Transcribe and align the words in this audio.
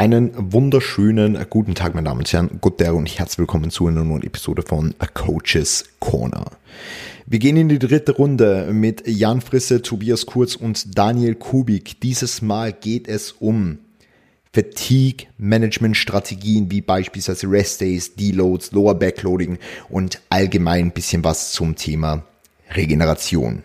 Einen 0.00 0.32
wunderschönen 0.34 1.36
guten 1.50 1.74
Tag, 1.74 1.94
meine 1.94 2.06
Damen 2.06 2.20
und 2.20 2.32
Herren, 2.32 2.58
Gott 2.62 2.80
und 2.80 3.06
herzlich 3.06 3.38
willkommen 3.38 3.70
zu 3.70 3.86
einer 3.86 4.02
neuen 4.02 4.22
Episode 4.22 4.62
von 4.62 4.94
A 4.98 5.06
Coaches 5.06 5.84
Corner. 5.98 6.52
Wir 7.26 7.38
gehen 7.38 7.58
in 7.58 7.68
die 7.68 7.78
dritte 7.78 8.12
Runde 8.12 8.70
mit 8.72 9.06
Jan 9.06 9.42
Frisse, 9.42 9.82
Tobias 9.82 10.24
Kurz 10.24 10.56
und 10.56 10.96
Daniel 10.96 11.34
Kubik. 11.34 12.00
Dieses 12.00 12.40
Mal 12.40 12.72
geht 12.72 13.08
es 13.08 13.32
um 13.32 13.76
Fatigue 14.54 15.26
Management 15.36 15.98
Strategien 15.98 16.70
wie 16.70 16.80
beispielsweise 16.80 17.50
Rest 17.50 17.82
Days, 17.82 18.14
Deloads, 18.14 18.72
Lower 18.72 18.94
Backloading 18.94 19.58
und 19.90 20.22
allgemein 20.30 20.86
ein 20.86 20.92
bisschen 20.92 21.24
was 21.24 21.52
zum 21.52 21.76
Thema 21.76 22.24
Regeneration. 22.74 23.64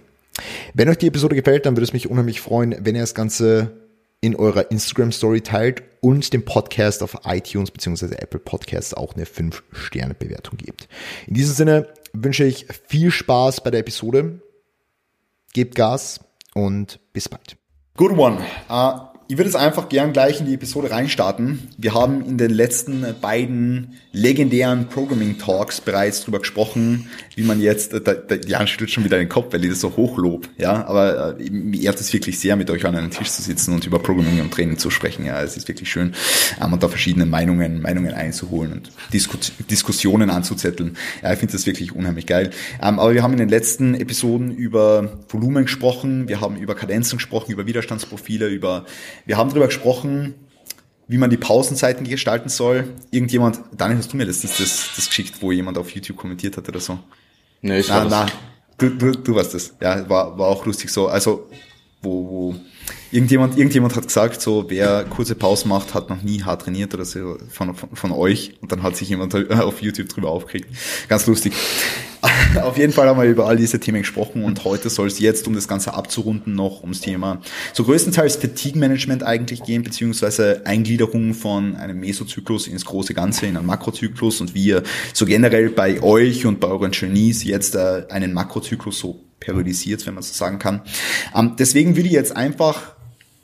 Wenn 0.73 0.89
euch 0.89 0.97
die 0.97 1.07
Episode 1.07 1.37
gefällt, 1.37 1.65
dann 1.65 1.77
würde 1.77 1.85
es 1.85 1.93
mich 1.93 2.09
unheimlich 2.09 2.41
freuen, 2.41 2.75
wenn 2.81 2.95
ihr 2.95 3.01
das 3.03 3.15
Ganze 3.15 3.84
in 4.25 4.35
eurer 4.35 4.71
Instagram 4.71 5.11
Story 5.11 5.41
teilt 5.41 5.83
und 6.01 6.33
dem 6.33 6.43
Podcast 6.43 7.03
auf 7.03 7.15
iTunes 7.25 7.69
bzw. 7.69 8.15
Apple 8.15 8.39
Podcasts 8.39 8.95
auch 8.95 9.13
eine 9.13 9.25
5-Sterne-Bewertung 9.25 10.57
gebt. 10.57 10.87
In 11.27 11.35
diesem 11.35 11.53
Sinne 11.53 11.93
wünsche 12.11 12.43
ich 12.43 12.65
viel 12.87 13.11
Spaß 13.11 13.61
bei 13.61 13.69
der 13.69 13.81
Episode. 13.81 14.41
Gebt 15.53 15.75
Gas 15.75 16.21
und 16.55 16.99
bis 17.13 17.29
bald. 17.29 17.55
Good 17.97 18.17
one. 18.17 18.39
Uh 18.67 19.14
ich 19.27 19.37
würde 19.37 19.49
jetzt 19.49 19.55
einfach 19.55 19.89
gern 19.89 20.13
gleich 20.13 20.39
in 20.39 20.45
die 20.45 20.53
Episode 20.53 20.91
reinstarten. 20.91 21.67
Wir 21.77 21.95
haben 21.95 22.23
in 22.25 22.37
den 22.37 22.51
letzten 22.51 23.03
beiden 23.21 23.95
legendären 24.11 24.87
Programming 24.87 25.39
Talks 25.39 25.81
bereits 25.81 26.23
drüber 26.23 26.39
gesprochen, 26.39 27.09
wie 27.35 27.43
man 27.43 27.59
jetzt, 27.59 27.93
da, 27.93 27.99
da, 27.99 28.35
Jan 28.35 28.67
schüttelt 28.67 28.91
schon 28.91 29.03
wieder 29.03 29.17
den 29.17 29.27
Kopf, 29.27 29.51
weil 29.51 29.63
ich 29.63 29.71
das 29.71 29.81
so 29.81 29.95
hochlob, 29.95 30.47
ja, 30.57 30.85
aber 30.85 31.39
äh, 31.39 31.49
mir 31.49 31.81
ehrt 31.81 31.99
es 31.99 32.13
wirklich 32.13 32.39
sehr, 32.39 32.55
mit 32.55 32.69
euch 32.69 32.85
an 32.85 32.95
einem 32.95 33.09
Tisch 33.09 33.29
zu 33.31 33.41
sitzen 33.41 33.73
und 33.73 33.85
über 33.85 33.99
Programming 33.99 34.39
und 34.41 34.51
Training 34.53 34.77
zu 34.77 34.89
sprechen, 34.89 35.25
ja, 35.25 35.41
es 35.41 35.57
ist 35.57 35.67
wirklich 35.67 35.89
schön, 35.89 36.13
ähm, 36.61 36.73
und 36.73 36.83
da 36.83 36.87
verschiedene 36.87 37.25
Meinungen, 37.25 37.81
Meinungen 37.81 38.13
einzuholen 38.13 38.73
und 38.73 38.91
Diskus 39.11 39.51
Diskussionen 39.69 40.29
anzuzetteln. 40.29 40.97
Ja, 41.23 41.33
ich 41.33 41.39
finde 41.39 41.53
das 41.53 41.65
wirklich 41.65 41.93
unheimlich 41.93 42.25
geil. 42.25 42.51
Ähm, 42.81 42.99
aber 42.99 43.13
wir 43.13 43.23
haben 43.23 43.33
in 43.33 43.39
den 43.39 43.49
letzten 43.49 43.95
Episoden 43.95 44.55
über 44.55 45.19
Volumen 45.29 45.65
gesprochen, 45.65 46.27
wir 46.27 46.41
haben 46.41 46.57
über 46.57 46.75
Kadenzen 46.75 47.17
gesprochen, 47.17 47.51
über 47.51 47.65
Widerstandsprofile, 47.65 48.47
über 48.47 48.85
wir 49.25 49.37
haben 49.37 49.49
darüber 49.49 49.67
gesprochen, 49.67 50.35
wie 51.07 51.17
man 51.17 51.29
die 51.29 51.37
Pausenzeiten 51.37 52.07
gestalten 52.07 52.49
soll. 52.49 52.93
Irgendjemand, 53.11 53.59
Daniel, 53.75 53.99
hast 53.99 54.13
du 54.13 54.17
mir 54.17 54.25
letztens 54.25 54.57
das, 54.57 54.89
das 54.95 55.07
geschickt, 55.07 55.41
wo 55.41 55.51
jemand 55.51 55.77
auf 55.77 55.91
YouTube 55.91 56.17
kommentiert 56.17 56.57
hat 56.57 56.67
oder 56.67 56.79
so? 56.79 56.99
Nee, 57.61 57.79
ich 57.79 57.89
na, 57.89 58.05
na, 58.05 58.25
du, 58.77 58.89
du, 58.89 59.11
du 59.11 59.35
warst 59.35 59.53
das. 59.53 59.75
Ja, 59.81 60.07
war, 60.09 60.37
war 60.37 60.47
auch 60.47 60.65
lustig 60.65 60.89
so. 60.89 61.07
Also, 61.07 61.49
wo, 62.05 62.29
wo 62.29 62.55
irgendjemand, 63.11 63.57
irgendjemand 63.57 63.95
hat 63.95 64.07
gesagt, 64.07 64.41
so, 64.41 64.65
wer 64.69 65.03
kurze 65.05 65.35
Pause 65.35 65.67
macht, 65.67 65.93
hat 65.93 66.09
noch 66.09 66.21
nie 66.21 66.43
hart 66.43 66.63
trainiert 66.63 66.93
oder 66.93 67.05
so 67.05 67.37
von, 67.49 67.75
von, 67.75 67.89
von 67.93 68.11
euch. 68.11 68.53
Und 68.61 68.71
dann 68.71 68.83
hat 68.83 68.95
sich 68.95 69.09
jemand 69.09 69.35
auf 69.51 69.81
YouTube 69.81 70.09
drüber 70.09 70.29
aufgeregt. 70.29 70.69
Ganz 71.09 71.25
lustig. 71.27 71.53
auf 72.61 72.77
jeden 72.77 72.93
Fall 72.93 73.07
haben 73.07 73.19
wir 73.19 73.27
über 73.27 73.47
all 73.47 73.57
diese 73.57 73.79
Themen 73.79 73.99
gesprochen 73.99 74.43
und 74.43 74.63
heute 74.63 74.89
soll 74.89 75.07
es 75.07 75.19
jetzt, 75.19 75.47
um 75.47 75.53
das 75.53 75.67
Ganze 75.67 75.93
abzurunden, 75.93 76.55
noch 76.55 76.81
ums 76.81 77.01
Thema 77.01 77.41
so 77.73 77.83
größtenteils 77.83 78.37
Fatigue 78.37 78.79
Management 78.79 79.23
eigentlich 79.23 79.63
gehen, 79.63 79.83
beziehungsweise 79.83 80.61
Eingliederung 80.65 81.33
von 81.33 81.75
einem 81.75 81.99
Mesozyklus 81.99 82.67
ins 82.67 82.85
große 82.85 83.13
Ganze, 83.13 83.45
in 83.45 83.57
einen 83.57 83.65
Makrozyklus 83.65 84.41
und 84.41 84.55
wie 84.55 84.65
ihr 84.65 84.83
so 85.13 85.25
generell 85.25 85.69
bei 85.69 86.01
euch 86.01 86.45
und 86.45 86.59
bei 86.59 86.67
euren 86.67 86.91
Genies 86.91 87.43
jetzt 87.43 87.75
äh, 87.75 88.05
einen 88.09 88.33
Makrozyklus 88.33 88.99
so 88.99 89.24
periodisiert, 89.39 90.05
wenn 90.05 90.13
man 90.13 90.23
so 90.23 90.33
sagen 90.33 90.59
kann. 90.59 90.81
Ähm, 91.35 91.55
deswegen 91.57 91.95
würde 91.95 92.07
ich 92.07 92.13
jetzt 92.13 92.35
einfach 92.35 92.95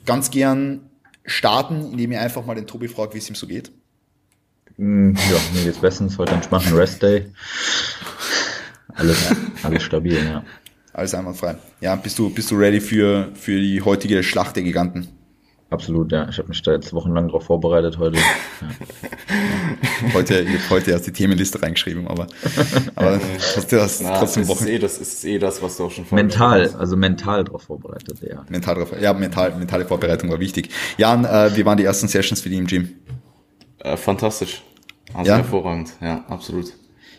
ganz 0.06 0.30
gern 0.30 0.90
starten, 1.24 1.92
indem 1.92 2.12
ihr 2.12 2.20
einfach 2.20 2.44
mal 2.44 2.54
den 2.54 2.66
Tobi 2.66 2.88
fragt, 2.88 3.14
wie 3.14 3.18
es 3.18 3.28
ihm 3.28 3.34
so 3.34 3.46
geht. 3.46 3.72
Mm, 4.76 5.12
ja, 5.14 5.38
mir 5.54 5.64
geht's 5.64 5.78
bestens. 5.78 6.18
Heute 6.18 6.32
entspannten 6.32 6.74
Rest 6.74 7.02
Day. 7.02 7.26
Alles, 8.94 9.34
alles 9.62 9.82
stabil, 9.82 10.14
ja. 10.14 10.44
Alles 10.92 11.14
einwandfrei. 11.14 11.56
Ja, 11.80 11.96
bist 11.96 12.18
du, 12.18 12.30
bist 12.30 12.50
du 12.50 12.56
ready 12.56 12.80
für, 12.80 13.30
für 13.34 13.58
die 13.58 13.80
heutige 13.80 14.22
Schlacht 14.22 14.56
der 14.56 14.62
Giganten? 14.62 15.08
Absolut, 15.72 16.12
ja. 16.12 16.28
Ich 16.28 16.36
habe 16.36 16.48
mich 16.48 16.60
da 16.62 16.72
jetzt 16.72 16.92
wochenlang 16.92 17.28
darauf 17.28 17.44
vorbereitet 17.44 17.96
heute. 17.98 18.18
Ja. 18.18 20.12
heute, 20.14 20.46
heute 20.68 20.90
erst 20.90 21.06
die 21.06 21.12
Themenliste 21.12 21.62
reingeschrieben, 21.62 22.06
aber, 22.08 22.26
aber 22.94 23.18
hast 23.38 23.72
du 23.72 23.76
das 23.76 24.02
Na, 24.02 24.18
trotzdem 24.18 24.48
Wochen. 24.48 24.64
Ist 24.64 24.70
eh, 24.70 24.78
das 24.78 24.98
ist 24.98 25.24
eh 25.24 25.38
das, 25.38 25.62
was 25.62 25.78
du 25.78 25.84
auch 25.84 25.90
schon 25.90 26.04
Mental, 26.10 26.64
hast. 26.64 26.74
also 26.74 26.96
mental 26.96 27.44
darauf 27.44 27.62
vorbereitet, 27.62 28.18
ja. 28.20 28.44
Mental 28.50 28.74
drauf, 28.74 28.92
ja, 29.00 29.14
mental, 29.14 29.54
mentale 29.58 29.86
Vorbereitung 29.86 30.30
war 30.30 30.40
wichtig. 30.40 30.68
Jan, 30.98 31.24
äh, 31.24 31.56
wie 31.56 31.64
waren 31.64 31.78
die 31.78 31.84
ersten 31.84 32.06
Sessions 32.06 32.42
für 32.42 32.50
die 32.50 32.58
im 32.58 32.66
Gym? 32.66 32.90
Äh, 33.78 33.96
fantastisch. 33.96 34.62
Also 35.14 35.30
ja? 35.30 35.38
hervorragend, 35.38 35.94
ja, 36.02 36.22
absolut. 36.28 36.66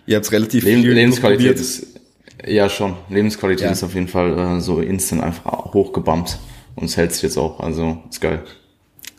Ihr 0.06 0.18
habt 0.18 0.32
relativ 0.32 0.64
Leb 0.64 0.82
viel 0.82 0.92
Lebensqualität 0.92 1.60
ist, 1.60 2.00
ja 2.46 2.70
schon, 2.70 2.98
Lebensqualität 3.10 3.66
ja. 3.66 3.72
ist 3.72 3.84
auf 3.84 3.96
jeden 3.96 4.08
Fall 4.08 4.38
äh, 4.38 4.62
so 4.62 4.80
instant 4.80 5.24
einfach 5.24 5.74
hochgebumpt 5.74 6.38
und 6.76 6.86
es 6.86 6.98
hält 6.98 7.14
sich 7.14 7.24
jetzt 7.24 7.38
auch, 7.38 7.60
also 7.60 8.04
ist 8.10 8.22
geil. 8.22 8.44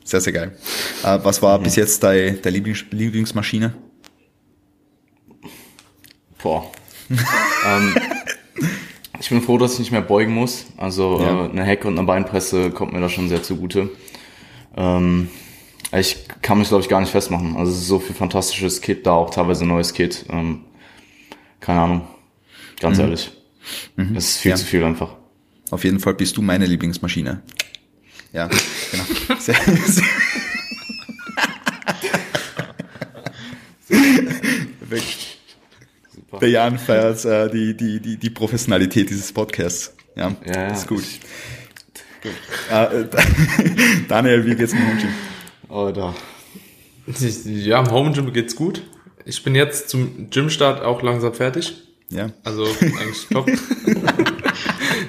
Sehr, 0.05 0.21
sehr 0.21 0.33
geil. 0.33 0.57
Äh, 1.03 1.19
was 1.23 1.41
war 1.41 1.59
mhm. 1.59 1.65
bis 1.65 1.77
jetzt 1.77 2.03
deine, 2.03 2.35
deine 2.35 2.57
Lieblings 2.57 2.85
Lieblingsmaschine? 2.91 3.75
Boah. 6.43 6.71
ähm, 7.67 7.95
ich 9.19 9.31
bin 9.31 9.41
froh, 9.41 9.57
dass 9.57 9.75
ich 9.75 9.79
nicht 9.79 9.93
mehr 9.93 10.03
beugen 10.03 10.35
muss. 10.35 10.67
Also 10.77 11.21
ja. 11.21 11.47
äh, 11.47 11.51
eine 11.51 11.65
Hecke 11.65 11.89
und 11.89 11.99
eine 11.99 12.07
Beinpresse 12.07 12.71
kommt 12.71 12.93
mir 12.93 13.01
da 13.01 13.09
schon 13.09 13.31
sehr 13.31 13.43
zugute. 13.43 13.89
Ähm, 14.77 15.31
ich 15.93 16.27
kann 16.43 16.59
mich, 16.59 16.69
glaube 16.69 16.83
ich, 16.83 16.89
gar 16.91 17.01
nicht 17.01 17.11
festmachen. 17.11 17.57
Also 17.57 17.73
es 17.73 17.79
ist 17.79 17.87
so 17.87 17.99
viel 17.99 18.15
fantastisches 18.15 18.83
Kit 18.83 19.07
da, 19.07 19.13
auch 19.13 19.31
teilweise 19.31 19.65
neues 19.65 19.95
Kit. 19.95 20.27
Ähm, 20.29 20.65
keine 21.61 21.81
Ahnung. 21.81 22.09
Ganz 22.81 22.99
mhm. 22.99 23.05
ehrlich. 23.05 23.33
Mhm. 23.97 24.17
Es 24.17 24.31
ist 24.31 24.39
viel 24.39 24.51
ja. 24.51 24.57
zu 24.57 24.67
viel 24.67 24.85
einfach. 24.85 25.17
Auf 25.71 25.85
jeden 25.85 26.01
Fall 26.01 26.15
bist 26.15 26.37
du 26.37 26.43
meine 26.43 26.67
Lieblingsmaschine. 26.67 27.43
Ja, 28.33 28.49
genau. 28.91 29.05
Sehr, 29.39 29.55
sehr. 29.55 30.05
Super. 36.15 36.39
Der 36.41 36.49
Jan 36.49 36.79
feiert 36.79 37.25
äh, 37.25 37.51
die, 37.51 37.77
die, 37.77 38.01
die, 38.01 38.17
die 38.17 38.31
Professionalität 38.31 39.11
dieses 39.11 39.33
Podcasts. 39.33 39.95
Ja, 40.17 40.35
ja 40.45 40.69
ist 40.69 40.87
gut. 40.87 41.05
gut. 42.23 42.33
Äh, 42.71 43.05
Daniel, 44.09 44.45
wie 44.45 44.55
geht's 44.55 44.73
mit 44.73 44.83
dem 44.83 44.89
Home 44.89 45.01
Gym? 45.01 45.11
Oh, 45.69 45.91
da. 45.91 46.15
Ja, 47.45 47.81
im 47.81 47.91
Home 47.91 48.13
Gym 48.13 48.33
geht's 48.33 48.57
gut. 48.57 48.83
Ich 49.25 49.43
bin 49.43 49.55
jetzt 49.55 49.89
zum 49.89 50.31
Gymstart 50.31 50.83
auch 50.83 51.03
langsam 51.03 51.35
fertig. 51.35 51.75
Ja. 52.11 52.31
Also 52.45 52.65
eigentlich 52.65 53.27
top. 53.31 53.51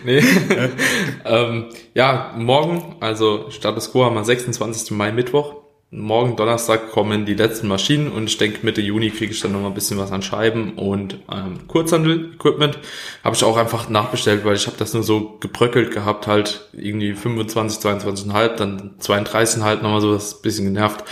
Nee. 0.05 0.19
ähm, 1.25 1.65
ja, 1.93 2.33
morgen, 2.37 2.95
also 2.99 3.49
Status 3.49 3.91
Quo 3.91 4.05
haben 4.05 4.15
wir 4.15 4.23
26. 4.23 4.91
Mai 4.91 5.11
Mittwoch. 5.11 5.55
Morgen 5.91 6.35
Donnerstag 6.35 6.91
kommen 6.91 7.25
die 7.25 7.35
letzten 7.35 7.67
Maschinen 7.67 8.11
und 8.11 8.25
ich 8.25 8.37
denke 8.37 8.65
Mitte 8.65 8.81
Juni 8.81 9.11
kriege 9.11 9.31
ich 9.31 9.39
dann 9.39 9.53
noch 9.53 9.61
mal 9.61 9.67
ein 9.67 9.73
bisschen 9.73 9.97
was 9.97 10.11
an 10.11 10.21
Scheiben 10.21 10.73
und 10.73 11.19
ähm, 11.31 11.67
Kurzhandel-Equipment. 11.67 12.79
Habe 13.23 13.35
ich 13.35 13.43
auch 13.43 13.55
einfach 13.55 13.87
nachbestellt, 13.87 14.43
weil 14.43 14.55
ich 14.55 14.67
habe 14.67 14.77
das 14.77 14.93
nur 14.93 15.03
so 15.03 15.37
gebröckelt 15.39 15.91
gehabt, 15.91 16.27
halt 16.27 16.69
irgendwie 16.73 17.13
25, 17.13 17.79
22,5, 17.79 18.55
dann 18.55 18.95
32,5 18.99 19.81
nochmal 19.83 20.01
so, 20.01 20.13
das 20.13 20.25
ist 20.25 20.39
ein 20.39 20.41
bisschen 20.41 20.65
genervt. 20.65 21.05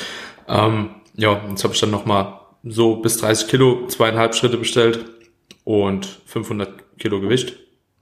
Ähm, 0.49 0.89
ja, 1.15 1.39
jetzt 1.49 1.63
habe 1.63 1.73
ich 1.73 1.79
dann 1.79 1.91
noch 1.91 2.05
mal 2.05 2.41
so 2.63 2.97
bis 2.97 3.17
30 3.17 3.47
Kilo, 3.47 3.87
zweieinhalb 3.87 4.35
Schritte 4.35 4.57
bestellt 4.57 5.05
und 5.63 6.05
500 6.25 6.97
Kilo 6.97 7.21
Gewicht, 7.21 7.55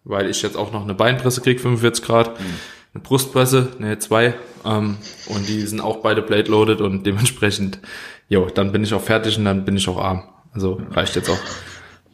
weil 0.03 0.29
ich 0.29 0.41
jetzt 0.41 0.57
auch 0.57 0.71
noch 0.71 0.83
eine 0.83 0.93
Beinpresse 0.93 1.41
krieg, 1.41 1.59
45 1.59 2.03
Grad, 2.03 2.39
mhm. 2.39 2.45
eine 2.93 3.03
Brustpresse, 3.03 3.73
ne 3.79 3.99
zwei, 3.99 4.35
ähm, 4.65 4.97
und 5.27 5.47
die 5.47 5.61
sind 5.61 5.81
auch 5.81 5.97
beide 5.97 6.21
plate 6.21 6.49
loaded 6.49 6.81
und 6.81 7.05
dementsprechend, 7.05 7.79
jo, 8.29 8.47
dann 8.47 8.71
bin 8.71 8.83
ich 8.83 8.93
auch 8.93 9.01
fertig 9.01 9.37
und 9.37 9.45
dann 9.45 9.65
bin 9.65 9.75
ich 9.75 9.87
auch 9.87 9.97
arm. 9.97 10.23
Also 10.53 10.81
reicht 10.91 11.15
jetzt 11.15 11.29
auch. 11.29 11.39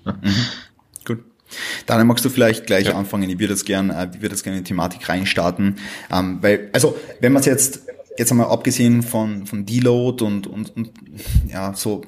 Mhm. 0.06 0.46
Gut. 1.06 1.20
Dann 1.86 2.06
magst 2.06 2.24
du 2.24 2.30
vielleicht 2.30 2.68
gleich 2.68 2.88
ja. 2.88 2.96
anfangen. 2.96 3.30
Ich 3.30 3.40
würde 3.40 3.54
jetzt 3.54 3.66
gerne, 3.66 3.94
äh, 3.94 4.08
ich 4.14 4.22
würde 4.22 4.36
jetzt 4.36 4.44
gerne 4.44 4.58
in 4.58 4.64
die 4.64 4.68
Thematik 4.68 5.08
reinstarten, 5.10 5.78
ähm, 6.12 6.38
weil, 6.42 6.70
also, 6.74 6.98
wenn 7.20 7.34
man 7.34 7.40
es 7.40 7.46
jetzt 7.46 7.82
jetzt 8.18 8.32
einmal 8.32 8.48
abgesehen 8.48 9.04
von, 9.04 9.46
von 9.46 9.66
Deload 9.66 10.24
und, 10.24 10.48
und, 10.48 10.76
und 10.76 10.92
ja, 11.48 11.74
so 11.74 12.02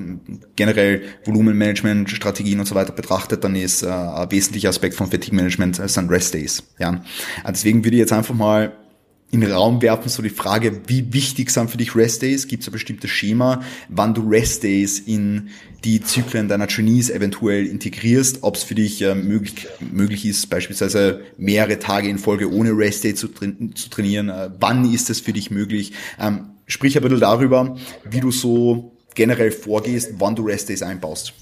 generell 0.56 1.04
Volumenmanagement, 1.26 2.10
Strategien 2.10 2.60
und 2.60 2.66
so 2.66 2.76
weiter 2.76 2.92
betrachtet, 2.92 3.44
dann 3.44 3.56
ist 3.56 3.84
äh, 3.84 3.88
ein 3.88 4.32
wesentlicher 4.32 4.70
Aspekt 4.70 4.96
von 4.96 5.10
Fatigue 5.10 5.36
Management 5.36 5.80
äh, 5.80 5.88
sind 5.88 6.10
Rest 6.10 6.34
Days. 6.34 6.64
Ja. 6.80 7.04
Deswegen 7.48 7.84
würde 7.84 7.96
ich 7.96 8.02
jetzt 8.02 8.14
einfach 8.14 8.36
mal 8.36 8.72
in 9.31 9.42
den 9.42 9.52
Raum 9.52 9.81
werfen, 9.81 10.10
so 10.10 10.24
die 10.24 10.30
Frage, 10.30 10.81
wie 10.88 11.14
wichtig 11.14 11.52
sind 11.52 11.70
für 11.70 11.78
dich 11.78 11.96
Rest 11.96 12.22
Days? 12.22 12.48
Gibt 12.48 12.64
es 12.64 12.70
ein 12.70 12.72
bestimmtes 12.72 13.12
Schema, 13.12 13.62
wann 13.88 14.14
du 14.14 14.28
Rest 14.28 14.64
Days 14.64 15.00
in 15.00 15.50
die 15.84 16.02
Zyklen 16.02 16.48
deiner 16.48 16.68
Trainees 16.68 17.10
eventuell 17.10 17.66
integrierst, 17.68 18.40
ob 18.42 18.56
es 18.56 18.64
für 18.64 18.76
dich 18.76 19.02
äh, 19.02 19.16
möglich, 19.16 19.68
möglich 19.80 20.26
ist, 20.26 20.50
beispielsweise 20.50 21.22
mehrere 21.38 21.80
Tage 21.80 22.10
in 22.10 22.18
Folge 22.18 22.52
ohne 22.52 22.72
Rest 22.72 23.04
Day 23.04 23.14
zu, 23.14 23.28
tra 23.28 23.48
zu 23.76 23.90
trainieren, 23.90 24.30
äh, 24.30 24.50
wann 24.60 24.92
ist 24.92 25.10
es 25.10 25.20
für 25.20 25.34
dich 25.34 25.52
möglich? 25.52 25.94
Ähm, 26.20 26.50
sprich 26.66 26.98
ein 26.98 27.04
bisschen 27.04 27.20
darüber, 27.20 27.78
wie 28.10 28.20
du 28.22 28.31
so 28.31 28.96
generell 29.16 29.52
vorgehst, 29.52 30.14
wann 30.18 30.36
du 30.36 30.44
Rest-Days 30.44 30.81
einbaust. 30.81 31.34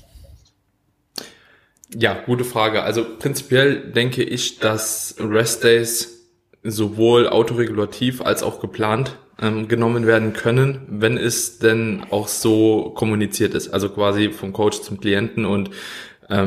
Ja, 1.95 2.21
gute 2.25 2.43
Frage. 2.43 2.81
Also 2.83 3.05
prinzipiell 3.17 3.91
denke 3.91 4.23
ich, 4.23 4.59
dass 4.59 5.15
Rest-Days 5.19 6.16
sowohl 6.63 7.27
autoregulativ 7.27 8.21
als 8.21 8.43
auch 8.43 8.59
geplant 8.59 9.17
ähm, 9.39 9.67
genommen 9.67 10.07
werden 10.07 10.33
können, 10.33 10.81
wenn 10.89 11.17
es 11.17 11.59
denn 11.59 12.05
auch 12.09 12.27
so 12.27 12.91
kommuniziert 12.95 13.53
ist, 13.53 13.69
also 13.69 13.89
quasi 13.89 14.29
vom 14.29 14.53
Coach 14.53 14.81
zum 14.81 14.99
Klienten 14.99 15.45
und 15.45 15.69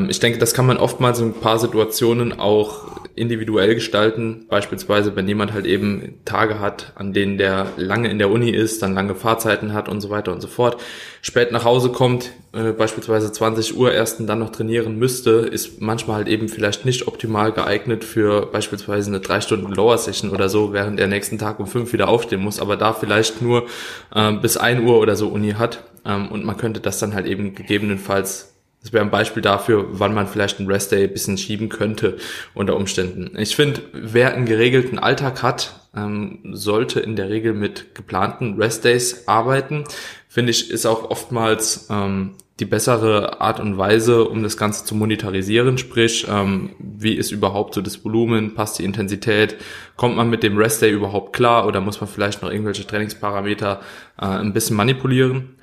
ich 0.09 0.19
denke, 0.19 0.37
das 0.37 0.53
kann 0.53 0.67
man 0.67 0.77
oftmals 0.77 1.19
in 1.19 1.29
ein 1.29 1.33
paar 1.33 1.57
Situationen 1.57 2.39
auch 2.39 3.01
individuell 3.15 3.75
gestalten. 3.75 4.45
Beispielsweise, 4.49 5.15
wenn 5.15 5.27
jemand 5.27 5.53
halt 5.53 5.65
eben 5.65 6.19
Tage 6.25 6.59
hat, 6.59 6.93
an 6.95 7.13
denen 7.13 7.37
der 7.37 7.67
lange 7.77 8.09
in 8.09 8.19
der 8.19 8.29
Uni 8.29 8.51
ist, 8.51 8.81
dann 8.81 8.93
lange 8.93 9.15
Fahrzeiten 9.15 9.73
hat 9.73 9.89
und 9.89 10.01
so 10.01 10.09
weiter 10.09 10.31
und 10.31 10.41
so 10.41 10.47
fort, 10.47 10.77
spät 11.21 11.51
nach 11.51 11.65
Hause 11.65 11.89
kommt, 11.89 12.31
äh, 12.53 12.71
beispielsweise 12.71 13.31
20 13.31 13.77
Uhr 13.77 13.93
erst 13.93 14.19
und 14.19 14.27
dann 14.27 14.39
noch 14.39 14.51
trainieren 14.51 14.97
müsste, 14.97 15.31
ist 15.31 15.81
manchmal 15.81 16.17
halt 16.17 16.27
eben 16.27 16.47
vielleicht 16.49 16.85
nicht 16.85 17.07
optimal 17.07 17.51
geeignet 17.51 18.03
für 18.03 18.47
beispielsweise 18.47 19.09
eine 19.09 19.19
drei 19.19 19.41
Stunden 19.41 19.71
Lower 19.71 19.97
Session 19.97 20.31
oder 20.31 20.49
so, 20.49 20.73
während 20.73 20.99
er 20.99 21.07
nächsten 21.07 21.37
Tag 21.37 21.59
um 21.59 21.67
fünf 21.67 21.93
wieder 21.93 22.07
aufstehen 22.07 22.41
muss, 22.41 22.59
aber 22.59 22.77
da 22.77 22.93
vielleicht 22.93 23.41
nur 23.41 23.67
äh, 24.13 24.31
bis 24.33 24.57
ein 24.57 24.83
Uhr 24.85 24.99
oder 24.99 25.15
so 25.15 25.27
Uni 25.27 25.51
hat. 25.51 25.83
Ähm, 26.05 26.29
und 26.29 26.45
man 26.45 26.57
könnte 26.57 26.79
das 26.79 26.99
dann 26.99 27.13
halt 27.13 27.27
eben 27.27 27.53
gegebenenfalls 27.55 28.50
das 28.81 28.93
wäre 28.93 29.03
ein 29.03 29.11
Beispiel 29.11 29.43
dafür, 29.43 29.87
wann 29.91 30.13
man 30.13 30.27
vielleicht 30.27 30.59
einen 30.59 30.69
Restday 30.69 31.03
ein 31.03 31.13
bisschen 31.13 31.37
schieben 31.37 31.69
könnte 31.69 32.17
unter 32.53 32.75
Umständen. 32.75 33.37
Ich 33.37 33.55
finde, 33.55 33.81
wer 33.93 34.33
einen 34.33 34.45
geregelten 34.45 34.97
Alltag 34.97 35.43
hat, 35.43 35.87
ähm, 35.95 36.39
sollte 36.51 36.99
in 36.99 37.15
der 37.15 37.29
Regel 37.29 37.53
mit 37.53 37.93
geplanten 37.93 38.55
Restdays 38.55 39.27
arbeiten. 39.27 39.83
Finde 40.27 40.51
ich, 40.51 40.71
ist 40.71 40.85
auch 40.85 41.11
oftmals 41.11 41.87
ähm, 41.91 42.35
die 42.59 42.65
bessere 42.65 43.41
Art 43.41 43.59
und 43.59 43.77
Weise, 43.77 44.25
um 44.25 44.41
das 44.41 44.57
Ganze 44.57 44.85
zu 44.85 44.95
monetarisieren. 44.95 45.77
Sprich, 45.77 46.27
ähm, 46.29 46.71
wie 46.79 47.13
ist 47.13 47.31
überhaupt 47.31 47.75
so 47.75 47.81
das 47.81 48.03
Volumen, 48.03 48.55
passt 48.55 48.79
die 48.79 48.83
Intensität, 48.83 49.57
kommt 49.95 50.15
man 50.15 50.29
mit 50.29 50.43
dem 50.43 50.57
Restday 50.57 50.91
überhaupt 50.91 51.33
klar 51.33 51.67
oder 51.67 51.81
muss 51.81 52.01
man 52.01 52.09
vielleicht 52.09 52.41
noch 52.41 52.51
irgendwelche 52.51 52.87
Trainingsparameter 52.87 53.81
äh, 54.19 54.25
ein 54.25 54.53
bisschen 54.53 54.75
manipulieren? 54.75 55.55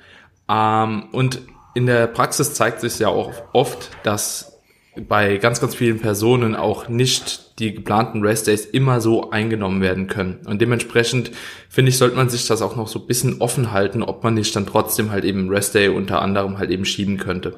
Ähm, 0.49 1.09
und 1.11 1.41
in 1.73 1.85
der 1.85 2.07
Praxis 2.07 2.53
zeigt 2.53 2.81
sich 2.81 2.99
ja 2.99 3.09
auch 3.09 3.33
oft, 3.53 3.91
dass 4.03 4.59
bei 5.07 5.37
ganz, 5.37 5.61
ganz 5.61 5.75
vielen 5.75 5.99
Personen 5.99 6.55
auch 6.55 6.89
nicht 6.89 7.59
die 7.59 7.73
geplanten 7.73 8.21
Rest-Days 8.21 8.65
immer 8.65 9.01
so 9.01 9.31
eingenommen 9.31 9.81
werden 9.81 10.07
können. 10.07 10.39
Und 10.45 10.61
dementsprechend, 10.61 11.31
finde 11.69 11.89
ich, 11.89 11.97
sollte 11.97 12.15
man 12.15 12.29
sich 12.29 12.47
das 12.47 12.61
auch 12.61 12.75
noch 12.75 12.87
so 12.87 12.99
ein 12.99 13.07
bisschen 13.07 13.41
offen 13.41 13.71
halten, 13.71 14.01
ob 14.01 14.23
man 14.23 14.33
nicht 14.33 14.55
dann 14.55 14.65
trotzdem 14.65 15.11
halt 15.11 15.25
eben 15.25 15.49
Rest-Day 15.49 15.89
unter 15.89 16.21
anderem 16.21 16.57
halt 16.57 16.71
eben 16.71 16.85
schieben 16.85 17.17
könnte. 17.17 17.57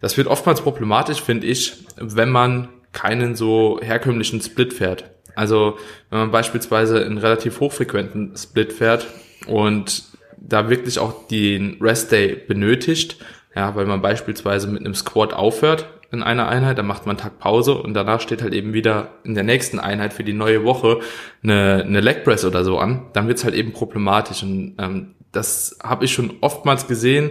Das 0.00 0.16
wird 0.16 0.26
oftmals 0.26 0.60
problematisch, 0.60 1.22
finde 1.22 1.46
ich, 1.46 1.84
wenn 1.96 2.30
man 2.30 2.68
keinen 2.92 3.36
so 3.36 3.78
herkömmlichen 3.82 4.40
Split 4.40 4.72
fährt. 4.72 5.10
Also 5.34 5.78
wenn 6.10 6.18
man 6.18 6.30
beispielsweise 6.30 7.04
einen 7.04 7.18
relativ 7.18 7.60
hochfrequenten 7.60 8.36
Split 8.36 8.72
fährt 8.72 9.06
und 9.46 10.04
da 10.36 10.68
wirklich 10.68 10.98
auch 10.98 11.26
den 11.28 11.78
Rest 11.80 12.12
Day 12.12 12.34
benötigt, 12.34 13.16
ja, 13.54 13.74
weil 13.74 13.86
man 13.86 14.02
beispielsweise 14.02 14.66
mit 14.68 14.80
einem 14.80 14.94
Squat 14.94 15.34
aufhört 15.34 15.86
in 16.12 16.22
einer 16.22 16.48
Einheit, 16.48 16.76
dann 16.76 16.86
macht 16.86 17.06
man 17.06 17.16
einen 17.16 17.22
Tag 17.22 17.38
Pause 17.38 17.74
und 17.74 17.94
danach 17.94 18.20
steht 18.20 18.42
halt 18.42 18.52
eben 18.52 18.74
wieder 18.74 19.08
in 19.24 19.34
der 19.34 19.44
nächsten 19.44 19.78
Einheit 19.78 20.12
für 20.12 20.24
die 20.24 20.34
neue 20.34 20.62
Woche 20.62 21.00
eine, 21.42 21.82
eine 21.84 22.00
Leg 22.00 22.22
Press 22.22 22.44
oder 22.44 22.64
so 22.64 22.78
an. 22.78 23.06
Dann 23.14 23.28
wird's 23.28 23.44
halt 23.44 23.54
eben 23.54 23.72
problematisch. 23.72 24.42
Und 24.42 24.74
ähm, 24.78 25.14
das 25.32 25.78
habe 25.82 26.04
ich 26.04 26.12
schon 26.12 26.34
oftmals 26.42 26.86
gesehen, 26.86 27.30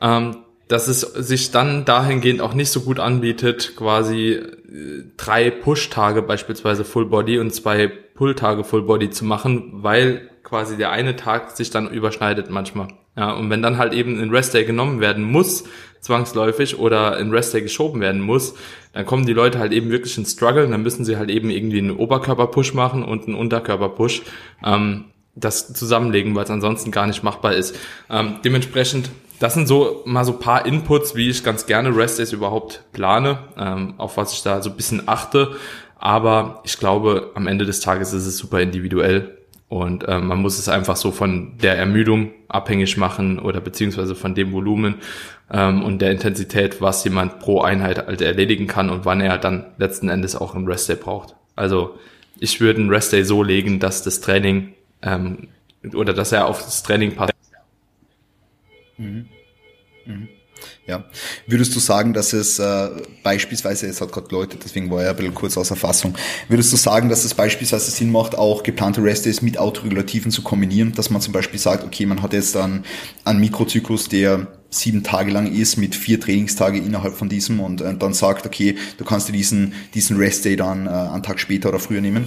ähm, 0.00 0.38
dass 0.68 0.88
es 0.88 1.02
sich 1.02 1.50
dann 1.50 1.84
dahingehend 1.84 2.40
auch 2.40 2.54
nicht 2.54 2.70
so 2.70 2.80
gut 2.80 2.98
anbietet, 2.98 3.76
quasi 3.76 4.32
äh, 4.32 5.04
drei 5.18 5.50
Push-Tage 5.50 6.22
beispielsweise 6.22 6.86
Full 6.86 7.06
Body 7.06 7.38
und 7.38 7.50
zwei 7.54 7.88
Pull-Tage 7.88 8.64
Full 8.64 8.82
Body 8.82 9.10
zu 9.10 9.26
machen, 9.26 9.82
weil 9.82 10.30
quasi 10.42 10.78
der 10.78 10.90
eine 10.92 11.16
Tag 11.16 11.50
sich 11.50 11.68
dann 11.68 11.90
überschneidet 11.90 12.48
manchmal. 12.48 12.88
Ja, 13.16 13.32
und 13.32 13.48
wenn 13.50 13.62
dann 13.62 13.78
halt 13.78 13.92
eben 13.92 14.20
ein 14.20 14.30
Rest-Day 14.30 14.64
genommen 14.64 15.00
werden 15.00 15.24
muss, 15.24 15.64
zwangsläufig, 16.00 16.78
oder 16.78 17.16
ein 17.16 17.30
Rest-Day 17.30 17.62
geschoben 17.62 18.00
werden 18.00 18.20
muss, 18.20 18.54
dann 18.92 19.06
kommen 19.06 19.24
die 19.24 19.32
Leute 19.32 19.58
halt 19.58 19.72
eben 19.72 19.90
wirklich 19.90 20.18
in 20.18 20.26
Struggle, 20.26 20.68
dann 20.68 20.82
müssen 20.82 21.04
sie 21.04 21.16
halt 21.16 21.30
eben 21.30 21.50
irgendwie 21.50 21.78
einen 21.78 21.92
Oberkörper-Push 21.92 22.74
machen 22.74 23.04
und 23.04 23.26
einen 23.26 23.36
Unterkörper-Push, 23.36 24.22
ähm, 24.64 25.06
das 25.36 25.72
zusammenlegen, 25.72 26.34
weil 26.34 26.44
es 26.44 26.50
ansonsten 26.50 26.90
gar 26.90 27.06
nicht 27.06 27.22
machbar 27.22 27.54
ist. 27.54 27.76
Ähm, 28.10 28.36
dementsprechend, 28.44 29.10
das 29.40 29.54
sind 29.54 29.66
so 29.66 30.02
mal 30.04 30.24
so 30.24 30.34
paar 30.34 30.66
Inputs, 30.66 31.14
wie 31.16 31.28
ich 31.28 31.42
ganz 31.42 31.66
gerne 31.66 31.96
Rest-Days 31.96 32.32
überhaupt 32.32 32.84
plane, 32.92 33.38
ähm, 33.56 33.94
auf 33.98 34.16
was 34.16 34.32
ich 34.32 34.42
da 34.42 34.62
so 34.62 34.70
ein 34.70 34.76
bisschen 34.76 35.08
achte. 35.08 35.56
Aber 35.98 36.60
ich 36.64 36.78
glaube, 36.78 37.30
am 37.34 37.46
Ende 37.46 37.64
des 37.64 37.80
Tages 37.80 38.12
ist 38.12 38.26
es 38.26 38.36
super 38.36 38.60
individuell 38.60 39.38
und 39.68 40.06
äh, 40.06 40.18
man 40.18 40.40
muss 40.40 40.58
es 40.58 40.68
einfach 40.68 40.96
so 40.96 41.10
von 41.10 41.58
der 41.58 41.76
Ermüdung 41.78 42.32
abhängig 42.48 42.96
machen 42.96 43.38
oder 43.38 43.60
beziehungsweise 43.60 44.14
von 44.14 44.34
dem 44.34 44.52
Volumen 44.52 44.96
ähm, 45.50 45.82
und 45.82 46.00
der 46.00 46.10
Intensität, 46.10 46.80
was 46.80 47.02
jemand 47.04 47.40
pro 47.40 47.62
Einheit 47.62 48.06
halt 48.06 48.20
erledigen 48.20 48.66
kann 48.66 48.90
und 48.90 49.04
wann 49.04 49.20
er 49.20 49.38
dann 49.38 49.66
letzten 49.78 50.08
Endes 50.08 50.36
auch 50.36 50.54
einen 50.54 50.66
Restday 50.66 50.96
braucht. 50.96 51.34
Also 51.56 51.98
ich 52.38 52.60
würde 52.60 52.80
einen 52.80 52.90
Restday 52.90 53.24
so 53.24 53.42
legen, 53.42 53.80
dass 53.80 54.02
das 54.02 54.20
Training 54.20 54.74
ähm, 55.02 55.48
oder 55.94 56.12
dass 56.12 56.32
er 56.32 56.46
auf 56.46 56.62
das 56.62 56.82
Training 56.82 57.14
passt. 57.14 57.32
Mhm. 58.96 59.28
Mhm. 60.06 60.28
Ja. 60.86 61.04
Würdest 61.46 61.74
du 61.74 61.80
sagen, 61.80 62.12
dass 62.12 62.34
es 62.34 62.58
äh, 62.58 62.90
beispielsweise, 63.22 63.86
es 63.86 64.02
hat 64.02 64.12
gerade 64.12 64.28
geläutet, 64.28 64.60
deswegen 64.64 64.90
war 64.90 65.02
er 65.02 65.10
ein 65.10 65.16
bisschen 65.16 65.34
kurz 65.34 65.56
außer 65.56 65.76
Fassung, 65.76 66.14
würdest 66.48 66.72
du 66.74 66.76
sagen, 66.76 67.08
dass 67.08 67.24
es 67.24 67.32
beispielsweise 67.32 67.90
Sinn 67.90 68.12
macht, 68.12 68.36
auch 68.36 68.62
geplante 68.62 69.02
Restdays 69.02 69.40
mit 69.40 69.56
Autoregulativen 69.56 70.30
zu 70.30 70.42
kombinieren, 70.42 70.92
dass 70.92 71.08
man 71.08 71.22
zum 71.22 71.32
Beispiel 71.32 71.58
sagt, 71.58 71.84
okay, 71.84 72.04
man 72.04 72.20
hat 72.20 72.34
jetzt 72.34 72.54
dann 72.54 72.84
einen 73.24 73.40
Mikrozyklus, 73.40 74.10
der 74.10 74.46
sieben 74.68 75.02
Tage 75.02 75.30
lang 75.30 75.50
ist, 75.50 75.78
mit 75.78 75.94
vier 75.94 76.20
Trainingstage 76.20 76.78
innerhalb 76.78 77.14
von 77.14 77.30
diesem 77.30 77.60
und 77.60 77.80
äh, 77.80 77.96
dann 77.96 78.12
sagt, 78.12 78.44
okay, 78.44 78.76
du 78.98 79.04
kannst 79.04 79.28
dir 79.28 79.32
diesen, 79.32 79.72
diesen 79.94 80.18
Restday 80.18 80.56
dann 80.56 80.86
äh, 80.86 80.90
einen 80.90 81.22
Tag 81.22 81.40
später 81.40 81.70
oder 81.70 81.78
früher 81.78 82.02
nehmen? 82.02 82.26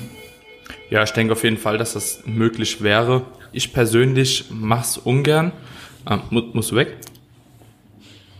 Ja, 0.89 1.03
ich 1.03 1.11
denke 1.11 1.33
auf 1.33 1.43
jeden 1.43 1.57
Fall, 1.57 1.77
dass 1.77 1.93
das 1.93 2.23
möglich 2.25 2.81
wäre. 2.81 3.25
Ich 3.51 3.71
persönlich 3.71 4.45
mache 4.49 4.85
es 4.85 4.97
ungern. 4.97 5.51
Ähm, 6.09 6.21
musst 6.53 6.71
du 6.71 6.75
weg? 6.75 6.97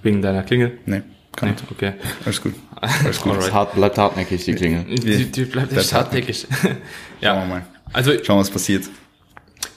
Wegen 0.08 0.22
deiner 0.22 0.44
Klingel? 0.44 0.78
Nee, 0.86 1.02
kann 1.36 1.50
nee, 1.50 1.56
nicht. 1.56 1.70
Okay. 1.70 1.94
Alles 2.24 2.42
gut. 2.42 2.54
Alles 2.82 3.20
gut. 3.20 3.34
Alright. 3.34 3.54
Hart, 3.54 3.76
bleibt 3.76 3.98
hartnäckig, 3.98 4.46
die 4.46 4.56
Klingel. 4.56 4.86
Die, 4.86 5.30
die 5.30 5.44
bleibt 5.44 5.74
echt 5.74 5.92
hartnäckig. 5.92 6.48
ja. 7.20 7.34
Schauen 7.34 7.42
wir 7.42 7.56
mal. 7.56 7.66
Also, 7.92 8.14
Schauen, 8.24 8.40
was 8.40 8.50
passiert. 8.50 8.86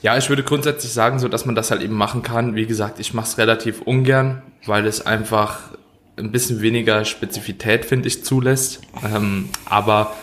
Ja, 0.01 0.17
ich 0.17 0.29
würde 0.29 0.43
grundsätzlich 0.43 0.93
sagen, 0.93 1.19
so 1.19 1.27
dass 1.27 1.45
man 1.45 1.53
das 1.53 1.69
halt 1.69 1.81
eben 1.81 1.95
machen 1.95 2.23
kann. 2.23 2.55
Wie 2.55 2.65
gesagt, 2.65 3.01
ich 3.01 3.13
mache 3.13 3.27
es 3.27 3.37
relativ 3.37 3.81
ungern, 3.81 4.41
weil 4.65 4.85
es 4.85 5.05
einfach 5.05 5.71
ein 6.15 6.31
bisschen 6.31 6.61
weniger 6.61 7.03
Spezifität, 7.03 7.83
finde 7.83 8.07
ich, 8.07 8.23
zulässt. 8.23 8.79
Ähm, 9.03 9.49
aber 9.65 10.15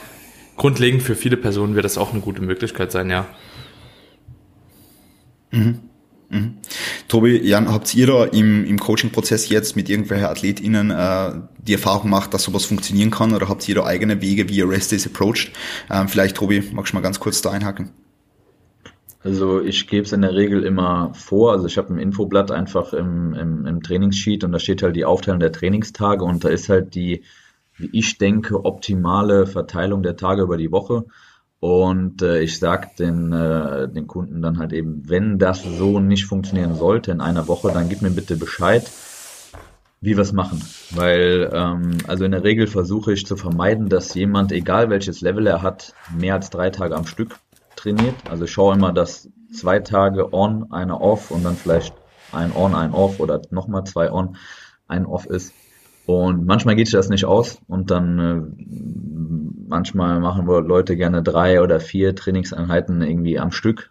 grundlegend 0.57 1.03
für 1.03 1.17
viele 1.17 1.37
Personen 1.37 1.75
wird 1.75 1.85
das 1.85 1.99
auch 1.99 2.13
eine 2.13 2.23
gute 2.23 2.41
Möglichkeit 2.41 2.93
sein, 2.93 3.11
ja. 3.11 3.27
Mhm. 5.51 5.81
Mhm. 6.31 6.59
Tobi, 7.09 7.39
Jan, 7.39 7.73
habt 7.73 7.95
ihr 7.95 8.07
da 8.07 8.25
im, 8.25 8.65
im 8.65 8.79
Coaching-Prozess 8.79 9.49
jetzt 9.49 9.77
mit 9.77 9.89
irgendwelchen 9.89 10.27
AthletInnen 10.27 10.91
äh, 10.91 11.41
die 11.59 11.73
Erfahrung 11.73 12.03
gemacht, 12.03 12.35
dass 12.35 12.43
sowas 12.43 12.67
funktionieren 12.67 13.11
kann 13.11 13.35
oder 13.35 13.49
habt 13.49 13.67
ihr 13.69 13.75
da 13.75 13.85
eigene 13.85 14.21
Wege, 14.21 14.49
wie 14.49 14.57
ihr 14.57 14.69
Rest 14.69 14.93
Days 14.93 15.07
approached? 15.07 15.53
Ähm, 15.91 16.09
vielleicht, 16.09 16.37
Tobi, 16.37 16.63
magst 16.73 16.93
du 16.93 16.97
mal 16.97 17.03
ganz 17.03 17.19
kurz 17.19 17.41
da 17.41 17.51
einhaken? 17.51 17.91
Also 19.21 19.61
ich 19.61 19.89
gebe 19.89 20.05
es 20.05 20.13
in 20.13 20.23
der 20.23 20.35
Regel 20.35 20.65
immer 20.65 21.13
vor. 21.15 21.53
Also 21.53 21.67
ich 21.67 21.77
habe 21.77 21.93
ein 21.93 21.99
Infoblatt 21.99 22.51
einfach 22.51 22.93
im, 22.93 23.35
im, 23.35 23.67
im 23.67 23.83
Trainingssheet 23.83 24.45
und 24.45 24.53
da 24.53 24.59
steht 24.59 24.83
halt 24.83 24.97
die 24.97 25.05
Aufteilung 25.05 25.41
der 25.41 25.53
Trainingstage 25.53 26.25
und 26.25 26.45
da 26.45 26.51
ist 26.51 26.69
halt 26.69 26.95
die, 26.95 27.25
wie 27.77 27.91
ich 27.93 28.19
denke, 28.19 28.65
optimale 28.65 29.47
Verteilung 29.47 30.03
der 30.03 30.17
Tage 30.17 30.43
über 30.43 30.57
die 30.57 30.71
Woche. 30.71 31.05
Und 31.61 32.23
äh, 32.23 32.41
ich 32.41 32.59
sage 32.59 32.89
den, 32.99 33.33
äh, 33.33 33.89
den 33.89 34.07
Kunden 34.07 34.43
dann 34.43 34.59
halt 34.59 34.73
eben, 34.73 35.09
wenn 35.09 35.39
das 35.39 35.63
so 35.63 35.99
nicht 35.99 36.27
funktionieren 36.27 36.77
sollte 36.77 37.11
in 37.11 37.21
einer 37.21 37.49
Woche, 37.49 37.73
dann 37.73 37.89
gib 37.89 38.01
mir 38.01 38.11
bitte 38.11 38.37
Bescheid, 38.37 38.89
wie 40.01 40.17
wir 40.17 40.23
es 40.23 40.33
machen. 40.33 40.63
Weil, 40.91 41.51
ähm, 41.53 41.99
also 42.07 42.25
in 42.25 42.31
der 42.31 42.45
Regel 42.45 42.69
versuche 42.69 43.13
ich 43.13 43.27
zu 43.27 43.37
vermeiden, 43.37 43.89
dass 43.89 44.15
jemand, 44.15 44.53
egal 44.53 44.89
welches 44.89 45.21
Level 45.21 45.49
er 45.49 45.63
hat, 45.63 45.95
mehr 46.17 46.35
als 46.35 46.51
drei 46.51 46.71
Tage 46.71 46.95
am 46.95 47.07
Stück 47.07 47.37
trainiert. 47.75 48.15
Also 48.31 48.45
ich 48.45 48.53
schaue 48.53 48.75
immer, 48.77 48.93
dass 48.93 49.29
zwei 49.53 49.81
Tage 49.81 50.33
on, 50.33 50.71
eine 50.71 51.01
off 51.01 51.33
und 51.33 51.45
dann 51.45 51.57
vielleicht 51.57 51.93
ein 52.31 52.55
on, 52.55 52.75
ein 52.75 52.93
off 52.93 53.19
oder 53.19 53.43
nochmal 53.51 53.83
zwei 53.85 54.13
on, 54.13 54.37
ein 54.87 55.07
off 55.07 55.27
ist. 55.27 55.53
Und 56.07 56.47
manchmal 56.47 56.77
geht 56.77 56.87
sich 56.87 56.95
das 56.95 57.09
nicht 57.09 57.25
aus 57.25 57.61
und 57.67 57.91
dann 57.91 58.19
äh, 58.19 59.48
manchmal 59.69 60.21
machen 60.21 60.47
Leute 60.47 60.97
gerne 60.97 61.23
drei 61.23 61.63
oder 61.63 61.81
vier 61.81 62.15
Trainingseinheiten 62.15 63.03
irgendwie 63.03 63.39
am 63.39 63.53
Stück. 63.53 63.91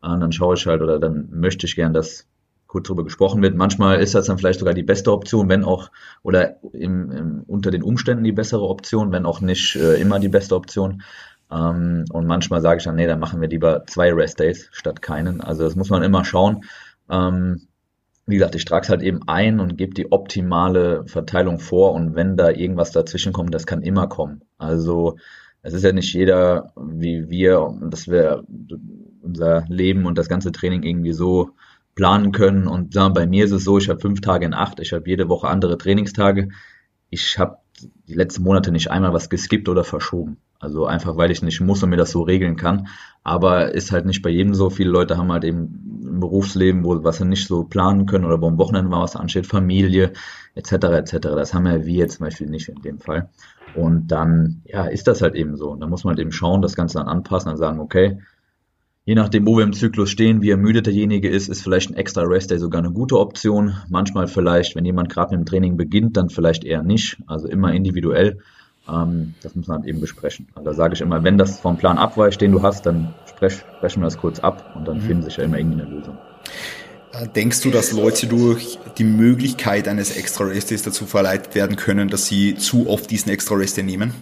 Und 0.00 0.20
dann 0.20 0.32
schaue 0.32 0.56
ich 0.56 0.66
halt 0.66 0.82
oder 0.82 0.98
dann 0.98 1.28
möchte 1.30 1.66
ich 1.66 1.76
gern, 1.76 1.94
dass 1.94 2.26
kurz 2.66 2.88
drüber 2.88 3.04
gesprochen 3.04 3.42
wird. 3.42 3.54
Manchmal 3.54 4.00
ist 4.00 4.14
das 4.14 4.26
dann 4.26 4.38
vielleicht 4.38 4.60
sogar 4.60 4.74
die 4.74 4.82
beste 4.82 5.12
Option, 5.12 5.48
wenn 5.48 5.62
auch, 5.62 5.90
oder 6.22 6.56
im, 6.72 7.10
im, 7.10 7.42
unter 7.46 7.70
den 7.70 7.82
Umständen 7.82 8.24
die 8.24 8.32
bessere 8.32 8.66
Option, 8.66 9.12
wenn 9.12 9.26
auch 9.26 9.40
nicht 9.40 9.76
äh, 9.76 10.00
immer 10.00 10.18
die 10.18 10.30
beste 10.30 10.56
Option. 10.56 11.02
Ähm, 11.50 12.06
und 12.10 12.26
manchmal 12.26 12.62
sage 12.62 12.78
ich 12.78 12.84
dann, 12.84 12.96
nee, 12.96 13.06
dann 13.06 13.20
machen 13.20 13.40
wir 13.42 13.48
lieber 13.48 13.84
zwei 13.86 14.12
Rest 14.12 14.40
Days 14.40 14.68
statt 14.72 15.02
keinen. 15.02 15.42
Also 15.42 15.64
das 15.64 15.76
muss 15.76 15.90
man 15.90 16.02
immer 16.02 16.24
schauen. 16.24 16.64
Ähm, 17.10 17.68
wie 18.26 18.36
gesagt, 18.36 18.54
ich 18.54 18.64
trage 18.64 18.84
es 18.84 18.88
halt 18.88 19.02
eben 19.02 19.20
ein 19.26 19.60
und 19.60 19.76
gebe 19.76 19.94
die 19.94 20.12
optimale 20.12 21.04
Verteilung 21.06 21.58
vor 21.58 21.92
und 21.92 22.14
wenn 22.14 22.36
da 22.36 22.50
irgendwas 22.50 22.92
dazwischen 22.92 23.32
kommt, 23.32 23.54
das 23.54 23.66
kann 23.66 23.82
immer 23.82 24.06
kommen. 24.06 24.42
Also 24.58 25.16
es 25.62 25.74
ist 25.74 25.84
ja 25.84 25.92
nicht 25.92 26.12
jeder 26.14 26.72
wie 26.76 27.28
wir, 27.30 27.74
dass 27.82 28.08
wir 28.08 28.44
unser 29.22 29.64
Leben 29.68 30.06
und 30.06 30.18
das 30.18 30.28
ganze 30.28 30.52
Training 30.52 30.82
irgendwie 30.82 31.12
so 31.12 31.50
planen 31.94 32.32
können. 32.32 32.66
Und 32.66 32.94
ja, 32.94 33.08
bei 33.08 33.26
mir 33.26 33.44
ist 33.44 33.52
es 33.52 33.64
so, 33.64 33.78
ich 33.78 33.88
habe 33.88 34.00
fünf 34.00 34.20
Tage 34.20 34.46
in 34.46 34.54
acht, 34.54 34.80
ich 34.80 34.92
habe 34.92 35.08
jede 35.08 35.28
Woche 35.28 35.48
andere 35.48 35.78
Trainingstage. 35.78 36.48
Ich 37.10 37.38
habe 37.38 37.58
die 38.08 38.14
letzten 38.14 38.42
Monate 38.42 38.72
nicht 38.72 38.90
einmal 38.90 39.12
was 39.12 39.30
geskippt 39.30 39.68
oder 39.68 39.84
verschoben. 39.84 40.38
Also 40.58 40.86
einfach, 40.86 41.16
weil 41.16 41.30
ich 41.30 41.42
nicht 41.42 41.60
muss 41.60 41.82
und 41.82 41.90
mir 41.90 41.96
das 41.96 42.12
so 42.12 42.22
regeln 42.22 42.56
kann. 42.56 42.86
Aber 43.24 43.74
ist 43.74 43.92
halt 43.92 44.06
nicht 44.06 44.22
bei 44.22 44.30
jedem 44.30 44.54
so. 44.54 44.70
Viele 44.70 44.90
Leute 44.90 45.16
haben 45.16 45.32
halt 45.32 45.44
eben 45.44 45.91
Berufsleben, 46.22 46.84
wo 46.84 47.04
was 47.04 47.18
sie 47.18 47.26
nicht 47.26 47.46
so 47.46 47.64
planen 47.64 48.06
können 48.06 48.24
oder 48.24 48.40
wo 48.40 48.46
am 48.46 48.58
Wochenende 48.58 48.90
mal 48.90 49.02
was 49.02 49.16
ansteht, 49.16 49.46
Familie 49.46 50.12
etc. 50.54 50.72
etc. 50.72 51.16
Das 51.20 51.52
haben 51.52 51.66
ja 51.66 51.84
wir 51.84 52.08
zum 52.08 52.24
Beispiel 52.24 52.48
nicht 52.48 52.68
in 52.68 52.80
dem 52.82 52.98
Fall. 52.98 53.28
Und 53.74 54.08
dann, 54.08 54.62
ja, 54.64 54.84
ist 54.86 55.06
das 55.06 55.22
halt 55.22 55.34
eben 55.34 55.56
so. 55.56 55.70
Und 55.70 55.80
da 55.80 55.86
muss 55.86 56.04
man 56.04 56.12
halt 56.12 56.20
eben 56.20 56.32
schauen, 56.32 56.62
das 56.62 56.76
Ganze 56.76 56.98
dann 56.98 57.08
anpassen, 57.08 57.48
dann 57.48 57.58
sagen, 57.58 57.80
okay, 57.80 58.18
Je 59.04 59.16
nachdem, 59.16 59.46
wo 59.46 59.56
wir 59.56 59.64
im 59.64 59.72
Zyklus 59.72 60.10
stehen, 60.10 60.42
wie 60.42 60.50
ermüdet 60.50 60.86
derjenige 60.86 61.28
ist, 61.28 61.48
ist 61.48 61.62
vielleicht 61.62 61.90
ein 61.90 61.96
extra 61.96 62.22
Rest 62.22 62.52
Day 62.52 62.58
sogar 62.58 62.80
eine 62.80 62.92
gute 62.92 63.18
Option. 63.18 63.74
Manchmal 63.88 64.28
vielleicht, 64.28 64.76
wenn 64.76 64.84
jemand 64.84 65.08
gerade 65.08 65.36
mit 65.36 65.44
dem 65.44 65.50
Training 65.50 65.76
beginnt, 65.76 66.16
dann 66.16 66.30
vielleicht 66.30 66.62
eher 66.62 66.84
nicht. 66.84 67.20
Also 67.26 67.48
immer 67.48 67.72
individuell. 67.72 68.38
Ähm, 68.88 69.34
das 69.42 69.54
muss 69.54 69.68
man 69.68 69.78
halt 69.78 69.88
eben 69.88 70.00
besprechen. 70.00 70.48
Also 70.54 70.70
da 70.70 70.74
sage 70.74 70.94
ich 70.94 71.00
immer, 71.00 71.22
wenn 71.22 71.38
das 71.38 71.60
vom 71.60 71.76
Plan 71.76 71.98
abweicht, 71.98 72.40
den 72.40 72.52
du 72.52 72.62
hast, 72.62 72.86
dann 72.86 73.14
sprech, 73.28 73.62
sprechen 73.78 74.00
wir 74.00 74.06
das 74.06 74.18
kurz 74.18 74.40
ab 74.40 74.74
und 74.74 74.86
dann 74.86 74.98
mhm. 74.98 75.02
finden 75.02 75.22
sich 75.22 75.36
ja 75.36 75.44
immer 75.44 75.58
irgendwie 75.58 75.82
eine 75.82 75.90
Lösung. 75.90 76.18
Äh, 77.12 77.28
denkst 77.28 77.60
du, 77.60 77.70
dass 77.70 77.92
Leute 77.92 78.26
durch 78.26 78.78
die 78.98 79.04
Möglichkeit 79.04 79.86
eines 79.86 80.16
Extra 80.16 80.44
Rest 80.44 80.70
Days 80.70 80.82
dazu 80.82 81.06
verleitet 81.06 81.54
werden 81.54 81.76
können, 81.76 82.08
dass 82.08 82.26
sie 82.26 82.56
zu 82.56 82.88
oft 82.88 83.10
diesen 83.10 83.30
Extra 83.30 83.54
Rest 83.54 83.78
nehmen? 83.78 84.14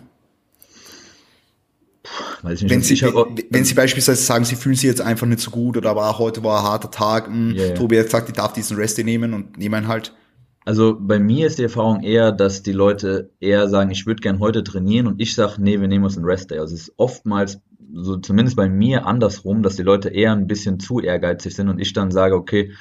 Weiß 2.42 2.62
ich 2.62 2.70
wenn, 2.70 2.80
Sie, 2.80 2.88
sicher, 2.88 3.14
wenn, 3.14 3.44
wenn 3.50 3.64
Sie 3.64 3.74
beispielsweise 3.74 4.22
sagen, 4.22 4.44
Sie 4.44 4.56
fühlen 4.56 4.74
sich 4.74 4.84
jetzt 4.84 5.00
einfach 5.00 5.26
nicht 5.26 5.40
so 5.40 5.50
gut 5.50 5.76
oder 5.76 5.94
war 5.94 6.18
heute 6.18 6.42
war 6.42 6.60
ein 6.60 6.64
harter 6.64 6.90
Tag, 6.90 7.28
mh, 7.28 7.34
hm, 7.34 7.56
yeah, 7.56 7.74
Tobi 7.74 7.98
hat 7.98 8.06
gesagt, 8.06 8.28
ich 8.28 8.34
darf 8.34 8.52
diesen 8.52 8.76
Rest 8.76 8.98
nehmen 8.98 9.34
und 9.34 9.58
nehmen 9.58 9.88
halt. 9.88 10.12
Also 10.64 10.96
bei 10.98 11.18
mir 11.18 11.46
ist 11.46 11.58
die 11.58 11.64
Erfahrung 11.64 12.02
eher, 12.02 12.32
dass 12.32 12.62
die 12.62 12.72
Leute 12.72 13.30
eher 13.40 13.68
sagen, 13.68 13.90
ich 13.90 14.06
würde 14.06 14.20
gern 14.20 14.40
heute 14.40 14.62
trainieren 14.62 15.06
und 15.06 15.20
ich 15.20 15.34
sage, 15.34 15.54
nee, 15.58 15.80
wir 15.80 15.88
nehmen 15.88 16.04
uns 16.04 16.16
einen 16.16 16.26
Rest 16.26 16.50
Day. 16.50 16.58
Also 16.58 16.74
es 16.74 16.82
ist 16.82 16.94
oftmals, 16.96 17.60
so 17.94 18.18
zumindest 18.18 18.56
bei 18.56 18.68
mir 18.68 19.06
andersrum, 19.06 19.62
dass 19.62 19.76
die 19.76 19.82
Leute 19.82 20.10
eher 20.10 20.32
ein 20.32 20.46
bisschen 20.46 20.78
zu 20.78 21.00
ehrgeizig 21.00 21.56
sind 21.56 21.68
und 21.68 21.80
ich 21.80 21.92
dann 21.92 22.10
sage, 22.10 22.36
okay, 22.36 22.72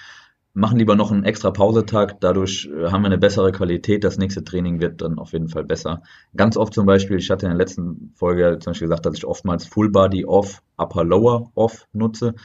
machen 0.54 0.78
lieber 0.78 0.96
noch 0.96 1.12
einen 1.12 1.24
extra 1.24 1.52
Pausetag, 1.52 2.20
dadurch 2.20 2.70
äh, 2.76 2.92
haben 2.92 3.04
wir 3.04 3.08
eine 3.08 3.18
bessere 3.18 3.52
Qualität, 3.52 4.04
das 4.04 4.18
nächste 4.18 4.44
Training 4.44 4.82
wird 4.82 5.02
dann 5.02 5.18
auf 5.18 5.32
jeden 5.32 5.48
Fall 5.48 5.64
besser. 5.64 6.04
Ganz 6.36 6.58
oft 6.58 6.74
zum 6.74 6.86
Beispiel, 6.86 7.18
ich 7.18 7.30
hatte 7.30 7.46
in 7.46 7.52
der 7.52 7.58
letzten 7.58 8.12
Folge 8.16 8.58
zum 8.60 8.72
Beispiel 8.72 8.88
gesagt, 8.88 9.06
dass 9.06 9.16
ich 9.16 9.26
oftmals 9.26 9.66
Full 9.66 9.90
Body 9.90 10.26
Off, 10.26 10.62
Upper 10.78 11.04
Lower 11.06 11.52
Off 11.56 11.88
nutze 11.94 12.36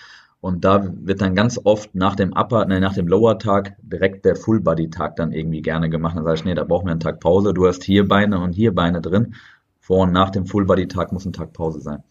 und 0.44 0.62
da 0.62 0.92
wird 0.94 1.22
dann 1.22 1.34
ganz 1.34 1.58
oft 1.64 1.94
nach 1.94 2.16
dem 2.16 2.34
Upper, 2.34 2.66
nein, 2.66 2.82
nach 2.82 2.92
dem 2.92 3.08
Lower 3.08 3.38
Tag 3.38 3.78
direkt 3.80 4.26
der 4.26 4.36
Full 4.36 4.60
Body 4.60 4.90
Tag 4.90 5.16
dann 5.16 5.32
irgendwie 5.32 5.62
gerne 5.62 5.88
gemacht. 5.88 6.18
Dann 6.18 6.24
sage 6.24 6.34
ich, 6.34 6.44
nee, 6.44 6.52
da 6.52 6.64
brauchen 6.64 6.84
wir 6.84 6.90
einen 6.90 7.00
Tag 7.00 7.18
Pause, 7.18 7.54
du 7.54 7.66
hast 7.66 7.82
hier 7.82 8.06
Beine 8.06 8.38
und 8.38 8.52
hier 8.52 8.74
Beine 8.74 9.00
drin. 9.00 9.36
Vor 9.80 10.02
und 10.02 10.12
nach 10.12 10.28
dem 10.28 10.44
Full 10.44 10.66
Body 10.66 10.86
Tag 10.86 11.12
muss 11.12 11.24
ein 11.24 11.32
Tag 11.32 11.54
Pause 11.54 11.80
sein. 11.80 12.02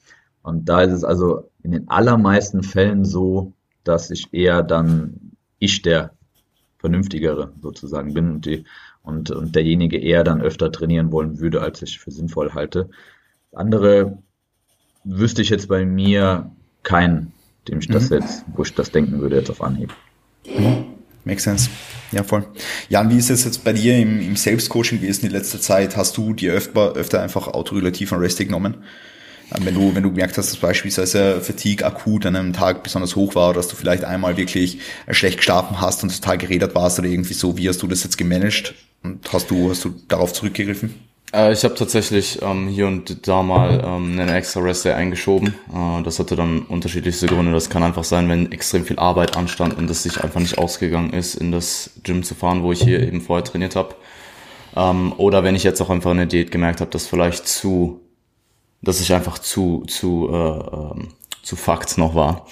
Und 0.41 0.67
da 0.67 0.81
ist 0.81 0.93
es 0.93 1.03
also 1.03 1.51
in 1.61 1.73
den 1.73 1.89
allermeisten 1.89 2.63
Fällen 2.63 3.05
so, 3.05 3.53
dass 3.83 4.09
ich 4.09 4.33
eher 4.33 4.63
dann 4.63 5.33
ich 5.59 5.83
der 5.83 6.15
Vernünftigere 6.79 7.53
sozusagen 7.61 8.15
bin 8.15 8.31
und, 8.31 8.47
die, 8.47 8.63
und, 9.03 9.29
und 9.29 9.55
derjenige 9.55 9.99
eher 9.99 10.23
dann 10.23 10.41
öfter 10.41 10.71
trainieren 10.71 11.11
wollen 11.11 11.39
würde, 11.39 11.61
als 11.61 11.83
ich 11.83 11.99
für 11.99 12.09
sinnvoll 12.09 12.55
halte. 12.55 12.89
Andere 13.51 14.17
wüsste 15.03 15.43
ich 15.43 15.51
jetzt 15.51 15.67
bei 15.67 15.85
mir 15.85 16.49
keinen, 16.81 17.31
dem 17.67 17.79
ich 17.79 17.87
das 17.87 18.09
mhm. 18.09 18.17
jetzt, 18.17 18.45
wo 18.53 18.63
ich 18.63 18.73
das 18.73 18.91
denken 18.91 19.19
würde, 19.21 19.37
jetzt 19.37 19.49
auf 19.49 19.61
Anhieb. 19.61 19.93
Mhm. 20.45 20.85
Makes 21.25 21.43
sense. 21.43 21.69
Ja, 22.11 22.23
voll. 22.23 22.45
Jan, 22.89 23.09
wie 23.09 23.17
ist 23.17 23.29
es 23.29 23.45
jetzt 23.45 23.63
bei 23.63 23.71
dir 23.71 23.97
im, 23.97 24.21
im 24.21 24.35
Selbstcoaching 24.35 24.99
gewesen 24.99 25.21
die 25.21 25.29
letzte 25.29 25.59
Zeit? 25.59 25.95
Hast 25.95 26.17
du 26.17 26.33
dir 26.33 26.53
öfter, 26.53 26.93
öfter 26.93 27.21
einfach 27.21 27.47
autorelativ 27.47 28.11
an 28.11 28.19
Rest 28.19 28.39
genommen? 28.39 28.83
Ähm, 29.55 29.65
wenn 29.65 29.73
du, 29.73 29.95
wenn 29.95 30.03
du 30.03 30.11
gemerkt 30.11 30.37
hast, 30.37 30.51
dass 30.51 30.57
beispielsweise 30.57 31.39
Fatigue 31.39 31.85
akut 31.85 32.25
an 32.25 32.35
einem 32.35 32.53
Tag 32.53 32.83
besonders 32.83 33.15
hoch 33.15 33.35
war 33.35 33.49
oder 33.49 33.59
dass 33.59 33.69
du 33.69 33.75
vielleicht 33.75 34.03
einmal 34.03 34.35
wirklich 34.35 34.79
schlecht 35.09 35.37
geschlafen 35.37 35.79
hast 35.79 36.03
und 36.03 36.13
total 36.13 36.37
geredet 36.37 36.75
warst 36.75 36.99
oder 36.99 37.07
irgendwie 37.07 37.33
so, 37.33 37.57
wie 37.57 37.69
hast 37.69 37.81
du 37.81 37.87
das 37.87 38.03
jetzt 38.03 38.17
gemanagt 38.17 38.73
und 39.01 39.31
hast 39.31 39.49
du, 39.49 39.69
hast 39.69 39.85
du 39.85 39.93
darauf 40.09 40.33
zurückgegriffen? 40.33 40.95
Äh, 41.33 41.53
ich 41.53 41.63
habe 41.63 41.75
tatsächlich 41.75 42.41
ähm, 42.41 42.67
hier 42.67 42.87
und 42.87 43.27
da 43.27 43.43
mal 43.43 43.81
ähm, 43.83 44.19
einen 44.19 44.29
extra 44.29 44.61
Rest 44.61 44.85
Day 44.85 44.93
eingeschoben. 44.93 45.55
Äh, 45.73 46.03
das 46.03 46.19
hatte 46.19 46.35
dann 46.35 46.61
unterschiedlichste 46.63 47.27
Gründe. 47.27 47.51
Das 47.51 47.69
kann 47.69 47.83
einfach 47.83 48.03
sein, 48.03 48.29
wenn 48.29 48.51
extrem 48.51 48.85
viel 48.85 48.99
Arbeit 48.99 49.35
anstand 49.35 49.77
und 49.77 49.89
es 49.89 50.03
sich 50.03 50.23
einfach 50.23 50.39
nicht 50.39 50.57
ausgegangen 50.57 51.13
ist, 51.13 51.35
in 51.35 51.51
das 51.51 51.91
Gym 52.03 52.23
zu 52.23 52.35
fahren, 52.35 52.63
wo 52.63 52.71
ich 52.71 52.81
hier 52.81 53.01
eben 53.01 53.21
vorher 53.21 53.43
trainiert 53.43 53.75
habe. 53.75 53.95
Ähm, 54.75 55.13
oder 55.17 55.43
wenn 55.43 55.55
ich 55.55 55.63
jetzt 55.63 55.81
auch 55.81 55.89
einfach 55.89 56.11
eine 56.11 56.27
Diät 56.27 56.51
gemerkt 56.51 56.81
habe, 56.81 56.91
dass 56.91 57.07
vielleicht 57.07 57.47
zu 57.47 57.99
dass 58.83 59.01
ich 59.01 59.13
einfach 59.13 59.39
zu, 59.39 59.83
zu, 59.87 60.29
äh, 60.31 60.35
ähm, 60.35 61.07
zu 61.41 61.55
Fakt 61.55 61.97
noch 61.97 62.15
war. 62.15 62.45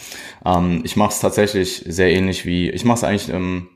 Ähm, 0.45 0.81
ich 0.83 0.95
mache 0.95 1.11
es 1.11 1.19
tatsächlich 1.19 1.83
sehr 1.85 2.11
ähnlich 2.11 2.45
wie, 2.45 2.69
ich 2.69 2.85
mache 2.85 2.97
es 2.97 3.03
eigentlich 3.03 3.29
ähm, 3.29 3.67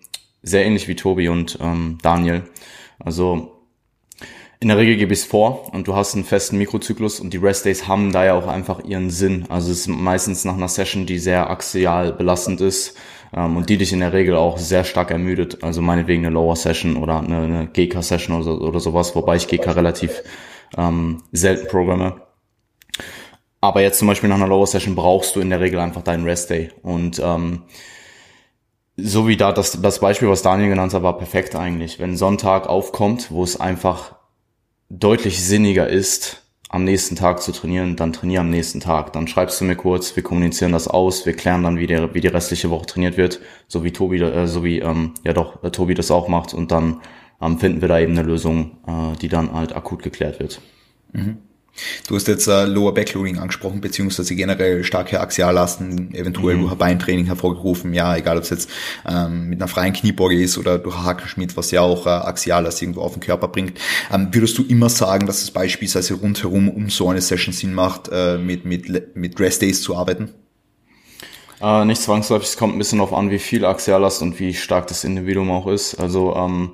sehr 0.41 0.65
ähnlich 0.65 0.88
wie 0.88 0.95
Tobi 0.95 1.29
und 1.29 1.57
ähm, 1.62 1.97
Daniel. 2.01 2.43
Also 2.97 3.54
in 4.65 4.69
der 4.69 4.79
Regel 4.79 4.95
gebe 4.95 5.13
ich 5.13 5.19
es 5.19 5.25
vor 5.25 5.72
und 5.75 5.88
du 5.88 5.95
hast 5.95 6.15
einen 6.15 6.24
festen 6.24 6.57
Mikrozyklus 6.57 7.19
und 7.19 7.31
die 7.31 7.38
Rest 7.38 7.65
Days 7.65 7.88
haben 7.88 8.12
da 8.12 8.25
ja 8.25 8.34
auch 8.34 8.48
einfach 8.48 8.84
ihren 8.84 9.12
Sinn. 9.12 9.45
Also 9.48 9.72
es 9.72 9.81
ist 9.81 9.88
meistens 9.89 10.43
nach 10.43 10.55
einer 10.55 10.67
Session, 10.67 11.05
die 11.05 11.19
sehr 11.19 11.51
axial 11.51 12.12
belastend 12.13 12.62
ist 12.62 12.98
ähm, 13.31 13.57
und 13.57 13.69
die 13.69 13.77
dich 13.77 13.93
in 13.93 14.00
der 14.00 14.12
Regel 14.12 14.36
auch 14.36 14.57
sehr 14.57 14.84
stark 14.84 15.12
ermüdet. 15.12 15.63
Also 15.63 15.84
meinetwegen 15.84 16.25
eine 16.25 16.34
Lower 16.34 16.55
Session 16.55 16.98
oder 16.98 17.19
eine, 17.19 17.41
eine 17.41 17.67
GK 17.67 18.01
Session 18.01 18.41
oder, 18.41 18.60
oder 18.60 18.79
sowas, 18.79 19.15
wobei 19.15 19.36
ich 19.36 19.48
GK 19.48 19.67
relativ 19.75 20.24
ähm, 20.75 21.22
selten 21.31 21.67
programme. 21.67 22.22
Aber 23.62 23.81
jetzt 23.84 24.00
zum 24.00 24.07
Beispiel 24.07 24.29
nach 24.29 24.38
einer 24.38 24.48
Lower 24.48 24.65
Session 24.65 24.95
brauchst 24.95 25.36
du 25.36 25.41
in 25.41 25.51
der 25.51 25.60
Regel 25.60 25.79
einfach 25.79 26.01
deinen 26.01 26.24
Rest 26.24 26.50
Day. 26.50 26.72
Und 26.81 27.22
ähm, 27.24 27.65
so 28.98 29.27
wie 29.27 29.38
da 29.38 29.51
das, 29.51 29.79
das 29.79 30.00
Beispiel, 30.00 30.27
was 30.27 30.41
Daniel 30.41 30.69
genannt 30.69 30.95
hat, 30.95 31.03
war 31.03 31.19
perfekt 31.19 31.55
eigentlich. 31.55 32.00
Wenn 32.00 32.17
Sonntag 32.17 32.67
aufkommt, 32.67 33.29
wo 33.29 33.43
es 33.43 33.60
einfach 33.60 34.15
deutlich 34.89 35.44
sinniger 35.44 35.88
ist, 35.88 36.42
am 36.70 36.84
nächsten 36.84 37.15
Tag 37.15 37.42
zu 37.42 37.51
trainieren, 37.51 37.96
dann 37.96 38.12
trainier 38.12 38.42
am 38.42 38.50
nächsten 38.50 38.80
Tag. 38.80 39.13
Dann 39.13 39.27
schreibst 39.27 39.62
du 39.62 39.65
mir 39.65 39.75
kurz, 39.75 40.15
wir 40.15 40.24
kommunizieren 40.24 40.72
das 40.72 40.88
aus, 40.88 41.25
wir 41.25 41.34
klären 41.34 41.63
dann, 41.63 41.77
wie, 41.77 41.88
der, 41.88 42.13
wie 42.13 42.22
die 42.22 42.27
restliche 42.27 42.70
Woche 42.70 42.86
trainiert 42.86 43.18
wird, 43.18 43.39
so 43.68 43.84
wie 43.84 43.92
Tobi, 43.92 44.20
äh, 44.20 44.48
so 44.48 44.63
wie 44.63 44.80
ähm, 44.80 45.13
ja 45.24 45.34
doch 45.34 45.63
äh, 45.63 45.72
Tobi 45.72 45.94
das 45.94 46.12
auch 46.12 46.27
macht 46.27 46.54
und 46.54 46.72
dann 46.72 47.01
ähm, 47.42 47.60
finden 47.60 47.82
wir 47.82 47.88
da 47.88 48.00
eben 48.00 48.13
eine 48.13 48.24
Lösung, 48.24 48.77
äh, 48.88 49.15
die 49.22 49.30
dann 49.30 49.54
halt 49.54 49.75
akut 49.75 50.04
geklärt 50.04 50.39
wird. 50.39 50.62
Mhm. 51.13 51.38
Du 52.08 52.15
hast 52.15 52.27
jetzt 52.27 52.48
äh, 52.48 52.65
Lower 52.65 52.94
Backloading 52.94 53.38
angesprochen, 53.38 53.82
beziehungsweise 53.82 54.36
generell 54.36 54.84
starke 54.84 55.20
Axiallasten, 55.20 56.13
eventuell 56.13 56.55
mhm. 56.55 56.62
durch 56.62 56.72
ein 56.72 56.77
Beintraining 56.77 57.25
hervorgerufen. 57.25 57.94
Ja, 57.94 58.15
egal 58.15 58.38
ob 58.38 58.44
es 58.44 58.50
jetzt 58.50 58.70
ähm, 59.08 59.50
mit 59.50 59.62
einer 59.62 59.67
freien 59.67 59.94
Kniebeuge 59.94 60.41
ist 60.41 60.58
oder 60.58 60.77
durch 60.77 60.98
Hakelschmied, 60.98 61.58
was 61.58 61.72
ja 61.72 61.82
auch 61.82 62.05
äh, 62.05 62.10
Axiallast 62.10 62.82
irgendwo 62.82 63.01
auf 63.01 63.13
den 63.13 63.22
Körper 63.22 63.48
bringt. 63.48 63.79
Ähm, 64.12 64.29
würdest 64.32 64.58
du 64.58 64.63
immer 64.63 64.89
sagen, 64.89 65.27
dass 65.27 65.41
es 65.41 65.51
beispielsweise 65.51 66.13
rundherum 66.13 66.70
um 66.70 66.89
so 66.89 67.10
eine 67.10 67.22
Session 67.22 67.53
Sinn 67.53 67.74
macht, 67.74 68.10
äh, 68.12 68.38
mit, 68.38 68.65
mit, 68.65 69.15
mit 69.15 69.39
Rest 69.39 69.62
Days 69.62 69.82
zu 69.82 69.96
arbeiten? 69.96 70.29
Äh, 71.62 71.86
nicht 71.86 72.01
zwangsläufig, 72.01 72.50
es 72.50 72.58
kommt 72.58 72.75
ein 72.75 72.79
bisschen 72.79 73.00
darauf 73.00 73.13
an, 73.13 73.32
wie 73.32 73.39
viel 73.39 73.65
Axiallast 73.65 74.22
und 74.22 74.39
wie 74.39 74.53
stark 74.53 74.88
das 74.88 75.03
Individuum 75.03 75.51
auch 75.51 75.67
ist. 75.67 75.96
Also 75.96 76.36
ähm, 76.36 76.74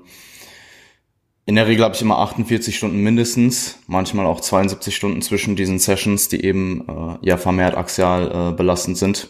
in 1.45 1.55
der 1.55 1.67
Regel 1.67 1.83
habe 1.83 1.95
ich 1.95 2.01
immer 2.01 2.19
48 2.19 2.75
Stunden 2.75 2.97
mindestens, 3.01 3.79
manchmal 3.87 4.25
auch 4.25 4.41
72 4.41 4.95
Stunden 4.95 5.21
zwischen 5.21 5.55
diesen 5.55 5.79
Sessions, 5.79 6.29
die 6.29 6.43
eben 6.45 6.87
äh, 6.87 7.27
ja 7.27 7.37
vermehrt 7.37 7.75
axial 7.75 8.51
äh, 8.51 8.55
belastend 8.55 8.97
sind. 8.97 9.29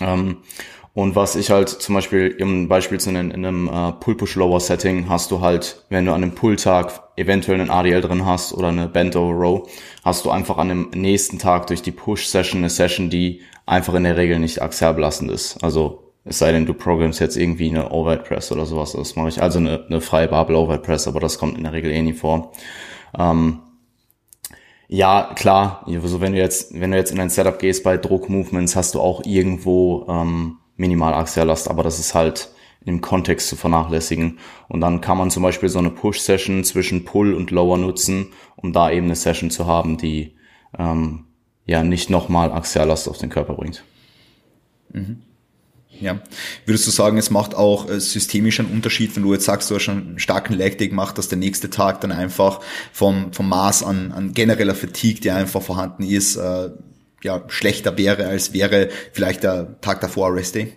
Ähm, 0.00 0.38
Und 0.92 1.16
was 1.16 1.34
ich 1.34 1.50
halt 1.50 1.68
zum 1.68 1.96
Beispiel, 1.96 2.36
um 2.40 2.62
ein 2.62 2.68
Beispiel 2.68 3.00
zu 3.00 3.10
nennen, 3.10 3.32
in 3.32 3.44
einem 3.44 3.68
äh, 3.68 3.92
Pull-Push-Lower-Setting 3.92 5.08
hast 5.08 5.32
du 5.32 5.40
halt, 5.40 5.84
wenn 5.88 6.04
du 6.06 6.12
an 6.12 6.22
einem 6.22 6.36
Pull-Tag 6.36 7.02
eventuell 7.16 7.60
einen 7.60 7.70
ADL 7.70 8.00
drin 8.00 8.24
hast 8.24 8.52
oder 8.54 8.68
eine 8.68 8.86
Bend-Over-Row, 8.88 9.68
hast 10.04 10.24
du 10.24 10.30
einfach 10.30 10.56
an 10.56 10.68
dem 10.68 10.90
nächsten 10.94 11.40
Tag 11.40 11.66
durch 11.66 11.82
die 11.82 11.90
Push-Session 11.90 12.58
eine 12.60 12.70
Session, 12.70 13.10
die 13.10 13.42
einfach 13.66 13.94
in 13.94 14.04
der 14.04 14.16
Regel 14.16 14.38
nicht 14.38 14.62
axial 14.62 14.94
belastend 14.94 15.32
ist. 15.32 15.62
Also 15.64 16.03
es 16.24 16.38
sei 16.38 16.52
denn, 16.52 16.66
du 16.66 16.72
programmst 16.72 17.20
jetzt 17.20 17.36
irgendwie 17.36 17.68
eine 17.68 17.90
Overhead 17.90 18.24
Press 18.24 18.50
oder 18.50 18.64
sowas. 18.64 18.92
Das 18.92 19.14
mache 19.14 19.28
ich 19.28 19.42
also 19.42 19.58
eine, 19.58 19.84
eine 19.86 20.00
freie 20.00 20.28
Barbell 20.28 20.56
Overhead 20.56 20.82
Press, 20.82 21.06
aber 21.06 21.20
das 21.20 21.38
kommt 21.38 21.58
in 21.58 21.64
der 21.64 21.72
Regel 21.72 21.90
eh 21.90 22.00
nie 22.00 22.14
vor. 22.14 22.52
Ähm, 23.18 23.60
ja, 24.88 25.32
klar, 25.34 25.84
also 25.86 26.20
wenn 26.20 26.32
du 26.32 26.38
jetzt, 26.38 26.78
wenn 26.78 26.90
du 26.90 26.96
jetzt 26.96 27.10
in 27.10 27.20
ein 27.20 27.30
Setup 27.30 27.58
gehst 27.58 27.84
bei 27.84 27.96
Druck-Movements, 27.96 28.76
hast 28.76 28.94
du 28.94 29.00
auch 29.00 29.22
irgendwo 29.24 30.06
ähm, 30.08 30.58
Minimal-Axiallast, 30.76 31.68
aber 31.68 31.82
das 31.82 31.98
ist 31.98 32.14
halt 32.14 32.50
im 32.84 33.00
Kontext 33.00 33.48
zu 33.48 33.56
vernachlässigen. 33.56 34.38
Und 34.68 34.80
dann 34.80 35.00
kann 35.00 35.18
man 35.18 35.30
zum 35.30 35.42
Beispiel 35.42 35.68
so 35.68 35.78
eine 35.78 35.90
Push-Session 35.90 36.64
zwischen 36.64 37.04
Pull 37.04 37.34
und 37.34 37.50
Lower 37.50 37.78
nutzen, 37.78 38.32
um 38.56 38.72
da 38.72 38.90
eben 38.90 39.06
eine 39.06 39.16
Session 39.16 39.50
zu 39.50 39.66
haben, 39.66 39.96
die 39.96 40.36
ähm, 40.78 41.24
ja 41.66 41.82
nicht 41.82 42.10
nochmal 42.10 42.52
Axiallast 42.52 43.08
auf 43.08 43.18
den 43.18 43.30
Körper 43.30 43.54
bringt. 43.54 43.84
Mhm. 44.92 45.22
Ja. 46.00 46.20
Würdest 46.66 46.86
du 46.86 46.90
sagen, 46.90 47.18
es 47.18 47.30
macht 47.30 47.54
auch 47.54 47.88
äh, 47.88 48.00
systemisch 48.00 48.60
einen 48.60 48.70
Unterschied, 48.70 49.14
wenn 49.16 49.22
du 49.22 49.32
jetzt 49.32 49.44
sagst, 49.44 49.70
du 49.70 49.74
hast 49.74 49.82
schon 49.82 49.98
einen 49.98 50.18
starken 50.18 50.54
Leg 50.54 50.78
gemacht, 50.78 51.18
dass 51.18 51.28
der 51.28 51.38
nächste 51.38 51.70
Tag 51.70 52.00
dann 52.00 52.12
einfach 52.12 52.60
vom, 52.92 53.32
vom 53.32 53.48
Maß 53.48 53.84
an, 53.84 54.12
an 54.12 54.32
genereller 54.32 54.74
Fatigue, 54.74 55.20
der 55.20 55.36
einfach 55.36 55.62
vorhanden 55.62 56.02
ist, 56.02 56.36
äh, 56.36 56.70
ja, 57.22 57.42
schlechter 57.48 57.96
wäre, 57.96 58.26
als 58.26 58.52
wäre 58.52 58.90
vielleicht 59.12 59.44
der 59.44 59.80
Tag 59.80 60.00
davor 60.00 60.34
Rest 60.34 60.54
Day? 60.54 60.72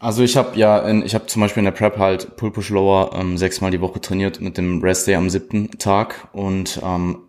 Also 0.00 0.22
ich 0.22 0.36
habe 0.36 0.58
ja, 0.58 0.78
in, 0.80 1.04
ich 1.04 1.14
habe 1.14 1.26
zum 1.26 1.40
Beispiel 1.40 1.60
in 1.60 1.64
der 1.64 1.72
Prep 1.72 1.98
halt 1.98 2.36
Pull 2.36 2.52
Push 2.52 2.70
Lower 2.70 3.12
ähm, 3.14 3.36
sechsmal 3.36 3.70
die 3.70 3.80
Woche 3.80 4.00
trainiert 4.00 4.40
mit 4.40 4.56
dem 4.56 4.80
Rest 4.80 5.06
Day 5.06 5.16
am 5.16 5.28
siebten 5.28 5.70
Tag 5.78 6.28
und 6.32 6.80
ähm, 6.84 7.27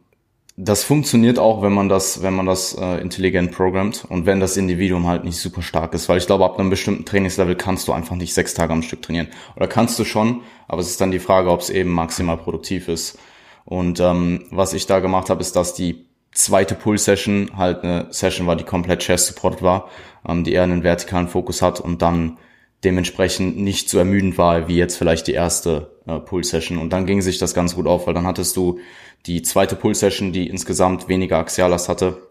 das 0.62 0.84
funktioniert 0.84 1.40
auch, 1.40 1.62
wenn 1.62 1.72
man 1.72 1.88
das, 1.88 2.22
wenn 2.22 2.34
man 2.34 2.46
das 2.46 2.74
äh, 2.74 2.98
intelligent 2.98 3.54
programmt 3.54 4.04
und 4.10 4.26
wenn 4.26 4.42
das 4.42 4.58
Individuum 4.58 5.08
halt 5.08 5.24
nicht 5.24 5.38
super 5.38 5.62
stark 5.62 5.94
ist, 5.94 6.10
weil 6.10 6.18
ich 6.18 6.28
glaube, 6.28 6.44
ab 6.44 6.60
einem 6.60 6.70
bestimmten 6.70 7.06
Trainingslevel 7.06 7.56
kannst 7.56 7.88
du 7.88 7.94
einfach 7.94 8.18
nicht 8.18 8.34
sechs 8.34 8.56
Tage 8.56 8.74
am 8.74 8.82
Stück 8.82 9.02
trainieren. 9.02 9.30
Oder 9.56 9.70
kannst 9.70 9.98
du 9.98 10.04
schon, 10.04 10.42
aber 10.68 10.82
es 10.82 10.90
ist 10.90 11.00
dann 11.00 11.12
die 11.12 11.20
Frage, 11.20 11.50
ob 11.50 11.62
es 11.62 11.70
eben 11.70 11.92
maximal 11.92 12.36
produktiv 12.36 12.90
ist. 12.90 13.18
Und 13.64 14.02
ähm, 14.02 14.48
was 14.52 14.74
ich 14.74 14.86
da 14.86 15.00
gemacht 15.00 15.30
habe, 15.30 15.40
ist, 15.40 15.56
dass 15.56 15.76
die 15.76 16.06
zweite 16.34 16.76
Pull-Session 16.76 17.52
halt 17.56 17.86
eine 17.86 18.08
Session 18.10 18.46
war, 18.46 18.58
die 18.58 18.66
komplett 18.66 19.00
Chest-Supported 19.00 19.62
war, 19.62 19.88
ähm, 20.28 20.44
die 20.44 20.52
eher 20.52 20.64
einen 20.64 20.84
vertikalen 20.84 21.30
Fokus 21.30 21.62
hat 21.62 21.80
und 21.80 22.02
dann 22.02 22.38
dementsprechend 22.84 23.58
nicht 23.58 23.90
so 23.90 23.98
ermüdend 23.98 24.38
war, 24.38 24.68
wie 24.68 24.76
jetzt 24.76 24.98
vielleicht 24.98 25.28
die 25.28 25.34
erste 25.34 25.99
äh, 26.10 26.20
Pull-Session. 26.20 26.78
Und 26.78 26.92
dann 26.92 27.06
ging 27.06 27.22
sich 27.22 27.38
das 27.38 27.54
ganz 27.54 27.76
gut 27.76 27.88
auf, 27.88 28.08
weil 28.08 28.14
dann 28.14 28.28
hattest 28.28 28.56
du 28.56 28.80
die 29.26 29.42
zweite 29.42 29.76
Pull-Session, 29.76 30.32
die 30.32 30.48
insgesamt 30.48 31.08
weniger 31.08 31.38
Axiallast 31.38 31.90
hatte, 31.90 32.30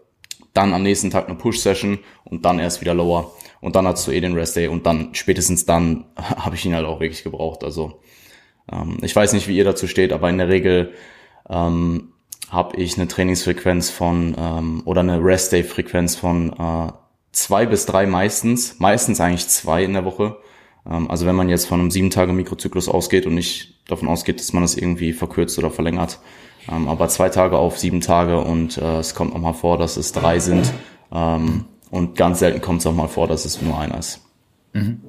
dann 0.53 0.73
am 0.73 0.83
nächsten 0.83 1.11
Tag 1.11 1.27
eine 1.27 1.37
Push-Session 1.37 1.99
und 2.25 2.45
dann 2.45 2.59
erst 2.59 2.81
wieder 2.81 2.93
Lower. 2.93 3.33
Und 3.61 3.75
dann 3.75 3.87
hattest 3.87 4.07
du 4.07 4.11
eh 4.11 4.21
den 4.21 4.33
Rest-Day 4.33 4.67
und 4.67 4.85
dann, 4.85 5.09
spätestens 5.13 5.65
dann, 5.65 6.05
habe 6.15 6.55
ich 6.55 6.65
ihn 6.65 6.75
halt 6.75 6.85
auch 6.85 6.99
wirklich 6.99 7.23
gebraucht. 7.23 7.63
Also 7.63 7.99
ähm, 8.71 8.97
ich 9.01 9.15
weiß 9.15 9.33
nicht, 9.33 9.47
wie 9.47 9.57
ihr 9.57 9.63
dazu 9.63 9.87
steht, 9.87 10.11
aber 10.11 10.29
in 10.29 10.37
der 10.37 10.49
Regel 10.49 10.93
ähm, 11.49 12.13
habe 12.49 12.77
ich 12.77 12.97
eine 12.97 13.07
Trainingsfrequenz 13.07 13.89
von 13.89 14.35
ähm, 14.37 14.81
oder 14.85 15.01
eine 15.01 15.23
Rest-Day-Frequenz 15.23 16.15
von 16.15 16.53
äh, 16.53 16.91
zwei 17.31 17.65
bis 17.65 17.85
drei 17.85 18.07
meistens, 18.07 18.79
meistens 18.79 19.21
eigentlich 19.21 19.47
zwei 19.47 19.83
in 19.83 19.93
der 19.93 20.05
Woche. 20.05 20.37
Ähm, 20.87 21.09
also 21.09 21.25
wenn 21.25 21.35
man 21.35 21.49
jetzt 21.49 21.65
von 21.65 21.79
einem 21.79 21.91
sieben 21.91 22.09
Tage 22.09 22.33
Mikrozyklus 22.33 22.89
ausgeht 22.89 23.25
und 23.25 23.35
nicht 23.35 23.75
davon 23.87 24.07
ausgeht, 24.07 24.39
dass 24.39 24.53
man 24.53 24.63
das 24.63 24.75
irgendwie 24.75 25.13
verkürzt 25.13 25.57
oder 25.57 25.71
verlängert, 25.71 26.19
ähm, 26.69 26.87
aber 26.87 27.07
zwei 27.07 27.29
Tage 27.29 27.57
auf 27.57 27.79
sieben 27.79 28.01
Tage 28.01 28.39
und 28.39 28.77
äh, 28.77 28.99
es 28.99 29.15
kommt 29.15 29.33
auch 29.33 29.39
mal 29.39 29.53
vor, 29.53 29.77
dass 29.77 29.97
es 29.97 30.11
drei 30.11 30.39
sind 30.39 30.71
ähm, 31.11 31.65
und 31.89 32.15
ganz 32.15 32.39
selten 32.39 32.61
kommt 32.61 32.81
es 32.81 32.87
auch 32.87 32.93
mal 32.93 33.07
vor, 33.07 33.27
dass 33.27 33.45
es 33.45 33.61
nur 33.61 33.79
einer 33.79 33.97
ist. 33.97 34.21
Mhm 34.73 35.08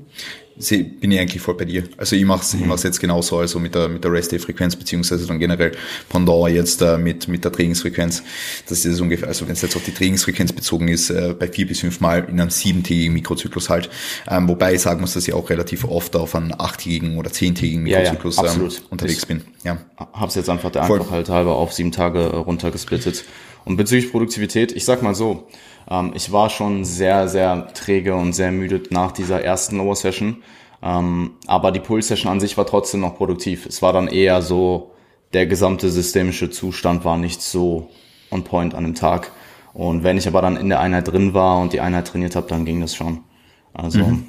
bin 0.69 1.11
ich 1.11 1.19
eigentlich 1.19 1.43
voll 1.43 1.55
bei 1.55 1.65
dir. 1.65 1.85
Also 1.97 2.17
ich 2.17 2.25
mache 2.25 2.43
es 2.43 2.55
mhm. 2.55 2.61
ich 2.61 2.67
mach's 2.67 2.83
jetzt 2.83 3.01
genauso, 3.01 3.39
also 3.39 3.59
mit 3.59 3.75
der, 3.75 3.89
mit 3.89 4.05
der 4.05 4.13
Rest-Day-Frequenz, 4.13 4.77
beziehungsweise 4.77 5.27
dann 5.27 5.39
generell 5.39 5.73
Pendant 6.09 6.51
jetzt 6.51 6.83
äh, 6.83 6.99
mit, 6.99 7.29
mit 7.29 7.45
der 7.45 7.53
Trainingsfrequenz. 7.53 8.23
Das 8.69 8.85
ist 8.85 9.01
ungefähr, 9.01 9.29
also 9.29 9.47
wenn 9.47 9.55
es 9.55 9.63
jetzt 9.63 9.77
auf 9.77 9.85
die 9.85 9.93
Trainingsfrequenz 9.93 10.53
bezogen 10.53 10.89
ist, 10.89 11.11
äh, 11.11 11.35
bei 11.39 11.49
vier 11.49 11.67
bis 11.67 11.81
fünf 11.81 12.01
Mal 12.01 12.27
in 12.29 12.41
einem 12.41 12.51
siebentägigen 12.51 13.13
Mikrozyklus 13.13 13.71
halt. 13.71 13.91
Ähm, 14.29 14.49
wobei 14.49 14.75
ich 14.75 14.81
sagen 14.81 15.01
muss, 15.01 15.15
dass 15.15 15.27
ich 15.27 15.35
auch 15.35 15.49
relativ 15.51 15.85
oft 15.85 16.15
auf 16.17 16.35
einem 16.35 16.53
achttägigen 16.57 17.17
oder 17.17 17.33
zehntägigen 17.33 17.83
Mikrozyklus 17.83 18.37
ja, 18.37 18.45
ja, 18.45 18.55
ähm, 18.55 18.71
unterwegs 18.91 19.23
ich 19.23 19.27
bin. 19.27 19.43
Ja. 19.65 19.79
Hab's 19.97 20.35
jetzt 20.35 20.51
einfach 20.51 20.71
der 20.71 20.83
Einfachheit 20.83 21.29
halber 21.29 21.57
auf 21.57 21.73
sieben 21.73 21.93
Tage 21.93 22.27
runtergesplittet. 22.29 23.25
Und 23.65 23.77
bezüglich 23.77 24.11
Produktivität, 24.11 24.73
ich 24.73 24.85
sag 24.85 25.03
mal 25.03 25.15
so, 25.15 25.47
ähm, 25.91 26.13
ich 26.15 26.33
war 26.33 26.49
schon 26.49 26.85
sehr, 26.85 27.29
sehr 27.29 27.73
träge 27.75 28.15
und 28.15 28.33
sehr 28.33 28.53
müde 28.53 28.83
nach 28.91 29.13
dieser 29.13 29.43
ersten 29.43 29.77
Lower 29.77 29.97
Session. 29.97 30.43
Ähm, 30.83 31.33
aber 31.47 31.73
die 31.73 31.81
Pull 31.81 32.03
Session 32.03 32.31
an 32.31 32.41
sich 32.41 32.57
war 32.57 32.67
trotzdem 32.67 33.01
noch 33.01 33.17
produktiv. 33.17 33.67
Es 33.67 33.83
war 33.83 33.93
dann 33.93 34.09
eher 34.09 34.41
so, 34.41 34.93
der 35.33 35.47
gesamte 35.47 35.91
systemische 35.91 36.51
Zustand 36.51 37.05
war 37.05 37.19
nicht 37.19 37.43
so 37.43 37.91
on 38.31 38.45
point 38.45 38.75
an 38.75 38.85
dem 38.85 38.95
Tag. 38.95 39.33
Und 39.75 40.03
wenn 40.03 40.17
ich 40.17 40.27
aber 40.27 40.43
dann 40.43 40.57
in 40.57 40.69
der 40.69 40.81
Einheit 40.81 41.09
drin 41.09 41.35
war 41.35 41.61
und 41.61 41.73
die 41.73 41.81
Einheit 41.81 42.09
trainiert 42.09 42.35
habe, 42.35 42.49
dann 42.49 42.65
ging 42.65 42.81
das 42.81 42.95
schon. 42.95 43.21
Also 43.73 44.01
mhm. 44.01 44.27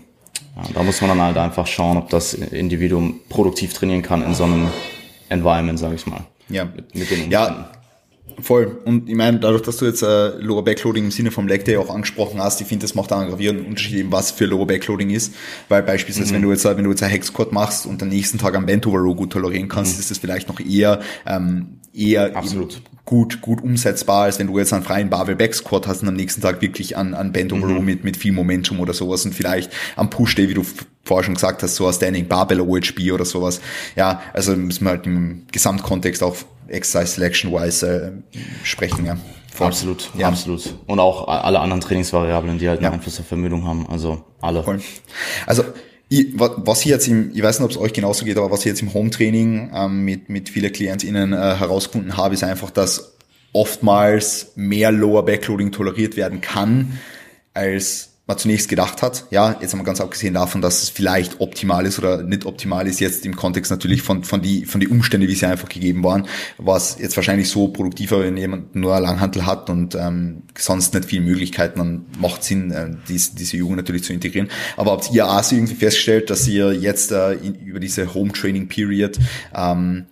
ja, 0.56 0.64
da 0.74 0.84
muss 0.84 1.02
man 1.02 1.10
dann 1.10 1.22
halt 1.22 1.38
einfach 1.38 1.66
schauen, 1.66 1.98
ob 1.98 2.10
das 2.10 2.34
Individuum 2.34 3.22
produktiv 3.30 3.74
trainieren 3.74 4.02
kann 4.02 4.22
in 4.24 4.36
so 4.36 4.44
einem 4.44 4.68
Environment, 5.30 5.80
sage 5.80 5.96
ich 5.96 6.06
mal. 6.06 6.26
Ja. 6.50 6.66
Mit, 6.66 6.94
mit 6.94 7.10
den 7.10 7.24
Umständen. 7.24 7.32
Ja 7.32 7.72
Voll. 8.42 8.78
Und 8.86 9.10
ich 9.10 9.16
meine, 9.16 9.40
dadurch, 9.40 9.62
dass 9.62 9.78
du 9.78 9.86
jetzt 9.86 10.02
äh, 10.02 10.30
Lower 10.40 10.64
Backloading 10.64 11.06
im 11.06 11.12
Sinne 11.12 11.32
vom 11.32 11.48
Leg 11.48 11.66
Day 11.66 11.78
auch 11.78 11.90
angesprochen 11.90 12.42
hast, 12.42 12.62
ich 12.62 12.68
finde, 12.68 12.84
das 12.84 12.96
macht 12.96 13.12
einen 13.12 13.30
gravierenden 13.30 13.66
Unterschied, 13.66 13.98
eben 13.98 14.12
was 14.12 14.32
für 14.32 14.46
Lower 14.46 14.66
Backloading 14.66 15.10
ist. 15.10 15.34
Weil 15.70 15.84
beispielsweise, 15.84 16.32
mhm. 16.32 16.36
wenn 16.36 16.42
du 16.44 16.52
jetzt, 16.52 16.66
wenn 16.66 16.84
du 16.84 16.90
jetzt 16.90 17.04
ein 17.04 17.10
Hexquad 17.10 17.52
machst 17.52 17.86
und 17.86 18.02
am 18.02 18.10
nächsten 18.10 18.38
Tag 18.38 18.56
am 18.56 18.66
Bent 18.66 18.88
Over 18.88 19.00
Row 19.00 19.16
gut 19.16 19.32
tolerieren 19.32 19.68
kannst, 19.68 19.96
mhm. 19.96 20.00
ist 20.00 20.12
das 20.12 20.18
vielleicht 20.18 20.48
noch 20.48 20.60
eher, 20.60 21.02
ähm, 21.26 21.80
eher 21.94 22.36
Absolut. 22.36 22.82
gut, 23.06 23.42
gut 23.42 23.62
umsetzbar, 23.62 24.24
als 24.24 24.40
wenn 24.40 24.48
du 24.48 24.58
jetzt 24.58 24.74
einen 24.74 24.84
freien 24.84 25.10
Barbell 25.10 25.36
Back 25.36 25.54
Squat 25.54 25.88
hast 25.88 26.02
und 26.02 26.08
am 26.08 26.16
nächsten 26.16 26.42
Tag 26.42 26.62
wirklich 26.62 26.98
an, 26.98 27.14
an 27.14 27.32
Bent 27.32 27.54
Over 27.54 27.68
Row 27.68 27.80
mhm. 27.80 27.86
mit, 27.86 28.04
mit 28.04 28.18
viel 28.18 28.32
Momentum 28.32 28.80
oder 28.80 28.94
sowas 28.94 29.26
und 29.26 29.36
vielleicht 29.36 29.72
am 29.96 30.10
Push 30.10 30.36
Day, 30.36 30.50
wie 30.50 30.54
du 30.54 30.66
vorher 31.04 31.24
schon 31.24 31.34
gesagt 31.34 31.64
hast, 31.64 31.76
so 31.76 31.88
ein 31.88 31.94
Standing 31.94 32.28
Barbell 32.28 32.62
OHB 32.62 33.12
oder 33.12 33.26
sowas. 33.26 33.60
Ja, 33.96 34.22
also 34.34 34.56
müssen 34.56 34.86
wir 34.86 34.92
halt 34.92 35.06
im 35.06 35.44
Gesamtkontext 35.52 36.24
auch 36.24 36.36
Exercise 36.72 37.14
Selection 37.14 37.52
wise 37.52 37.86
äh, 38.34 38.38
sprechen. 38.64 39.06
Ja. 39.06 39.18
Voll. 39.54 39.68
Absolut, 39.68 40.10
ja. 40.18 40.30
absolut. 40.30 40.76
Und 40.88 41.00
auch 41.00 41.28
alle 41.28 41.60
anderen 41.60 41.82
Trainingsvariablen, 41.82 42.58
die 42.58 42.70
halt 42.70 42.80
einen 42.80 42.94
Einfluss 42.94 43.20
auf 43.20 43.28
Vermüdung 43.28 43.66
haben. 43.66 43.86
Also 43.88 44.24
alle. 44.40 44.64
Voll. 44.64 44.82
Also 45.46 45.64
ich, 46.08 46.28
was 46.36 46.82
hier 46.82 46.94
jetzt 46.94 47.08
im, 47.08 47.32
ich 47.34 47.44
weiß 47.44 47.60
nicht, 47.60 47.66
ob 47.66 47.72
es 47.72 47.78
euch 47.78 47.94
genauso 47.94 48.26
geht, 48.26 48.38
aber 48.38 48.50
was 48.50 48.62
ich 48.62 48.68
jetzt 48.68 48.82
im 48.82 48.94
Home-Training 48.94 49.72
ähm, 49.74 50.06
mit, 50.06 50.30
mit 50.30 50.50
vielen 50.50 50.72
KlientInnen 50.72 51.34
äh, 51.34 51.36
herausgefunden 51.36 52.18
habe, 52.18 52.34
ist 52.34 52.44
einfach, 52.44 52.70
dass 52.70 53.14
oftmals 53.54 54.52
mehr 54.56 54.92
Lower 54.92 55.26
Backloading 55.26 55.72
toleriert 55.72 56.16
werden 56.16 56.40
kann, 56.40 57.00
als 57.54 58.11
man 58.32 58.38
zunächst 58.38 58.70
gedacht 58.70 59.02
hat. 59.02 59.26
Ja, 59.30 59.58
jetzt 59.62 59.74
haben 59.74 59.80
wir 59.80 59.84
ganz 59.84 60.00
abgesehen 60.00 60.34
davon, 60.34 60.62
dass 60.62 60.84
es 60.84 60.90
vielleicht 60.90 61.42
optimal 61.42 61.86
ist 61.86 62.00
oder 62.00 62.24
nicht 62.24 62.46
optimal 62.46 62.88
ist, 62.88 63.00
jetzt 63.00 63.26
im 63.26 63.36
Kontext 63.36 63.72
natürlich 63.72 64.02
von, 64.02 64.24
von 64.24 64.42
die, 64.42 64.66
von 64.66 64.80
die 64.80 64.88
Umstände, 64.88 65.28
wie 65.28 65.36
sie 65.36 65.46
einfach 65.46 65.68
gegeben 65.68 66.04
waren, 66.04 66.28
was 66.58 66.98
jetzt 67.00 67.16
wahrscheinlich 67.18 67.50
so 67.50 67.68
produktiver, 67.68 68.22
wenn 68.22 68.38
jemand 68.38 68.76
nur 68.76 68.96
einen 68.96 69.04
Langhantel 69.04 69.46
hat 69.46 69.70
und 69.70 69.96
ähm, 69.96 70.44
sonst 70.58 70.94
nicht 70.94 71.06
viele 71.06 71.24
Möglichkeiten, 71.24 71.80
dann 71.80 72.06
macht 72.20 72.44
Sinn, 72.44 72.72
äh, 72.72 72.92
diese, 73.10 73.36
diese 73.36 73.58
Jugend 73.58 73.78
natürlich 73.78 74.04
zu 74.04 74.14
integrieren. 74.14 74.50
Aber 74.78 74.92
habt 74.92 75.12
ihr 75.12 75.28
auch 75.28 75.52
irgendwie 75.52 75.76
festgestellt, 75.76 76.30
dass 76.30 76.48
ihr 76.48 76.74
jetzt 76.74 77.12
äh, 77.12 77.34
in, 77.34 77.56
über 77.56 77.80
diese 77.80 78.14
Home 78.14 78.32
Training 78.32 78.68
Period 78.70 79.20
ähm, 79.54 80.06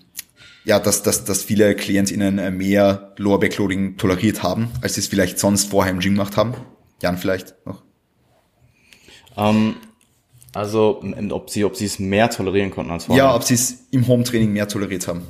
ja, 0.65 0.77
dass, 0.77 1.03
dass, 1.03 1.23
dass 1.23 1.43
viele 1.43 1.73
KlientInnen 1.73 2.38
äh, 2.38 2.51
mehr 2.51 3.13
Lower 3.17 3.39
Backloading 3.39 3.97
toleriert 3.97 4.43
haben, 4.43 4.69
als 4.82 4.95
sie 4.95 5.01
es 5.01 5.08
vielleicht 5.08 5.39
sonst 5.39 5.69
vorher 5.71 5.91
im 5.91 5.99
Gym 5.99 6.15
gemacht 6.15 6.36
haben? 6.36 6.53
Jan 7.01 7.17
vielleicht 7.17 7.55
noch? 7.65 7.88
Ähm, 9.37 9.75
also, 10.53 11.03
ob 11.31 11.49
sie, 11.49 11.63
ob 11.63 11.75
sie 11.75 11.85
es 11.85 11.99
mehr 11.99 12.29
tolerieren 12.29 12.71
konnten 12.71 12.91
als 12.91 13.05
vorher. 13.05 13.25
Ja, 13.25 13.35
ob 13.35 13.43
sie 13.43 13.53
es 13.53 13.85
im 13.91 14.07
Home-Training 14.07 14.51
mehr 14.51 14.67
toleriert 14.67 15.07
haben. 15.07 15.21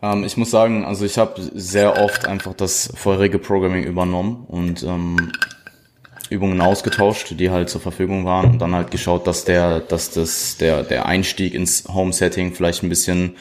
Ähm, 0.00 0.24
ich 0.24 0.36
muss 0.36 0.50
sagen, 0.50 0.84
also 0.84 1.04
ich 1.04 1.18
habe 1.18 1.40
sehr 1.54 2.02
oft 2.02 2.26
einfach 2.26 2.54
das 2.54 2.90
vorherige 2.94 3.38
Programming 3.38 3.84
übernommen 3.84 4.44
und 4.48 4.82
ähm, 4.84 5.32
Übungen 6.30 6.60
ausgetauscht, 6.60 7.34
die 7.38 7.50
halt 7.50 7.68
zur 7.68 7.80
Verfügung 7.80 8.24
waren 8.24 8.50
und 8.52 8.58
dann 8.60 8.74
halt 8.74 8.90
geschaut, 8.90 9.26
dass 9.26 9.44
der, 9.44 9.80
dass 9.80 10.10
das, 10.10 10.56
der, 10.58 10.82
der 10.82 11.06
Einstieg 11.06 11.54
ins 11.54 11.84
Home-Setting 11.88 12.54
vielleicht 12.54 12.82
ein 12.82 12.88
bisschen 12.88 13.34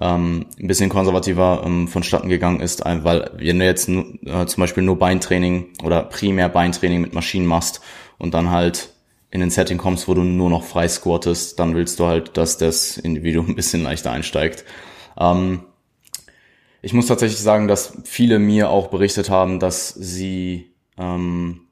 ähm, 0.00 0.46
ein 0.58 0.66
bisschen 0.66 0.90
konservativer 0.90 1.62
ähm, 1.64 1.86
vonstatten 1.86 2.28
gegangen 2.28 2.58
ist, 2.60 2.84
weil 2.84 3.30
wenn 3.36 3.60
du 3.60 3.64
jetzt 3.64 3.88
äh, 3.88 4.46
zum 4.46 4.60
Beispiel 4.60 4.82
nur 4.82 4.98
Beintraining 4.98 5.68
oder 5.84 6.02
primär 6.02 6.48
Beintraining 6.48 7.00
mit 7.00 7.14
Maschinen 7.14 7.46
machst 7.46 7.80
und 8.18 8.34
dann 8.34 8.50
halt 8.50 8.93
in 9.34 9.42
ein 9.42 9.50
Setting 9.50 9.78
kommst, 9.78 10.06
wo 10.06 10.14
du 10.14 10.22
nur 10.22 10.48
noch 10.48 10.62
frei 10.62 10.86
squattest, 10.86 11.58
dann 11.58 11.74
willst 11.74 11.98
du 11.98 12.06
halt, 12.06 12.36
dass 12.36 12.56
das 12.56 12.96
Individuum 12.96 13.46
ein 13.48 13.56
bisschen 13.56 13.82
leichter 13.82 14.12
einsteigt. 14.12 14.64
Ähm, 15.18 15.64
ich 16.82 16.92
muss 16.92 17.08
tatsächlich 17.08 17.40
sagen, 17.40 17.66
dass 17.66 17.98
viele 18.04 18.38
mir 18.38 18.70
auch 18.70 18.88
berichtet 18.88 19.30
haben, 19.30 19.58
dass 19.58 19.88
sie, 19.88 20.70
ähm, 20.96 21.62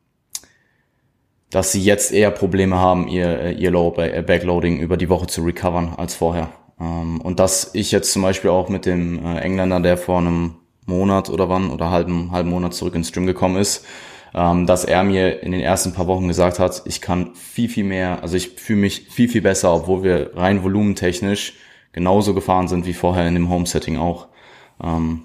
dass 1.50 1.70
sie 1.70 1.82
jetzt 1.82 2.12
eher 2.12 2.32
Probleme 2.32 2.78
haben, 2.78 3.06
ihr, 3.06 3.56
ihr 3.56 3.70
Low 3.70 3.92
Backloading 3.92 4.80
über 4.80 4.96
die 4.96 5.08
Woche 5.08 5.28
zu 5.28 5.42
recovern 5.42 5.94
als 5.96 6.16
vorher. 6.16 6.50
Ähm, 6.80 7.20
und 7.20 7.38
dass 7.38 7.74
ich 7.74 7.92
jetzt 7.92 8.12
zum 8.12 8.22
Beispiel 8.22 8.50
auch 8.50 8.70
mit 8.70 8.86
dem 8.86 9.24
äh, 9.24 9.38
Engländer, 9.38 9.78
der 9.78 9.96
vor 9.98 10.18
einem 10.18 10.56
Monat 10.86 11.30
oder 11.30 11.48
wann 11.48 11.70
oder 11.70 11.90
halben, 11.90 12.32
halben 12.32 12.50
Monat 12.50 12.74
zurück 12.74 12.96
ins 12.96 13.10
Stream 13.10 13.26
gekommen 13.26 13.56
ist, 13.56 13.84
ähm, 14.34 14.66
dass 14.66 14.84
er 14.84 15.02
mir 15.04 15.42
in 15.42 15.52
den 15.52 15.60
ersten 15.60 15.92
paar 15.92 16.06
Wochen 16.06 16.28
gesagt 16.28 16.58
hat, 16.58 16.82
ich 16.86 17.00
kann 17.00 17.34
viel, 17.34 17.68
viel 17.68 17.84
mehr, 17.84 18.22
also 18.22 18.36
ich 18.36 18.50
fühle 18.56 18.80
mich 18.80 19.06
viel, 19.10 19.28
viel 19.28 19.42
besser, 19.42 19.74
obwohl 19.74 20.02
wir 20.02 20.30
rein 20.34 20.62
volumentechnisch 20.62 21.54
genauso 21.92 22.34
gefahren 22.34 22.68
sind 22.68 22.86
wie 22.86 22.94
vorher 22.94 23.28
in 23.28 23.34
dem 23.34 23.50
Home-Setting 23.50 23.98
auch. 23.98 24.28
Ähm, 24.82 25.24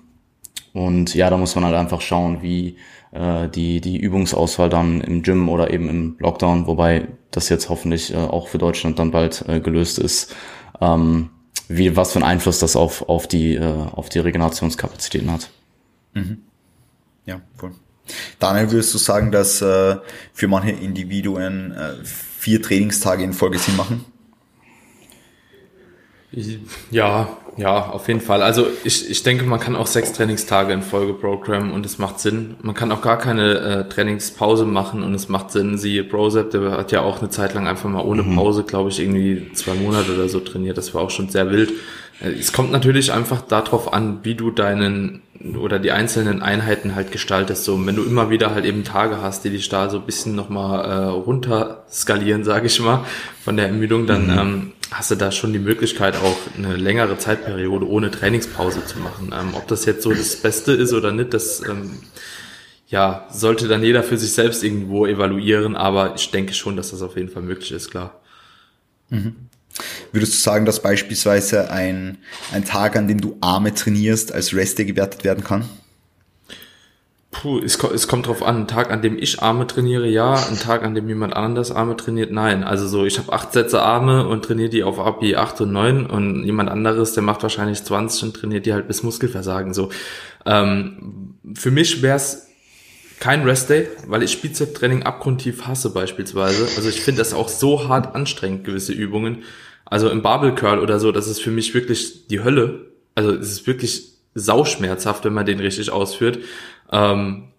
und 0.74 1.16
ja, 1.16 1.30
da 1.30 1.38
muss 1.38 1.56
man 1.56 1.66
halt 1.66 1.76
einfach 1.76 2.02
schauen, 2.02 2.42
wie 2.42 2.78
äh, 3.12 3.48
die, 3.48 3.82
die 3.82 3.98
Übungsauswahl 3.98 4.70
dann 4.70 5.02
im 5.02 5.24
Gym 5.24 5.50
oder 5.50 5.72
eben 5.72 5.90
im 5.90 6.16
Lockdown, 6.20 6.68
wobei 6.68 7.08
das 7.32 7.50
jetzt 7.50 7.70
hoffentlich 7.70 8.14
äh, 8.14 8.18
auch 8.18 8.48
für 8.50 8.58
Deutschland 8.58 9.00
dann 9.00 9.12
bald 9.12 9.46
äh, 9.48 9.60
gelöst 9.60 9.98
ist, 9.98 10.36
ähm, 10.82 11.30
wie, 11.70 11.96
was 11.96 12.12
für 12.12 12.20
einen 12.20 12.30
Einfluss 12.30 12.60
das 12.60 12.76
auf, 12.76 13.08
auf 13.10 13.28
die, 13.28 13.56
äh, 13.56 13.86
auf 13.92 14.10
die 14.10 14.20
Regenerationskapazitäten 14.20 15.32
hat. 15.32 15.50
Mhm. 16.14 16.40
Ja, 17.26 17.42
cool. 17.62 17.72
Daniel, 18.40 18.72
würdest 18.72 18.94
du 18.94 18.98
sagen, 18.98 19.32
dass 19.32 19.62
äh, 19.62 19.98
für 20.34 20.48
manche 20.48 20.72
Individuen 20.72 21.72
äh, 21.72 21.94
vier 22.04 22.62
Trainingstage 22.62 23.24
in 23.24 23.34
Folge 23.34 23.60
Sinn 23.60 23.76
machen? 23.76 24.06
Ja, 26.92 27.30
ja, 27.56 27.90
auf 27.90 28.08
jeden 28.08 28.22
Fall. 28.22 28.44
Also 28.44 28.68
ich, 28.84 29.10
ich 29.10 29.24
denke, 29.24 29.46
man 29.46 29.60
kann 29.60 29.76
auch 29.76 29.88
sechs 29.88 30.14
Trainingstage 30.14 30.74
in 30.74 30.84
Folge 30.84 31.14
programmen 31.14 31.72
und 31.72 31.86
es 31.86 31.98
macht 31.98 32.20
Sinn. 32.20 32.56
Man 32.62 32.76
kann 32.76 32.92
auch 32.92 33.02
gar 33.02 33.18
keine 33.18 33.60
äh, 33.60 33.90
Trainingspause 33.90 34.66
machen 34.66 35.04
und 35.04 35.16
es 35.16 35.30
macht 35.30 35.52
Sinn. 35.52 35.78
Siehe 35.78 36.04
Brosep, 36.04 36.52
der 36.52 36.72
hat 36.72 36.92
ja 36.92 37.02
auch 37.02 37.20
eine 37.20 37.30
Zeit 37.30 37.56
lang 37.56 37.68
einfach 37.68 37.90
mal 37.90 38.04
ohne 38.04 38.22
mhm. 38.22 38.36
Pause, 38.36 38.64
glaube 38.64 38.90
ich, 38.90 39.00
irgendwie 39.00 39.52
zwei 39.54 39.74
Monate 39.74 40.14
oder 40.14 40.30
so 40.30 40.40
trainiert. 40.40 40.78
Das 40.78 40.94
war 40.94 41.02
auch 41.02 41.10
schon 41.10 41.30
sehr 41.30 41.50
wild. 41.50 41.72
Es 42.20 42.52
kommt 42.52 42.72
natürlich 42.72 43.12
einfach 43.12 43.42
darauf 43.42 43.94
an, 43.94 44.20
wie 44.24 44.36
du 44.36 44.50
deinen 44.50 45.22
oder 45.60 45.78
die 45.78 45.92
einzelnen 45.92 46.42
Einheiten 46.42 46.96
halt 46.96 47.12
gestaltest. 47.12 47.64
So, 47.64 47.86
wenn 47.86 47.96
du 47.96 48.04
immer 48.04 48.30
wieder 48.30 48.56
halt 48.56 48.66
eben 48.66 48.84
Tage 48.84 49.22
hast, 49.22 49.46
die 49.46 49.52
dich 49.52 49.70
da 49.70 49.90
so 49.90 50.00
ein 50.00 50.06
bisschen 50.06 50.36
nochmal 50.36 50.86
äh, 50.86 51.06
runter 51.06 51.86
skalieren, 51.92 52.44
sage 52.44 52.68
ich 52.68 52.80
mal, 52.80 53.06
von 53.44 53.56
der 53.58 53.68
Ermüdung, 53.68 54.08
dann 54.08 54.32
mhm. 54.32 54.40
ähm, 54.40 54.74
hast 54.92 55.12
du 55.12 55.16
da 55.16 55.32
schon 55.32 55.54
die 55.54 55.60
Möglichkeit, 55.60 56.16
auch 56.16 56.38
eine 56.58 56.76
längere 56.76 57.18
Zeitperiode 57.18 57.88
ohne 57.88 58.10
Trainingspause 58.10 58.86
zu 58.86 59.00
machen. 59.00 59.34
Ähm, 59.40 59.54
ob 59.54 59.68
das 59.68 59.86
jetzt 59.86 60.02
so 60.02 60.12
das 60.12 60.38
Beste 60.38 60.72
ist 60.72 60.94
oder 60.94 61.12
nicht, 61.12 61.34
das 61.34 61.62
ähm, 61.68 62.00
ja, 62.88 63.28
sollte 63.30 63.68
dann 63.68 63.84
jeder 63.84 64.02
für 64.02 64.18
sich 64.18 64.32
selbst 64.32 64.64
irgendwo 64.64 65.06
evaluieren, 65.06 65.76
aber 65.76 66.16
ich 66.16 66.32
denke 66.32 66.54
schon, 66.54 66.78
dass 66.78 66.92
das 66.92 67.02
auf 67.02 67.18
jeden 67.18 67.30
Fall 67.30 67.44
möglich 67.44 67.72
ist, 67.74 67.92
klar. 67.92 68.22
Mhm. 69.10 69.47
Würdest 70.12 70.34
du 70.34 70.38
sagen, 70.38 70.66
dass 70.66 70.82
beispielsweise 70.82 71.70
ein, 71.72 72.18
ein 72.52 72.66
Tag, 72.66 72.96
an 72.96 73.08
dem 73.08 73.22
du 73.22 73.38
Arme 73.42 73.74
trainierst, 73.74 74.34
als 74.34 74.54
Rest 74.56 74.78
gewertet 74.78 75.24
werden 75.24 75.44
kann? 75.44 75.66
Puh, 77.32 77.60
es, 77.60 77.76
es 77.76 78.08
kommt 78.08 78.26
drauf 78.26 78.42
an. 78.42 78.62
Ein 78.62 78.68
Tag, 78.68 78.90
an 78.90 79.02
dem 79.02 79.18
ich 79.18 79.42
Arme 79.44 79.68
trainiere, 79.68 80.08
ja. 80.08 80.34
Ein 80.34 80.58
Tag, 80.58 80.84
an 80.84 80.96
dem 80.96 81.08
jemand 81.08 81.36
anders 81.36 81.72
Arme 81.72 81.96
trainiert, 81.96 82.32
nein. 82.32 82.64
Also 82.64 82.88
so, 82.88 83.06
ich 83.06 83.20
habe 83.20 83.32
acht 83.32 83.54
Sätze 83.54 83.82
Arme 83.82 84.28
und 84.28 84.44
trainiere 84.44 84.70
die 84.70 84.84
auf 84.84 84.98
API 84.98 85.36
8 85.36 85.62
und 85.62 85.72
9 85.72 86.06
und 86.08 86.44
jemand 86.46 86.70
anderes, 86.70 87.14
der 87.14 87.22
macht 87.22 87.44
wahrscheinlich 87.44 87.84
20 87.84 88.24
und 88.24 88.36
trainiert 88.36 88.66
die 88.66 88.74
halt 88.74 88.88
bis 88.88 89.04
Muskelversagen. 89.04 89.74
So, 89.74 89.90
ähm, 90.46 91.36
Für 91.54 91.70
mich 91.70 92.02
wäre 92.02 92.16
es 92.16 92.48
kein 93.20 93.44
Restday, 93.44 93.88
weil 94.08 94.24
ich 94.24 94.42
Bizep-Training 94.42 95.04
abgrundtief 95.04 95.68
hasse 95.68 95.92
beispielsweise. 95.92 96.68
Also 96.76 96.90
ich 96.90 97.02
finde 97.02 97.20
das 97.20 97.34
auch 97.34 97.50
so 97.50 97.88
hart 97.88 98.16
anstrengend, 98.16 98.64
gewisse 98.64 98.94
Übungen. 98.94 99.44
Also 99.90 100.10
im 100.10 100.22
Barbell 100.22 100.54
Curl 100.54 100.80
oder 100.80 101.00
so, 101.00 101.12
das 101.12 101.28
ist 101.28 101.42
für 101.42 101.52
mich 101.52 101.74
wirklich 101.74 102.28
die 102.28 102.44
Hölle. 102.44 102.88
Also 103.16 103.32
es 103.32 103.52
ist 103.52 103.68
wirklich 103.68 104.14
sauschmerzhaft, 104.36 105.26
wenn 105.26 105.34
man 105.34 105.46
den 105.46 105.60
richtig 105.60 105.92
ausführt. 105.92 106.40
Ähm, 106.92 107.50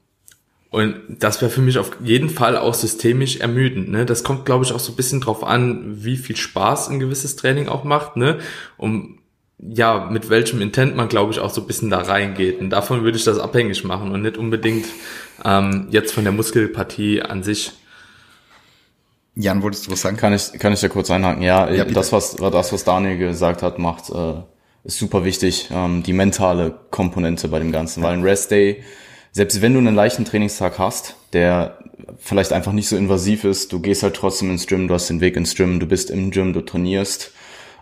und 0.70 0.96
das 1.08 1.40
wäre 1.40 1.50
für 1.50 1.62
mich 1.62 1.78
auf 1.78 1.92
jeden 2.02 2.28
Fall 2.28 2.56
auch 2.56 2.74
systemisch 2.74 3.36
ermüdend. 3.36 3.88
Ne? 3.88 4.04
Das 4.04 4.22
kommt, 4.22 4.44
glaube 4.44 4.64
ich, 4.64 4.72
auch 4.72 4.80
so 4.80 4.92
ein 4.92 4.96
bisschen 4.96 5.20
drauf 5.20 5.42
an, 5.42 6.04
wie 6.04 6.16
viel 6.16 6.36
Spaß 6.36 6.88
ein 6.88 7.00
gewisses 7.00 7.36
Training 7.36 7.68
auch 7.68 7.84
macht, 7.84 8.16
ne? 8.16 8.38
Um 8.76 9.18
ja, 9.60 10.08
mit 10.08 10.30
welchem 10.30 10.60
Intent 10.60 10.94
man, 10.94 11.08
glaube 11.08 11.32
ich, 11.32 11.40
auch 11.40 11.50
so 11.50 11.62
ein 11.62 11.66
bisschen 11.66 11.90
da 11.90 11.98
reingeht. 11.98 12.60
Und 12.60 12.70
davon 12.70 13.02
würde 13.02 13.18
ich 13.18 13.24
das 13.24 13.40
abhängig 13.40 13.82
machen 13.82 14.12
und 14.12 14.22
nicht 14.22 14.38
unbedingt 14.38 14.86
ähm, 15.44 15.88
jetzt 15.90 16.12
von 16.12 16.22
der 16.22 16.32
Muskelpartie 16.32 17.22
an 17.22 17.42
sich. 17.42 17.72
Jan, 19.40 19.62
wolltest 19.62 19.86
du 19.86 19.92
was 19.92 20.00
sagen? 20.00 20.16
Kann 20.16 20.34
ich, 20.34 20.52
kann 20.54 20.72
ich 20.72 20.80
da 20.80 20.88
kurz 20.88 21.12
einhaken? 21.12 21.42
Ja, 21.42 21.70
ja 21.70 21.84
das, 21.84 22.10
was, 22.10 22.34
das, 22.34 22.72
was 22.72 22.82
Daniel 22.82 23.18
gesagt 23.18 23.62
hat, 23.62 23.78
macht, 23.78 24.10
äh, 24.10 24.34
ist 24.82 24.98
super 24.98 25.24
wichtig, 25.24 25.68
ähm, 25.72 26.02
die 26.02 26.12
mentale 26.12 26.76
Komponente 26.90 27.46
bei 27.46 27.60
dem 27.60 27.70
Ganzen, 27.70 28.02
weil 28.02 28.14
ein 28.14 28.24
Rest 28.24 28.50
Day, 28.50 28.82
selbst 29.30 29.62
wenn 29.62 29.74
du 29.74 29.78
einen 29.78 29.94
leichten 29.94 30.24
Trainingstag 30.24 30.80
hast, 30.80 31.14
der 31.32 31.78
vielleicht 32.18 32.52
einfach 32.52 32.72
nicht 32.72 32.88
so 32.88 32.96
invasiv 32.96 33.44
ist, 33.44 33.72
du 33.72 33.78
gehst 33.78 34.02
halt 34.02 34.16
trotzdem 34.16 34.50
ins 34.50 34.66
Gym, 34.66 34.88
du 34.88 34.94
hast 34.94 35.08
den 35.08 35.20
Weg 35.20 35.36
ins 35.36 35.54
Gym, 35.54 35.78
du 35.78 35.86
bist 35.86 36.10
im 36.10 36.32
Gym, 36.32 36.52
du 36.52 36.60
trainierst. 36.60 37.30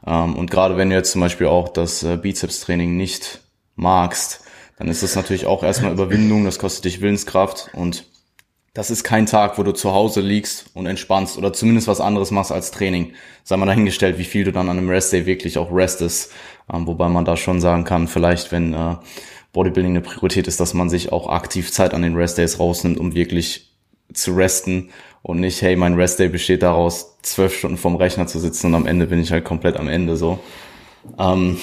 Ähm, 0.07 0.37
und 0.37 0.51
gerade 0.51 0.77
wenn 0.77 0.90
du 0.90 0.97
jetzt 0.97 1.12
zum 1.12 1.23
Beispiel 1.23 1.47
auch 1.47 1.71
das 1.71 2.03
äh, 2.03 2.19
Bizeps-Training 2.19 2.99
nicht 2.99 3.40
magst, 3.77 4.42
dann 4.79 4.88
ist 4.88 5.03
das 5.03 5.16
natürlich 5.16 5.47
auch 5.47 5.62
erstmal 5.62 5.92
Überwindung, 5.92 6.45
das 6.45 6.59
kostet 6.59 6.85
dich 6.85 7.01
Willenskraft 7.01 7.71
und 7.73 8.05
das 8.77 8.91
ist 8.91 9.05
kein 9.05 9.25
Tag, 9.25 9.57
wo 9.57 9.62
du 9.62 9.73
zu 9.73 9.95
Hause 9.95 10.21
liegst 10.21 10.67
und 10.75 10.85
entspannst 10.85 11.39
oder 11.39 11.55
zumindest 11.55 11.89
was 11.89 12.03
anderes 12.03 12.31
machst 12.31 12.53
als 12.53 12.71
Training. 12.71 13.15
Sei 13.43 13.57
mal 13.57 13.65
dahingestellt, 13.65 14.19
wie 14.19 14.25
viel 14.25 14.45
du 14.45 14.53
dann 14.53 14.69
an 14.69 14.77
einem 14.77 14.91
Restday 14.91 15.25
wirklich 15.25 15.57
auch 15.57 15.73
restest. 15.73 16.31
Ähm, 16.71 16.87
wobei 16.87 17.09
man 17.09 17.25
da 17.25 17.39
schon 17.39 17.59
sagen 17.62 17.85
kann, 17.85 18.07
vielleicht 18.07 18.53
wenn 18.53 18.75
äh, 18.75 18.97
Bodybuilding 19.55 19.93
eine 19.93 20.03
Priorität 20.03 20.47
ist, 20.47 20.61
dass 20.61 20.75
man 20.75 20.91
sich 20.91 21.11
auch 21.11 21.31
aktiv 21.31 21.73
Zeit 21.73 21.95
an 21.95 22.03
den 22.03 22.17
Restdays 22.17 22.61
rausnimmt, 22.61 23.01
um 23.01 23.15
wirklich 23.15 23.73
zu 24.12 24.35
resten 24.35 24.91
und 25.23 25.41
nicht, 25.41 25.62
hey, 25.62 25.75
mein 25.75 25.95
Restday 25.95 26.29
besteht 26.29 26.62
daraus, 26.62 27.17
zwölf 27.23 27.57
Stunden 27.57 27.79
vorm 27.79 27.97
Rechner 27.97 28.27
zu 28.27 28.39
sitzen 28.39 28.67
und 28.67 28.75
am 28.75 28.87
Ende 28.87 29.07
bin 29.07 29.21
ich 29.21 29.33
halt 29.33 29.47
komplett 29.47 29.79
am 29.79 29.89
Ende 29.89 30.19
so. 30.19 30.39
Ähm, 31.19 31.59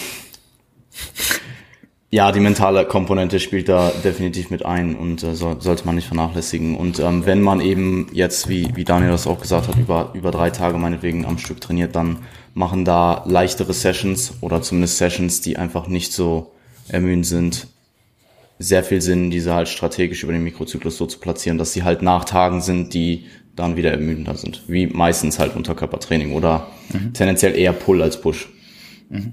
ja, 2.14 2.32
die 2.32 2.42
mentale 2.42 2.86
Komponente 2.86 3.40
spielt 3.40 3.70
da 3.70 3.92
definitiv 4.04 4.52
mit 4.52 4.64
ein 4.64 4.96
und 4.96 5.24
äh, 5.24 5.34
so, 5.34 5.60
sollte 5.60 5.88
man 5.88 5.96
nicht 5.96 6.06
vernachlässigen. 6.06 6.78
Und 6.78 7.00
ähm, 7.00 7.26
wenn 7.26 7.42
man 7.42 7.60
eben 7.60 8.06
jetzt, 8.14 8.48
wie, 8.48 8.70
wie 8.76 8.84
Daniel 8.84 9.10
das 9.10 9.26
auch 9.26 9.42
gesagt 9.42 9.68
hat, 9.68 9.78
über, 9.78 10.12
über 10.14 10.30
drei 10.30 10.52
Tage 10.52 10.78
meinetwegen 10.78 11.26
am 11.26 11.40
Stück 11.40 11.60
trainiert, 11.60 11.96
dann 11.96 12.20
machen 12.54 12.86
da 12.86 13.24
leichtere 13.26 13.74
Sessions 13.74 14.36
oder 14.42 14.62
zumindest 14.62 15.00
Sessions, 15.00 15.42
die 15.42 15.58
einfach 15.58 15.88
nicht 15.88 16.14
so 16.14 16.52
ermüdend 16.88 17.26
sind, 17.26 17.66
sehr 18.60 18.84
viel 18.84 19.02
Sinn, 19.02 19.32
diese 19.32 19.56
halt 19.56 19.68
strategisch 19.68 20.22
über 20.22 20.34
den 20.34 20.44
Mikrozyklus 20.44 20.98
so 20.98 21.08
zu 21.08 21.18
platzieren, 21.18 21.58
dass 21.58 21.74
sie 21.74 21.82
halt 21.82 22.04
nach 22.04 22.26
Tagen 22.26 22.62
sind, 22.62 22.94
die 22.94 23.26
dann 23.56 23.76
wieder 23.76 23.90
ermüdender 23.90 24.36
sind. 24.36 24.66
Wie 24.68 24.86
meistens 24.86 25.40
halt 25.40 25.56
Unterkörpertraining 25.56 26.34
oder 26.34 26.68
mhm. 26.94 27.14
tendenziell 27.14 27.58
eher 27.58 27.74
Pull 27.74 28.04
als 28.04 28.22
Push. 28.22 28.50
Mhm. 29.10 29.32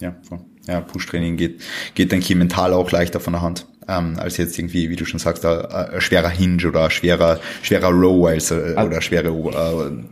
Ja, 0.00 0.16
voll 0.22 0.40
ja, 0.66 0.80
Push-Training 0.80 1.36
geht, 1.36 1.60
geht 1.94 2.12
dann 2.12 2.22
mental 2.38 2.72
auch 2.72 2.90
leichter 2.90 3.20
von 3.20 3.32
der 3.32 3.42
Hand. 3.42 3.66
Ähm, 3.88 4.16
als 4.18 4.36
jetzt 4.36 4.58
irgendwie, 4.58 4.90
wie 4.90 4.96
du 4.96 5.04
schon 5.04 5.18
sagst, 5.18 5.44
ein, 5.44 6.00
schwerer 6.00 6.28
Hinge 6.28 6.68
oder 6.68 6.88
schwerer, 6.90 7.40
schwerer 7.62 7.88
Row 7.88 8.26
als, 8.26 8.50
äh, 8.52 8.74
oder 8.76 9.02
schwere 9.02 9.30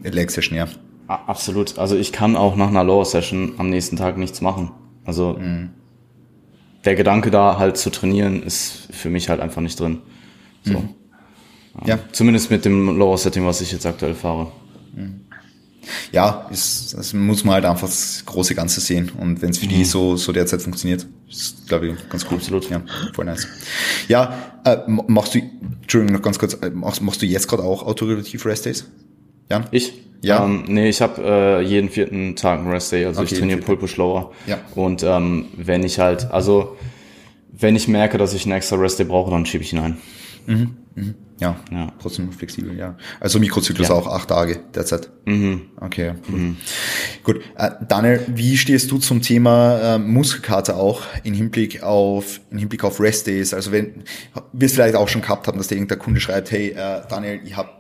äh, 0.03 0.09
Leg 0.09 0.31
Session, 0.31 0.59
ja. 0.59 0.67
Absolut. 1.07 1.79
Also 1.79 1.97
ich 1.97 2.13
kann 2.13 2.37
auch 2.37 2.57
nach 2.57 2.69
einer 2.69 2.85
Lower 2.85 3.05
Session 3.05 3.55
am 3.59 3.69
nächsten 3.69 3.97
Tag 3.97 4.17
nichts 4.17 4.41
machen. 4.41 4.71
Also 5.05 5.37
mhm. 5.41 5.71
der 6.85 6.95
Gedanke 6.95 7.33
da 7.33 7.59
halt 7.59 7.77
zu 7.77 7.91
trainieren 7.91 8.45
ist 8.45 8.89
für 8.93 9.11
mich 9.11 9.29
halt 9.29 9.41
einfach 9.41 9.61
nicht 9.61 9.79
drin. 9.79 10.03
So. 10.63 10.79
Mhm. 10.79 10.89
Ja. 11.85 11.99
Zumindest 12.13 12.51
mit 12.51 12.65
dem 12.65 12.97
Lower 12.97 13.19
Setting, 13.19 13.45
was 13.45 13.61
ich 13.61 13.73
jetzt 13.73 13.87
aktuell 13.87 14.15
fahre. 14.15 14.53
Mhm 14.95 15.30
ja, 16.13 16.47
ist, 16.51 16.95
das 16.95 17.13
muss 17.13 17.45
man 17.45 17.55
halt 17.55 17.65
einfach 17.65 17.89
das 17.89 18.25
große 18.27 18.55
Ganze 18.55 18.81
sehen. 18.81 19.11
Und 19.19 19.43
wenn 19.43 19.51
es 19.51 19.59
für 19.59 19.67
mhm. 19.67 19.71
die 19.71 19.85
so, 19.85 20.17
so 20.17 20.33
derzeit 20.33 20.63
funktioniert, 20.63 21.07
ist, 21.29 21.69
glaube 21.69 21.89
ich, 21.89 22.09
ganz 22.09 22.27
cool. 22.31 22.39
Absolut. 22.39 22.69
Ja, 22.71 22.83
voll 23.13 23.25
nice. 23.25 23.47
Ja, 24.09 24.61
äh, 24.65 24.79
machst 24.87 25.35
du, 25.35 25.41
Entschuldigung, 25.83 26.17
noch 26.17 26.23
ganz 26.23 26.39
kurz, 26.39 26.55
äh, 26.55 26.71
machst, 26.71 27.03
machst 27.03 27.23
du 27.23 27.27
jetzt 27.27 27.49
gerade 27.49 27.63
auch 27.63 27.83
autoregulativ 27.85 28.45
Rest 28.47 28.67
Days? 28.67 28.87
Ja? 29.51 29.65
Ich? 29.71 29.93
Ja. 30.23 30.45
Ähm, 30.45 30.65
nee, 30.69 30.89
ich 30.89 31.01
habe 31.01 31.23
äh, 31.25 31.63
jeden 31.63 31.89
vierten 31.89 32.37
Tag 32.37 32.61
einen 32.61 32.71
Rest 32.71 32.93
Day, 32.93 33.07
also 33.07 33.23
okay, 33.23 33.33
ich 33.33 33.39
trainiere 33.39 33.61
Pull 33.61 33.79
Push 33.79 33.97
Lower. 33.97 34.33
Ja. 34.47 34.59
Und 34.75 35.03
ähm, 35.03 35.47
wenn 35.57 35.83
ich 35.83 35.99
halt, 35.99 36.31
also 36.31 36.77
wenn 37.53 37.75
ich 37.75 37.89
merke, 37.89 38.19
dass 38.19 38.35
ich 38.35 38.45
einen 38.45 38.53
extra 38.53 38.77
Rest 38.77 38.99
Day 38.99 39.07
brauche, 39.07 39.31
dann 39.31 39.47
schiebe 39.47 39.65
ich 39.65 39.73
ihn 39.73 39.79
ein. 39.79 39.97
Mhm. 40.47 40.77
Mhm. 40.95 41.15
Ja, 41.41 41.57
ja, 41.71 41.91
trotzdem 42.01 42.31
flexibel, 42.33 42.77
ja. 42.77 42.97
Also 43.19 43.39
Mikrozyklus 43.39 43.89
ja. 43.89 43.95
auch 43.95 44.07
acht 44.07 44.29
Tage 44.29 44.61
derzeit. 44.75 45.09
Mhm. 45.25 45.71
Okay. 45.81 46.13
Mhm. 46.29 46.59
Gut. 47.25 47.41
Äh, 47.57 47.71
Daniel, 47.89 48.23
wie 48.29 48.59
stehst 48.59 48.91
du 48.91 48.99
zum 48.99 49.23
Thema 49.23 49.95
äh, 49.95 49.99
Muskelkater 49.99 50.77
auch 50.77 51.03
in 51.25 51.33
Hinblick 51.33 51.83
auf 51.83 52.41
in 52.51 52.59
Hinblick 52.59 52.85
auf 52.85 53.01
Rest 53.01 53.27
Days? 53.27 53.55
Also 53.55 53.73
wenn 53.73 54.05
wir 54.53 54.67
es 54.67 54.75
vielleicht 54.75 54.97
auch 54.97 55.09
schon 55.09 55.23
gehabt 55.23 55.47
haben, 55.47 55.57
dass 55.57 55.69
der 55.69 55.79
irgendein 55.79 55.99
Kunde 55.99 56.21
schreibt, 56.21 56.51
hey 56.51 56.73
äh, 56.73 57.01
Daniel, 57.09 57.41
ich 57.43 57.57
habe 57.57 57.71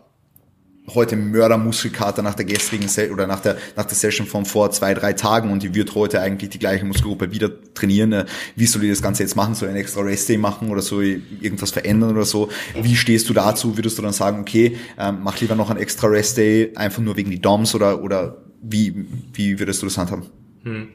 heute 0.95 1.17
Mördermuskelkater 1.17 2.23
nach 2.23 2.35
der 2.35 2.45
gestrigen 2.45 2.89
Se 2.89 3.11
oder 3.11 3.27
nach 3.27 3.41
der, 3.41 3.57
nach 3.77 3.85
der 3.85 3.97
Session 3.97 4.27
von 4.27 4.45
vor 4.45 4.71
zwei, 4.71 4.95
drei 4.95 5.13
Tagen 5.13 5.51
und 5.51 5.63
die 5.63 5.75
wird 5.75 5.95
heute 5.95 6.21
eigentlich 6.21 6.51
die 6.51 6.59
gleiche 6.59 6.85
Muskelgruppe 6.85 7.33
wieder 7.33 7.51
trainieren. 7.75 8.13
Äh, 8.13 8.27
wie 8.57 8.67
soll 8.67 8.85
ich 8.85 8.91
das 8.91 9.03
Ganze 9.03 9.23
jetzt 9.23 9.37
machen? 9.37 9.55
Soll 9.55 9.69
ein 9.69 9.77
extra 9.77 10.01
Rest-Day 10.01 10.37
machen 10.37 10.71
oder 10.71 10.81
ich 10.81 11.21
irgendwas 11.41 11.71
verändern 11.71 12.11
oder 12.11 12.25
so? 12.25 12.49
Wie 12.81 12.97
stehst 12.97 13.29
du 13.29 13.35
dazu? 13.35 13.77
Würdest 13.77 13.99
du 13.99 14.03
dann 14.03 14.13
sagen, 14.13 14.41
okay, 14.41 14.77
ähm, 14.99 15.19
mach 15.23 15.41
lieber 15.41 15.55
noch 15.55 15.71
ein 15.71 15.77
extra 15.77 16.09
Rest-Day 16.09 16.73
einfach 16.77 17.03
nur 17.03 17.17
wegen 17.17 17.31
die 17.31 17.41
DOMs 17.41 17.75
oder, 17.75 18.03
oder 18.03 18.39
wie, 18.63 19.07
wie 19.33 19.59
würdest 19.59 19.83
du 19.83 19.87
das 19.87 19.97
handhaben? 19.97 20.27
Hm. 20.65 20.89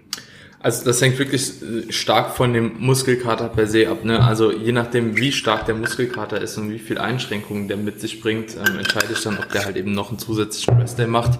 Also 0.65 0.83
das 0.83 0.99
hängt 0.99 1.19
wirklich 1.19 1.61
äh, 1.61 1.91
stark 1.91 2.31
von 2.31 2.51
dem 2.51 2.77
Muskelkater 2.79 3.49
per 3.49 3.67
se 3.67 3.87
ab. 3.87 4.03
Ne? 4.03 4.19
Also 4.19 4.51
je 4.51 4.71
nachdem, 4.71 5.15
wie 5.15 5.31
stark 5.31 5.67
der 5.67 5.75
Muskelkater 5.75 6.41
ist 6.41 6.57
und 6.57 6.71
wie 6.71 6.79
viel 6.79 6.97
Einschränkungen 6.97 7.67
der 7.67 7.77
mit 7.77 8.01
sich 8.01 8.19
bringt, 8.19 8.55
ähm, 8.55 8.79
entscheide 8.79 9.13
ich 9.13 9.21
dann, 9.21 9.37
ob 9.37 9.47
der 9.51 9.65
halt 9.65 9.77
eben 9.77 9.91
noch 9.91 10.09
einen 10.09 10.17
zusätzlichen 10.17 10.81
Restday 10.81 11.05
macht 11.05 11.37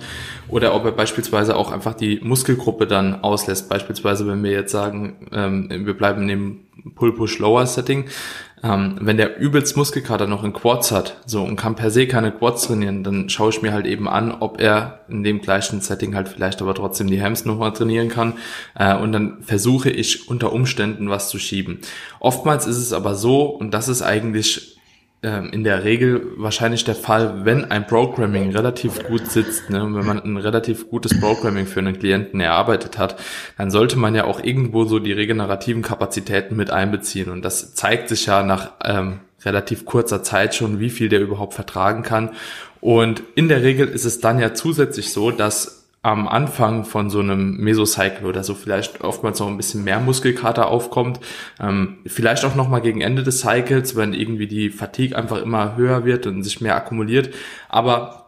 oder 0.48 0.76
ob 0.76 0.86
er 0.86 0.92
beispielsweise 0.92 1.56
auch 1.56 1.72
einfach 1.72 1.96
die 1.96 2.20
Muskelgruppe 2.22 2.86
dann 2.86 3.24
auslässt. 3.24 3.68
Beispielsweise, 3.68 4.28
wenn 4.28 4.44
wir 4.44 4.52
jetzt 4.52 4.72
sagen, 4.72 5.28
ähm, 5.32 5.70
wir 5.72 5.98
bleiben 5.98 6.22
in 6.22 6.28
dem 6.28 6.60
Pull-Push-Lower-Setting, 6.94 8.06
ähm, 8.66 8.98
wenn 9.00 9.18
der 9.18 9.38
übelst 9.38 9.78
Muskelkater 9.78 10.26
noch 10.26 10.44
in 10.44 10.52
Quads 10.52 10.92
hat, 10.92 11.18
so 11.26 11.44
und 11.44 11.56
kann 11.56 11.76
per 11.76 11.92
se 11.92 12.08
keine 12.08 12.32
Quads 12.32 12.66
trainieren, 12.66 13.04
dann 13.04 13.30
schaue 13.30 13.52
ich 13.52 13.62
mir 13.62 13.72
halt 13.72 13.86
eben 13.86 14.10
an, 14.10 14.32
ob 14.32 14.60
er 14.60 15.02
in 15.08 15.24
dem 15.24 15.40
gleichen 15.42 15.82
Setting 15.82 16.16
halt 16.16 16.30
vielleicht 16.30 16.62
aber 16.64 16.74
trotzdem 16.74 17.08
die 17.08 17.22
Hams 17.22 17.46
nochmal 17.46 17.74
trainieren 17.74 18.10
kann. 18.10 18.34
Äh, 18.74 18.96
und 18.96 19.12
dann 19.12 19.44
versuche 19.44 19.92
ich 19.92 20.28
unter 20.30 20.52
Umständen 20.52 21.10
was 21.10 21.30
zu 21.30 21.38
schieben. 21.38 21.80
Oftmals 22.20 22.66
ist 22.66 22.78
es 22.78 22.92
aber 22.92 23.14
so, 23.14 23.44
und 23.44 23.72
das 23.72 23.88
ist 23.88 24.02
eigentlich 24.02 24.75
ähm, 25.26 25.50
in 25.52 25.64
der 25.64 25.84
Regel 25.84 26.34
wahrscheinlich 26.38 26.84
der 26.84 26.94
Fall, 26.94 27.46
wenn 27.46 27.66
ein 27.72 27.88
Programming 27.88 28.52
relativ 28.52 29.04
gut 29.08 29.26
sitzt, 29.26 29.72
ne, 29.72 29.80
wenn 29.80 30.06
man 30.06 30.20
ein 30.20 30.38
relativ 30.38 30.88
gutes 30.88 31.20
Programming 31.20 31.66
für 31.66 31.80
einen 31.80 31.98
Klienten 31.98 32.40
erarbeitet 32.40 33.00
hat, 33.00 33.20
dann 33.58 33.72
sollte 33.72 33.98
man 33.98 34.14
ja 34.14 34.26
auch 34.26 34.44
irgendwo 34.44 34.86
so 34.86 35.00
die 35.00 35.14
regenerativen 35.14 35.82
Kapazitäten 35.82 36.56
mit 36.56 36.70
einbeziehen. 36.70 37.32
Und 37.32 37.44
das 37.44 37.74
zeigt 37.74 38.10
sich 38.10 38.28
ja 38.28 38.44
nach 38.44 38.74
ähm, 38.84 39.22
relativ 39.44 39.86
kurzer 39.86 40.22
Zeit 40.22 40.54
schon, 40.54 40.80
wie 40.80 40.92
viel 40.92 41.10
der 41.10 41.22
überhaupt 41.22 41.56
vertragen 41.56 42.04
kann. 42.04 42.30
Und 42.80 43.24
in 43.34 43.50
der 43.50 43.64
Regel 43.64 43.88
ist 43.88 44.06
es 44.06 44.20
dann 44.20 44.38
ja 44.38 44.54
zusätzlich 44.54 45.12
so, 45.12 45.32
dass 45.32 45.75
am 46.06 46.28
Anfang 46.28 46.86
von 46.86 47.10
so 47.10 47.20
einem 47.20 47.58
Mesocycle 47.58 48.28
oder 48.28 48.44
so 48.44 48.54
vielleicht 48.54 49.02
oftmals 49.02 49.40
noch 49.40 49.48
ein 49.48 49.58
bisschen 49.58 49.84
mehr 49.84 50.00
Muskelkater 50.00 50.68
aufkommt. 50.68 51.20
Ähm, 51.60 51.98
vielleicht 52.06 52.46
auch 52.46 52.54
nochmal 52.54 52.82
gegen 52.82 53.02
Ende 53.02 53.24
des 53.24 53.40
Cycles, 53.40 53.96
wenn 53.96 54.14
irgendwie 54.14 54.46
die 54.46 54.70
Fatigue 54.70 55.18
einfach 55.18 55.42
immer 55.42 55.76
höher 55.76 56.06
wird 56.06 56.28
und 56.28 56.44
sich 56.44 56.62
mehr 56.62 56.76
akkumuliert. 56.76 57.34
Aber 57.70 58.25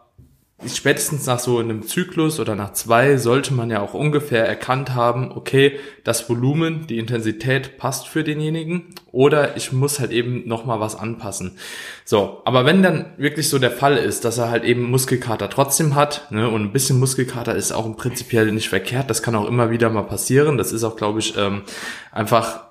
spätestens 0.66 1.26
nach 1.26 1.38
so 1.38 1.58
einem 1.58 1.86
Zyklus 1.86 2.40
oder 2.40 2.56
nach 2.56 2.72
zwei 2.72 3.16
sollte 3.16 3.54
man 3.54 3.70
ja 3.70 3.80
auch 3.80 3.94
ungefähr 3.94 4.44
erkannt 4.46 4.94
haben, 4.94 5.30
okay, 5.30 5.78
das 6.02 6.28
Volumen, 6.28 6.88
die 6.88 6.98
Intensität 6.98 7.78
passt 7.78 8.08
für 8.08 8.24
denjenigen 8.24 8.86
oder 9.12 9.56
ich 9.56 9.72
muss 9.72 10.00
halt 10.00 10.10
eben 10.10 10.48
nochmal 10.48 10.80
was 10.80 10.96
anpassen. 10.96 11.58
So, 12.04 12.42
aber 12.44 12.64
wenn 12.64 12.82
dann 12.82 13.06
wirklich 13.18 13.48
so 13.48 13.60
der 13.60 13.70
Fall 13.70 13.96
ist, 13.96 14.24
dass 14.24 14.38
er 14.38 14.50
halt 14.50 14.64
eben 14.64 14.90
Muskelkater 14.90 15.48
trotzdem 15.48 15.94
hat, 15.94 16.26
ne, 16.32 16.48
und 16.48 16.62
ein 16.62 16.72
bisschen 16.72 16.98
Muskelkater 16.98 17.54
ist 17.54 17.70
auch 17.70 17.86
im 17.86 17.94
Prinzipiell 17.96 18.50
nicht 18.50 18.68
verkehrt, 18.68 19.08
das 19.10 19.22
kann 19.22 19.36
auch 19.36 19.46
immer 19.46 19.70
wieder 19.70 19.90
mal 19.90 20.02
passieren, 20.02 20.58
das 20.58 20.72
ist 20.72 20.82
auch, 20.82 20.96
glaube 20.96 21.20
ich, 21.20 21.36
ähm, 21.36 21.62
einfach 22.10 22.68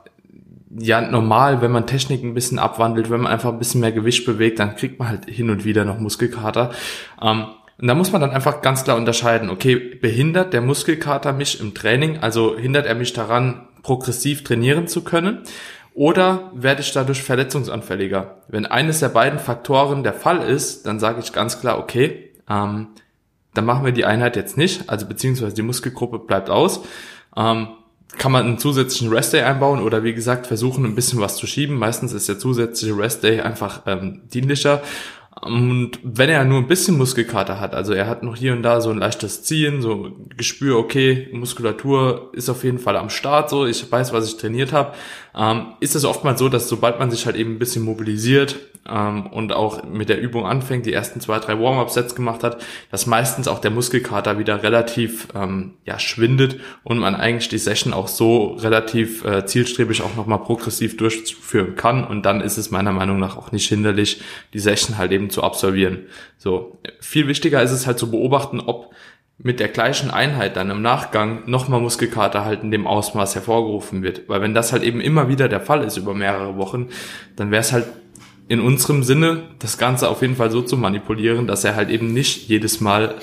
ja 0.78 1.02
normal, 1.02 1.62
wenn 1.62 1.72
man 1.72 1.88
Technik 1.88 2.24
ein 2.24 2.34
bisschen 2.34 2.60
abwandelt, 2.60 3.10
wenn 3.10 3.22
man 3.22 3.32
einfach 3.32 3.52
ein 3.52 3.60
bisschen 3.60 3.82
mehr 3.82 3.94
Gewicht 3.94 4.26
bewegt, 4.26 4.60
dann 4.60 4.76
kriegt 4.76 5.00
man 5.00 5.08
halt 5.08 5.26
hin 5.26 5.50
und 5.50 5.64
wieder 5.64 5.86
noch 5.86 6.00
Muskelkater. 6.00 6.72
Ähm, 7.22 7.46
und 7.80 7.88
da 7.88 7.94
muss 7.94 8.12
man 8.12 8.22
dann 8.22 8.32
einfach 8.32 8.62
ganz 8.62 8.84
klar 8.84 8.98
unterscheiden, 8.98 9.50
okay, 9.50 9.76
behindert 9.76 10.54
der 10.54 10.62
Muskelkater 10.62 11.32
mich 11.32 11.60
im 11.60 11.74
Training, 11.76 12.18
also 12.20 12.58
hindert 12.58 12.88
er 12.88 12.96
mich 12.96 13.14
daran, 13.14 13.68
progressiv 13.84 14.44
trainieren 14.44 14.88
zu 14.88 15.04
können? 15.04 15.44
Oder 15.94 16.52
werde 16.54 16.82
ich 16.82 16.92
dadurch 16.92 17.24
verletzungsanfälliger? 17.24 18.38
Wenn 18.48 18.66
eines 18.66 19.00
der 19.00 19.10
beiden 19.10 19.40
Faktoren 19.40 20.04
der 20.04 20.14
Fall 20.14 20.48
ist, 20.48 20.86
dann 20.86 21.00
sage 21.00 21.22
ich 21.22 21.34
ganz 21.34 21.60
klar, 21.60 21.80
okay, 21.80 22.32
ähm, 22.50 22.90
dann 23.54 23.66
machen 23.66 23.86
wir 23.86 23.92
die 23.92 24.06
Einheit 24.06 24.36
jetzt 24.36 24.58
nicht, 24.58 24.90
also 24.90 25.08
beziehungsweise 25.08 25.56
die 25.56 25.64
Muskelgruppe 25.64 26.20
bleibt 26.20 26.50
aus. 26.50 26.82
Ähm, 27.36 27.70
kann 28.18 28.32
man 28.32 28.46
einen 28.46 28.58
zusätzlichen 28.58 29.10
Rest-Day 29.14 29.42
einbauen 29.42 29.82
oder 29.82 30.04
wie 30.04 30.14
gesagt 30.14 30.48
versuchen 30.48 30.86
ein 30.86 30.96
bisschen 30.96 31.20
was 31.20 31.36
zu 31.36 31.46
schieben. 31.46 31.78
Meistens 31.78 32.14
ist 32.14 32.30
der 32.30 32.40
zusätzliche 32.40 32.98
Rest-Day 32.98 33.42
einfach 33.42 33.82
ähm, 33.86 34.22
dienlicher 34.34 34.82
und 35.42 36.00
wenn 36.04 36.30
er 36.30 36.46
nur 36.46 36.60
ein 36.60 36.68
bisschen 36.68 36.98
Muskelkater 36.98 37.60
hat, 37.60 37.76
also 37.76 37.94
er 37.94 38.08
hat 38.08 38.24
noch 38.24 38.36
hier 38.36 38.54
und 38.54 38.64
da 38.64 38.82
so 38.82 38.90
ein 38.90 38.98
leichtes 38.98 39.44
Ziehen, 39.44 39.82
so 39.82 40.12
Gespür, 40.36 40.78
okay, 40.78 41.30
Muskulatur 41.32 42.32
ist 42.34 42.50
auf 42.50 42.64
jeden 42.64 42.80
Fall 42.80 42.98
am 42.98 43.10
Start, 43.10 43.50
so 43.50 43.66
ich 43.66 43.92
weiß, 43.92 44.14
was 44.14 44.28
ich 44.28 44.38
trainiert 44.38 44.74
habe, 44.74 44.94
ähm, 45.38 45.74
ist 45.80 45.96
es 45.96 46.04
oftmals 46.04 46.40
so, 46.40 46.50
dass 46.50 46.68
sobald 46.68 46.98
man 46.98 47.12
sich 47.12 47.26
halt 47.28 47.36
eben 47.36 47.54
ein 47.54 47.60
bisschen 47.60 47.84
mobilisiert 47.84 48.56
ähm, 48.90 49.28
und 49.28 49.54
auch 49.54 49.84
mit 49.84 50.10
der 50.10 50.20
Übung 50.20 50.48
anfängt, 50.48 50.88
die 50.88 50.94
ersten 50.94 51.22
zwei, 51.22 51.38
drei 51.40 51.60
Warm-Up-Sets 51.60 52.16
gemacht 52.16 52.44
hat, 52.44 52.60
dass 52.90 53.06
meistens 53.06 53.48
auch 53.48 53.60
der 53.60 53.70
Muskelkater 53.70 54.40
wieder 54.40 54.64
relativ 54.64 55.28
ähm, 55.36 55.76
ja, 55.86 56.00
schwindet 56.00 56.60
und 56.84 56.98
man 56.98 57.14
eigentlich 57.14 57.50
die 57.50 57.60
Session 57.60 57.94
auch 57.94 58.08
so 58.08 58.54
relativ 58.54 59.24
äh, 59.26 59.46
zielstrebig 59.46 60.02
auch 60.02 60.16
nochmal 60.16 60.40
progressiv 60.40 60.98
durchführen 60.98 61.76
kann 61.76 62.04
und 62.04 62.26
dann 62.26 62.42
ist 62.42 62.58
es 62.58 62.72
meiner 62.72 62.92
Meinung 62.92 63.20
nach 63.20 63.38
auch 63.38 63.52
nicht 63.52 63.70
hinderlich, 63.70 64.22
die 64.54 64.60
Session 64.60 64.98
halt 64.98 65.12
eben 65.12 65.30
zu 65.30 65.44
absolvieren. 65.44 66.08
So, 66.40 66.80
viel 67.00 67.28
wichtiger 67.28 67.62
ist 67.62 67.72
es 67.72 67.86
halt 67.86 68.00
zu 68.00 68.10
beobachten, 68.10 68.60
ob 68.60 68.92
mit 69.40 69.60
der 69.60 69.68
gleichen 69.68 70.10
Einheit 70.10 70.56
dann 70.56 70.72
im 70.72 70.82
Nachgang 70.82 71.44
nochmal 71.46 71.80
Muskelkater 71.80 72.44
halt 72.44 72.64
in 72.64 72.72
dem 72.72 72.88
Ausmaß 72.88 73.36
hervorgerufen 73.36 74.02
wird. 74.02 74.28
Weil 74.28 74.42
wenn 74.42 74.54
das 74.54 74.72
halt 74.72 74.84
eben 74.84 75.00
immer 75.00 75.30
wieder 75.30 75.48
der 75.48 75.62
Fall 75.62 75.84
ist 75.84 75.98
über 75.98 76.14
mehrere 76.16 76.58
Wochen, 76.58 76.90
dann 77.36 77.52
wäre 77.52 77.62
es 77.62 77.72
halt 77.72 77.86
in 78.48 78.62
unserem 78.62 79.04
Sinne, 79.04 79.44
das 79.60 79.78
Ganze 79.78 80.10
auf 80.10 80.22
jeden 80.22 80.38
Fall 80.38 80.50
so 80.52 80.62
zu 80.62 80.78
manipulieren, 80.78 81.48
dass 81.48 81.64
er 81.64 81.76
halt 81.76 81.90
eben 81.90 82.14
nicht 82.14 82.48
jedes 82.48 82.82
Mal 82.82 83.16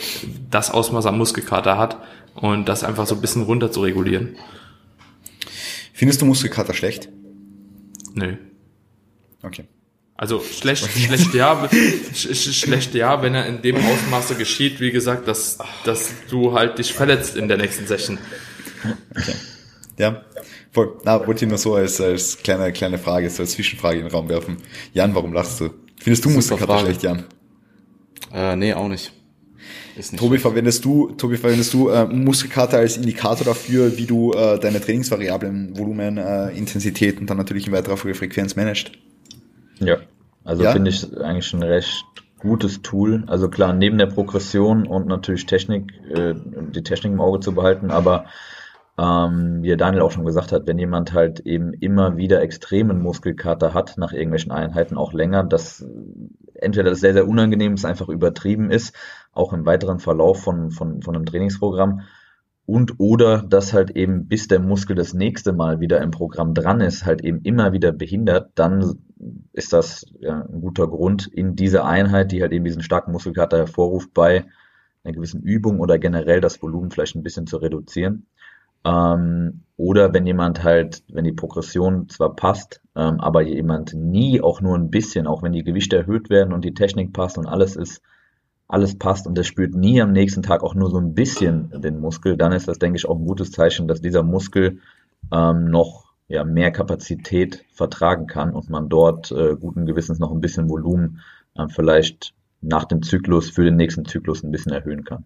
das 0.51 0.71
Ausmaß 0.71 1.07
an 1.07 1.19
Muskelkater 1.19 1.79
hat 1.79 1.99
und 2.35 2.69
das 2.69 2.85
einfach 2.85 3.07
so 3.07 3.15
ein 3.15 3.21
bisschen 3.21 3.43
runter 3.43 3.73
zu 3.73 3.81
regulieren. 3.81 4.37
Findest 5.95 6.21
du 6.21 6.27
Muskelkater 6.27 6.75
schlecht? 6.75 7.09
Nö. 8.15 8.37
Okay. 9.43 9.65
Also 10.17 10.41
schlecht, 10.41 10.89
schlecht 10.89 11.35
ja, 11.35 11.69
schlecht 12.15 12.95
ja, 12.95 13.21
wenn 13.21 13.35
er 13.35 13.47
in 13.47 13.63
dem 13.63 13.77
Ausmaße 13.77 14.37
geschieht, 14.37 14.81
wie 14.81 14.93
gesagt, 14.93 15.27
dass, 15.27 15.59
dass 15.85 16.13
du 16.31 16.53
halt 16.53 16.79
dich 16.79 16.93
verletzt 16.93 17.37
in 17.37 17.49
der 17.49 17.57
nächsten 17.57 17.87
Session. 17.87 18.19
Okay. 19.11 19.35
Ja, 19.99 20.23
voll. 20.71 20.99
Na, 21.05 21.27
wollte 21.27 21.45
ich 21.45 21.49
nur 21.49 21.59
so 21.59 21.75
als, 21.75 22.01
als 22.01 22.39
kleine, 22.39 22.73
kleine 22.73 22.99
Frage, 22.99 23.29
so 23.29 23.43
als 23.43 23.53
Zwischenfrage 23.53 23.99
in 23.99 24.05
den 24.05 24.13
Raum 24.13 24.29
werfen. 24.29 24.59
Jan, 24.93 25.15
warum 25.17 25.33
lachst 25.33 25.61
du? 25.61 25.71
Findest 26.01 26.25
du 26.25 26.31
Muskelkater 26.31 26.79
schlecht, 26.81 27.03
Jan? 27.03 27.25
Äh, 28.33 28.55
nee, 28.55 28.73
auch 28.73 28.89
nicht. 28.89 29.13
nicht 29.97 30.17
Tobi, 30.17 30.39
verwendest 30.39 30.85
du, 30.85 31.11
Tobi, 31.13 31.37
verwendest 31.39 31.75
du 31.75 31.89
äh, 31.89 32.07
Muskelkater 32.07 32.79
als 32.79 32.97
Indikator 32.97 33.45
dafür, 33.45 33.97
wie 33.97 34.07
du 34.07 34.33
äh, 34.33 34.61
deine 34.61 34.81
Trainingsvariablen, 34.81 35.77
Volumen, 35.77 36.19
äh, 36.19 36.51
Intensität 36.51 37.21
und 37.21 37.29
dann 37.31 37.37
natürlich 37.37 37.67
in 37.67 37.73
weiterer 37.73 37.97
Frequenz 37.97 38.55
managst? 38.55 38.93
Ja, 39.81 39.99
also 40.45 40.65
ja? 40.65 40.73
finde 40.73 40.91
ich 40.91 41.17
eigentlich 41.21 41.53
ein 41.53 41.63
recht 41.63 42.05
gutes 42.39 42.83
Tool. 42.83 43.25
Also 43.27 43.49
klar, 43.49 43.73
neben 43.73 43.99
der 43.99 44.07
Progression 44.07 44.87
und 44.87 45.07
natürlich 45.07 45.47
Technik, 45.47 45.93
äh, 46.11 46.35
die 46.35 46.83
Technik 46.83 47.13
im 47.13 47.21
Auge 47.21 47.41
zu 47.41 47.55
behalten, 47.55 47.91
aber 47.91 48.27
ähm, 48.97 49.63
wie 49.63 49.77
Daniel 49.77 50.03
auch 50.03 50.13
schon 50.13 50.25
gesagt 50.25 50.53
hat, 50.53 50.67
wenn 50.67 50.79
jemand 50.79 51.13
halt 51.13 51.41
eben 51.41 51.73
immer 51.73 52.17
wieder 52.17 52.43
extremen 52.43 53.03
Muskelkater 53.03 53.75
hat 53.75 53.95
nach 53.97 54.13
irgendwelchen 54.13 54.53
Einheiten, 54.53 54.97
auch 54.97 55.13
länger, 55.13 55.43
dass 55.43 55.85
entweder 56.55 56.91
das 56.91 57.01
sehr, 57.01 57.15
sehr 57.15 57.27
unangenehm 57.27 57.75
ist, 57.75 57.85
einfach 57.85 58.09
übertrieben 58.09 58.71
ist, 58.71 58.95
auch 59.33 59.53
im 59.53 59.67
weiteren 59.67 59.99
Verlauf 59.99 60.43
von, 60.43 60.71
von, 60.71 61.03
von 61.03 61.17
einem 61.17 61.27
Trainingsprogramm, 61.27 62.03
und 62.67 62.99
oder 62.99 63.43
dass 63.43 63.73
halt 63.73 63.91
eben 63.91 64.27
bis 64.27 64.49
der 64.49 64.61
Muskel 64.61 64.97
das 64.97 65.13
nächste 65.13 65.53
Mal 65.53 65.81
wieder 65.81 66.01
im 66.01 66.11
Programm 66.11 66.55
dran 66.55 66.81
ist, 66.81 67.05
halt 67.05 67.23
eben 67.23 67.41
immer 67.43 67.73
wieder 67.73 67.93
behindert, 67.93 68.53
dann 68.55 68.99
ist 69.53 69.73
das 69.73 70.07
ja, 70.21 70.43
ein 70.43 70.61
guter 70.61 70.89
Grund 70.89 71.27
in 71.27 71.57
dieser 71.57 71.85
Einheit, 71.85 72.33
die 72.33 72.43
halt 72.43 72.53
eben 72.53 72.65
diesen 72.65 72.83
starken 72.83 73.13
Muskelkater 73.13 73.59
hervorruft, 73.59 74.15
bei 74.15 74.47
einer 75.03 75.15
gewissen 75.15 75.43
Übung 75.43 75.81
oder 75.81 75.99
generell 75.99 76.41
das 76.41 76.63
Volumen 76.63 76.91
vielleicht 76.91 77.15
ein 77.17 77.23
bisschen 77.23 77.47
zu 77.47 77.59
reduzieren. 77.59 78.27
Ähm, 78.85 79.63
oder 79.77 80.13
wenn 80.15 80.27
jemand 80.27 80.63
halt, 80.63 81.03
wenn 81.09 81.25
die 81.25 81.33
Progression 81.33 82.09
zwar 82.09 82.35
passt, 82.35 82.81
ähm, 82.97 83.21
aber 83.21 83.43
jemand 83.43 83.95
nie 83.95 84.41
auch 84.41 84.61
nur 84.61 84.77
ein 84.77 84.91
bisschen, 84.91 85.27
auch 85.27 85.43
wenn 85.43 85.53
die 85.53 85.65
Gewichte 85.65 85.97
erhöht 85.97 86.31
werden 86.31 86.53
und 86.55 86.65
die 86.65 86.75
Technik 86.75 87.13
passt 87.13 87.37
und 87.37 87.47
alles 87.47 87.77
ist, 87.77 88.03
alles 88.75 88.99
passt 88.99 89.27
und 89.29 89.39
der 89.39 89.45
spürt 89.45 89.75
nie 89.75 90.03
am 90.03 90.13
nächsten 90.13 90.43
Tag 90.43 90.65
auch 90.65 90.75
nur 90.75 90.91
so 90.91 90.99
ein 90.99 91.15
bisschen 91.15 91.71
den 91.81 92.01
Muskel, 92.01 92.37
dann 92.37 92.53
ist 92.53 92.67
das, 92.67 92.81
denke 92.81 92.97
ich, 92.97 93.09
auch 93.09 93.17
ein 93.17 93.25
gutes 93.25 93.53
Zeichen, 93.53 93.87
dass 93.87 94.01
dieser 94.01 94.25
Muskel 94.25 94.81
ähm, 95.33 95.71
noch 95.71 96.13
ja, 96.27 96.43
mehr 96.43 96.73
Kapazität 96.73 97.65
vertragen 97.73 98.27
kann 98.27 98.53
und 98.53 98.69
man 98.71 98.89
dort 98.89 99.31
äh, 99.31 99.55
guten 99.55 99.87
Gewissens 99.87 100.19
noch 100.19 100.33
ein 100.33 100.41
bisschen 100.41 100.69
Volumen 100.69 101.21
äh, 101.55 101.69
vielleicht 101.69 102.35
nach 102.63 102.85
dem 102.85 103.03
Zyklus 103.03 103.49
für 103.49 103.63
den 103.63 103.77
nächsten 103.77 104.07
Zyklus 104.07 104.43
ein 104.43 104.51
bisschen 104.51 104.73
erhöhen 104.73 105.05
kann. 105.05 105.25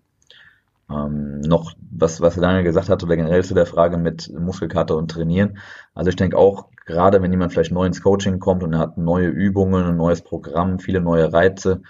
Ähm, 0.91 1.41
noch 1.41 1.73
was, 1.91 2.21
was 2.21 2.35
Daniel 2.35 2.65
gesagt 2.65 2.91
hat, 2.91 3.03
oder 3.03 3.17
generell 3.17 3.45
zu 3.45 3.55
der 3.55 3.67
Frage 3.67 3.97
mit 3.97 4.31
Muskelkater 4.39 4.97
und 4.97 5.11
Trainieren. 5.11 5.59
Also 5.95 6.11
ich 6.11 6.17
denke 6.17 6.37
auch, 6.37 6.67
gerade 6.85 7.23
wenn 7.23 7.31
jemand 7.31 7.53
vielleicht 7.53 7.73
neu 7.73 7.87
ins 7.87 8.03
Coaching 8.03 8.41
kommt 8.41 8.63
und 8.63 8.75
er 8.75 8.81
hat 8.81 8.99
neue 8.99 9.29
Übungen, 9.29 9.85
ein 9.85 9.97
neues 9.97 10.23
Programm, 10.23 10.79
viele 10.79 11.01
neue 11.01 11.33
Reize, 11.33 11.83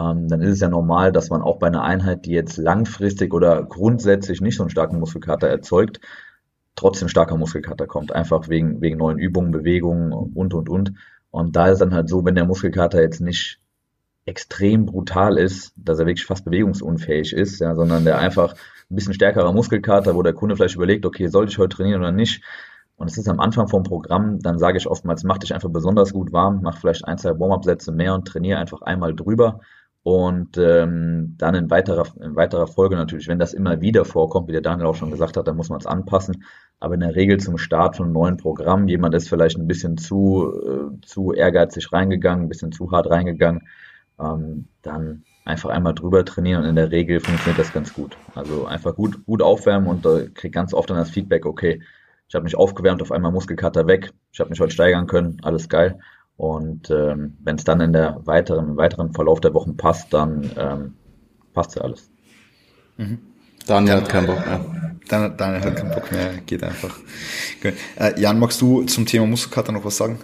ähm, 0.00 0.28
dann 0.28 0.40
ist 0.40 0.54
es 0.54 0.60
ja 0.60 0.68
normal, 0.68 1.12
dass 1.12 1.30
man 1.30 1.42
auch 1.42 1.58
bei 1.58 1.66
einer 1.66 1.82
Einheit, 1.82 2.24
die 2.24 2.32
jetzt 2.32 2.56
langfristig 2.56 3.34
oder 3.34 3.62
grundsätzlich 3.64 4.40
nicht 4.40 4.56
so 4.56 4.62
einen 4.62 4.70
starken 4.70 4.98
Muskelkater 4.98 5.48
erzeugt, 5.48 6.00
trotzdem 6.74 7.08
starker 7.08 7.36
Muskelkater 7.36 7.86
kommt. 7.86 8.12
Einfach 8.12 8.48
wegen, 8.48 8.80
wegen 8.80 8.98
neuen 8.98 9.18
Übungen, 9.18 9.52
Bewegungen 9.52 10.12
und, 10.12 10.54
und, 10.54 10.68
und. 10.68 10.92
Und 11.30 11.56
da 11.56 11.68
ist 11.68 11.80
dann 11.80 11.94
halt 11.94 12.08
so, 12.08 12.24
wenn 12.24 12.34
der 12.34 12.46
Muskelkater 12.46 13.00
jetzt 13.02 13.20
nicht 13.20 13.60
extrem 14.24 14.86
brutal 14.86 15.38
ist, 15.38 15.72
dass 15.76 15.98
er 15.98 16.06
wirklich 16.06 16.26
fast 16.26 16.44
bewegungsunfähig 16.44 17.32
ist, 17.32 17.60
ja, 17.60 17.74
sondern 17.74 18.04
der 18.04 18.18
einfach 18.18 18.54
ein 18.90 18.94
bisschen 18.94 19.14
stärkerer 19.14 19.52
Muskelkater, 19.52 20.14
wo 20.14 20.22
der 20.22 20.32
Kunde 20.32 20.56
vielleicht 20.56 20.76
überlegt, 20.76 21.04
okay, 21.04 21.26
soll 21.28 21.48
ich 21.48 21.58
heute 21.58 21.76
trainieren 21.76 22.00
oder 22.00 22.12
nicht? 22.12 22.42
Und 22.96 23.10
es 23.10 23.16
ist 23.16 23.28
am 23.28 23.40
Anfang 23.40 23.68
vom 23.68 23.82
Programm, 23.82 24.40
dann 24.40 24.58
sage 24.58 24.76
ich 24.76 24.86
oftmals, 24.86 25.24
mach 25.24 25.38
dich 25.38 25.54
einfach 25.54 25.70
besonders 25.70 26.12
gut 26.12 26.32
warm, 26.32 26.60
mach 26.62 26.76
vielleicht 26.78 27.06
ein, 27.06 27.18
zwei 27.18 27.38
Warm-up-Sätze 27.38 27.92
mehr 27.92 28.14
und 28.14 28.26
trainiere 28.26 28.58
einfach 28.58 28.82
einmal 28.82 29.14
drüber. 29.14 29.60
Und 30.02 30.56
ähm, 30.56 31.34
dann 31.36 31.54
in 31.54 31.70
weiterer, 31.70 32.06
in 32.22 32.34
weiterer 32.34 32.66
Folge 32.66 32.96
natürlich, 32.96 33.28
wenn 33.28 33.38
das 33.38 33.52
immer 33.52 33.82
wieder 33.82 34.06
vorkommt, 34.06 34.48
wie 34.48 34.52
der 34.52 34.62
Daniel 34.62 34.86
auch 34.86 34.94
schon 34.94 35.10
gesagt 35.10 35.36
hat, 35.36 35.46
dann 35.46 35.56
muss 35.56 35.68
man 35.68 35.78
es 35.78 35.86
anpassen. 35.86 36.44
Aber 36.78 36.94
in 36.94 37.00
der 37.00 37.14
Regel 37.14 37.38
zum 37.38 37.58
Start 37.58 37.96
von 37.96 38.06
einem 38.06 38.14
neuen 38.14 38.36
Programm, 38.38 38.88
jemand 38.88 39.14
ist 39.14 39.28
vielleicht 39.28 39.58
ein 39.58 39.66
bisschen 39.66 39.98
zu, 39.98 40.52
äh, 40.64 41.06
zu 41.06 41.32
ehrgeizig 41.34 41.92
reingegangen, 41.92 42.46
ein 42.46 42.48
bisschen 42.48 42.72
zu 42.72 42.90
hart 42.90 43.10
reingegangen, 43.10 43.68
ähm, 44.18 44.68
dann 44.80 45.24
einfach 45.44 45.70
einmal 45.70 45.94
drüber 45.94 46.24
trainieren 46.24 46.62
und 46.62 46.68
in 46.68 46.76
der 46.76 46.90
Regel 46.90 47.20
funktioniert 47.20 47.58
das 47.58 47.72
ganz 47.72 47.92
gut. 47.92 48.16
Also 48.34 48.66
einfach 48.66 48.94
gut, 48.94 49.24
gut 49.26 49.42
aufwärmen 49.42 49.88
und 49.88 50.06
äh, 50.06 50.28
krieg 50.32 50.52
ganz 50.52 50.72
oft 50.72 50.88
dann 50.88 50.96
das 50.96 51.10
Feedback, 51.10 51.44
okay, 51.44 51.82
ich 52.28 52.34
habe 52.34 52.44
mich 52.44 52.56
aufgewärmt, 52.56 53.02
auf 53.02 53.12
einmal 53.12 53.32
Muskelkater 53.32 53.86
weg, 53.86 54.12
ich 54.32 54.40
habe 54.40 54.50
mich 54.50 54.60
heute 54.60 54.72
steigern 54.72 55.06
können, 55.06 55.38
alles 55.42 55.68
geil. 55.68 55.98
Und 56.40 56.88
ähm, 56.90 57.36
wenn 57.44 57.56
es 57.56 57.64
dann 57.64 57.82
in 57.82 57.92
der 57.92 58.18
weiteren, 58.24 58.70
im 58.70 58.76
weiteren 58.78 59.12
Verlauf 59.12 59.40
der 59.40 59.52
Wochen 59.52 59.76
passt, 59.76 60.10
dann 60.14 60.50
ähm, 60.56 60.94
passt 61.52 61.76
ja 61.76 61.82
alles. 61.82 62.08
Mhm. 62.96 63.18
Daniel 63.66 63.96
hat 63.96 64.08
keinen 64.08 64.26
Bock 64.26 64.46
mehr. 64.46 64.96
Daniel, 65.06 65.34
Daniel 65.36 65.60
hat 65.60 65.76
keinen 65.76 65.90
Bock 65.90 66.10
mehr, 66.10 66.32
geht 66.46 66.62
einfach. 66.62 66.98
Äh, 67.98 68.18
Jan, 68.18 68.38
magst 68.38 68.58
du 68.62 68.84
zum 68.84 69.04
Thema 69.04 69.26
Muskelkater 69.26 69.70
noch 69.70 69.84
was 69.84 69.98
sagen? 69.98 70.18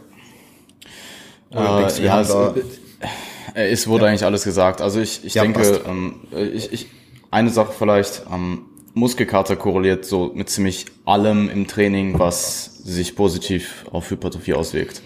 Äh, 1.51 1.57
ja, 2.03 2.21
es, 2.23 2.31
äh, 2.31 3.69
es 3.69 3.87
wurde 3.87 4.05
ja. 4.05 4.09
eigentlich 4.09 4.25
alles 4.25 4.45
gesagt. 4.45 4.81
Also 4.81 5.01
ich, 5.01 5.23
ich 5.23 5.35
ja, 5.35 5.43
denke, 5.43 5.83
ähm, 5.87 6.15
ich, 6.35 6.73
ich, 6.73 6.87
eine 7.31 7.51
Sache 7.51 7.75
vielleicht, 7.77 8.23
ähm, 8.33 8.63
Muskelkater 8.95 9.57
korreliert 9.57 10.07
so 10.07 10.33
mit 10.35 10.49
ziemlich 10.49 10.87
allem 11.05 11.51
im 11.51 11.67
Training, 11.67 12.19
was 12.19 12.79
sich 12.79 13.15
positiv 13.15 13.85
auf 13.91 14.11
Hypertrophie 14.11 14.55
auswirkt. 14.55 15.03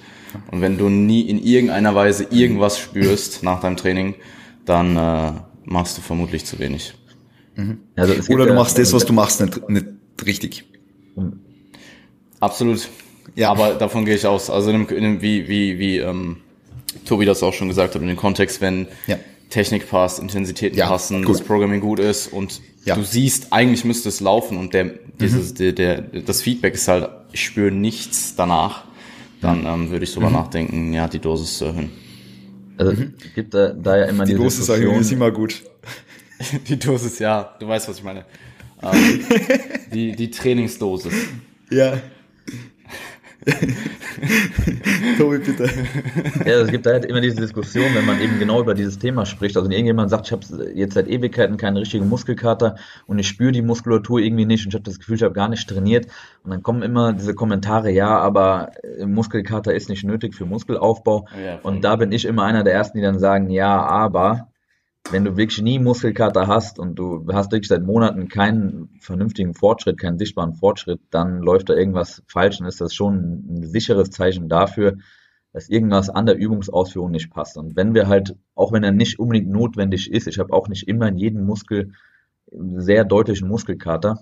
Und 0.50 0.60
wenn 0.60 0.78
du 0.78 0.88
nie 0.88 1.22
in 1.22 1.42
irgendeiner 1.42 1.94
Weise 1.94 2.26
irgendwas 2.30 2.78
spürst 2.78 3.42
nach 3.42 3.60
deinem 3.60 3.76
Training, 3.76 4.14
dann 4.64 4.96
äh, 4.96 5.32
machst 5.64 5.98
du 5.98 6.02
vermutlich 6.02 6.44
zu 6.44 6.58
wenig. 6.58 6.94
Mhm. 7.56 7.78
Also 7.96 8.32
Oder 8.32 8.46
du 8.46 8.54
machst 8.54 8.78
das, 8.78 8.92
was 8.92 9.04
du 9.04 9.12
machst, 9.12 9.40
nicht, 9.40 9.68
nicht 9.68 9.86
richtig. 10.24 10.64
Absolut. 12.40 12.88
Ja. 13.34 13.50
Aber 13.50 13.74
davon 13.74 14.04
gehe 14.04 14.14
ich 14.14 14.26
aus. 14.26 14.50
Also 14.50 14.70
in 14.70 14.86
dem, 14.86 14.96
in 14.96 15.02
dem, 15.02 15.22
wie, 15.22 15.48
wie, 15.48 15.78
wie 15.78 15.98
ähm, 15.98 16.38
Tobi 17.04 17.24
das 17.24 17.42
auch 17.42 17.54
schon 17.54 17.68
gesagt 17.68 17.94
hat, 17.94 18.02
in 18.02 18.08
dem 18.08 18.16
Kontext, 18.16 18.60
wenn 18.60 18.88
ja. 19.06 19.18
Technik 19.50 19.88
passt, 19.88 20.18
Intensitäten 20.18 20.78
ja, 20.78 20.88
passen, 20.88 21.24
gut. 21.24 21.36
das 21.36 21.42
Programming 21.44 21.80
gut 21.80 21.98
ist 21.98 22.32
und 22.32 22.60
ja. 22.84 22.94
du 22.94 23.02
siehst, 23.02 23.52
eigentlich 23.52 23.84
müsste 23.84 24.08
es 24.08 24.20
laufen 24.20 24.56
und 24.56 24.74
der, 24.74 24.90
dieses, 25.20 25.52
mhm. 25.52 25.56
der, 25.56 25.72
der, 25.72 26.00
das 26.22 26.42
Feedback 26.42 26.74
ist 26.74 26.88
halt, 26.88 27.08
ich 27.32 27.44
spüre 27.44 27.70
nichts 27.70 28.34
danach, 28.36 28.84
dann 29.40 29.64
ähm, 29.66 29.90
würde 29.90 30.05
ich 30.05 30.11
sogar 30.11 30.31
mhm. 30.31 30.37
nachdenken, 30.37 30.92
ja, 30.92 31.09
die 31.09 31.18
Dosis 31.18 31.59
zu 31.59 31.66
erhöhen. 31.66 31.90
Also 32.76 32.92
mhm. 32.92 33.14
gibt 33.35 33.55
da, 33.55 33.68
da 33.68 33.96
ja 33.96 34.05
immer 34.07 34.24
die, 34.24 34.33
die 34.33 34.38
Dosis 34.38 34.68
erhöhen 34.68 35.00
ist 35.00 35.12
immer 35.12 35.31
gut. 35.31 35.62
die 36.68 36.79
Dosis, 36.79 37.18
ja, 37.18 37.55
du 37.59 37.68
weißt, 37.68 37.88
was 37.88 37.98
ich 37.98 38.05
meine. 38.05 38.24
Ähm, 38.83 39.24
die, 39.92 40.16
die 40.16 40.31
Trainingsdosis. 40.31 41.12
Ja. 41.70 41.98
Tobi, 45.18 45.38
bitte. 45.38 45.70
Ja, 46.44 46.61
es 46.61 46.70
gibt 46.70 46.87
halt 46.87 47.07
immer 47.07 47.22
diese 47.22 47.37
Diskussion, 47.37 47.87
wenn 47.94 48.05
man 48.05 48.20
eben 48.20 48.38
genau 48.38 48.61
über 48.61 48.74
dieses 48.74 48.98
Thema 48.98 49.24
spricht. 49.24 49.57
Also 49.57 49.68
wenn 49.68 49.72
irgendjemand 49.72 50.11
sagt, 50.11 50.26
ich 50.26 50.33
habe 50.33 50.72
jetzt 50.74 50.94
seit 50.94 51.09
Ewigkeiten 51.09 51.57
keinen 51.57 51.79
richtigen 51.79 52.09
Muskelkater 52.09 52.76
und 53.07 53.18
ich 53.18 53.29
spüre 53.29 53.53
die 53.53 53.62
Muskulatur 53.62 54.20
irgendwie 54.20 54.44
nicht 54.44 54.64
und 54.66 54.68
ich 54.70 54.74
habe 54.74 54.85
das 54.85 54.98
Gefühl, 54.98 55.16
ich 55.16 55.22
habe 55.22 55.35
gar 55.35 55.48
nicht 55.48 55.68
trainiert. 55.68 56.07
Und 56.44 56.50
dann 56.50 56.62
kommen 56.62 56.83
immer 56.83 57.14
diese 57.14 57.35
Kommentare, 57.35 57.90
ja, 57.90 58.18
aber 58.18 58.72
Muskelkater 59.05 59.72
ist 59.72 59.88
nicht 59.88 60.05
nötig 60.05 60.35
für 60.35 60.44
Muskelaufbau. 60.44 61.26
Ja, 61.42 61.61
und 61.62 61.83
da 61.83 61.96
bin 61.96 62.12
ich 62.12 62.26
immer 62.26 62.44
einer 62.44 62.62
der 62.62 62.74
Ersten, 62.74 62.98
die 62.98 63.05
dann 63.05 63.18
sagen, 63.18 63.48
ja, 63.48 63.81
aber 63.83 64.49
wenn 65.10 65.24
du 65.24 65.36
wirklich 65.36 65.60
nie 65.60 65.78
Muskelkater 65.78 66.46
hast 66.46 66.78
und 66.78 66.96
du 66.96 67.26
hast 67.32 67.52
wirklich 67.52 67.68
seit 67.68 67.82
Monaten 67.82 68.28
keinen 68.28 68.90
vernünftigen 69.00 69.54
Fortschritt, 69.54 69.98
keinen 69.98 70.18
sichtbaren 70.18 70.54
Fortschritt, 70.54 71.00
dann 71.10 71.40
läuft 71.40 71.68
da 71.68 71.74
irgendwas 71.74 72.22
falsch 72.26 72.60
und 72.60 72.66
ist 72.66 72.80
das 72.80 72.94
schon 72.94 73.44
ein 73.48 73.66
sicheres 73.66 74.10
Zeichen 74.10 74.48
dafür, 74.48 74.98
dass 75.52 75.68
irgendwas 75.68 76.10
an 76.10 76.26
der 76.26 76.36
Übungsausführung 76.36 77.10
nicht 77.10 77.30
passt. 77.30 77.56
Und 77.56 77.74
wenn 77.76 77.94
wir 77.94 78.06
halt, 78.06 78.36
auch 78.54 78.72
wenn 78.72 78.84
er 78.84 78.92
nicht 78.92 79.18
unbedingt 79.18 79.50
notwendig 79.50 80.12
ist, 80.12 80.28
ich 80.28 80.38
habe 80.38 80.52
auch 80.52 80.68
nicht 80.68 80.86
immer 80.86 81.08
in 81.08 81.18
jedem 81.18 81.44
Muskel 81.44 81.92
sehr 82.52 83.04
deutlichen 83.04 83.48
Muskelkater, 83.48 84.20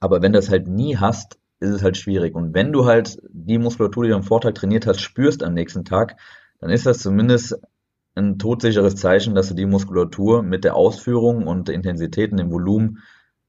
aber 0.00 0.22
wenn 0.22 0.32
du 0.32 0.38
das 0.38 0.50
halt 0.50 0.66
nie 0.66 0.96
hast, 0.96 1.38
ist 1.60 1.70
es 1.70 1.82
halt 1.82 1.96
schwierig. 1.96 2.34
Und 2.34 2.52
wenn 2.54 2.72
du 2.72 2.84
halt 2.84 3.18
die 3.30 3.58
Muskulatur, 3.58 4.04
die 4.04 4.10
du 4.10 4.16
am 4.16 4.22
Vortag 4.22 4.54
trainiert 4.54 4.86
hast, 4.86 5.00
spürst 5.00 5.42
am 5.42 5.54
nächsten 5.54 5.84
Tag, 5.84 6.16
dann 6.60 6.70
ist 6.70 6.86
das 6.86 6.98
zumindest 6.98 7.58
ein 8.16 8.38
todsicheres 8.38 8.96
Zeichen, 8.96 9.34
dass 9.34 9.48
du 9.48 9.54
die 9.54 9.66
Muskulatur 9.66 10.42
mit 10.42 10.64
der 10.64 10.74
Ausführung 10.74 11.46
und 11.46 11.68
der 11.68 11.74
Intensität 11.74 12.32
und 12.32 12.38
dem 12.38 12.50
Volumen 12.50 13.02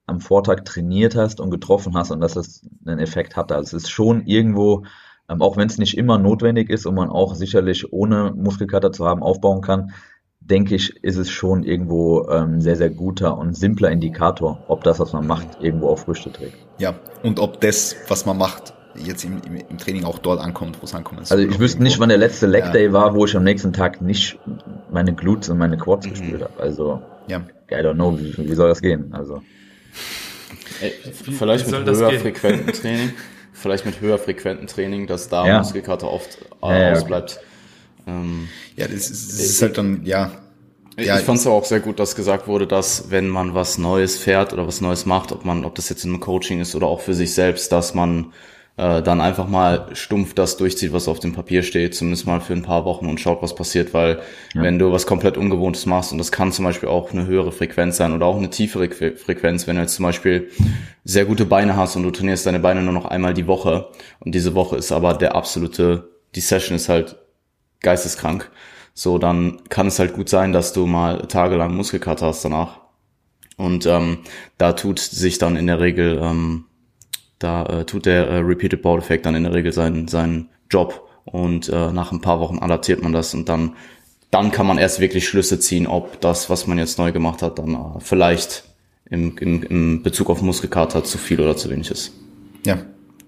am 0.06 0.20
Vortag 0.22 0.64
trainiert 0.64 1.16
hast 1.16 1.40
und 1.40 1.52
getroffen 1.52 1.96
hast 1.96 2.12
und 2.12 2.22
dass 2.22 2.34
das 2.34 2.62
einen 2.86 3.00
Effekt 3.00 3.36
hatte. 3.36 3.56
Also 3.56 3.78
es 3.78 3.84
ist 3.84 3.90
schon 3.90 4.26
irgendwo, 4.26 4.86
ähm, 5.30 5.42
auch 5.42 5.58
wenn 5.58 5.68
es 5.68 5.78
nicht 5.78 5.98
immer 5.98 6.18
notwendig 6.18 6.70
ist 6.70 6.86
und 6.86 6.96
man 6.96 7.10
auch 7.10 7.36
sicherlich 7.36 7.92
ohne 7.92 8.34
Muskelkater 8.36 8.92
zu 8.92 9.06
haben 9.06 9.24
aufbauen 9.24 9.62
kann, 9.62 9.92
denke 10.40 10.76
ich, 10.76 11.04
ist 11.04 11.18
es 11.18 11.30
schon 11.30 11.64
irgendwo 11.64 12.28
ähm, 12.30 12.62
sehr, 12.62 12.78
sehr 12.78 12.90
guter 12.90 13.38
und 13.38 13.56
simpler 13.56 13.92
Indikator, 13.92 14.64
ob 14.68 14.84
das, 14.84 15.00
was 15.00 15.12
man 15.12 15.28
macht, 15.28 15.62
irgendwo 15.62 15.90
auch 15.90 16.00
Früchte 16.00 16.32
trägt. 16.32 16.58
Ja, 16.78 16.96
und 17.24 17.40
ob 17.40 17.60
das, 17.60 17.96
was 18.08 18.26
man 18.26 18.38
macht, 18.38 18.74
jetzt 18.98 19.24
im, 19.24 19.42
im, 19.46 19.58
im 19.70 19.78
Training 19.78 20.04
auch 20.04 20.20
dort 20.20 20.40
ankommt, 20.40 20.78
wo 20.82 20.86
es 20.86 20.94
ankommt. 20.94 21.20
Also 21.20 21.38
ich 21.38 21.60
wüsste 21.60 21.84
nicht, 21.84 22.00
wann 22.00 22.10
der 22.10 22.18
letzte 22.18 22.48
Leg 22.48 22.72
Day 22.72 22.86
ja. 22.86 22.94
war, 22.94 23.16
wo 23.16 23.26
ich 23.26 23.36
am 23.36 23.44
nächsten 23.44 23.74
Tag 23.74 24.02
nicht 24.02 24.38
meine 24.92 25.14
Glutes 25.14 25.50
und 25.50 25.58
meine 25.58 25.78
Quads 25.78 26.06
mhm. 26.06 26.12
gespürt 26.12 26.42
habe. 26.44 26.60
Also 26.60 27.02
ja. 27.28 27.42
I 27.72 27.76
don't 27.76 27.96
know, 27.96 28.18
wie, 28.18 28.38
wie 28.38 28.56
soll 28.56 28.70
das 28.70 28.82
gehen? 28.82 29.14
Also 29.14 29.42
Ey, 30.82 30.94
vielleicht 31.14 31.70
mit 31.70 31.86
höher 31.86 32.12
frequenten 32.20 32.74
Training, 32.74 33.14
vielleicht 33.54 33.86
mit 33.86 34.00
höher 34.02 34.18
frequenten 34.18 34.68
Training, 34.68 35.08
dass 35.08 35.30
da 35.30 35.46
ja. 35.46 35.58
Muskelkater 35.60 36.10
oft 36.12 36.38
äh, 36.64 36.92
ja, 36.92 36.92
ausbleibt. 36.94 37.40
Okay. 38.02 38.12
Ähm, 38.16 38.48
ja, 38.76 38.86
das 38.88 39.10
ist, 39.10 39.34
das 39.34 39.40
ist 39.40 39.62
halt 39.62 39.78
dann, 39.78 40.06
ja, 40.06 40.32
ja, 41.00 41.20
ich 41.20 41.26
fand 41.26 41.38
es 41.38 41.46
auch 41.46 41.64
sehr 41.64 41.80
gut, 41.80 42.00
dass 42.00 42.16
gesagt 42.16 42.48
wurde, 42.48 42.66
dass 42.66 43.12
wenn 43.12 43.30
man 43.30 43.54
was 43.54 43.78
Neues 43.78 44.18
fährt 44.18 44.52
oder 44.52 44.66
was 44.66 44.82
Neues 44.82 45.06
macht, 45.06 45.32
ob 45.32 45.46
man, 45.46 45.64
ob 45.64 45.76
das 45.76 45.90
jetzt 45.90 46.04
einem 46.06 46.20
Coaching 46.20 46.60
ist 46.60 46.76
oder 46.76 46.88
auch 46.88 47.02
für 47.02 47.14
sich 47.14 47.36
selbst, 47.36 47.72
dass 47.72 47.94
man 47.94 48.34
äh, 48.78 49.02
dann 49.02 49.22
einfach 49.22 49.48
mal 49.48 49.88
stumpf 49.94 50.36
das 50.36 50.58
durchzieht, 50.58 50.94
was 50.94 51.08
auf 51.08 51.20
dem 51.20 51.34
Papier 51.34 51.64
steht, 51.64 51.96
zumindest 51.96 52.28
mal 52.28 52.40
für 52.40 52.54
ein 52.54 52.62
paar 52.62 52.86
Wochen 52.86 53.08
und 53.08 53.20
schaut, 53.20 53.42
was 53.42 53.56
passiert, 53.56 53.94
weil 53.94 54.20
ja. 54.54 54.62
wenn 54.62 54.78
du 54.78 54.92
was 54.92 55.08
komplett 55.08 55.36
Ungewohntes 55.36 55.88
machst 55.88 56.12
und 56.12 56.20
das 56.20 56.32
kann 56.32 56.52
zum 56.52 56.64
Beispiel 56.64 56.88
auch 56.88 57.12
eine 57.12 57.26
höhere 57.26 57.52
Frequenz 57.52 57.98
sein 57.98 58.14
oder 58.14 58.28
auch 58.28 58.38
eine 58.38 58.52
tiefere 58.52 58.90
Frequenz, 58.90 59.66
wenn 59.68 59.76
du 59.76 59.82
jetzt 59.82 59.96
zum 59.96 60.04
Beispiel 60.04 60.50
sehr 61.04 61.26
gute 61.26 61.46
Beine 61.46 61.76
hast 61.76 61.96
und 61.96 62.04
du 62.04 62.12
trainierst 62.12 62.46
deine 62.46 62.60
Beine 62.60 62.84
nur 62.84 62.94
noch 62.94 63.06
einmal 63.06 63.34
die 63.34 63.48
Woche 63.48 63.88
und 64.20 64.36
diese 64.36 64.54
Woche 64.54 64.78
ist 64.78 64.92
aber 64.92 65.16
der 65.16 65.36
absolute, 65.36 66.10
die 66.36 66.42
Session 66.42 66.76
ist 66.76 66.88
halt 66.88 67.16
geisteskrank, 67.82 68.52
so 68.94 69.18
dann 69.18 69.62
kann 69.70 69.88
es 69.88 69.98
halt 69.98 70.14
gut 70.14 70.30
sein, 70.30 70.54
dass 70.54 70.74
du 70.74 70.86
mal 70.86 71.28
tagelang 71.28 71.76
Muskelkater 71.76 72.28
hast 72.28 72.46
danach. 72.46 72.82
Und 73.56 73.88
ähm, 73.88 74.20
da 74.60 74.74
tut 74.74 75.00
sich 75.00 75.40
dann 75.40 75.56
in 75.56 75.66
der 75.66 75.80
Regel 75.80 76.20
ähm, 76.22 76.66
da 77.40 77.66
äh, 77.66 77.86
tut 77.86 78.06
der 78.06 78.28
äh, 78.28 78.38
Repeated 78.38 78.82
Board 78.82 79.04
Effect 79.04 79.26
dann 79.26 79.36
in 79.36 79.44
der 79.44 79.54
Regel 79.54 79.72
seinen, 79.72 80.08
seinen 80.08 80.50
Job 80.70 81.08
und 81.26 81.70
äh, 81.70 81.92
nach 81.92 82.12
ein 82.12 82.22
paar 82.22 82.40
Wochen 82.40 82.60
adaptiert 82.60 83.04
man 83.04 83.14
das 83.14 83.34
und 83.34 83.50
dann, 83.50 83.74
dann 84.32 84.52
kann 84.52 84.66
man 84.66 84.78
erst 84.78 85.00
wirklich 85.00 85.28
Schlüsse 85.28 85.60
ziehen, 85.60 85.88
ob 85.88 86.20
das, 86.22 86.50
was 86.50 86.68
man 86.68 86.78
jetzt 86.78 86.98
neu 86.98 87.12
gemacht 87.12 87.42
hat, 87.42 87.60
dann 87.60 87.74
äh, 87.74 88.00
vielleicht 88.00 88.64
im, 89.10 89.38
im, 89.38 89.64
im 89.64 90.04
Bezug 90.04 90.30
auf 90.30 90.42
Muskelkater 90.42 91.04
zu 91.04 91.18
viel 91.18 91.40
oder 91.40 91.56
zu 91.56 91.70
wenig 91.70 91.92
ist. 91.92 92.14
Ja. 92.66 92.80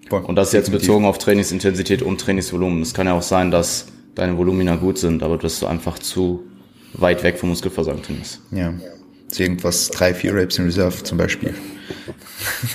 Voll. 0.10 0.24
Und 0.24 0.36
das 0.36 0.47
ist 0.47 0.53
jetzt 0.53 0.72
bezogen 0.72 1.05
auf 1.05 1.20
Trainingsintensität 1.20 2.01
und 2.01 2.20
Trainingsvolumen. 2.20 2.82
Es 2.82 2.95
kann 2.95 3.05
ja 3.05 3.14
auch 3.14 3.22
sein, 3.22 3.51
dass 3.51 3.88
deine 4.16 4.38
Volumina 4.38 4.76
gut 4.76 4.97
sind, 4.97 5.22
aber 5.22 5.38
dass 5.38 5.60
du 5.60 5.68
einfach 5.68 5.99
zu 5.99 6.43
weit 6.93 7.24
weg 7.24 7.38
vom 7.38 7.49
Muskelversagen 7.49 8.01
trainierst. 8.01 8.41
Ja. 8.51 8.74
Irgendwas, 9.38 9.89
drei, 9.89 10.13
vier 10.13 10.34
Reps 10.34 10.57
in 10.57 10.65
Reserve 10.65 11.03
zum 11.03 11.17
Beispiel. 11.17 11.53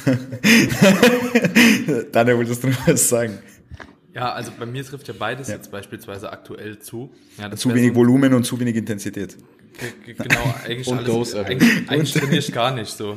Daniel, 2.12 2.36
wolltest 2.36 2.62
du 2.62 2.68
noch 2.68 2.86
was 2.86 3.09
sagen? 3.09 3.38
Ja, 4.14 4.32
also 4.32 4.52
bei 4.57 4.66
mir 4.66 4.84
trifft 4.84 5.09
ja 5.09 5.14
beides 5.18 5.48
ja. 5.48 5.57
jetzt 5.57 5.72
beispielsweise 5.72 6.30
aktuell 6.30 6.78
zu. 6.78 7.11
Ja, 7.36 7.50
zu 7.57 7.74
wenig 7.74 7.90
so 7.90 7.96
Volumen 7.96 8.32
und 8.34 8.44
zu 8.44 8.61
wenig 8.61 8.76
Intensität. 8.76 9.36
Genau, 10.07 10.55
eigentlich, 10.64 10.86
und 10.86 10.98
alles, 10.98 11.34
eigentlich, 11.34 11.90
eigentlich 11.90 12.12
trainiere 12.12 12.38
ich 12.38 12.52
gar 12.52 12.72
nicht 12.72 12.96
so. 12.96 13.16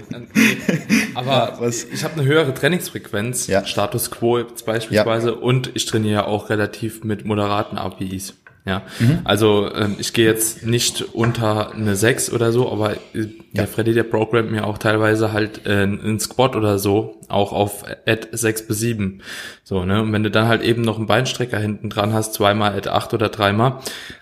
Aber 1.13 1.59
ja, 1.59 1.69
ich 1.93 2.03
habe 2.03 2.15
eine 2.15 2.25
höhere 2.25 2.51
Trainingsfrequenz, 2.51 3.45
ja. 3.45 3.63
Status 3.63 4.09
Quo 4.09 4.43
beispielsweise, 4.65 5.35
und 5.35 5.69
ich 5.75 5.85
trainiere 5.85 6.25
auch 6.25 6.49
relativ 6.49 7.03
mit 7.03 7.25
moderaten 7.25 7.77
APIs. 7.77 8.33
Ja, 8.67 8.81
mhm. 8.99 9.21
also 9.23 9.73
ähm, 9.73 9.95
ich 9.97 10.11
gehe 10.11 10.25
jetzt 10.25 10.65
nicht 10.65 11.01
unter 11.13 11.71
eine 11.71 11.95
6 11.95 12.33
oder 12.33 12.51
so, 12.51 12.69
aber 12.69 12.95
äh, 13.13 13.27
der 13.53 13.65
Freddy, 13.65 13.93
der 13.93 14.03
programmt 14.03 14.51
mir 14.51 14.67
auch 14.67 14.77
teilweise 14.77 15.31
halt 15.31 15.65
äh, 15.65 15.83
einen 15.83 16.19
Squat 16.19 16.57
oder 16.57 16.77
so, 16.77 17.21
auch 17.29 17.53
auf 17.53 17.85
Ad 18.05 18.27
6 18.31 18.67
bis 18.67 18.79
7. 18.79 19.21
So, 19.63 19.85
ne? 19.85 20.01
Und 20.01 20.11
wenn 20.11 20.23
du 20.23 20.29
dann 20.29 20.49
halt 20.49 20.63
eben 20.63 20.81
noch 20.81 20.97
einen 20.97 21.07
Beinstrecker 21.07 21.57
hinten 21.57 21.89
dran 21.89 22.11
hast, 22.11 22.33
zweimal 22.33 22.73
Ad 22.73 22.89
8 22.89 23.13
oder 23.13 23.29
dreimal, 23.29 23.79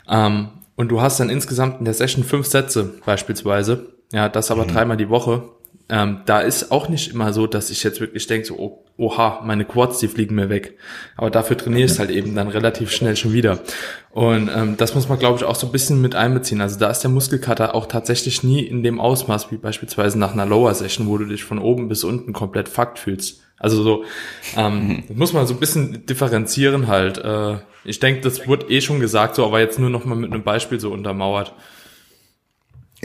ähm, 0.07 0.49
und 0.75 0.89
du 0.89 1.01
hast 1.01 1.19
dann 1.19 1.29
insgesamt 1.29 1.79
in 1.79 1.85
der 1.85 1.93
Session 1.95 2.23
fünf 2.23 2.45
Sätze 2.45 2.93
beispielsweise, 3.03 3.93
ja, 4.11 4.29
das 4.29 4.51
aber 4.51 4.65
mhm. 4.65 4.73
dreimal 4.73 4.97
die 4.97 5.09
Woche, 5.09 5.43
ähm, 5.89 6.21
da 6.25 6.39
ist 6.39 6.71
auch 6.71 6.87
nicht 6.87 7.11
immer 7.11 7.33
so, 7.33 7.47
dass 7.47 7.71
ich 7.71 7.83
jetzt 7.83 7.99
wirklich 7.99 8.27
denke, 8.27 8.45
so, 8.45 8.57
oh, 8.57 8.84
oha, 8.97 9.41
meine 9.43 9.65
Quads, 9.65 9.99
die 9.99 10.07
fliegen 10.07 10.35
mir 10.35 10.49
weg. 10.49 10.77
Aber 11.17 11.29
dafür 11.29 11.57
trainiere 11.57 11.91
ich 11.91 11.99
halt 11.99 12.09
eben 12.09 12.33
dann 12.35 12.47
relativ 12.47 12.91
schnell 12.91 13.15
schon 13.15 13.33
wieder. 13.33 13.59
Und 14.11 14.49
ähm, 14.55 14.77
das 14.77 14.95
muss 14.95 15.09
man, 15.09 15.19
glaube 15.19 15.37
ich, 15.37 15.43
auch 15.43 15.55
so 15.55 15.67
ein 15.67 15.71
bisschen 15.71 16.01
mit 16.01 16.15
einbeziehen. 16.15 16.61
Also 16.61 16.79
da 16.79 16.89
ist 16.89 17.01
der 17.01 17.11
Muskelkater 17.11 17.75
auch 17.75 17.87
tatsächlich 17.87 18.43
nie 18.43 18.61
in 18.61 18.83
dem 18.83 19.01
Ausmaß 19.01 19.51
wie 19.51 19.57
beispielsweise 19.57 20.17
nach 20.17 20.33
einer 20.33 20.45
Lower 20.45 20.73
Session, 20.73 21.07
wo 21.07 21.17
du 21.17 21.25
dich 21.25 21.43
von 21.43 21.59
oben 21.59 21.89
bis 21.89 22.03
unten 22.03 22.31
komplett 22.31 22.69
fucked 22.69 22.99
fühlst. 22.99 23.41
Also 23.57 23.83
so, 23.83 24.03
ähm, 24.55 25.03
das 25.07 25.17
muss 25.17 25.33
man 25.33 25.47
so 25.47 25.53
ein 25.53 25.59
bisschen 25.59 26.05
differenzieren 26.05 26.87
halt. 26.87 27.17
Äh, 27.17 27.57
ich 27.83 27.99
denke, 27.99 28.21
das 28.21 28.47
wurde 28.47 28.69
eh 28.69 28.81
schon 28.81 28.99
gesagt, 28.99 29.35
so, 29.35 29.45
aber 29.45 29.59
jetzt 29.59 29.79
nur 29.79 29.89
noch 29.89 30.05
mal 30.05 30.15
mit 30.15 30.31
einem 30.31 30.43
Beispiel 30.43 30.79
so 30.79 30.91
untermauert 30.91 31.53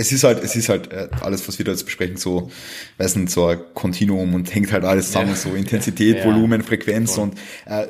es 0.00 0.12
ist 0.12 0.24
halt, 0.24 0.42
es 0.42 0.56
ist 0.56 0.70
halt 0.70 0.90
äh, 0.92 1.08
alles, 1.20 1.46
was 1.46 1.58
wir 1.58 1.64
da 1.66 1.72
jetzt 1.72 1.84
besprechen, 1.84 2.16
so, 2.16 2.50
weiß 2.96 3.16
nicht, 3.16 3.30
so 3.30 3.46
ein 3.46 3.58
Kontinuum 3.74 4.34
und 4.34 4.52
hängt 4.54 4.72
halt 4.72 4.84
alles 4.84 5.08
zusammen, 5.08 5.30
ja. 5.30 5.36
so 5.36 5.54
Intensität, 5.54 6.16
ja. 6.18 6.24
Volumen, 6.24 6.62
Frequenz 6.62 7.16
Voll. 7.16 7.24
und 7.24 7.38
äh, 7.66 7.86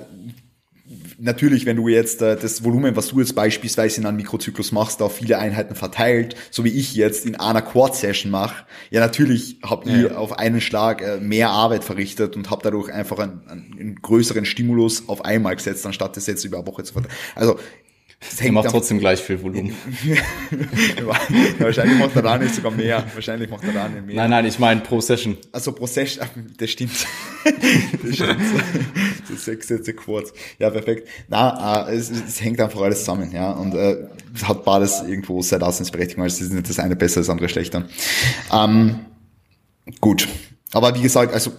natürlich, 1.18 1.66
wenn 1.66 1.76
du 1.76 1.86
jetzt 1.86 2.20
äh, 2.20 2.36
das 2.36 2.64
Volumen, 2.64 2.96
was 2.96 3.08
du 3.08 3.20
jetzt 3.20 3.36
beispielsweise 3.36 4.00
in 4.00 4.06
einem 4.06 4.16
Mikrozyklus 4.16 4.72
machst, 4.72 5.02
auf 5.02 5.16
viele 5.16 5.38
Einheiten 5.38 5.76
verteilt, 5.76 6.34
so 6.50 6.64
wie 6.64 6.70
ich 6.70 6.96
jetzt 6.96 7.26
in 7.26 7.36
einer 7.36 7.62
Quad-Session 7.62 8.32
mache, 8.32 8.64
ja 8.90 8.98
natürlich 8.98 9.58
ich 9.60 9.86
ja. 9.86 10.16
auf 10.16 10.36
einen 10.36 10.60
Schlag 10.60 11.02
äh, 11.02 11.18
mehr 11.18 11.50
Arbeit 11.50 11.84
verrichtet 11.84 12.34
und 12.34 12.50
habe 12.50 12.62
dadurch 12.64 12.92
einfach 12.92 13.20
einen, 13.20 13.42
einen, 13.48 13.94
größeren 14.02 14.44
Stimulus 14.44 15.08
auf 15.08 15.24
einmal 15.24 15.54
gesetzt, 15.54 15.86
anstatt 15.86 16.16
das 16.16 16.26
jetzt 16.26 16.44
über 16.44 16.58
eine 16.58 16.66
Woche 16.66 16.82
zu 16.82 16.92
verteilen. 16.94 17.14
Also 17.36 17.56
er 18.38 18.52
macht 18.52 18.68
trotzdem 18.68 18.98
gleich 18.98 19.20
viel 19.20 19.42
Volumen. 19.42 19.74
wahrscheinlich 21.58 21.98
macht 21.98 22.14
er 22.16 22.22
da 22.22 22.36
nicht 22.36 22.54
sogar 22.54 22.70
mehr. 22.70 23.02
Wahrscheinlich 23.14 23.48
macht 23.48 23.64
er 23.64 23.72
da 23.72 23.88
nicht 23.88 24.06
mehr. 24.06 24.16
Nein, 24.16 24.30
nein, 24.30 24.44
ich 24.44 24.58
meine 24.58 24.82
pro 24.82 25.00
Session. 25.00 25.38
Also 25.52 25.72
pro 25.72 25.86
Session, 25.86 26.26
das 26.58 26.70
stimmt. 26.70 27.06
das 27.44 28.14
stimmt. 28.14 28.40
So 29.26 29.36
sechs 29.36 29.68
Sätze 29.68 29.94
kurz. 29.94 30.32
Ja, 30.58 30.68
perfekt. 30.68 31.08
Na, 31.28 31.88
äh, 31.88 31.94
es, 31.94 32.10
es, 32.10 32.42
hängt 32.42 32.60
einfach 32.60 32.82
alles 32.82 33.00
zusammen, 33.00 33.32
ja. 33.32 33.52
Und 33.52 33.74
äh, 33.74 33.96
hat 34.42 34.64
beides 34.64 35.02
irgendwo 35.02 35.40
seine 35.40 35.64
Auslandsberechtigung. 35.64 36.22
Also 36.22 36.36
es 36.36 36.50
ist 36.50 36.52
nicht 36.52 36.68
das 36.68 36.78
eine 36.78 36.96
besser, 36.96 37.20
das 37.20 37.30
andere 37.30 37.48
schlechter. 37.48 37.88
Ähm, 38.52 39.00
gut. 40.00 40.28
Aber 40.72 40.94
wie 40.94 41.02
gesagt, 41.02 41.32
also 41.32 41.52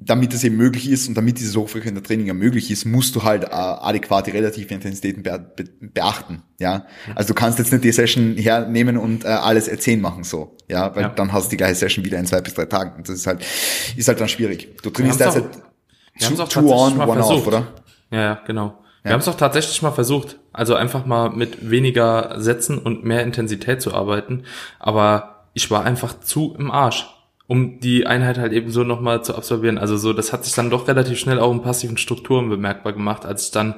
damit 0.00 0.32
es 0.32 0.42
eben 0.42 0.56
möglich 0.56 0.88
ist 0.90 1.06
und 1.06 1.16
damit 1.16 1.38
dieses 1.38 1.54
hochfrequente 1.54 2.02
Training 2.02 2.26
ja 2.26 2.34
möglich 2.34 2.70
ist, 2.70 2.86
musst 2.86 3.14
du 3.14 3.24
halt 3.24 3.44
äh, 3.44 3.48
adäquate 3.50 4.32
relative 4.32 4.72
Intensitäten 4.72 5.22
be 5.22 5.38
be 5.54 5.64
beachten. 5.80 6.42
Ja, 6.58 6.86
also 7.14 7.28
du 7.28 7.34
kannst 7.34 7.58
jetzt 7.58 7.72
nicht 7.72 7.84
die 7.84 7.92
Session 7.92 8.36
hernehmen 8.36 8.96
und 8.96 9.24
äh, 9.24 9.28
alles 9.28 9.68
erzählen 9.68 10.00
machen 10.00 10.24
so. 10.24 10.56
Ja, 10.68 10.94
weil 10.96 11.02
ja. 11.02 11.08
dann 11.10 11.32
hast 11.32 11.46
du 11.46 11.50
die 11.50 11.56
gleiche 11.58 11.74
Session 11.74 12.04
wieder 12.04 12.18
in 12.18 12.24
zwei 12.24 12.40
bis 12.40 12.54
drei 12.54 12.64
Tagen. 12.64 12.96
Und 12.96 13.08
das 13.08 13.16
ist 13.16 13.26
halt 13.26 13.44
ist 13.96 14.08
halt 14.08 14.20
dann 14.20 14.28
schwierig. 14.28 14.76
Du 14.82 14.88
trainierst 14.88 15.20
derzeit 15.20 15.44
two, 16.20 16.44
two 16.44 16.72
on, 16.72 16.98
one 16.98 17.22
off, 17.22 17.46
oder? 17.46 17.66
Ja, 18.10 18.20
ja, 18.20 18.40
genau. 18.46 18.78
Wir 19.02 19.12
haben 19.12 19.20
es 19.20 19.26
doch 19.26 19.36
tatsächlich 19.36 19.82
mal 19.82 19.92
versucht, 19.92 20.40
also 20.52 20.74
einfach 20.74 21.06
mal 21.06 21.30
mit 21.30 21.70
weniger 21.70 22.40
Sätzen 22.40 22.78
und 22.78 23.04
mehr 23.04 23.22
Intensität 23.22 23.80
zu 23.80 23.94
arbeiten, 23.94 24.42
aber 24.80 25.46
ich 25.54 25.70
war 25.70 25.84
einfach 25.84 26.18
zu 26.18 26.56
im 26.58 26.72
Arsch 26.72 27.06
um 27.48 27.78
die 27.80 28.06
Einheit 28.06 28.38
halt 28.38 28.52
eben 28.52 28.70
so 28.70 28.82
nochmal 28.82 29.22
zu 29.22 29.36
absolvieren. 29.36 29.78
Also 29.78 29.96
so, 29.96 30.12
das 30.12 30.32
hat 30.32 30.44
sich 30.44 30.54
dann 30.54 30.70
doch 30.70 30.88
relativ 30.88 31.18
schnell 31.18 31.38
auch 31.38 31.52
in 31.52 31.62
passiven 31.62 31.96
Strukturen 31.96 32.48
bemerkbar 32.48 32.92
gemacht, 32.92 33.24
als 33.24 33.46
ich 33.46 33.50
dann 33.52 33.76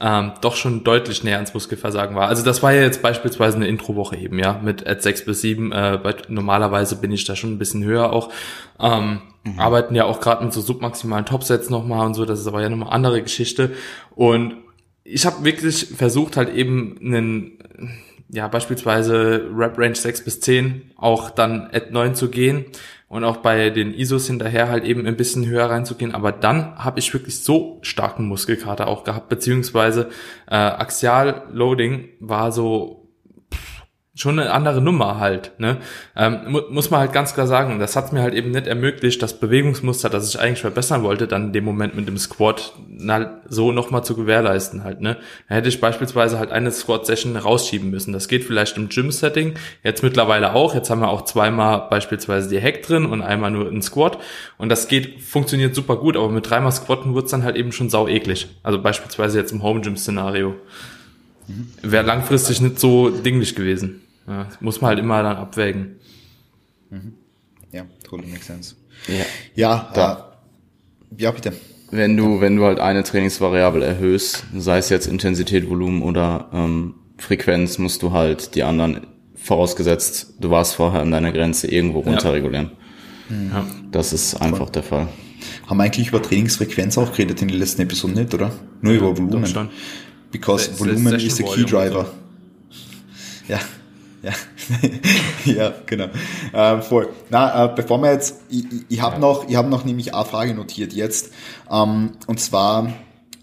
ähm, 0.00 0.32
doch 0.40 0.56
schon 0.56 0.82
deutlich 0.84 1.24
näher 1.24 1.36
ans 1.36 1.52
Muskelversagen 1.52 2.16
war. 2.16 2.28
Also 2.28 2.42
das 2.44 2.62
war 2.62 2.72
ja 2.72 2.82
jetzt 2.82 3.02
beispielsweise 3.02 3.56
eine 3.56 3.68
Introwoche 3.68 4.16
eben, 4.16 4.38
ja, 4.38 4.58
mit 4.62 4.86
at 4.86 5.02
6 5.02 5.26
bis 5.26 5.42
7. 5.42 5.72
Äh, 5.72 6.00
bei, 6.02 6.14
normalerweise 6.28 6.96
bin 6.96 7.12
ich 7.12 7.24
da 7.24 7.36
schon 7.36 7.52
ein 7.52 7.58
bisschen 7.58 7.84
höher 7.84 8.12
auch. 8.12 8.30
Ähm, 8.78 9.20
mhm. 9.44 9.58
Arbeiten 9.58 9.94
ja 9.94 10.04
auch 10.04 10.20
gerade 10.20 10.44
mit 10.44 10.52
so 10.52 10.60
submaximalen 10.60 11.26
Topsets 11.26 11.68
nochmal 11.68 12.06
und 12.06 12.14
so, 12.14 12.24
das 12.24 12.40
ist 12.40 12.46
aber 12.46 12.62
ja 12.62 12.70
nochmal 12.70 12.88
eine 12.88 12.94
andere 12.94 13.22
Geschichte. 13.22 13.72
Und 14.14 14.54
ich 15.04 15.26
habe 15.26 15.44
wirklich 15.44 15.86
versucht, 15.96 16.36
halt 16.36 16.54
eben 16.54 16.96
einen 17.02 17.58
ja, 18.30 18.48
beispielsweise 18.48 19.50
Rep 19.54 19.76
Range 19.76 19.96
6 19.96 20.24
bis 20.24 20.40
10 20.40 20.92
auch 20.96 21.30
dann 21.30 21.68
at 21.72 21.90
9 21.90 22.14
zu 22.14 22.30
gehen 22.30 22.66
und 23.10 23.24
auch 23.24 23.38
bei 23.38 23.70
den 23.70 23.92
ISOs 23.92 24.28
hinterher 24.28 24.68
halt 24.68 24.84
eben 24.84 25.04
ein 25.04 25.16
bisschen 25.16 25.44
höher 25.44 25.68
reinzugehen. 25.68 26.14
Aber 26.14 26.30
dann 26.30 26.76
habe 26.76 27.00
ich 27.00 27.12
wirklich 27.12 27.42
so 27.42 27.80
starken 27.82 28.28
Muskelkater 28.28 28.86
auch 28.86 29.02
gehabt, 29.02 29.28
beziehungsweise 29.28 30.10
äh, 30.46 30.54
Axial 30.54 31.42
Loading 31.50 32.10
war 32.20 32.52
so 32.52 32.99
schon 34.20 34.38
eine 34.38 34.52
andere 34.52 34.82
Nummer 34.82 35.18
halt. 35.18 35.52
Ne? 35.58 35.78
Ähm, 36.14 36.40
mu 36.48 36.60
muss 36.70 36.90
man 36.90 37.00
halt 37.00 37.12
ganz 37.12 37.32
klar 37.32 37.46
sagen, 37.46 37.78
das 37.78 37.96
hat 37.96 38.12
mir 38.12 38.20
halt 38.20 38.34
eben 38.34 38.50
nicht 38.50 38.66
ermöglicht, 38.66 39.22
das 39.22 39.40
Bewegungsmuster, 39.40 40.10
das 40.10 40.28
ich 40.28 40.38
eigentlich 40.38 40.60
verbessern 40.60 41.02
wollte, 41.02 41.26
dann 41.26 41.46
in 41.46 41.52
dem 41.54 41.64
Moment 41.64 41.96
mit 41.96 42.06
dem 42.06 42.18
Squat 42.18 42.74
na, 42.86 43.40
so 43.48 43.72
nochmal 43.72 44.04
zu 44.04 44.14
gewährleisten 44.14 44.84
halt. 44.84 45.00
Ne? 45.00 45.16
Da 45.48 45.54
hätte 45.54 45.68
ich 45.68 45.80
beispielsweise 45.80 46.38
halt 46.38 46.52
eine 46.52 46.70
Squat-Session 46.70 47.36
rausschieben 47.36 47.90
müssen. 47.90 48.12
Das 48.12 48.28
geht 48.28 48.44
vielleicht 48.44 48.76
im 48.76 48.90
Gym-Setting, 48.90 49.54
jetzt 49.82 50.02
mittlerweile 50.02 50.54
auch. 50.54 50.74
Jetzt 50.74 50.90
haben 50.90 51.00
wir 51.00 51.08
auch 51.08 51.22
zweimal 51.22 51.86
beispielsweise 51.88 52.50
die 52.50 52.60
Hack 52.60 52.82
drin 52.82 53.06
und 53.06 53.22
einmal 53.22 53.50
nur 53.50 53.70
ein 53.70 53.80
Squat. 53.80 54.18
Und 54.58 54.68
das 54.68 54.88
geht, 54.88 55.22
funktioniert 55.22 55.74
super 55.74 55.96
gut, 55.96 56.16
aber 56.16 56.28
mit 56.28 56.48
dreimal 56.48 56.72
Squatten 56.72 57.14
wird's 57.14 57.30
dann 57.30 57.44
halt 57.44 57.56
eben 57.56 57.72
schon 57.72 57.88
sau 57.88 58.06
eklig. 58.06 58.48
Also 58.62 58.82
beispielsweise 58.82 59.38
jetzt 59.38 59.52
im 59.52 59.62
Home-Gym-Szenario. 59.62 60.56
Wäre 61.82 62.06
langfristig 62.06 62.60
nicht 62.60 62.78
so 62.78 63.10
dinglich 63.10 63.56
gewesen. 63.56 64.02
Ja, 64.26 64.48
muss 64.60 64.80
man 64.80 64.90
halt 64.90 64.98
immer 64.98 65.22
dann 65.22 65.36
abwägen. 65.36 65.96
Mhm. 66.90 67.14
Ja, 67.72 67.84
totally 68.04 68.30
makes 68.30 68.46
sense. 68.46 68.74
Ja, 69.08 69.24
ja, 69.54 69.90
da. 69.94 70.34
Äh, 71.16 71.22
ja 71.22 71.30
bitte. 71.30 71.52
Wenn 71.90 72.16
du, 72.16 72.40
wenn 72.40 72.56
du 72.56 72.64
halt 72.64 72.78
eine 72.78 73.02
Trainingsvariable 73.02 73.84
erhöhst, 73.84 74.44
sei 74.56 74.78
es 74.78 74.90
jetzt 74.90 75.06
Intensität, 75.06 75.68
Volumen 75.68 76.02
oder 76.02 76.48
ähm, 76.52 76.94
Frequenz, 77.18 77.78
musst 77.78 78.02
du 78.02 78.12
halt 78.12 78.54
die 78.54 78.62
anderen, 78.62 79.06
vorausgesetzt, 79.34 80.34
du 80.38 80.50
warst 80.50 80.74
vorher 80.74 81.00
an 81.00 81.10
deiner 81.10 81.32
Grenze, 81.32 81.66
irgendwo 81.66 82.00
runterregulieren. 82.00 82.72
Ja. 83.30 83.64
Das 83.90 84.12
ist 84.12 84.40
einfach 84.40 84.58
Voll. 84.58 84.72
der 84.72 84.82
Fall. 84.82 85.08
Haben 85.66 85.76
wir 85.78 85.84
eigentlich 85.84 86.08
über 86.08 86.22
Trainingsfrequenz 86.22 86.98
auch 86.98 87.12
geredet 87.12 87.40
in 87.42 87.48
den 87.48 87.58
letzten 87.58 87.82
Episoden 87.82 88.14
nicht, 88.14 88.34
oder? 88.34 88.52
Nur 88.82 88.92
ja, 88.92 88.98
über 88.98 89.16
Volumen. 89.16 89.70
Because 90.30 90.78
Volumen 90.78 91.14
is 91.14 91.36
the 91.36 91.44
key 91.44 91.64
driver. 91.64 92.12
Ja, 93.48 93.58
ja, 94.22 94.32
ja 95.44 95.74
genau. 95.86 96.08
Äh, 96.52 96.82
voll. 96.82 97.08
Na, 97.30 97.66
äh, 97.66 97.72
bevor 97.74 97.98
wir 98.02 98.12
jetzt, 98.12 98.42
ich, 98.48 98.64
ich 98.88 99.00
habe 99.00 99.14
ja. 99.14 99.20
noch, 99.20 99.48
ich 99.48 99.56
habe 99.56 99.68
noch 99.68 99.84
nämlich 99.84 100.14
eine 100.14 100.24
Frage 100.24 100.54
notiert 100.54 100.92
jetzt. 100.92 101.32
Ähm, 101.70 102.12
und 102.26 102.40
zwar, 102.40 102.92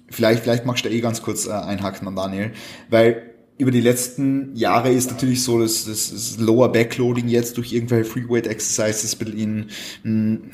vielleicht, 0.10 0.44
vielleicht 0.44 0.66
magst 0.66 0.86
du 0.86 0.90
eh 0.90 1.02
ganz 1.02 1.22
kurz 1.22 1.48
äh, 1.48 1.52
einhaken 1.52 2.08
an 2.08 2.16
Daniel, 2.16 2.54
weil 2.90 3.27
über 3.60 3.72
die 3.72 3.82
letzten 3.82 4.56
Jahre 4.56 4.92
ist 4.92 5.10
natürlich 5.10 5.44
so, 5.44 5.60
dass 5.60 5.86
das, 5.86 6.12
das 6.12 6.38
Lower 6.38 6.72
Backloading 6.72 7.28
jetzt 7.28 7.58
durch 7.58 7.74
irgendwelche 7.74 8.06
Freeweight 8.06 8.46
Exercises 8.46 9.16
in, 9.16 9.70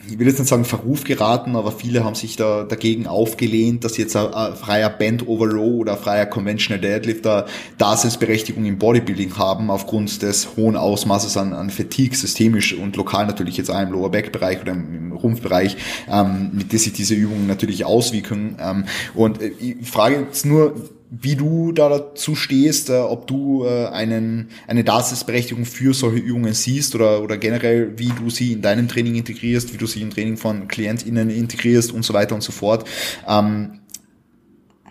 ich 0.09 0.17
will 0.17 0.27
jetzt 0.27 0.39
nicht 0.39 0.47
sagen 0.47 0.63
Verruf 0.63 1.03
geraten, 1.03 1.57
aber 1.57 1.73
viele 1.73 2.05
haben 2.05 2.15
sich 2.15 2.37
da 2.37 2.63
dagegen 2.63 3.05
aufgelehnt, 3.05 3.83
dass 3.83 3.97
jetzt 3.97 4.15
ein, 4.15 4.33
ein 4.33 4.55
freier 4.55 4.89
Band 4.89 5.27
Over 5.27 5.51
Row 5.51 5.79
oder 5.81 5.97
freier 5.97 6.25
Conventional 6.25 6.79
Deadlifter 6.79 7.45
Daseinsberechtigung 7.77 8.63
im 8.65 8.77
Bodybuilding 8.77 9.37
haben 9.37 9.69
aufgrund 9.69 10.21
des 10.21 10.55
hohen 10.55 10.77
Ausmaßes 10.77 11.35
an, 11.35 11.51
an 11.51 11.69
Fatigue, 11.71 12.15
systemisch 12.15 12.73
und 12.73 12.95
lokal 12.95 13.27
natürlich 13.27 13.57
jetzt 13.57 13.69
auch 13.69 13.81
im 13.81 13.91
Lower 13.91 14.11
Back 14.11 14.31
Bereich 14.31 14.61
oder 14.61 14.71
im, 14.71 15.11
Rumpfbereich, 15.11 15.77
ähm, 16.09 16.51
mit 16.53 16.71
der 16.71 16.79
sich 16.79 16.93
diese 16.93 17.15
Übungen 17.15 17.47
natürlich 17.47 17.85
auswirken. 17.85 18.57
Ähm, 18.59 18.85
und 19.13 19.41
äh, 19.41 19.51
ich 19.59 19.89
frage 19.89 20.21
jetzt 20.21 20.45
nur, 20.45 20.73
wie 21.21 21.35
du 21.35 21.71
da 21.71 21.89
dazu 21.89 22.35
stehst, 22.35 22.89
äh, 22.89 22.93
ob 22.93 23.27
du 23.27 23.65
äh, 23.65 23.87
einen, 23.87 24.49
eine 24.67 24.83
Daseinsberechtigung 24.83 25.65
für 25.65 25.93
solche 25.93 26.17
Übungen 26.17 26.53
siehst 26.53 26.95
oder, 26.95 27.21
oder 27.21 27.37
generell, 27.37 27.99
wie 27.99 28.09
du 28.09 28.31
sie 28.31 28.53
in 28.53 28.61
deinem 28.61 28.87
Training 28.87 29.15
integrierst, 29.15 29.73
wie 29.73 29.77
du 29.77 29.85
sie 29.85 30.01
im 30.01 30.09
Training 30.09 30.37
von 30.37 30.67
KlientInnen 30.67 31.29
integrierst 31.29 31.91
und 31.91 32.03
so 32.03 32.13
weiter 32.13 32.33
und 32.33 32.41
so 32.41 32.51
fort. 32.51 32.87
Ähm, 33.27 33.81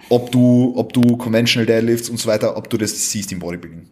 ob 0.08 0.30
du, 0.30 0.74
ob 0.76 0.92
du 0.92 1.16
Conventional 1.16 1.66
Deadlifts 1.66 2.08
und 2.08 2.18
so 2.18 2.28
weiter, 2.28 2.56
ob 2.56 2.70
du 2.70 2.76
das 2.76 3.10
siehst 3.10 3.32
im 3.32 3.40
Bodybuilding. 3.40 3.88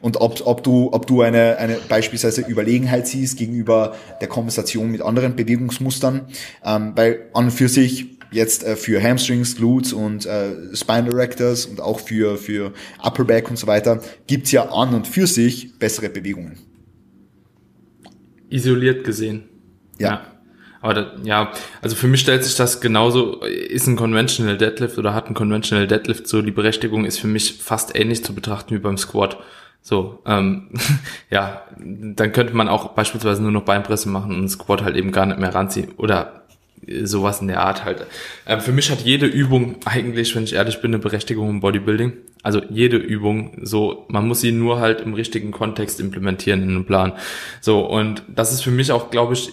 Und 0.00 0.20
ob, 0.20 0.44
ob 0.44 0.62
du, 0.64 0.92
ob 0.92 1.06
du 1.06 1.22
eine, 1.22 1.56
eine 1.56 1.76
beispielsweise 1.88 2.42
Überlegenheit 2.42 3.06
siehst 3.06 3.38
gegenüber 3.38 3.94
der 4.20 4.28
Konversation 4.28 4.90
mit 4.90 5.00
anderen 5.00 5.36
Bewegungsmustern, 5.36 6.26
ähm, 6.64 6.92
weil 6.96 7.30
an 7.32 7.46
und 7.46 7.50
für 7.52 7.68
sich 7.68 8.18
jetzt 8.32 8.64
äh, 8.64 8.76
für 8.76 9.02
Hamstrings, 9.02 9.56
Glutes 9.56 9.92
und 9.92 10.26
äh, 10.26 10.74
Spinal 10.74 11.12
Erectors 11.12 11.66
und 11.66 11.80
auch 11.80 12.00
für, 12.00 12.36
für 12.36 12.72
Upper 13.02 13.24
Back 13.24 13.50
und 13.50 13.56
so 13.56 13.66
weiter 13.66 14.00
gibt's 14.26 14.50
ja 14.52 14.68
an 14.70 14.94
und 14.94 15.06
für 15.06 15.26
sich 15.26 15.78
bessere 15.78 16.08
Bewegungen. 16.08 16.58
Isoliert 18.50 19.04
gesehen. 19.04 19.44
Ja. 19.98 20.08
ja. 20.08 20.26
Aber 20.82 20.94
da, 20.94 21.12
ja, 21.22 21.52
also 21.80 21.94
für 21.94 22.08
mich 22.08 22.20
stellt 22.20 22.42
sich 22.42 22.56
das 22.56 22.80
genauso, 22.80 23.40
ist 23.42 23.86
ein 23.86 23.94
Conventional 23.94 24.58
Deadlift 24.58 24.98
oder 24.98 25.14
hat 25.14 25.28
ein 25.28 25.34
Conventional 25.34 25.86
Deadlift 25.86 26.26
so, 26.26 26.42
die 26.42 26.50
Berechtigung 26.50 27.04
ist 27.04 27.20
für 27.20 27.28
mich 27.28 27.62
fast 27.62 27.96
ähnlich 27.96 28.24
zu 28.24 28.34
betrachten 28.34 28.74
wie 28.74 28.80
beim 28.80 28.98
Squat. 28.98 29.38
So, 29.80 30.22
ähm, 30.26 30.70
ja, 31.30 31.62
dann 31.78 32.32
könnte 32.32 32.54
man 32.54 32.68
auch 32.68 32.90
beispielsweise 32.90 33.42
nur 33.42 33.52
noch 33.52 33.64
Beinpresse 33.64 34.08
machen 34.08 34.34
und 34.34 34.48
Squat 34.48 34.82
halt 34.82 34.96
eben 34.96 35.12
gar 35.12 35.26
nicht 35.26 35.38
mehr 35.38 35.54
ranziehen. 35.54 35.92
Oder 35.98 36.41
sowas 37.04 37.40
in 37.40 37.48
der 37.48 37.62
Art 37.62 37.84
halt. 37.84 38.06
Ähm, 38.46 38.60
für 38.60 38.72
mich 38.72 38.90
hat 38.90 39.02
jede 39.02 39.26
Übung 39.26 39.76
eigentlich, 39.84 40.34
wenn 40.34 40.44
ich 40.44 40.54
ehrlich 40.54 40.80
bin, 40.80 40.92
eine 40.92 40.98
Berechtigung 40.98 41.48
im 41.48 41.60
Bodybuilding. 41.60 42.12
Also 42.42 42.60
jede 42.70 42.96
Übung, 42.96 43.58
so, 43.62 44.04
man 44.08 44.26
muss 44.26 44.40
sie 44.40 44.52
nur 44.52 44.80
halt 44.80 45.00
im 45.00 45.14
richtigen 45.14 45.52
Kontext 45.52 46.00
implementieren 46.00 46.62
in 46.62 46.70
einem 46.70 46.84
Plan. 46.84 47.12
So, 47.60 47.86
und 47.86 48.22
das 48.28 48.52
ist 48.52 48.62
für 48.62 48.72
mich 48.72 48.90
auch, 48.90 49.10
glaube 49.10 49.34
ich, 49.34 49.50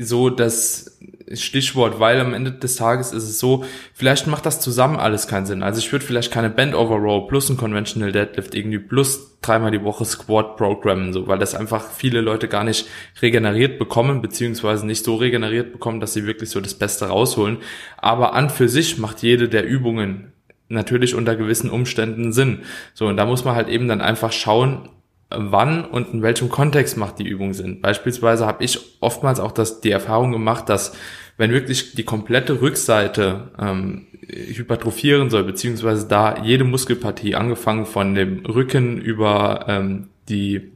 so 0.00 0.30
das 0.30 0.98
Stichwort, 1.40 2.00
weil 2.00 2.20
am 2.20 2.34
Ende 2.34 2.52
des 2.52 2.76
Tages 2.76 3.12
ist 3.12 3.24
es 3.24 3.38
so, 3.38 3.64
vielleicht 3.94 4.26
macht 4.26 4.46
das 4.46 4.60
zusammen 4.60 4.98
alles 4.98 5.26
keinen 5.28 5.46
Sinn. 5.46 5.62
Also 5.62 5.78
ich 5.78 5.90
würde 5.92 6.04
vielleicht 6.04 6.32
keine 6.32 6.50
Band 6.50 6.74
Over 6.74 6.96
Row 6.96 7.28
plus 7.28 7.48
ein 7.48 7.56
Conventional 7.56 8.12
Deadlift 8.12 8.54
irgendwie 8.54 8.78
plus 8.78 9.38
dreimal 9.40 9.70
die 9.70 9.82
Woche 9.82 10.04
Squat 10.04 10.56
programmen, 10.56 11.12
so, 11.12 11.26
weil 11.26 11.38
das 11.38 11.54
einfach 11.54 11.90
viele 11.90 12.20
Leute 12.20 12.48
gar 12.48 12.64
nicht 12.64 12.86
regeneriert 13.20 13.78
bekommen, 13.78 14.22
beziehungsweise 14.22 14.86
nicht 14.86 15.04
so 15.04 15.16
regeneriert 15.16 15.72
bekommen, 15.72 16.00
dass 16.00 16.14
sie 16.14 16.26
wirklich 16.26 16.50
so 16.50 16.60
das 16.60 16.74
Beste 16.74 17.06
rausholen. 17.06 17.58
Aber 17.96 18.34
an 18.34 18.50
für 18.50 18.68
sich 18.68 18.98
macht 18.98 19.22
jede 19.22 19.48
der 19.48 19.66
Übungen 19.66 20.32
natürlich 20.68 21.14
unter 21.14 21.36
gewissen 21.36 21.70
Umständen 21.70 22.32
Sinn. 22.32 22.60
So, 22.94 23.06
und 23.06 23.16
da 23.16 23.26
muss 23.26 23.44
man 23.44 23.54
halt 23.54 23.68
eben 23.68 23.88
dann 23.88 24.00
einfach 24.00 24.32
schauen, 24.32 24.88
wann 25.36 25.84
und 25.84 26.12
in 26.12 26.22
welchem 26.22 26.48
Kontext 26.48 26.96
macht 26.96 27.18
die 27.18 27.26
Übung 27.26 27.54
Sinn. 27.54 27.80
Beispielsweise 27.80 28.46
habe 28.46 28.64
ich 28.64 28.78
oftmals 29.00 29.40
auch 29.40 29.52
das, 29.52 29.80
die 29.80 29.90
Erfahrung 29.90 30.32
gemacht, 30.32 30.68
dass 30.68 30.96
wenn 31.36 31.52
wirklich 31.52 31.94
die 31.94 32.04
komplette 32.04 32.60
Rückseite 32.60 33.50
ähm, 33.58 34.06
hypertrophieren 34.28 35.30
soll, 35.30 35.44
beziehungsweise 35.44 36.06
da 36.06 36.42
jede 36.42 36.64
Muskelpartie, 36.64 37.34
angefangen 37.34 37.86
von 37.86 38.14
dem 38.14 38.44
Rücken 38.46 38.98
über 38.98 39.64
ähm, 39.68 40.08
die 40.28 40.72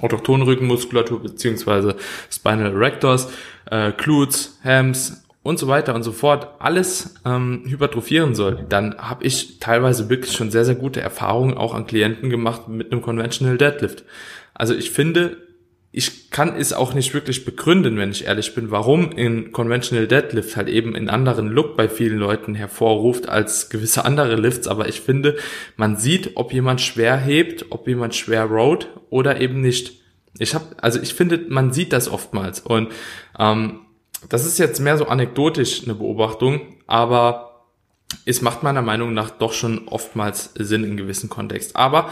autochtone 0.00 0.46
Rückenmuskulatur 0.46 1.22
beziehungsweise 1.22 1.96
Spinal 2.30 2.72
Erectors, 2.72 3.30
äh, 3.70 3.92
Glutes, 3.92 4.58
Hams, 4.64 5.22
und 5.42 5.58
so 5.58 5.68
weiter 5.68 5.94
und 5.94 6.02
so 6.02 6.12
fort 6.12 6.48
alles 6.60 7.14
ähm, 7.24 7.64
hypertrophieren 7.66 8.34
soll, 8.34 8.64
dann 8.68 8.96
habe 8.98 9.24
ich 9.24 9.58
teilweise 9.58 10.08
wirklich 10.08 10.32
schon 10.32 10.50
sehr, 10.50 10.64
sehr 10.64 10.76
gute 10.76 11.00
Erfahrungen 11.00 11.56
auch 11.56 11.74
an 11.74 11.86
Klienten 11.86 12.30
gemacht 12.30 12.68
mit 12.68 12.92
einem 12.92 13.02
Conventional 13.02 13.58
Deadlift. 13.58 14.04
Also 14.54 14.74
ich 14.74 14.90
finde, 14.90 15.36
ich 15.94 16.30
kann 16.30 16.56
es 16.56 16.72
auch 16.72 16.94
nicht 16.94 17.12
wirklich 17.12 17.44
begründen, 17.44 17.98
wenn 17.98 18.10
ich 18.10 18.24
ehrlich 18.24 18.54
bin, 18.54 18.70
warum 18.70 19.12
in 19.12 19.52
Conventional 19.52 20.06
Deadlift 20.06 20.56
halt 20.56 20.68
eben 20.68 20.94
in 20.94 21.10
anderen 21.10 21.48
Look 21.48 21.76
bei 21.76 21.86
vielen 21.86 22.18
Leuten 22.18 22.54
hervorruft 22.54 23.28
als 23.28 23.68
gewisse 23.68 24.06
andere 24.06 24.36
Lifts, 24.36 24.66
aber 24.66 24.88
ich 24.88 25.02
finde, 25.02 25.36
man 25.76 25.98
sieht, 25.98 26.32
ob 26.36 26.54
jemand 26.54 26.80
schwer 26.80 27.18
hebt, 27.18 27.66
ob 27.70 27.86
jemand 27.86 28.14
schwer 28.14 28.44
road 28.44 28.88
oder 29.10 29.38
eben 29.42 29.60
nicht. 29.60 30.00
Ich 30.38 30.54
habe, 30.54 30.64
also 30.78 30.98
ich 30.98 31.12
finde, 31.12 31.44
man 31.48 31.74
sieht 31.74 31.92
das 31.92 32.08
oftmals 32.08 32.60
und 32.60 32.90
ähm, 33.38 33.80
das 34.30 34.46
ist 34.46 34.58
jetzt 34.58 34.80
mehr 34.80 34.96
so 34.96 35.08
anekdotisch 35.08 35.84
eine 35.84 35.94
Beobachtung, 35.94 36.76
aber 36.86 37.66
es 38.24 38.40
macht 38.40 38.62
meiner 38.62 38.82
Meinung 38.82 39.12
nach 39.12 39.30
doch 39.30 39.52
schon 39.52 39.88
oftmals 39.88 40.52
Sinn 40.54 40.84
in 40.84 40.96
gewissen 40.96 41.28
Kontext. 41.28 41.76
Aber 41.76 42.10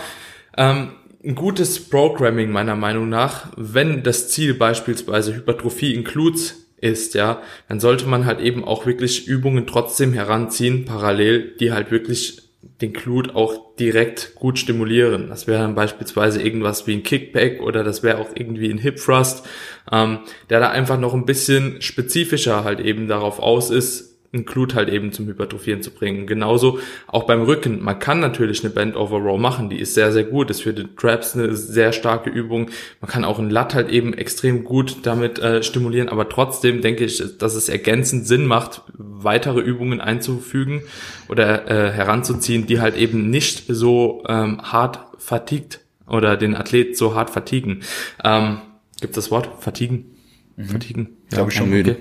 ähm, 0.56 0.92
ein 1.24 1.34
gutes 1.34 1.88
Programming 1.88 2.50
meiner 2.50 2.76
Meinung 2.76 3.08
nach, 3.08 3.48
wenn 3.56 4.02
das 4.02 4.28
Ziel 4.30 4.54
beispielsweise 4.54 5.34
Hypertrophie 5.34 5.94
includes 5.94 6.66
ist, 6.78 7.14
ja, 7.14 7.42
dann 7.68 7.78
sollte 7.78 8.06
man 8.06 8.24
halt 8.24 8.40
eben 8.40 8.64
auch 8.64 8.86
wirklich 8.86 9.26
Übungen 9.26 9.66
trotzdem 9.66 10.14
heranziehen, 10.14 10.86
parallel, 10.86 11.56
die 11.60 11.72
halt 11.72 11.90
wirklich 11.90 12.50
den 12.80 12.94
Glut 12.94 13.34
auch 13.34 13.74
direkt 13.76 14.34
gut 14.34 14.58
stimulieren. 14.58 15.28
Das 15.28 15.46
wäre 15.46 15.60
dann 15.60 15.74
beispielsweise 15.74 16.42
irgendwas 16.42 16.86
wie 16.86 16.94
ein 16.94 17.02
Kickback 17.02 17.60
oder 17.60 17.84
das 17.84 18.02
wäre 18.02 18.18
auch 18.18 18.28
irgendwie 18.34 18.70
ein 18.70 18.78
Hip 18.78 18.96
Thrust, 18.96 19.46
ähm, 19.92 20.20
der 20.48 20.60
da 20.60 20.70
einfach 20.70 20.98
noch 20.98 21.12
ein 21.12 21.26
bisschen 21.26 21.82
spezifischer 21.82 22.64
halt 22.64 22.80
eben 22.80 23.08
darauf 23.08 23.38
aus 23.38 23.70
ist, 23.70 24.09
ein 24.32 24.44
Glut 24.44 24.74
halt 24.74 24.88
eben 24.88 25.12
zum 25.12 25.26
Hypertrophieren 25.26 25.82
zu 25.82 25.90
bringen. 25.90 26.26
Genauso 26.26 26.78
auch 27.08 27.24
beim 27.24 27.42
Rücken. 27.42 27.82
Man 27.82 27.98
kann 27.98 28.20
natürlich 28.20 28.62
eine 28.62 28.72
Bend 28.72 28.96
Over 28.96 29.18
Row 29.18 29.40
machen, 29.40 29.70
die 29.70 29.78
ist 29.78 29.94
sehr, 29.94 30.12
sehr 30.12 30.24
gut. 30.24 30.50
ist 30.50 30.62
für 30.62 30.72
die 30.72 30.86
Traps 30.96 31.34
eine 31.34 31.56
sehr 31.56 31.92
starke 31.92 32.30
Übung. 32.30 32.70
Man 33.00 33.10
kann 33.10 33.24
auch 33.24 33.38
ein 33.40 33.50
Lat 33.50 33.74
halt 33.74 33.88
eben 33.88 34.14
extrem 34.14 34.62
gut 34.64 34.98
damit 35.02 35.40
äh, 35.40 35.62
stimulieren, 35.62 36.08
aber 36.08 36.28
trotzdem 36.28 36.80
denke 36.80 37.04
ich, 37.04 37.22
dass 37.38 37.54
es 37.56 37.68
ergänzend 37.68 38.26
Sinn 38.26 38.46
macht, 38.46 38.82
weitere 38.96 39.60
Übungen 39.60 40.00
einzufügen 40.00 40.82
oder 41.28 41.68
äh, 41.68 41.90
heranzuziehen, 41.90 42.66
die 42.66 42.80
halt 42.80 42.96
eben 42.96 43.30
nicht 43.30 43.64
so 43.68 44.22
ähm, 44.28 44.60
hart 44.62 45.00
fatigued 45.18 45.80
oder 46.06 46.36
den 46.36 46.54
Athlet 46.54 46.96
so 46.96 47.14
hart 47.14 47.30
fatigen. 47.30 47.82
Ähm, 48.22 48.58
Gibt 49.00 49.16
das 49.16 49.30
Wort? 49.30 49.48
Fatigen? 49.60 50.16
Mhm. 50.56 50.66
Fatigen? 50.66 51.16
Ja, 51.30 51.36
Glaube 51.36 51.50
schon. 51.50 51.68
Okay. 51.68 51.96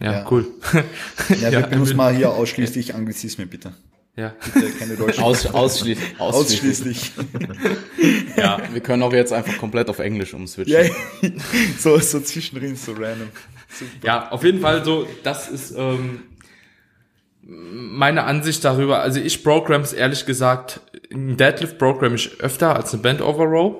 Ja, 0.00 0.12
ja, 0.12 0.26
cool. 0.30 0.46
Ja, 1.28 1.50
wir 1.52 1.60
ja, 1.60 1.66
benutzen 1.66 1.96
mal 1.96 2.14
hier 2.14 2.30
ausschließlich 2.30 2.94
Anglizismen, 2.94 3.48
bitte. 3.48 3.72
Ja. 4.16 4.34
Bitte 4.52 4.70
keine 4.72 4.96
deutschen. 4.96 5.22
Aus, 5.22 5.46
ausschließlich. 5.46 6.20
Ausschließlich. 6.20 7.12
ja, 8.36 8.60
wir 8.72 8.80
können 8.80 9.02
auch 9.02 9.12
jetzt 9.12 9.32
einfach 9.32 9.56
komplett 9.56 9.88
auf 9.88 10.00
Englisch 10.00 10.34
umswitchen. 10.34 10.74
Ja, 10.74 11.30
so, 11.78 11.98
so 11.98 12.20
zwischendrin, 12.20 12.76
so 12.76 12.92
random. 12.92 13.28
Super. 13.68 14.06
Ja, 14.06 14.28
auf 14.30 14.44
jeden 14.44 14.60
Fall 14.60 14.84
so, 14.84 15.06
das 15.22 15.48
ist 15.48 15.74
ähm, 15.76 16.24
meine 17.42 18.24
Ansicht 18.24 18.64
darüber. 18.64 19.00
Also 19.00 19.20
ich 19.20 19.42
programs 19.42 19.92
ehrlich 19.92 20.26
gesagt, 20.26 20.80
ein 21.10 21.36
Deadlift 21.36 21.78
program 21.78 22.14
ich 22.14 22.40
öfter 22.40 22.76
als 22.76 22.92
eine 22.92 23.02
Band 23.02 23.22
Over 23.22 23.44
Row 23.44 23.76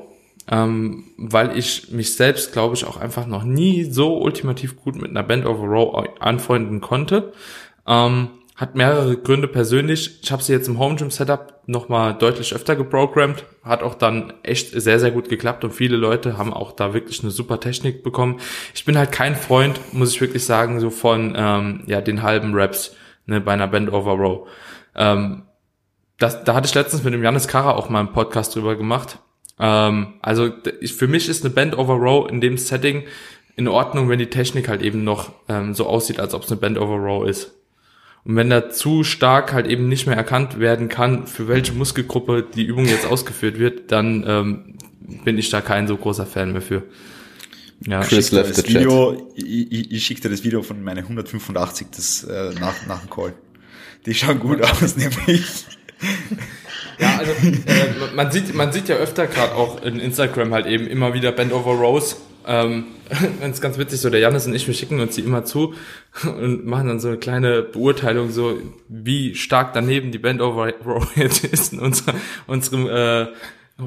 ähm, 0.50 1.04
weil 1.16 1.56
ich 1.56 1.90
mich 1.90 2.14
selbst, 2.14 2.52
glaube 2.52 2.74
ich, 2.74 2.84
auch 2.84 2.96
einfach 2.96 3.26
noch 3.26 3.44
nie 3.44 3.84
so 3.84 4.18
ultimativ 4.18 4.76
gut 4.76 4.96
mit 4.96 5.10
einer 5.10 5.22
Band 5.22 5.44
Row 5.46 6.04
anfreunden 6.20 6.80
konnte. 6.80 7.32
Ähm, 7.86 8.28
hat 8.56 8.76
mehrere 8.76 9.16
Gründe 9.16 9.48
persönlich. 9.48 10.20
Ich 10.22 10.30
habe 10.30 10.42
sie 10.42 10.52
jetzt 10.52 10.68
im 10.68 10.78
Home 10.78 10.96
Gym 10.96 11.10
Setup 11.10 11.62
nochmal 11.66 12.14
deutlich 12.14 12.54
öfter 12.54 12.76
geprogrammt. 12.76 13.44
Hat 13.64 13.82
auch 13.82 13.94
dann 13.94 14.34
echt 14.42 14.70
sehr, 14.70 15.00
sehr 15.00 15.10
gut 15.10 15.28
geklappt 15.28 15.64
und 15.64 15.72
viele 15.72 15.96
Leute 15.96 16.38
haben 16.38 16.52
auch 16.52 16.72
da 16.72 16.94
wirklich 16.94 17.22
eine 17.22 17.30
super 17.30 17.60
Technik 17.60 18.02
bekommen. 18.02 18.40
Ich 18.74 18.84
bin 18.84 18.98
halt 18.98 19.10
kein 19.10 19.36
Freund, 19.36 19.80
muss 19.92 20.14
ich 20.14 20.20
wirklich 20.20 20.44
sagen, 20.44 20.80
so 20.80 20.90
von 20.90 21.34
ähm, 21.36 21.82
ja 21.86 22.00
den 22.00 22.22
halben 22.22 22.54
Raps 22.54 22.94
ne, 23.26 23.40
bei 23.40 23.52
einer 23.52 23.68
Band 23.68 23.92
Over 23.92 24.12
Row. 24.12 24.48
Ähm, 24.94 25.42
das, 26.18 26.44
da 26.44 26.54
hatte 26.54 26.66
ich 26.66 26.74
letztens 26.74 27.02
mit 27.02 27.14
dem 27.14 27.22
Janis 27.22 27.48
Kara 27.48 27.72
auch 27.72 27.88
mal 27.88 28.00
einen 28.00 28.12
Podcast 28.12 28.54
drüber 28.54 28.76
gemacht. 28.76 29.18
Ähm, 29.62 30.14
also 30.20 30.50
ich, 30.80 30.92
für 30.92 31.06
mich 31.06 31.28
ist 31.28 31.44
eine 31.44 31.54
Band 31.54 31.78
over 31.78 31.94
Row 31.94 32.28
in 32.28 32.40
dem 32.40 32.58
Setting 32.58 33.04
in 33.54 33.68
Ordnung, 33.68 34.08
wenn 34.08 34.18
die 34.18 34.26
Technik 34.26 34.68
halt 34.68 34.82
eben 34.82 35.04
noch 35.04 35.32
ähm, 35.48 35.74
so 35.74 35.86
aussieht, 35.86 36.18
als 36.18 36.34
ob 36.34 36.42
es 36.42 36.50
eine 36.50 36.60
Band 36.60 36.78
over 36.78 36.96
Row 36.96 37.26
ist. 37.26 37.52
Und 38.24 38.36
wenn 38.36 38.50
da 38.50 38.70
zu 38.70 39.04
stark 39.04 39.52
halt 39.52 39.66
eben 39.68 39.88
nicht 39.88 40.06
mehr 40.06 40.16
erkannt 40.16 40.58
werden 40.58 40.88
kann, 40.88 41.26
für 41.26 41.48
welche 41.48 41.72
Muskelgruppe 41.72 42.44
die 42.54 42.64
Übung 42.64 42.86
jetzt 42.86 43.06
ausgeführt 43.06 43.58
wird, 43.58 43.92
dann 43.92 44.24
ähm, 44.26 44.74
bin 45.24 45.38
ich 45.38 45.50
da 45.50 45.60
kein 45.60 45.86
so 45.86 45.96
großer 45.96 46.26
Fan 46.26 46.52
mehr 46.52 46.62
für. 46.62 46.82
Ja, 47.86 48.00
Chris 48.00 48.30
left 48.32 48.54
the 48.54 48.68
Video, 48.68 49.30
ich, 49.34 49.72
ich, 49.72 49.92
ich 49.92 50.06
schicke 50.06 50.22
dir 50.22 50.30
das 50.30 50.44
Video 50.44 50.62
von 50.62 50.82
meiner 50.82 51.00
185 51.00 51.88
das, 51.94 52.24
äh, 52.24 52.52
nach, 52.60 52.86
nach 52.86 53.00
dem 53.00 53.10
Call. 53.10 53.34
Die 54.06 54.14
schauen 54.14 54.40
gut 54.40 54.62
aus, 54.82 54.96
nämlich. 54.96 55.66
Ja, 56.98 57.18
also 57.18 57.32
äh, 57.32 58.14
man 58.14 58.30
sieht 58.30 58.54
man 58.54 58.72
sieht 58.72 58.88
ja 58.88 58.96
öfter 58.96 59.26
gerade 59.26 59.54
auch 59.54 59.82
in 59.82 59.98
Instagram 60.00 60.52
halt 60.52 60.66
eben 60.66 60.86
immer 60.86 61.14
wieder 61.14 61.32
Bend 61.32 61.52
Over 61.52 61.72
Rose. 61.72 62.16
Ähm, 62.46 62.84
das 63.40 63.50
ist 63.50 63.60
ganz 63.60 63.78
witzig, 63.78 64.00
so 64.00 64.10
der 64.10 64.20
Janis 64.20 64.46
und 64.46 64.54
ich, 64.54 64.66
wir 64.66 64.74
schicken 64.74 65.00
uns 65.00 65.14
die 65.14 65.20
immer 65.22 65.44
zu 65.44 65.74
und 66.24 66.66
machen 66.66 66.88
dann 66.88 67.00
so 67.00 67.08
eine 67.08 67.18
kleine 67.18 67.62
Beurteilung, 67.62 68.30
so 68.30 68.58
wie 68.88 69.34
stark 69.34 69.72
daneben 69.74 70.12
die 70.12 70.18
Bend 70.18 70.40
Over 70.40 70.72
jetzt 71.16 71.44
ist 71.44 71.72
in 71.72 71.78
unserer, 71.78 72.14
unserem 72.46 72.88
äh, 72.88 73.26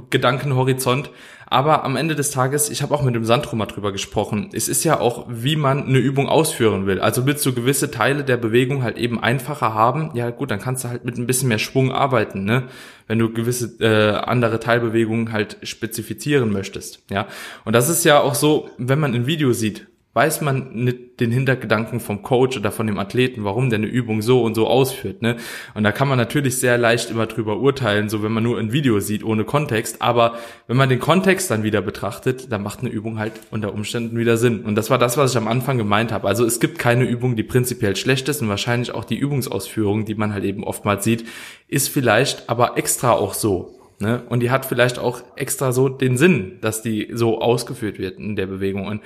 Gedankenhorizont. 0.10 1.10
Aber 1.48 1.84
am 1.84 1.96
Ende 1.96 2.16
des 2.16 2.32
Tages, 2.32 2.70
ich 2.70 2.82
habe 2.82 2.94
auch 2.94 3.04
mit 3.04 3.14
dem 3.14 3.24
Sandro 3.24 3.56
mal 3.56 3.68
drüber 3.68 3.92
gesprochen, 3.92 4.50
es 4.52 4.68
ist 4.68 4.84
ja 4.84 5.00
auch, 5.00 5.28
wie 5.30 5.56
man 5.56 5.86
eine 5.86 6.00
Übung 6.00 6.28
ausführen 6.28 6.88
will. 6.88 7.00
Also 7.00 7.28
willst 7.28 7.46
du 7.46 7.54
gewisse 7.54 7.92
Teile 7.92 8.24
der 8.24 8.38
Bewegung 8.38 8.82
halt 8.82 8.98
eben 8.98 9.22
einfacher 9.22 9.74
haben, 9.74 10.10
ja 10.16 10.32
gut, 10.32 10.50
dann 10.50 10.60
kannst 10.60 10.84
du 10.84 10.90
halt 10.90 11.06
mit 11.06 11.18
ein 11.18 11.28
bisschen 11.28 11.50
mehr 11.50 11.60
Schwung 11.60 11.92
arbeiten, 11.92 12.46
ne? 12.46 12.64
Wenn 13.08 13.20
du 13.20 13.32
gewisse 13.32 13.78
äh, 13.80 14.16
andere 14.16 14.60
Teilbewegungen 14.60 15.32
halt 15.32 15.58
spezifizieren 15.62 16.52
möchtest, 16.52 17.04
ja. 17.12 17.28
Und 17.64 17.74
das 17.74 17.90
ist 17.90 18.04
ja 18.06 18.20
auch 18.20 18.34
so, 18.34 18.70
wenn 18.80 19.00
man 19.00 19.14
ein 19.14 19.28
Video 19.28 19.54
sieht, 19.54 19.86
weiß 20.16 20.40
man 20.40 20.72
nicht 20.72 21.20
den 21.20 21.30
Hintergedanken 21.30 22.00
vom 22.00 22.24
Coach 22.24 22.56
oder 22.56 22.72
von 22.72 22.88
dem 22.88 22.98
Athleten, 22.98 23.44
warum 23.44 23.70
der 23.70 23.80
eine 23.80 23.88
Übung 23.88 24.22
so 24.22 24.42
und 24.44 24.56
so 24.56 24.66
ausführt. 24.66 25.22
Ne? 25.22 25.36
Und 25.74 25.84
da 25.84 25.92
kann 25.92 26.08
man 26.08 26.18
natürlich 26.18 26.58
sehr 26.58 26.78
leicht 26.78 27.12
immer 27.12 27.28
drüber 27.28 27.58
urteilen, 27.58 28.08
so 28.08 28.24
wenn 28.24 28.32
man 28.32 28.42
nur 28.42 28.58
ein 28.58 28.72
Video 28.72 29.02
sieht 29.02 29.26
ohne 29.26 29.44
Kontext. 29.44 30.02
Aber 30.02 30.36
wenn 30.68 30.78
man 30.78 30.88
den 30.88 31.02
Kontext 31.02 31.52
dann 31.52 31.64
wieder 31.64 31.82
betrachtet, 31.82 32.50
dann 32.50 32.64
macht 32.64 32.80
eine 32.80 32.90
Übung 32.90 33.20
halt 33.20 33.34
unter 33.52 33.74
Umständen 33.74 34.18
wieder 34.18 34.38
Sinn. 34.38 34.64
Und 34.64 34.76
das 34.76 34.90
war 34.90 34.98
das, 34.98 35.18
was 35.18 35.32
ich 35.32 35.38
am 35.38 35.50
Anfang 35.50 35.78
gemeint 35.78 36.14
habe. 36.14 36.30
Also 36.30 36.46
es 36.46 36.62
gibt 36.62 36.80
keine 36.80 37.04
Übung, 37.04 37.36
die 37.36 37.44
prinzipiell 37.44 37.98
schlecht 37.98 38.30
ist 38.30 38.42
und 38.42 38.48
wahrscheinlich 38.48 38.96
auch 38.96 39.04
die 39.04 39.18
Übungsausführung, 39.18 40.06
die 40.06 40.16
man 40.16 40.34
halt 40.34 40.46
eben 40.46 40.64
oftmals 40.64 41.04
sieht, 41.04 41.26
ist 41.68 41.90
vielleicht 41.90 42.50
aber 42.50 42.78
extra 42.78 43.12
auch 43.12 43.34
so. 43.34 43.76
Ne? 44.00 44.24
Und 44.30 44.42
die 44.42 44.52
hat 44.52 44.66
vielleicht 44.66 44.98
auch 44.98 45.22
extra 45.36 45.74
so 45.74 45.90
den 45.90 46.16
Sinn, 46.16 46.60
dass 46.62 46.82
die 46.82 47.10
so 47.14 47.42
ausgeführt 47.42 48.00
wird 48.00 48.18
in 48.18 48.38
der 48.38 48.48
Bewegung. 48.48 48.88
Und 48.88 49.02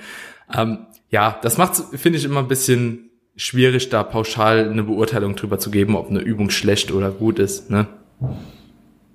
ähm, 0.56 0.86
ja, 1.10 1.38
das 1.42 1.58
macht, 1.58 1.76
finde 1.76 2.18
ich, 2.18 2.24
immer 2.24 2.40
ein 2.40 2.48
bisschen 2.48 3.10
schwierig, 3.36 3.88
da 3.88 4.02
pauschal 4.02 4.70
eine 4.70 4.84
Beurteilung 4.84 5.36
drüber 5.36 5.58
zu 5.58 5.70
geben, 5.70 5.96
ob 5.96 6.08
eine 6.08 6.20
Übung 6.20 6.50
schlecht 6.50 6.92
oder 6.92 7.10
gut 7.10 7.38
ist. 7.38 7.70
Ne? 7.70 7.86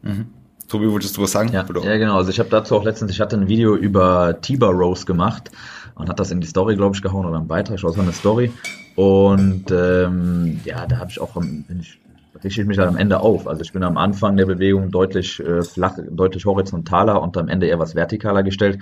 Mhm. 0.02 0.28
Tobi, 0.68 0.90
wolltest 0.90 1.16
du 1.16 1.22
was 1.22 1.32
sagen? 1.32 1.50
Ja, 1.54 1.66
ja 1.84 1.98
genau. 1.98 2.18
Also 2.18 2.32
ich 2.32 2.40
habe 2.40 2.50
dazu 2.50 2.76
auch 2.76 2.84
letztens, 2.84 3.12
ich 3.12 3.22
hatte 3.22 3.38
ein 3.38 3.48
Video 3.48 3.76
über 3.76 4.42
Tiber 4.42 4.70
Rose 4.70 5.06
gemacht 5.06 5.52
und 5.96 6.10
hat 6.10 6.20
das 6.20 6.32
in 6.32 6.42
die 6.42 6.48
Story, 6.48 6.76
glaube 6.76 6.96
ich, 6.96 7.02
gehauen 7.02 7.26
oder 7.26 7.38
einen 7.38 7.48
Beitrag, 7.48 7.76
ich 7.76 7.82
so 7.82 7.94
eine 7.94 8.14
Story. 8.14 8.52
Und 8.96 9.72
ähm, 9.72 10.60
ja, 10.66 10.86
da 10.88 10.98
habe 10.98 11.12
ich 11.12 11.22
auch, 11.22 11.34
bin 11.36 11.66
ich, 11.80 12.00
richte 12.44 12.62
ich 12.62 12.68
mich 12.68 12.78
dann 12.78 12.90
am 12.90 12.98
Ende 12.98 13.20
auf. 13.20 13.48
Also 13.48 13.62
ich 13.62 13.74
bin 13.74 13.84
am 13.84 13.98
Anfang 13.98 14.38
der 14.38 14.48
Bewegung 14.48 14.90
deutlich 14.90 15.40
äh, 15.40 15.62
flach, 15.62 15.98
deutlich 16.10 16.46
horizontaler 16.46 17.22
und 17.22 17.38
am 17.38 17.48
Ende 17.48 17.68
eher 17.68 17.80
was 17.80 17.94
vertikaler 17.94 18.42
gestellt. 18.42 18.80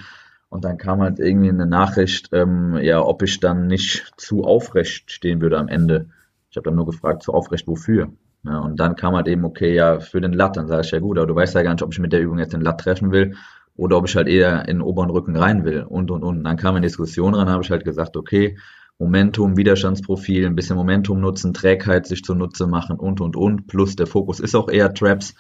Und 0.54 0.66
dann 0.66 0.78
kam 0.78 1.02
halt 1.02 1.18
irgendwie 1.18 1.50
eine 1.50 1.66
Nachricht, 1.66 2.30
ähm, 2.32 2.78
ja, 2.80 3.04
ob 3.04 3.24
ich 3.24 3.40
dann 3.40 3.66
nicht 3.66 4.12
zu 4.18 4.44
aufrecht 4.44 5.10
stehen 5.10 5.42
würde 5.42 5.58
am 5.58 5.68
Ende. 5.68 6.10
Ich 6.52 6.58
habe 6.58 6.66
dann 6.66 6.76
nur 6.76 6.86
gefragt, 6.86 7.24
zu 7.24 7.34
aufrecht 7.34 7.68
wofür? 7.68 8.10
Ja, 8.44 8.60
und 8.60 8.80
dann 8.80 8.96
kam 8.96 9.16
halt 9.16 9.28
eben, 9.28 9.46
okay, 9.46 9.74
ja, 9.74 10.00
für 10.00 10.22
den 10.22 10.32
Latt. 10.32 10.56
Dann 10.56 10.68
sage 10.68 10.84
ich, 10.86 10.92
ja 10.92 11.00
gut, 11.00 11.18
aber 11.18 11.26
du 11.26 11.34
weißt 11.34 11.56
ja 11.56 11.64
gar 11.64 11.72
nicht, 11.72 11.82
ob 11.82 11.92
ich 11.92 11.98
mit 11.98 12.14
der 12.14 12.22
Übung 12.22 12.38
jetzt 12.38 12.54
den 12.54 12.62
Latt 12.62 12.82
treffen 12.82 13.12
will 13.12 13.34
oder 13.76 13.98
ob 13.98 14.08
ich 14.08 14.16
halt 14.16 14.28
eher 14.28 14.68
in 14.68 14.78
den 14.78 14.82
oberen 14.84 15.10
Rücken 15.10 15.36
rein 15.36 15.66
will 15.66 15.86
und, 15.90 16.12
und, 16.12 16.22
und. 16.22 16.44
Dann 16.44 16.56
kam 16.56 16.76
eine 16.76 16.86
Diskussion 16.86 17.34
rein, 17.34 17.50
habe 17.50 17.64
ich 17.64 17.72
halt 17.72 17.84
gesagt, 17.84 18.16
okay, 18.16 18.56
Momentum, 19.00 19.58
Widerstandsprofil, 19.58 20.46
ein 20.46 20.56
bisschen 20.56 20.76
Momentum 20.76 21.20
nutzen, 21.20 21.56
Trägheit 21.56 22.06
sich 22.06 22.24
zunutze 22.24 22.68
machen 22.68 23.00
und, 23.00 23.22
und, 23.22 23.36
und. 23.36 23.66
Plus 23.66 23.96
der 23.96 24.06
Fokus 24.06 24.40
ist 24.40 24.54
auch 24.54 24.70
eher 24.70 24.94
Traps. 24.94 25.34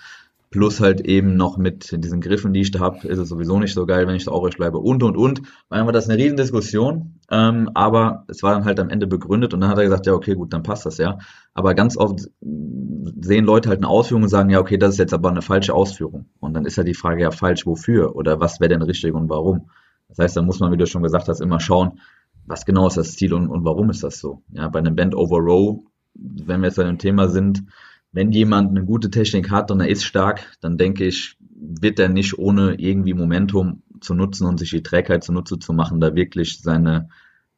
Plus 0.53 0.79
halt 0.79 1.01
eben 1.01 1.35
noch 1.35 1.57
mit 1.57 1.91
diesen 2.03 2.21
Griffen, 2.21 2.53
die 2.53 2.61
ich 2.61 2.69
da 2.69 2.79
habe, 2.79 3.07
ist 3.07 3.17
es 3.17 3.27
sowieso 3.27 3.57
nicht 3.57 3.73
so 3.73 3.87
geil, 3.87 4.05
wenn 4.05 4.13
ich 4.13 4.25
da 4.25 4.31
aufrecht 4.31 4.57
bleibe 4.57 4.77
und 4.77 5.01
und 5.01 5.17
und. 5.17 5.41
War 5.69 5.91
das 5.91 6.07
eine 6.07 6.21
Riesendiskussion, 6.21 7.15
ähm, 7.31 7.71
aber 7.73 8.25
es 8.27 8.43
war 8.43 8.53
dann 8.53 8.63
halt 8.63 8.79
am 8.79 8.91
Ende 8.91 9.07
begründet 9.07 9.55
und 9.55 9.61
dann 9.61 9.71
hat 9.71 9.79
er 9.79 9.85
gesagt, 9.85 10.05
ja 10.05 10.13
okay, 10.13 10.35
gut, 10.35 10.53
dann 10.53 10.61
passt 10.61 10.85
das 10.85 10.99
ja. 10.99 11.17
Aber 11.55 11.73
ganz 11.73 11.97
oft 11.97 12.29
sehen 12.39 13.45
Leute 13.45 13.69
halt 13.69 13.79
eine 13.79 13.87
Ausführung 13.87 14.21
und 14.21 14.29
sagen, 14.29 14.51
ja 14.51 14.59
okay, 14.59 14.77
das 14.77 14.91
ist 14.91 14.99
jetzt 14.99 15.15
aber 15.15 15.29
eine 15.29 15.41
falsche 15.41 15.73
Ausführung. 15.73 16.25
Und 16.39 16.53
dann 16.53 16.65
ist 16.65 16.75
ja 16.75 16.83
die 16.83 16.93
Frage, 16.93 17.23
ja 17.23 17.31
falsch, 17.31 17.65
wofür? 17.65 18.15
Oder 18.15 18.39
was 18.39 18.59
wäre 18.59 18.69
denn 18.69 18.83
richtig 18.83 19.15
und 19.15 19.31
warum? 19.31 19.71
Das 20.07 20.19
heißt, 20.19 20.37
da 20.37 20.43
muss 20.43 20.59
man, 20.59 20.71
wie 20.71 20.77
du 20.77 20.85
schon 20.85 21.01
gesagt 21.01 21.29
hast, 21.29 21.41
immer 21.41 21.59
schauen, 21.59 21.99
was 22.45 22.63
genau 22.63 22.85
ist 22.85 22.97
das 22.97 23.15
Ziel 23.15 23.33
und, 23.33 23.47
und 23.49 23.65
warum 23.65 23.89
ist 23.89 24.03
das 24.03 24.19
so? 24.19 24.43
Ja, 24.51 24.69
bei 24.69 24.77
einem 24.77 24.93
Bend 24.93 25.15
over 25.15 25.39
Row, 25.39 25.79
wenn 26.13 26.61
wir 26.61 26.67
jetzt 26.67 26.75
bei 26.75 26.83
dem 26.83 26.99
Thema 26.99 27.27
sind, 27.27 27.63
wenn 28.13 28.31
jemand 28.31 28.69
eine 28.69 28.85
gute 28.85 29.09
Technik 29.09 29.51
hat 29.51 29.71
und 29.71 29.81
er 29.81 29.89
ist 29.89 30.05
stark, 30.05 30.55
dann 30.61 30.77
denke 30.77 31.03
ich, 31.03 31.35
wird 31.55 31.99
er 31.99 32.09
nicht 32.09 32.37
ohne 32.37 32.75
irgendwie 32.75 33.15
Momentum 33.15 33.81
zu 33.99 34.13
nutzen 34.13 34.45
und 34.45 34.59
sich 34.59 34.69
die 34.69 34.83
Trägheit 34.83 35.23
zunutze 35.23 35.57
zu 35.57 35.73
machen, 35.73 35.99
da 35.99 36.13
wirklich 36.13 36.61
seine, 36.61 37.09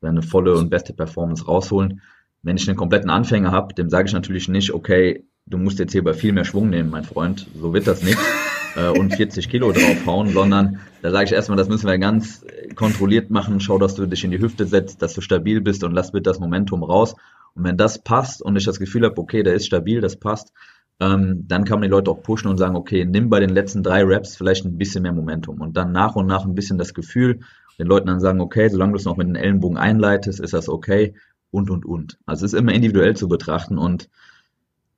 seine 0.01 0.21
volle 0.21 0.55
und 0.55 0.69
beste 0.69 0.93
Performance 0.93 1.45
rausholen. 1.45 2.01
Wenn 2.41 2.57
ich 2.57 2.67
einen 2.67 2.77
kompletten 2.77 3.09
Anfänger 3.09 3.51
habe, 3.51 3.73
dem 3.73 3.89
sage 3.89 4.07
ich 4.07 4.13
natürlich 4.13 4.47
nicht, 4.47 4.71
okay, 4.71 5.25
du 5.45 5.57
musst 5.57 5.79
jetzt 5.79 5.91
hier 5.91 6.03
bei 6.03 6.13
viel 6.13 6.31
mehr 6.31 6.45
Schwung 6.45 6.69
nehmen, 6.69 6.89
mein 6.89 7.03
Freund, 7.03 7.47
so 7.59 7.73
wird 7.73 7.85
das 7.85 8.01
nicht 8.01 8.19
äh, 8.77 8.87
und 8.97 9.13
40 9.13 9.49
Kilo 9.49 9.73
draufhauen, 9.73 10.29
sondern 10.29 10.79
da 11.01 11.11
sage 11.11 11.25
ich 11.25 11.31
erstmal, 11.33 11.57
das 11.57 11.67
müssen 11.67 11.87
wir 11.87 11.97
ganz 11.97 12.45
kontrolliert 12.75 13.29
machen, 13.29 13.59
schau, 13.59 13.77
dass 13.77 13.95
du 13.95 14.05
dich 14.05 14.23
in 14.23 14.31
die 14.31 14.39
Hüfte 14.39 14.65
setzt, 14.65 15.01
dass 15.01 15.15
du 15.15 15.21
stabil 15.21 15.59
bist 15.59 15.83
und 15.83 15.91
lass 15.91 16.13
bitte 16.13 16.29
das 16.29 16.39
Momentum 16.39 16.83
raus 16.83 17.15
und 17.55 17.63
wenn 17.63 17.77
das 17.77 18.03
passt 18.03 18.41
und 18.41 18.55
ich 18.55 18.65
das 18.65 18.79
Gefühl 18.79 19.05
habe, 19.05 19.17
okay, 19.17 19.43
der 19.43 19.53
ist 19.53 19.65
stabil, 19.65 20.01
das 20.01 20.17
passt, 20.17 20.51
ähm, 20.99 21.45
dann 21.47 21.65
kann 21.65 21.79
man 21.79 21.89
die 21.89 21.91
Leute 21.91 22.11
auch 22.11 22.21
pushen 22.21 22.49
und 22.49 22.57
sagen, 22.57 22.75
okay, 22.75 23.05
nimm 23.05 23.29
bei 23.29 23.39
den 23.39 23.49
letzten 23.49 23.83
drei 23.83 24.03
Raps 24.03 24.35
vielleicht 24.35 24.65
ein 24.65 24.77
bisschen 24.77 25.03
mehr 25.03 25.13
Momentum 25.13 25.61
und 25.61 25.75
dann 25.75 25.91
nach 25.91 26.15
und 26.15 26.27
nach 26.27 26.45
ein 26.45 26.55
bisschen 26.55 26.77
das 26.77 26.93
Gefühl, 26.93 27.39
den 27.77 27.87
Leuten 27.87 28.07
dann 28.07 28.19
sagen, 28.19 28.39
okay, 28.39 28.69
solange 28.69 28.93
du 28.93 28.97
es 28.97 29.05
noch 29.05 29.17
mit 29.17 29.27
den 29.27 29.35
Ellenbogen 29.35 29.77
einleitest, 29.77 30.39
ist 30.39 30.53
das 30.53 30.69
okay 30.69 31.15
und 31.51 31.69
und 31.69 31.85
und. 31.85 32.17
Also 32.25 32.45
es 32.45 32.53
ist 32.53 32.59
immer 32.59 32.73
individuell 32.73 33.15
zu 33.15 33.27
betrachten 33.27 33.77
und 33.77 34.09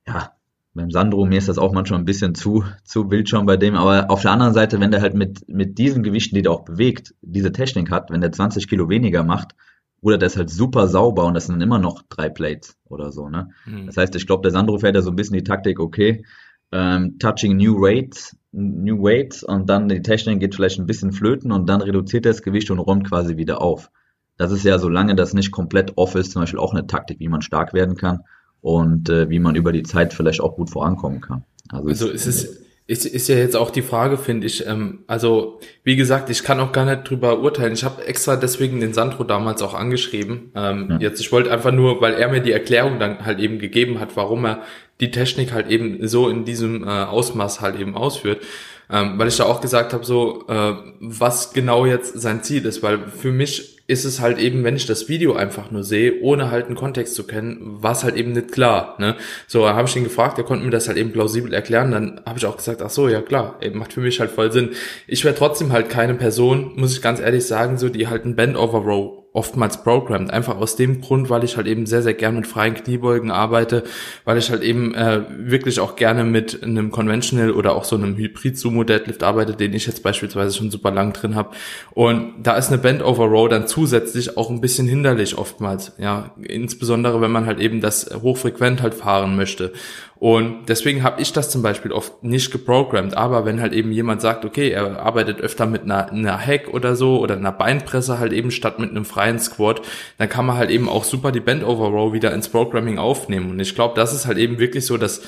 ja, 0.06 0.32
beim 0.74 0.90
Sandro, 0.90 1.26
mir 1.26 1.38
ist 1.38 1.48
das 1.48 1.58
auch 1.58 1.72
manchmal 1.72 1.98
ein 1.98 2.04
bisschen 2.04 2.34
zu, 2.34 2.64
zu 2.84 3.10
wild 3.10 3.28
schon 3.28 3.46
bei 3.46 3.56
dem, 3.56 3.74
aber 3.74 4.10
auf 4.10 4.22
der 4.22 4.30
anderen 4.30 4.54
Seite, 4.54 4.78
wenn 4.80 4.92
der 4.92 5.02
halt 5.02 5.14
mit, 5.14 5.48
mit 5.48 5.78
diesen 5.78 6.02
Gewichten, 6.02 6.36
die 6.36 6.42
der 6.42 6.52
auch 6.52 6.64
bewegt, 6.64 7.14
diese 7.20 7.50
Technik 7.50 7.90
hat, 7.90 8.10
wenn 8.10 8.20
der 8.20 8.30
20 8.32 8.68
Kilo 8.68 8.88
weniger 8.88 9.24
macht, 9.24 9.54
oder 10.00 10.18
der 10.18 10.26
ist 10.26 10.36
halt 10.36 10.50
super 10.50 10.88
sauber 10.88 11.24
und 11.24 11.34
das 11.34 11.46
sind 11.46 11.60
immer 11.60 11.78
noch 11.78 12.02
drei 12.08 12.28
Plates 12.28 12.76
oder 12.86 13.12
so, 13.12 13.28
ne? 13.28 13.50
Mhm. 13.66 13.86
Das 13.86 13.96
heißt, 13.96 14.14
ich 14.16 14.26
glaube, 14.26 14.42
der 14.42 14.52
Sandro 14.52 14.78
fährt 14.78 14.94
ja 14.94 15.02
so 15.02 15.10
ein 15.10 15.16
bisschen 15.16 15.36
die 15.36 15.44
Taktik, 15.44 15.80
okay, 15.80 16.24
ähm, 16.70 17.18
touching 17.18 17.56
new 17.56 17.80
weights, 17.80 18.36
new 18.52 19.02
weights 19.02 19.42
und 19.42 19.68
dann 19.68 19.88
die 19.88 20.02
Technik 20.02 20.40
geht 20.40 20.54
vielleicht 20.54 20.78
ein 20.78 20.86
bisschen 20.86 21.12
flöten 21.12 21.52
und 21.52 21.68
dann 21.68 21.80
reduziert 21.80 22.26
er 22.26 22.32
das 22.32 22.42
Gewicht 22.42 22.70
und 22.70 22.78
räumt 22.78 23.08
quasi 23.08 23.36
wieder 23.36 23.60
auf. 23.60 23.90
Das 24.36 24.52
ist 24.52 24.64
ja, 24.64 24.78
solange 24.78 25.16
das 25.16 25.34
nicht 25.34 25.50
komplett 25.50 25.96
off 25.96 26.14
ist, 26.14 26.32
zum 26.32 26.42
Beispiel 26.42 26.60
auch 26.60 26.72
eine 26.72 26.86
Taktik, 26.86 27.18
wie 27.20 27.28
man 27.28 27.42
stark 27.42 27.74
werden 27.74 27.96
kann 27.96 28.20
und 28.60 29.08
äh, 29.08 29.30
wie 29.30 29.40
man 29.40 29.56
über 29.56 29.72
die 29.72 29.82
Zeit 29.82 30.14
vielleicht 30.14 30.40
auch 30.40 30.54
gut 30.54 30.70
vorankommen 30.70 31.20
kann. 31.20 31.44
Also, 31.70 31.88
also 31.88 32.08
ist 32.10 32.26
es 32.26 32.67
ist, 32.88 33.04
ist 33.04 33.28
ja 33.28 33.36
jetzt 33.36 33.54
auch 33.54 33.70
die 33.70 33.82
Frage, 33.82 34.16
finde 34.16 34.46
ich. 34.46 34.66
Ähm, 34.66 35.00
also, 35.06 35.60
wie 35.84 35.94
gesagt, 35.94 36.30
ich 36.30 36.42
kann 36.42 36.58
auch 36.58 36.72
gar 36.72 36.86
nicht 36.86 37.08
drüber 37.08 37.38
urteilen. 37.38 37.74
Ich 37.74 37.84
habe 37.84 38.04
extra 38.06 38.34
deswegen 38.34 38.80
den 38.80 38.94
Sandro 38.94 39.24
damals 39.24 39.60
auch 39.60 39.74
angeschrieben. 39.74 40.50
Ähm, 40.54 40.88
ja. 40.92 40.98
Jetzt, 40.98 41.20
ich 41.20 41.30
wollte 41.30 41.52
einfach 41.52 41.70
nur, 41.70 42.00
weil 42.00 42.14
er 42.14 42.28
mir 42.28 42.40
die 42.40 42.50
Erklärung 42.50 42.98
dann 42.98 43.26
halt 43.26 43.40
eben 43.40 43.58
gegeben 43.58 44.00
hat, 44.00 44.16
warum 44.16 44.46
er 44.46 44.62
die 45.00 45.10
Technik 45.10 45.52
halt 45.52 45.68
eben 45.68 46.08
so 46.08 46.30
in 46.30 46.46
diesem 46.46 46.82
äh, 46.82 46.86
Ausmaß 46.86 47.60
halt 47.60 47.78
eben 47.78 47.94
ausführt. 47.94 48.42
Ähm, 48.90 49.18
weil 49.18 49.28
ich 49.28 49.36
da 49.36 49.44
auch 49.44 49.60
gesagt 49.60 49.92
habe, 49.92 50.06
so, 50.06 50.46
äh, 50.48 50.72
was 50.98 51.52
genau 51.52 51.84
jetzt 51.84 52.18
sein 52.18 52.42
Ziel 52.42 52.64
ist, 52.64 52.82
weil 52.82 53.00
für 53.08 53.30
mich 53.30 53.77
ist 53.88 54.04
es 54.04 54.20
halt 54.20 54.38
eben, 54.38 54.64
wenn 54.64 54.76
ich 54.76 54.84
das 54.84 55.08
Video 55.08 55.34
einfach 55.34 55.70
nur 55.70 55.82
sehe, 55.82 56.20
ohne 56.20 56.50
halt 56.50 56.66
einen 56.66 56.76
Kontext 56.76 57.14
zu 57.14 57.26
kennen, 57.26 57.82
war 57.82 57.92
es 57.92 58.04
halt 58.04 58.16
eben 58.16 58.32
nicht 58.32 58.52
klar. 58.52 58.94
Ne? 58.98 59.16
So, 59.46 59.62
da 59.62 59.74
habe 59.74 59.88
ich 59.88 59.96
ihn 59.96 60.04
gefragt, 60.04 60.36
er 60.36 60.44
konnte 60.44 60.64
mir 60.64 60.70
das 60.70 60.88
halt 60.88 60.98
eben 60.98 61.10
plausibel 61.10 61.54
erklären, 61.54 61.90
dann 61.90 62.20
habe 62.26 62.38
ich 62.38 62.44
auch 62.44 62.58
gesagt, 62.58 62.82
ach 62.82 62.90
so, 62.90 63.08
ja 63.08 63.22
klar, 63.22 63.56
ey, 63.60 63.70
macht 63.70 63.94
für 63.94 64.00
mich 64.00 64.20
halt 64.20 64.30
voll 64.30 64.52
Sinn. 64.52 64.72
Ich 65.06 65.24
wäre 65.24 65.34
trotzdem 65.34 65.72
halt 65.72 65.88
keine 65.88 66.14
Person, 66.14 66.72
muss 66.76 66.92
ich 66.92 67.00
ganz 67.00 67.18
ehrlich 67.18 67.46
sagen, 67.46 67.78
so 67.78 67.88
die 67.88 68.08
halt 68.08 68.26
ein 68.26 68.36
Bend 68.36 68.56
over 68.56 68.78
Row 68.78 69.24
oftmals 69.38 69.84
programmed. 69.84 70.32
Einfach 70.32 70.56
aus 70.56 70.74
dem 70.74 71.00
Grund, 71.00 71.30
weil 71.30 71.44
ich 71.44 71.56
halt 71.56 71.68
eben 71.68 71.86
sehr, 71.86 72.02
sehr 72.02 72.14
gern 72.14 72.34
mit 72.34 72.48
freien 72.48 72.74
Kniebeugen 72.74 73.30
arbeite, 73.30 73.84
weil 74.24 74.36
ich 74.36 74.50
halt 74.50 74.64
eben 74.64 74.96
äh, 74.96 75.22
wirklich 75.30 75.78
auch 75.78 75.94
gerne 75.94 76.24
mit 76.24 76.64
einem 76.64 76.90
Conventional 76.90 77.52
oder 77.52 77.76
auch 77.76 77.84
so 77.84 77.94
einem 77.94 78.16
Hybrid-Sumo-Deadlift 78.16 79.22
arbeite, 79.22 79.54
den 79.54 79.74
ich 79.74 79.86
jetzt 79.86 80.02
beispielsweise 80.02 80.56
schon 80.56 80.72
super 80.72 80.90
lang 80.90 81.12
drin 81.12 81.36
habe. 81.36 81.50
Und 81.92 82.34
da 82.42 82.56
ist 82.56 82.68
eine 82.68 82.78
Bend 82.78 83.00
over 83.00 83.26
Row 83.26 83.48
dann 83.48 83.68
zusätzlich 83.68 84.36
auch 84.36 84.50
ein 84.50 84.60
bisschen 84.60 84.88
hinderlich 84.88 85.38
oftmals. 85.38 85.92
Ja, 85.98 86.32
insbesondere 86.42 87.20
wenn 87.20 87.30
man 87.30 87.46
halt 87.46 87.60
eben 87.60 87.80
das 87.80 88.10
hochfrequent 88.20 88.82
halt 88.82 88.94
fahren 88.94 89.36
möchte. 89.36 89.72
Und 90.20 90.68
deswegen 90.68 91.04
habe 91.04 91.22
ich 91.22 91.32
das 91.32 91.48
zum 91.48 91.62
Beispiel 91.62 91.92
oft 91.92 92.24
nicht 92.24 92.50
geprogrammt. 92.50 93.16
Aber 93.16 93.44
wenn 93.44 93.60
halt 93.60 93.72
eben 93.72 93.92
jemand 93.92 94.20
sagt, 94.20 94.44
okay, 94.44 94.70
er 94.70 95.00
arbeitet 95.00 95.40
öfter 95.40 95.66
mit 95.66 95.82
einer, 95.82 96.10
einer 96.10 96.38
Hack 96.38 96.68
oder 96.72 96.96
so 96.96 97.20
oder 97.20 97.36
einer 97.36 97.52
Beinpresse 97.52 98.18
halt 98.18 98.32
eben 98.32 98.50
statt 98.50 98.80
mit 98.80 98.90
einem 98.90 99.04
freien 99.04 99.38
Squat, 99.38 99.82
dann 100.18 100.28
kann 100.28 100.44
man 100.44 100.56
halt 100.56 100.70
eben 100.70 100.88
auch 100.88 101.04
super 101.04 101.30
die 101.30 101.40
Bend 101.40 101.62
Over 101.62 101.88
Row 101.88 102.12
wieder 102.12 102.34
ins 102.34 102.48
Programming 102.48 102.98
aufnehmen. 102.98 103.50
Und 103.50 103.60
ich 103.60 103.76
glaube, 103.76 103.94
das 103.94 104.12
ist 104.12 104.26
halt 104.26 104.38
eben 104.38 104.58
wirklich 104.58 104.86
so 104.86 104.96
das 104.96 105.22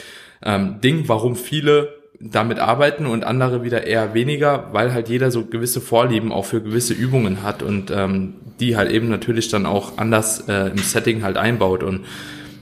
ähm, 0.44 0.80
Ding, 0.80 1.04
warum 1.06 1.36
viele 1.36 2.00
damit 2.18 2.58
arbeiten 2.58 3.06
und 3.06 3.24
andere 3.24 3.62
wieder 3.62 3.86
eher 3.86 4.12
weniger, 4.12 4.68
weil 4.72 4.92
halt 4.92 5.08
jeder 5.08 5.30
so 5.30 5.46
gewisse 5.46 5.80
Vorlieben 5.80 6.32
auch 6.32 6.44
für 6.44 6.60
gewisse 6.60 6.94
Übungen 6.94 7.42
hat 7.42 7.62
und 7.62 7.90
ähm, 7.90 8.34
die 8.58 8.76
halt 8.76 8.90
eben 8.90 9.08
natürlich 9.08 9.48
dann 9.48 9.64
auch 9.64 9.96
anders 9.96 10.48
äh, 10.48 10.68
im 10.68 10.78
Setting 10.78 11.22
halt 11.22 11.38
einbaut. 11.38 11.82
Und 11.82 12.04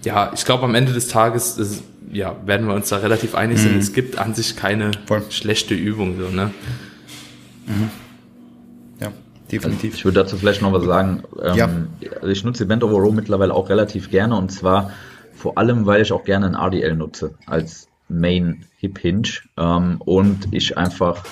ja, 0.05 0.31
ich 0.35 0.45
glaube 0.45 0.65
am 0.65 0.75
Ende 0.75 0.93
des 0.93 1.09
Tages 1.09 1.59
ist, 1.59 1.83
ja, 2.13 2.37
werden 2.47 2.67
wir 2.67 2.75
uns 2.75 2.89
da 2.89 2.99
relativ 2.99 3.35
einig 3.35 3.59
sind, 3.59 3.75
mhm. 3.75 3.81
es 3.81 3.93
gibt 3.93 4.19
an 4.19 4.35
sich 4.35 4.57
keine 4.57 4.93
Voll. 5.07 5.23
schlechte 5.31 5.75
Übung. 5.75 6.17
So, 6.19 6.29
ne? 6.29 6.51
Mhm. 7.67 7.91
Ja, 9.01 9.13
definitiv. 9.51 9.95
Ich 9.95 10.05
würde 10.05 10.21
dazu 10.21 10.37
vielleicht 10.37 10.63
noch 10.63 10.73
was 10.73 10.85
sagen. 10.85 11.23
Ähm, 11.43 11.57
ja. 11.57 11.69
Also 12.17 12.29
ich 12.29 12.45
nutze 12.45 12.65
Event 12.65 12.83
Over 12.83 12.99
Row 12.99 13.15
mittlerweile 13.15 13.55
auch 13.55 13.69
relativ 13.69 14.11
gerne 14.11 14.37
und 14.37 14.51
zwar 14.51 14.93
vor 15.35 15.59
allem, 15.59 15.87
weil 15.87 16.03
ich 16.03 16.13
auch 16.13 16.25
gerne 16.25 16.47
ein 16.47 16.55
RDL 16.55 16.97
nutze 16.97 17.35
als 17.47 17.89
Main 18.09 18.65
Hip 18.79 18.99
Hinge 18.99 19.29
ähm, 19.57 20.01
und 20.01 20.49
ich 20.53 20.77
einfach 20.79 21.25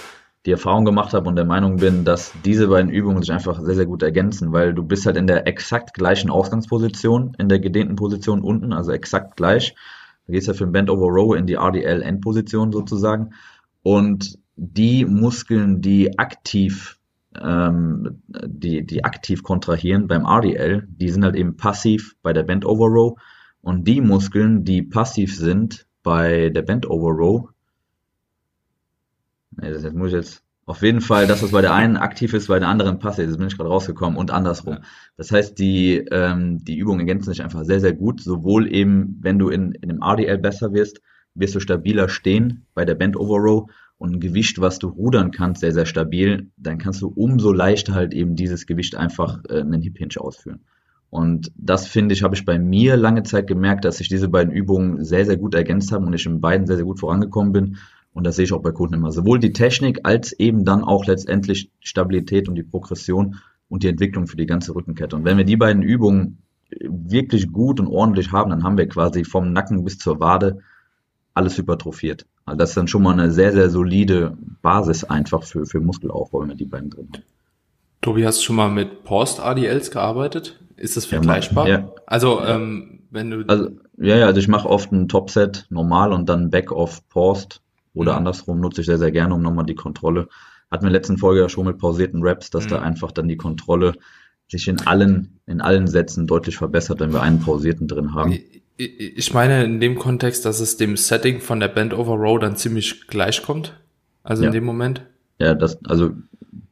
die 0.47 0.53
Erfahrung 0.53 0.85
gemacht 0.85 1.13
habe 1.13 1.29
und 1.29 1.37
der 1.37 1.45
Meinung 1.45 1.77
bin, 1.79 2.05
dass 2.05 2.33
diese 2.45 2.69
beiden 2.69 2.91
Übungen 2.91 3.21
sich 3.21 3.33
einfach 3.33 3.61
sehr, 3.61 3.75
sehr 3.75 3.87
gut 3.87 4.03
ergänzen, 4.03 4.53
weil 4.53 4.73
du 4.75 4.85
bist 4.85 5.05
halt 5.05 5.17
in 5.17 5.27
der 5.27 5.47
exakt 5.49 5.93
gleichen 5.95 6.31
Ausgangsposition, 6.31 7.35
in 7.39 7.49
der 7.49 7.59
gedehnten 7.59 7.97
Position 7.97 8.43
unten, 8.43 8.73
also 8.73 8.93
exakt 8.93 9.37
gleich. 9.37 9.75
Da 10.27 10.33
gehst 10.33 10.47
du 10.47 10.53
ja 10.53 10.57
für 10.57 10.65
ein 10.65 10.73
Bend 10.73 10.89
Over 10.89 11.07
Row 11.07 11.37
in 11.37 11.47
die 11.47 11.55
RDL 11.55 12.01
Endposition 12.03 12.73
sozusagen. 12.73 13.35
Und 13.83 14.39
die 14.55 15.05
Muskeln, 15.05 15.81
die 15.81 16.19
aktiv, 16.19 16.99
ähm, 17.41 18.23
die, 18.47 18.87
die 18.87 19.05
aktiv 19.05 19.43
kontrahieren 19.43 20.07
beim 20.07 20.25
RDL, 20.25 20.87
die 20.89 21.09
sind 21.09 21.25
halt 21.25 21.37
eben 21.37 21.57
passiv 21.57 22.17
bei 22.23 22.33
der 22.33 22.45
Bend 22.45 22.65
Over 22.65 22.87
Row. 22.87 23.19
Und 23.63 23.87
die 23.89 24.01
Muskeln, 24.01 24.65
die 24.65 24.83
passiv 24.83 25.37
sind 25.37 25.87
bei 26.05 26.51
der 26.51 26.63
Bend 26.63 26.89
Over 26.89 27.11
Row, 27.11 27.49
nee, 29.57 29.71
das 29.71 29.93
muss 29.93 30.09
ich 30.09 30.15
jetzt 30.15 30.43
auf 30.69 30.83
jeden 30.83 31.01
Fall, 31.01 31.29
dass 31.29 31.43
das 31.43 31.53
bei 31.53 31.61
der 31.61 31.75
einen 31.75 31.97
aktiv 31.97 32.35
ist, 32.35 32.49
bei 32.49 32.59
der 32.59 32.69
anderen 32.69 32.99
passiv 32.99 33.29
ist, 33.29 33.39
bin 33.39 33.47
ich 33.47 33.57
gerade 33.57 33.71
rausgekommen 33.71 34.19
und 34.19 34.33
andersrum. 34.33 34.79
Das 35.17 35.31
heißt, 35.31 35.57
die, 35.59 35.99
ähm, 36.11 36.65
die 36.65 36.77
Übungen 36.77 37.01
ergänzen 37.01 37.31
sich 37.31 37.43
einfach 37.43 37.65
sehr, 37.65 37.79
sehr 37.79 37.93
gut. 37.93 38.21
Sowohl 38.21 38.73
eben, 38.75 39.17
wenn 39.21 39.39
du 39.39 39.49
in, 39.49 39.73
in 39.73 39.89
dem 39.89 40.03
RDL 40.03 40.39
besser 40.39 40.73
wirst, 40.73 41.01
wirst 41.35 41.55
du 41.55 41.61
stabiler 41.61 42.09
stehen 42.09 42.67
bei 42.75 42.85
der 42.85 42.97
Bend 42.97 43.17
Over 43.17 43.37
Row 43.37 43.71
und 43.99 44.15
ein 44.15 44.21
Gewicht, 44.21 44.61
was 44.61 44.81
du 44.81 44.89
rudern 44.89 45.31
kannst, 45.31 45.61
sehr, 45.61 45.73
sehr 45.73 45.87
stabil, 45.87 46.51
dann 46.57 46.79
kannst 46.79 47.01
du 47.01 47.09
umso 47.09 47.53
leichter 47.53 47.95
halt 47.95 48.13
eben 48.13 48.35
dieses 48.35 48.67
Gewicht 48.67 48.97
einfach 48.97 49.45
äh, 49.49 49.61
einen 49.61 49.83
Hip 49.83 49.99
Hinge 49.99 50.21
ausführen. 50.21 50.65
Und 51.11 51.53
das 51.57 51.87
finde 51.87 52.15
ich, 52.15 52.25
habe 52.25 52.35
ich 52.35 52.45
bei 52.45 52.59
mir 52.59 52.97
lange 52.97 53.23
Zeit 53.23 53.47
gemerkt, 53.47 53.85
dass 53.85 53.99
sich 53.99 54.09
diese 54.09 54.29
beiden 54.29 54.53
Übungen 54.53 55.05
sehr, 55.05 55.25
sehr 55.25 55.37
gut 55.37 55.55
ergänzt 55.55 55.93
haben 55.93 56.07
und 56.07 56.13
ich 56.13 56.27
in 56.27 56.41
beiden 56.41 56.67
sehr, 56.67 56.77
sehr 56.77 56.85
gut 56.85 56.99
vorangekommen 56.99 57.53
bin. 57.53 57.77
Und 58.17 58.25
das 58.25 58.37
sehe 58.37 58.47
ich 58.47 58.53
auch 58.55 58.63
bei 58.63 58.73
Kunden 58.73 58.95
immer. 58.95 59.13
Sowohl 59.13 59.39
die 59.39 59.53
Technik 59.53 60.01
als 60.05 60.33
eben 60.33 60.65
dann 60.65 60.83
auch 60.83 61.05
letztendlich 61.05 61.71
Stabilität 61.81 62.49
und 62.49 62.55
die 62.55 62.63
Progression 62.63 63.37
und 63.69 63.83
die 63.83 63.89
Entwicklung 63.89 64.27
für 64.27 64.39
die 64.39 64.47
ganze 64.47 64.75
Rückenkette. 64.75 65.15
Und 65.15 65.27
wenn 65.27 65.37
wir 65.37 65.45
die 65.45 65.59
beiden 65.59 65.83
Übungen 65.83 66.39
wirklich 66.81 67.53
gut 67.53 67.79
und 67.79 67.89
ordentlich 67.89 68.33
haben, 68.33 68.49
dann 68.49 68.65
haben 68.65 68.79
wir 68.79 68.89
quasi 68.89 69.23
vom 69.25 69.53
Nacken 69.53 69.85
bis 69.85 69.99
zur 69.99 70.19
Wade 70.19 70.61
alles 71.35 71.59
hypertrophiert. 71.59 72.25
Also 72.47 72.57
das 72.57 72.71
ist 72.71 72.79
dann 72.79 72.89
schon 72.89 73.03
mal 73.03 73.13
eine 73.13 73.31
sehr, 73.33 73.53
sehr 73.53 73.69
solide 73.69 74.39
Basis 74.63 75.05
einfach 75.05 75.43
für, 75.43 75.67
für 75.67 75.81
Muskelaufbau, 75.81 76.41
wenn 76.41 76.49
wir 76.49 76.57
die 76.57 76.65
beiden 76.65 76.89
drin 76.89 77.11
haben. 77.13 77.23
Tobi, 78.01 78.25
hast 78.25 78.39
du 78.39 78.45
schon 78.45 78.57
mal 78.57 78.71
mit 78.71 79.05
Post-ADLs 79.05 79.91
gearbeitet? 79.91 80.59
Ist 80.77 80.97
das 80.97 81.05
vergleichbar? 81.05 81.69
Ja, 81.69 81.93
Also, 82.07 82.41
ähm, 82.41 83.01
wenn 83.11 83.31
du. 83.31 83.45
Also, 83.47 83.73
ja, 83.99 84.17
ja, 84.17 84.25
also 84.25 84.41
ich 84.41 84.49
mache 84.49 84.67
oft 84.67 84.91
ein 84.91 85.07
Topset 85.07 85.67
normal 85.69 86.15
und 86.15 86.31
dann 86.31 86.49
Back-off 86.49 87.07
Post 87.11 87.61
oder 87.97 88.13
mhm. 88.13 88.19
andersrum 88.19 88.61
nutze 88.61 88.83
ich 88.83 88.87
sehr, 88.87 88.99
sehr 88.99 89.11
gerne, 89.11 89.35
um 89.35 89.43
nochmal 89.43 89.67
die 89.67 89.75
Kontrolle. 89.75 90.29
Hatten 90.71 90.85
wir 90.85 90.89
in 90.89 90.93
der 90.93 91.01
letzten 91.01 91.19
Folge 91.19 91.41
ja 91.41 91.49
schon 91.49 91.67
mit 91.67 91.79
pausierten 91.79 92.21
Raps, 92.23 92.51
dass 92.51 92.65
mhm. 92.67 92.71
da 92.71 92.83
einfach 92.83 93.13
dann 93.13 93.29
die 93.29 93.37
Kontrolle 93.37 93.95
sich 94.49 94.69
in 94.69 94.81
allen, 94.87 95.41
in 95.47 95.61
allen 95.61 95.89
Sätzen 95.89 96.27
deutlich 96.27 96.57
verbessert, 96.57 97.01
wenn 97.01 97.13
wir 97.13 97.23
einen 97.23 97.41
pausierten 97.41 97.89
drin 97.89 98.15
haben. 98.15 98.39
Ich 98.77 99.33
meine 99.33 99.65
in 99.65 99.81
dem 99.81 99.99
Kontext, 99.99 100.45
dass 100.45 100.61
es 100.61 100.77
dem 100.77 100.97
Setting 100.97 101.41
von 101.41 101.59
der 101.61 101.69
Band 101.69 101.95
Over 101.95 102.15
Row 102.15 102.39
dann 102.39 102.57
ziemlich 102.57 103.07
gleich 103.09 103.43
kommt. 103.43 103.73
Also 104.23 104.43
ja. 104.43 104.49
in 104.49 104.55
dem 104.55 104.65
Moment. 104.65 105.03
Ja, 105.39 105.55
das, 105.55 105.83
also 105.87 106.11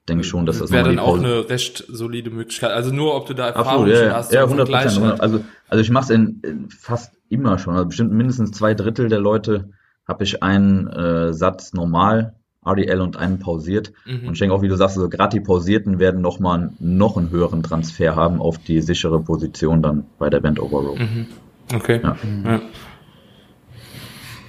denke 0.09 0.22
ich 0.22 0.29
schon, 0.29 0.45
dass 0.45 0.59
das 0.59 0.70
wäre 0.70 0.85
dann 0.85 0.99
auch 0.99 1.18
eine 1.18 1.49
recht 1.49 1.85
solide 1.89 2.31
Möglichkeit. 2.31 2.70
Also 2.70 2.93
nur, 2.93 3.14
ob 3.14 3.27
du 3.27 3.35
da 3.35 3.49
Erfahrung 3.49 3.85
Absolut, 3.85 4.09
ja, 4.09 4.14
hast. 4.14 4.33
Ja, 4.33 4.45
100 4.45 4.68
Prozent. 4.68 5.20
Also, 5.20 5.45
also 5.68 5.81
ich 5.81 5.91
mache 5.91 6.05
es 6.05 6.11
in, 6.11 6.41
in, 6.43 6.68
fast 6.70 7.14
immer 7.29 7.59
schon. 7.59 7.75
Also 7.75 7.87
bestimmt 7.87 8.12
mindestens 8.12 8.53
zwei 8.53 8.75
Drittel 8.75 9.09
der 9.09 9.20
Leute 9.20 9.70
habe 10.07 10.24
ich 10.24 10.42
einen 10.42 10.86
äh, 10.88 11.32
Satz 11.32 11.72
normal 11.72 12.34
RDL 12.64 13.00
und 13.00 13.16
einen 13.16 13.38
pausiert. 13.38 13.92
Mhm. 14.07 14.28
Und 14.28 14.32
ich 14.34 14.38
denke 14.38 14.55
auch, 14.55 14.62
wie 14.62 14.68
du 14.68 14.76
sagst, 14.76 14.96
also 14.96 15.09
gerade 15.09 15.38
die 15.38 15.44
pausierten 15.44 15.98
werden 15.98 16.20
nochmal 16.20 16.70
noch 16.78 17.16
einen 17.16 17.30
höheren 17.30 17.62
Transfer 17.62 18.16
haben 18.16 18.40
auf 18.40 18.59
die 18.59 18.80
sichere 18.80 19.20
Position 19.20 19.82
dann 19.82 20.07
bei 20.18 20.30
der 20.30 20.40
Band 20.40 20.61
Over 20.61 20.78
Row. 20.78 20.98
Mhm. 20.98 21.26
Okay. 21.74 22.00
Ja. 22.02 22.16
ja. 22.44 22.61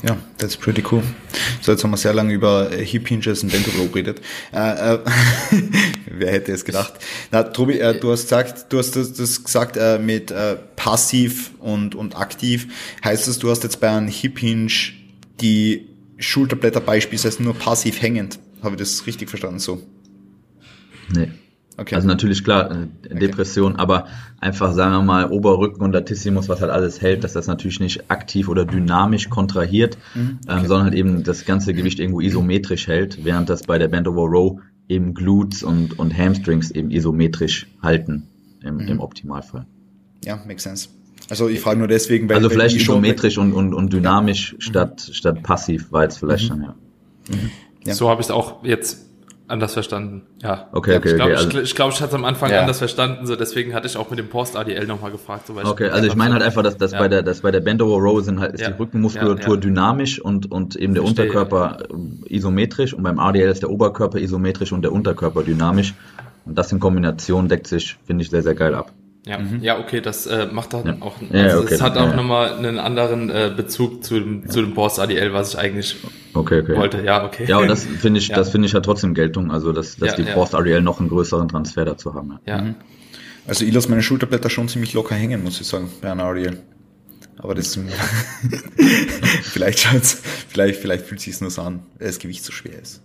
Ja, 0.03 0.17
that's 0.37 0.55
pretty 0.55 0.83
cool. 0.91 1.01
So, 1.61 1.71
jetzt 1.71 1.83
haben 1.83 1.89
wir 1.89 1.97
sehr 1.97 2.13
lange 2.13 2.31
über 2.31 2.71
äh, 2.71 2.85
Hip 2.85 3.07
Hinges 3.07 3.41
und 3.41 3.51
Bento 3.51 3.71
Row 3.71 3.91
geredet. 3.91 4.21
Äh, 4.53 4.93
äh, 4.93 4.99
wer 6.11 6.31
hätte 6.31 6.51
es 6.51 6.63
gedacht? 6.63 6.93
Na, 7.31 7.41
Tobi, 7.41 7.79
äh, 7.79 7.99
du 7.99 8.11
hast 8.11 8.23
gesagt, 8.23 8.71
du 8.71 8.77
hast 8.77 8.95
das, 8.95 9.13
das 9.13 9.43
gesagt 9.43 9.77
äh, 9.77 9.97
mit 9.97 10.29
äh, 10.29 10.57
passiv 10.75 11.51
und, 11.59 11.95
und 11.95 12.17
aktiv. 12.17 12.67
Heißt 13.03 13.27
das, 13.27 13.39
du 13.39 13.49
hast 13.49 13.63
jetzt 13.63 13.79
bei 13.79 13.89
einem 13.89 14.07
Hip 14.07 14.37
Hinge 14.37 14.69
die 15.41 15.89
Schulterblätter 16.17 16.79
beispielsweise 16.79 17.43
nur 17.43 17.53
passiv 17.53 18.01
hängend. 18.01 18.39
Habe 18.61 18.75
ich 18.75 18.79
das 18.79 19.05
richtig 19.05 19.29
verstanden 19.29 19.59
so? 19.59 19.81
Nee. 21.13 21.29
Okay. 21.77 21.95
Also 21.95 22.07
natürlich 22.07 22.43
klar, 22.43 22.71
äh, 22.71 23.15
Depression, 23.15 23.73
okay. 23.73 23.81
aber 23.81 24.07
einfach 24.39 24.73
sagen 24.73 24.93
wir 24.93 25.01
mal 25.01 25.29
Oberrücken 25.29 25.81
und 25.81 25.91
Latissimus, 25.91 26.47
was 26.47 26.61
halt 26.61 26.71
alles 26.71 27.01
hält, 27.01 27.25
dass 27.25 27.33
das 27.33 27.47
natürlich 27.47 27.81
nicht 27.81 28.09
aktiv 28.09 28.47
oder 28.47 28.63
dynamisch 28.63 29.29
kontrahiert, 29.29 29.97
mhm. 30.13 30.21
Ähm, 30.21 30.39
okay. 30.47 30.59
ähm, 30.59 30.67
sondern 30.67 30.83
halt 30.85 30.95
eben 30.95 31.23
das 31.23 31.45
ganze 31.45 31.73
Gewicht 31.73 31.99
irgendwo 31.99 32.21
isometrisch 32.21 32.87
hält, 32.87 33.25
während 33.25 33.49
das 33.49 33.63
bei 33.63 33.77
der 33.77 33.89
Band 33.89 34.07
Over 34.07 34.21
Row 34.21 34.61
eben 34.87 35.13
Glutes 35.13 35.63
und, 35.63 35.99
und 35.99 36.17
Hamstrings 36.17 36.71
eben 36.71 36.91
isometrisch 36.91 37.67
halten 37.81 38.27
im, 38.63 38.75
mhm. 38.75 38.87
im 38.87 38.99
Optimalfall. 39.01 39.65
Ja, 40.23 40.41
makes 40.47 40.63
sense. 40.63 40.87
Also 41.29 41.49
ich 41.49 41.59
frage 41.59 41.79
nur 41.79 41.87
deswegen, 41.87 42.29
weil 42.29 42.37
Also 42.37 42.49
vielleicht 42.49 42.75
isometrisch 42.75 43.37
und, 43.37 43.53
und, 43.53 43.73
und 43.73 43.91
dynamisch 43.91 44.53
ja. 44.53 44.61
statt, 44.61 45.09
statt 45.11 45.43
passiv 45.43 45.91
war 45.91 46.03
jetzt 46.03 46.19
vielleicht 46.19 46.51
mhm. 46.51 46.61
dann, 46.61 46.61
ja. 46.61 46.75
Mhm. 47.29 47.51
ja. 47.85 47.93
So 47.93 48.09
habe 48.09 48.21
ich 48.21 48.27
es 48.27 48.31
auch 48.31 48.63
jetzt 48.63 49.05
anders 49.47 49.73
verstanden. 49.73 50.23
Ja. 50.41 50.67
Okay, 50.71 50.97
okay, 50.97 51.09
ich 51.09 51.15
glaube, 51.15 51.33
okay, 51.33 51.45
also, 51.45 51.59
ich, 51.59 51.75
glaub, 51.75 51.91
ich 51.91 52.01
hatte 52.01 52.09
es 52.09 52.15
am 52.15 52.25
Anfang 52.25 52.51
ja. 52.51 52.61
anders 52.61 52.79
verstanden, 52.79 53.25
so 53.25 53.35
deswegen 53.35 53.73
hatte 53.73 53.87
ich 53.87 53.97
auch 53.97 54.09
mit 54.09 54.17
dem 54.17 54.27
Post 54.27 54.55
ADL 54.55 54.87
nochmal 54.87 55.11
gefragt. 55.11 55.47
So, 55.47 55.53
okay, 55.55 55.89
also 55.89 56.07
ich 56.07 56.15
meine 56.15 56.33
halt 56.33 56.43
einfach, 56.43 56.63
dass, 56.63 56.77
dass 56.77 56.93
ja. 56.93 56.99
bei 56.99 57.07
der, 57.07 57.21
dass 57.21 57.41
bei 57.41 57.51
der 57.51 57.59
Bend 57.59 57.81
Over 57.81 58.01
Row 58.01 58.23
sind 58.23 58.39
halt, 58.39 58.53
ist 58.53 58.61
ja. 58.61 58.71
die 58.71 58.77
Rückenmuskulatur 58.79 59.59
dynamisch 59.59 60.19
und, 60.19 60.51
und 60.51 60.75
eben 60.75 60.93
der 60.93 61.03
Verstehe. 61.03 61.25
Unterkörper 61.25 61.77
isometrisch 62.27 62.93
und 62.93 63.03
beim 63.03 63.19
ADL 63.19 63.49
ist 63.49 63.61
der 63.61 63.69
Oberkörper 63.69 64.19
isometrisch 64.19 64.71
und 64.71 64.81
der 64.81 64.91
Unterkörper 64.91 65.43
dynamisch. 65.43 65.93
Und 66.45 66.57
das 66.57 66.71
in 66.71 66.79
Kombination 66.79 67.47
deckt 67.47 67.67
sich, 67.67 67.97
finde 68.05 68.23
ich, 68.23 68.29
sehr, 68.29 68.43
sehr 68.43 68.55
geil 68.55 68.75
ab. 68.75 68.91
Ja, 69.27 69.39
mhm. 69.39 69.63
ja, 69.63 69.79
okay, 69.79 70.01
das 70.01 70.27
äh, 70.27 70.47
macht 70.51 70.73
dann 70.73 70.85
ja. 70.85 70.97
auch, 70.99 71.19
also 71.19 71.35
ja, 71.35 71.57
okay. 71.57 71.73
es 71.73 71.81
hat 71.81 71.97
auch 71.97 72.09
ja. 72.09 72.15
nochmal 72.15 72.53
einen 72.53 72.77
anderen 72.77 73.31
äh, 73.31 73.51
Bezug 73.55 74.03
zu 74.03 74.19
dem, 74.19 74.43
ja. 74.43 74.49
zu 74.49 74.61
dem 74.61 74.75
Boss 74.75 74.99
ADL, 74.99 75.33
was 75.33 75.53
ich 75.53 75.59
eigentlich 75.59 75.95
okay, 76.35 76.61
okay. 76.61 76.75
wollte. 76.75 77.01
Ja, 77.03 77.25
okay. 77.25 77.45
Ja, 77.47 77.57
und 77.57 77.67
das 77.67 77.85
finde 77.85 78.19
ich, 78.19 78.29
das 78.31 78.51
finde 78.51 78.67
ich 78.67 78.73
ja 78.73 78.81
trotzdem 78.81 79.15
Geltung, 79.15 79.51
also 79.51 79.71
dass, 79.71 79.97
dass 79.97 80.15
die 80.15 80.23
Boss 80.23 80.53
ADL 80.53 80.81
noch 80.81 80.99
einen 80.99 81.09
größeren 81.09 81.47
Transfer 81.47 81.85
dazu 81.85 82.13
haben. 82.13 82.37
Ja. 82.45 82.61
Mhm. 82.61 82.75
Also 83.47 83.65
ich 83.65 83.73
lasse 83.73 83.89
meine 83.89 84.03
Schulterblätter 84.03 84.51
schon 84.51 84.69
ziemlich 84.69 84.93
locker 84.93 85.15
hängen, 85.15 85.43
muss 85.43 85.59
ich 85.59 85.65
sagen, 85.65 85.89
bei 86.01 86.11
einer 86.11 86.25
ADL. 86.25 86.59
Aber 87.37 87.55
das 87.55 87.77
vielleicht 89.41 89.79
schaut's, 89.79 90.21
vielleicht, 90.49 90.79
vielleicht 90.79 91.05
fühlt 91.05 91.19
sich 91.19 91.41
nur 91.41 91.49
so 91.49 91.63
an, 91.63 91.81
weil 91.97 92.07
das 92.07 92.19
Gewicht 92.19 92.43
so 92.43 92.51
schwer 92.51 92.79
ist. 92.79 93.01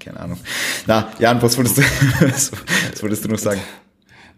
Keine 0.00 0.20
Ahnung. 0.20 0.38
Na, 0.86 1.12
Jan, 1.18 1.42
was 1.42 1.56
wolltest 1.56 1.78
du, 1.78 1.82
was, 2.20 2.52
was 2.92 3.02
wolltest 3.02 3.24
du 3.24 3.28
noch 3.28 3.38
sagen? 3.38 3.60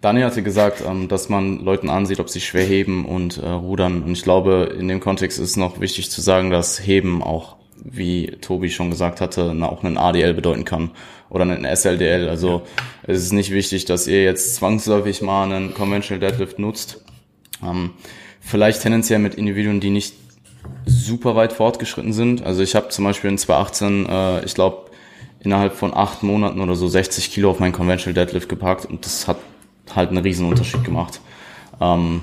Daniel 0.00 0.26
hatte 0.26 0.42
gesagt, 0.42 0.82
ähm, 0.86 1.08
dass 1.08 1.28
man 1.28 1.62
Leuten 1.62 1.90
ansieht, 1.90 2.20
ob 2.20 2.30
sie 2.30 2.40
schwer 2.40 2.64
heben 2.64 3.04
und 3.04 3.36
äh, 3.38 3.48
rudern. 3.48 4.02
Und 4.02 4.12
ich 4.12 4.22
glaube, 4.22 4.74
in 4.78 4.88
dem 4.88 5.00
Kontext 5.00 5.38
ist 5.38 5.56
noch 5.56 5.80
wichtig 5.80 6.10
zu 6.10 6.20
sagen, 6.20 6.50
dass 6.50 6.86
Heben 6.86 7.22
auch, 7.22 7.56
wie 7.82 8.28
Tobi 8.40 8.70
schon 8.70 8.90
gesagt 8.90 9.20
hatte, 9.20 9.54
auch 9.62 9.84
einen 9.84 9.98
ADL 9.98 10.34
bedeuten 10.34 10.64
kann 10.64 10.90
oder 11.28 11.42
einen 11.42 11.64
SLDL. 11.64 12.28
Also 12.28 12.62
es 13.02 13.22
ist 13.22 13.32
nicht 13.32 13.50
wichtig, 13.50 13.84
dass 13.84 14.06
ihr 14.06 14.24
jetzt 14.24 14.56
zwangsläufig 14.56 15.20
mal 15.22 15.44
einen 15.44 15.74
Conventional 15.74 16.20
Deadlift 16.20 16.58
nutzt. 16.58 17.02
Ähm, 17.62 17.90
vielleicht 18.40 18.82
tendenziell 18.82 19.18
mit 19.18 19.34
Individuen, 19.34 19.80
die 19.80 19.90
nicht 19.90 20.14
super 20.86 21.36
weit 21.36 21.52
fortgeschritten 21.52 22.12
sind. 22.14 22.42
Also 22.42 22.62
ich 22.62 22.74
habe 22.74 22.88
zum 22.88 23.04
Beispiel 23.04 23.30
in 23.30 23.38
2018, 23.38 24.06
äh, 24.06 24.44
ich 24.44 24.54
glaube, 24.54 24.90
innerhalb 25.40 25.74
von 25.74 25.94
acht 25.94 26.22
Monaten 26.22 26.60
oder 26.60 26.74
so 26.74 26.88
60 26.88 27.30
Kilo 27.30 27.50
auf 27.50 27.60
meinen 27.60 27.72
Conventional 27.72 28.14
Deadlift 28.14 28.48
gepackt 28.48 28.86
und 28.86 29.04
das 29.04 29.26
hat 29.26 29.38
halt 29.96 30.10
einen 30.10 30.18
riesen 30.18 30.46
Unterschied 30.46 30.84
gemacht. 30.84 31.20
Ähm, 31.80 32.22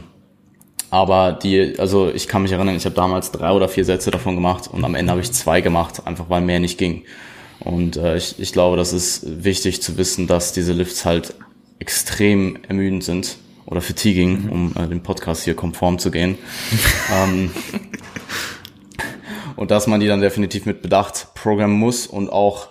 aber 0.90 1.34
die, 1.34 1.78
also 1.80 2.10
ich 2.10 2.28
kann 2.28 2.44
mich 2.44 2.52
erinnern, 2.52 2.76
ich 2.76 2.86
habe 2.86 2.96
damals 2.96 3.32
drei 3.32 3.52
oder 3.52 3.68
vier 3.68 3.84
Sätze 3.84 4.10
davon 4.10 4.36
gemacht 4.36 4.70
und 4.72 4.86
am 4.86 4.96
Ende 4.96 5.12
habe 5.12 5.22
ich 5.22 5.32
zwei 5.32 5.62
gemacht, 5.62 6.06
einfach 6.06 6.30
weil 6.30 6.42
mehr 6.42 6.60
nicht 6.60 6.78
ging. 6.78 7.04
Und 7.60 7.98
äh, 7.98 8.16
ich, 8.18 8.40
ich 8.40 8.54
glaube, 8.54 8.78
das 8.78 8.94
ist 8.94 9.44
wichtig 9.44 9.82
zu 9.82 9.98
wissen, 9.98 10.28
dass 10.28 10.54
diese 10.54 10.74
Lifts 10.74 11.06
halt 11.06 11.34
extrem 11.80 12.60
ermüdend 12.68 13.04
sind 13.04 13.38
oder 13.66 13.82
fatiguing, 13.82 14.46
mhm. 14.46 14.52
um 14.52 14.74
äh, 14.78 14.88
dem 14.88 15.04
Podcast 15.04 15.44
hier 15.44 15.56
konform 15.56 16.00
zu 16.00 16.12
gehen. 16.12 16.38
ähm, 17.14 17.52
und 19.56 19.72
dass 19.72 19.88
man 19.88 20.00
die 20.00 20.08
dann 20.08 20.22
definitiv 20.22 20.66
mit 20.66 20.82
Bedacht 20.82 21.34
programmen 21.34 21.78
muss 21.78 22.08
und 22.08 22.30
auch 22.30 22.70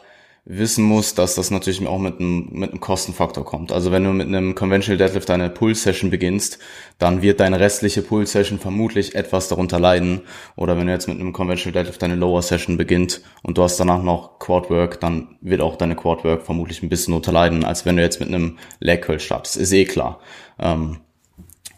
wissen 0.48 0.84
muss, 0.84 1.14
dass 1.14 1.34
das 1.34 1.50
natürlich 1.50 1.84
auch 1.88 1.98
mit 1.98 2.20
einem, 2.20 2.48
mit 2.52 2.70
einem 2.70 2.78
Kostenfaktor 2.78 3.44
kommt. 3.44 3.72
Also 3.72 3.90
wenn 3.90 4.04
du 4.04 4.12
mit 4.12 4.28
einem 4.28 4.54
Conventional 4.54 4.96
Deadlift 4.96 5.28
deine 5.28 5.50
Pull-Session 5.50 6.08
beginnst, 6.08 6.60
dann 6.98 7.20
wird 7.20 7.40
deine 7.40 7.58
restliche 7.58 8.00
Pull-Session 8.00 8.60
vermutlich 8.60 9.16
etwas 9.16 9.48
darunter 9.48 9.80
leiden. 9.80 10.22
Oder 10.54 10.78
wenn 10.78 10.86
du 10.86 10.92
jetzt 10.92 11.08
mit 11.08 11.18
einem 11.18 11.32
Conventional 11.32 11.72
Deadlift 11.72 12.00
deine 12.00 12.14
Lower-Session 12.14 12.76
beginnt 12.76 13.22
und 13.42 13.58
du 13.58 13.62
hast 13.64 13.78
danach 13.78 14.04
noch 14.04 14.38
Quad-Work, 14.38 15.00
dann 15.00 15.36
wird 15.40 15.60
auch 15.60 15.74
deine 15.74 15.96
Quad-Work 15.96 16.42
vermutlich 16.42 16.80
ein 16.80 16.88
bisschen 16.88 17.10
darunter 17.10 17.32
leiden, 17.32 17.64
als 17.64 17.84
wenn 17.84 17.96
du 17.96 18.02
jetzt 18.02 18.20
mit 18.20 18.28
einem 18.28 18.58
Leg 18.78 19.02
Curl 19.02 19.18
startest. 19.18 19.56
Ist 19.56 19.72
eh 19.72 19.84
klar. 19.84 20.20
Ähm, 20.60 20.98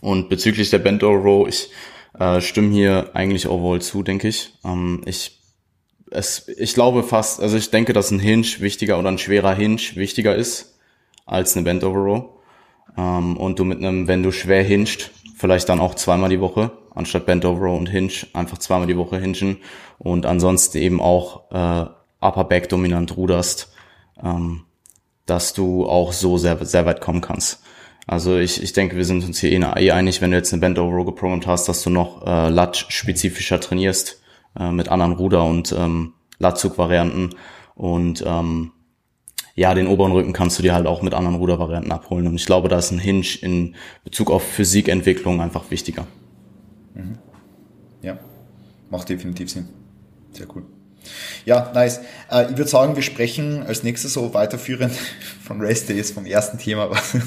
und 0.02 0.28
bezüglich 0.28 0.68
der 0.68 0.78
Bend 0.78 1.02
Over 1.02 1.22
Row, 1.22 1.48
ich 1.48 1.70
äh, 2.18 2.42
stimme 2.42 2.74
hier 2.74 3.10
eigentlich 3.14 3.48
overall 3.48 3.80
zu, 3.80 4.02
denke 4.02 4.28
ich. 4.28 4.52
Ähm, 4.62 5.00
ich 5.06 5.37
es, 6.10 6.48
ich 6.48 6.74
glaube 6.74 7.02
fast, 7.02 7.40
also 7.40 7.56
ich 7.56 7.70
denke, 7.70 7.92
dass 7.92 8.10
ein 8.10 8.18
Hinge 8.18 8.46
wichtiger 8.58 8.98
oder 8.98 9.08
ein 9.08 9.18
schwerer 9.18 9.54
Hinge 9.54 9.80
wichtiger 9.94 10.34
ist 10.34 10.78
als 11.26 11.56
eine 11.56 11.64
Bend 11.64 11.84
Over 11.84 11.98
Row. 11.98 12.24
Ähm, 12.96 13.36
und 13.36 13.58
du 13.58 13.64
mit 13.64 13.78
einem, 13.78 14.08
wenn 14.08 14.22
du 14.22 14.32
schwer 14.32 14.62
hinged, 14.62 15.10
vielleicht 15.36 15.68
dann 15.68 15.80
auch 15.80 15.94
zweimal 15.94 16.30
die 16.30 16.40
Woche, 16.40 16.70
anstatt 16.94 17.26
Bend 17.26 17.44
Over 17.44 17.66
Row 17.66 17.78
und 17.78 17.88
Hinge, 17.88 18.12
einfach 18.32 18.58
zweimal 18.58 18.86
die 18.86 18.96
Woche 18.96 19.18
hingen 19.18 19.58
und 19.98 20.26
ansonsten 20.26 20.78
eben 20.78 21.00
auch 21.00 21.50
äh, 21.50 21.86
Upper 22.20 22.44
Back 22.44 22.68
dominant 22.68 23.16
ruderst, 23.16 23.72
ähm, 24.22 24.64
dass 25.26 25.52
du 25.52 25.86
auch 25.86 26.12
so 26.12 26.38
sehr, 26.38 26.64
sehr 26.64 26.86
weit 26.86 27.00
kommen 27.00 27.20
kannst. 27.20 27.60
Also 28.06 28.38
ich, 28.38 28.62
ich 28.62 28.72
denke, 28.72 28.96
wir 28.96 29.04
sind 29.04 29.22
uns 29.24 29.38
hier 29.38 29.52
eh, 29.52 29.84
eh 29.84 29.90
einig, 29.90 30.22
wenn 30.22 30.30
du 30.30 30.38
jetzt 30.38 30.52
eine 30.52 30.60
Bend 30.60 30.78
Over 30.78 30.96
Row 30.96 31.06
geprogrammt 31.06 31.46
hast, 31.46 31.68
dass 31.68 31.82
du 31.82 31.90
noch 31.90 32.26
äh, 32.26 32.48
Latch-spezifischer 32.48 33.60
trainierst 33.60 34.17
äh, 34.58 34.70
mit 34.70 34.88
anderen 34.88 35.12
Ruder- 35.12 35.44
und 35.44 35.74
ähm, 35.76 36.14
Latzug-Varianten. 36.38 37.30
Und 37.74 38.24
ähm, 38.26 38.72
ja, 39.54 39.74
den 39.74 39.88
oberen 39.88 40.12
Rücken 40.12 40.32
kannst 40.32 40.58
du 40.58 40.62
dir 40.62 40.74
halt 40.74 40.86
auch 40.86 41.02
mit 41.02 41.14
anderen 41.14 41.36
Rudervarianten 41.36 41.90
abholen. 41.90 42.26
Und 42.26 42.36
ich 42.36 42.46
glaube, 42.46 42.68
da 42.68 42.78
ist 42.78 42.92
ein 42.92 42.98
Hinge 42.98 43.26
in 43.40 43.74
Bezug 44.04 44.30
auf 44.30 44.42
Physikentwicklung 44.42 45.40
einfach 45.40 45.70
wichtiger. 45.70 46.06
Mhm. 46.94 47.18
Ja, 48.02 48.18
macht 48.90 49.08
definitiv 49.08 49.50
Sinn. 49.50 49.68
Sehr 50.32 50.46
cool. 50.54 50.62
Ja, 51.44 51.70
nice. 51.74 52.00
Äh, 52.30 52.50
ich 52.50 52.56
würde 52.56 52.68
sagen, 52.70 52.96
wir 52.96 53.02
sprechen 53.02 53.62
als 53.66 53.82
nächstes 53.82 54.12
so 54.12 54.34
weiterführend 54.34 54.92
von 55.46 55.60
Rest 55.60 55.88
Days, 55.88 56.10
vom 56.10 56.26
ersten 56.26 56.58
Thema, 56.58 56.90
was, 56.90 57.14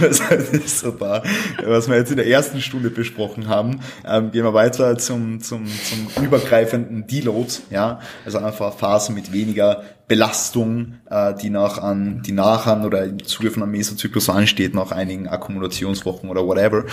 was, 0.00 0.80
super, 0.80 1.22
was 1.64 1.88
wir 1.88 1.96
jetzt 1.96 2.10
in 2.10 2.16
der 2.16 2.26
ersten 2.26 2.60
Stunde 2.60 2.90
besprochen 2.90 3.48
haben. 3.48 3.80
Ähm, 4.06 4.30
gehen 4.30 4.44
wir 4.44 4.54
weiter 4.54 4.96
zum, 4.98 5.40
zum, 5.40 5.66
zum 5.66 6.24
übergreifenden 6.24 7.06
Deload, 7.06 7.52
ja, 7.70 8.00
also 8.24 8.38
einfach 8.38 8.72
Phasen 8.74 9.14
mit 9.14 9.32
weniger 9.32 9.82
Belastung, 10.08 10.94
äh, 11.10 11.34
die 11.34 11.50
nach 11.50 11.78
an, 11.78 12.22
die 12.24 12.32
nach 12.32 12.66
an 12.66 12.84
oder 12.84 13.04
im 13.04 13.22
Zuge 13.24 13.50
von 13.50 13.62
einem 13.62 13.72
Mesozyklus 13.72 14.28
ansteht, 14.30 14.74
nach 14.74 14.92
einigen 14.92 15.28
Akkumulationswochen 15.28 16.30
oder 16.30 16.46
whatever. 16.46 16.84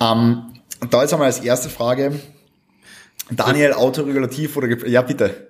Ähm, 0.00 0.52
da 0.90 1.02
jetzt 1.02 1.12
einmal 1.12 1.28
als 1.28 1.40
erste 1.40 1.68
Frage, 1.68 2.20
Daniel, 3.36 3.72
autoregulativ 3.72 4.56
oder, 4.56 4.86
ja 4.86 5.02
bitte. 5.02 5.48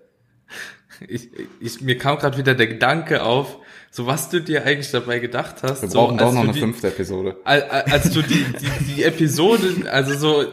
Ich, 1.08 1.30
ich, 1.60 1.80
mir 1.80 1.98
kam 1.98 2.18
gerade 2.18 2.38
wieder 2.38 2.54
der 2.54 2.68
Gedanke 2.68 3.22
auf, 3.22 3.58
so 3.90 4.06
was 4.06 4.30
du 4.30 4.40
dir 4.40 4.64
eigentlich 4.64 4.90
dabei 4.90 5.18
gedacht 5.18 5.56
hast. 5.62 5.82
Wir 5.82 5.88
so, 5.88 5.98
brauchen 5.98 6.18
doch 6.18 6.32
noch 6.32 6.42
eine 6.42 6.52
die, 6.52 6.60
fünfte 6.60 6.88
Episode. 6.88 7.36
Als, 7.44 7.64
als 7.70 8.10
du 8.10 8.22
die, 8.22 8.44
die, 8.44 8.94
die 8.94 9.02
Episode, 9.02 9.90
also 9.90 10.16
so 10.16 10.44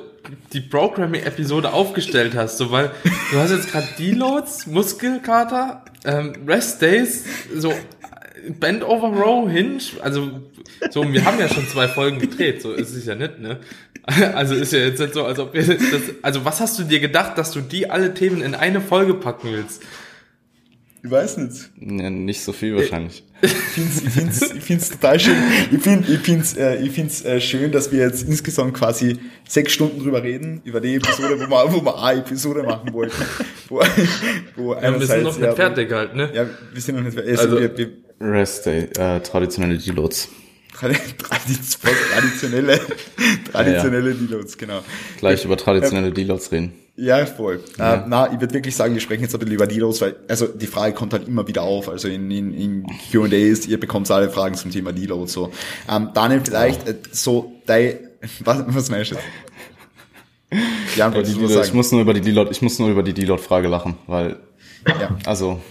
die 0.53 0.61
Programming-Episode 0.61 1.71
aufgestellt 1.71 2.35
hast, 2.35 2.57
so 2.57 2.71
weil 2.71 2.91
du 3.31 3.37
hast 3.37 3.51
jetzt 3.51 3.71
gerade 3.71 3.87
Deloads, 3.97 4.67
Muskelkater, 4.67 5.85
ähm, 6.05 6.33
Rest 6.45 6.81
Days, 6.81 7.25
so 7.55 7.73
Bend 8.47 8.83
over 8.83 9.07
Row, 9.07 9.49
Hinge, 9.49 9.79
also 10.01 10.41
so, 10.91 11.11
wir 11.11 11.25
haben 11.25 11.39
ja 11.39 11.47
schon 11.47 11.67
zwei 11.67 11.87
Folgen 11.87 12.19
gedreht, 12.19 12.61
so 12.61 12.71
ist 12.71 12.95
es 12.95 13.05
ja 13.05 13.15
nicht, 13.15 13.39
ne? 13.39 13.59
Also 14.33 14.55
ist 14.55 14.73
ja 14.73 14.79
jetzt 14.79 14.99
nicht 14.99 15.13
so, 15.13 15.25
als 15.25 15.39
ob 15.39 15.53
wir 15.53 15.65
das, 15.65 15.77
also 16.21 16.45
was 16.45 16.59
hast 16.59 16.79
du 16.79 16.83
dir 16.83 16.99
gedacht, 16.99 17.37
dass 17.37 17.51
du 17.51 17.61
die 17.61 17.89
alle 17.89 18.13
Themen 18.13 18.41
in 18.41 18.55
eine 18.55 18.81
Folge 18.81 19.13
packen 19.13 19.51
willst? 19.51 19.83
Ich 21.01 21.09
weiß 21.09 21.37
nicht. 21.37 21.69
Ja, 21.79 22.09
nicht 22.09 22.41
so 22.41 22.51
viel 22.51 22.75
wahrscheinlich. 22.75 23.23
Ich 23.41 23.53
find's, 23.53 24.01
ich 24.01 24.09
find's, 24.09 24.41
ich 24.41 24.63
find's 24.63 24.89
total 24.89 25.17
schön. 25.17 25.37
Ich 25.71 25.81
find, 25.81 26.09
ich 26.09 26.19
find's, 26.19 26.57
äh, 26.57 26.75
ich 26.83 26.91
find's 26.91 27.23
äh, 27.23 27.39
schön, 27.39 27.71
dass 27.71 27.89
wir 27.93 27.99
jetzt 27.99 28.27
insgesamt 28.27 28.73
quasi 28.73 29.17
sechs 29.47 29.71
Stunden 29.71 30.03
drüber 30.03 30.23
reden, 30.23 30.61
über 30.65 30.81
die 30.81 30.95
Episode, 30.95 31.39
wo 31.39 31.49
wir, 31.49 31.73
wo 31.73 31.85
wir 31.85 32.03
eine 32.03 32.19
Episode 32.19 32.63
machen 32.63 32.91
wollten. 32.91 33.23
Wo, 33.69 33.81
wo 34.57 34.73
ja, 34.73 34.99
wir 34.99 35.07
sind 35.07 35.23
noch 35.23 35.37
nicht 35.37 35.45
ja, 35.45 35.55
fertig 35.55 35.89
halt, 35.91 36.15
ne? 36.15 36.29
Ja, 36.33 36.47
wir 36.73 36.81
sind 36.81 36.95
noch 36.95 37.03
nicht 37.03 37.13
fertig. 37.13 37.39
Also, 37.39 37.55
also 37.55 37.61
wir, 37.61 37.77
wir, 37.77 37.91
Rest 38.19 38.65
Day, 38.65 38.89
äh, 38.97 39.21
traditionelle 39.21 39.77
Deloads. 39.77 40.27
Traditionelle, 40.79 42.79
traditionelle 43.51 44.09
ja, 44.09 44.11
ja. 44.11 44.13
Deloads, 44.13 44.57
genau. 44.57 44.81
Gleich 45.17 45.45
über 45.45 45.57
traditionelle 45.57 46.11
Deloads 46.11 46.51
reden. 46.51 46.73
Ja, 46.95 47.25
voll. 47.25 47.63
Ja. 47.77 47.95
Äh, 47.95 48.03
na, 48.07 48.33
ich 48.33 48.41
würde 48.41 48.53
wirklich 48.53 48.75
sagen, 48.75 48.93
wir 48.93 49.01
sprechen 49.01 49.21
jetzt 49.21 49.33
ein 49.33 49.39
bisschen 49.39 49.55
über 49.55 49.67
Deloads, 49.67 50.01
weil, 50.01 50.17
also 50.27 50.47
die 50.47 50.67
Frage 50.67 50.93
kommt 50.93 51.13
halt 51.13 51.27
immer 51.27 51.47
wieder 51.47 51.61
auf. 51.61 51.87
Also 51.87 52.09
in, 52.09 52.29
in, 52.29 52.53
in 52.53 52.85
Q&As, 53.11 53.67
ihr 53.67 53.79
bekommt 53.79 54.11
alle 54.11 54.29
Fragen 54.29 54.55
zum 54.55 54.71
Thema 54.71 54.91
Deloads, 54.91 55.31
so. 55.31 55.51
Ähm, 55.89 56.09
Daniel, 56.13 56.41
vielleicht 56.43 56.87
äh, 56.87 56.95
so, 57.11 57.53
dein, 57.65 57.99
was, 58.41 58.63
was 58.67 58.89
meinst 58.89 59.11
du? 59.11 59.15
Ja, 60.95 61.13
ich, 61.13 61.39
ich 61.39 61.73
muss 61.73 61.91
nur 61.91 62.01
über 62.01 62.13
die 62.13 62.21
Deload, 62.21 62.51
ich 62.51 62.61
muss 62.61 62.79
nur 62.79 62.89
über 62.89 63.03
die 63.03 63.13
Deload-Frage 63.13 63.67
lachen, 63.67 63.95
weil, 64.07 64.37
ja. 64.87 65.15
also, 65.25 65.61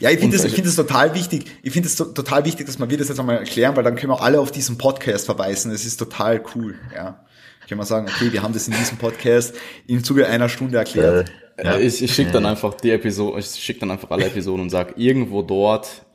ja, 0.00 0.10
ich 0.10 0.18
finde 0.18 0.36
es, 0.36 0.44
ich 0.44 0.54
finde 0.54 0.68
es 0.68 0.76
total 0.76 1.14
wichtig. 1.14 1.46
Ich 1.62 1.72
finde 1.72 1.88
es 1.88 1.96
total 1.96 2.44
wichtig, 2.44 2.66
dass 2.66 2.78
man 2.78 2.90
wir 2.90 2.98
das 2.98 3.08
jetzt 3.08 3.18
einmal 3.18 3.38
erklären, 3.38 3.76
weil 3.76 3.84
dann 3.84 3.96
können 3.96 4.12
wir 4.12 4.22
alle 4.22 4.40
auf 4.40 4.52
diesen 4.52 4.78
Podcast 4.78 5.26
verweisen. 5.26 5.72
Es 5.72 5.84
ist 5.84 5.96
total 5.96 6.42
cool, 6.54 6.76
ja. 6.94 7.24
Können 7.68 7.80
wir 7.80 7.84
sagen, 7.84 8.08
okay, 8.08 8.32
wir 8.32 8.42
haben 8.42 8.54
das 8.54 8.66
in 8.66 8.74
diesem 8.74 8.96
Podcast 8.96 9.54
im 9.86 10.02
Zuge 10.02 10.26
einer 10.26 10.48
Stunde 10.48 10.78
erklärt. 10.78 11.30
Ja, 11.62 11.76
ich, 11.76 12.02
ich 12.02 12.14
schicke 12.14 12.30
dann 12.30 12.46
einfach 12.46 12.74
die 12.74 12.92
Episode, 12.92 13.40
ich 13.40 13.46
schicke 13.46 13.80
dann 13.80 13.90
einfach 13.90 14.10
alle 14.10 14.26
Episoden 14.26 14.62
und 14.62 14.70
sag 14.70 14.96
irgendwo 14.96 15.42
dort, 15.42 16.06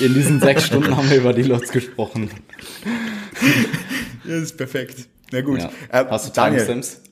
in 0.00 0.14
diesen 0.14 0.40
sechs 0.40 0.66
Stunden 0.66 0.96
haben 0.96 1.10
wir 1.10 1.18
über 1.18 1.34
die 1.34 1.42
Lots 1.42 1.70
gesprochen. 1.70 2.30
Ja, 4.24 4.34
das 4.34 4.42
ist 4.42 4.56
perfekt. 4.56 5.08
Na 5.30 5.42
gut. 5.42 5.60
Ja. 5.60 5.70
Äh, 5.90 6.06
Hast 6.08 6.28
du 6.28 6.40
Timestamps? 6.40 7.02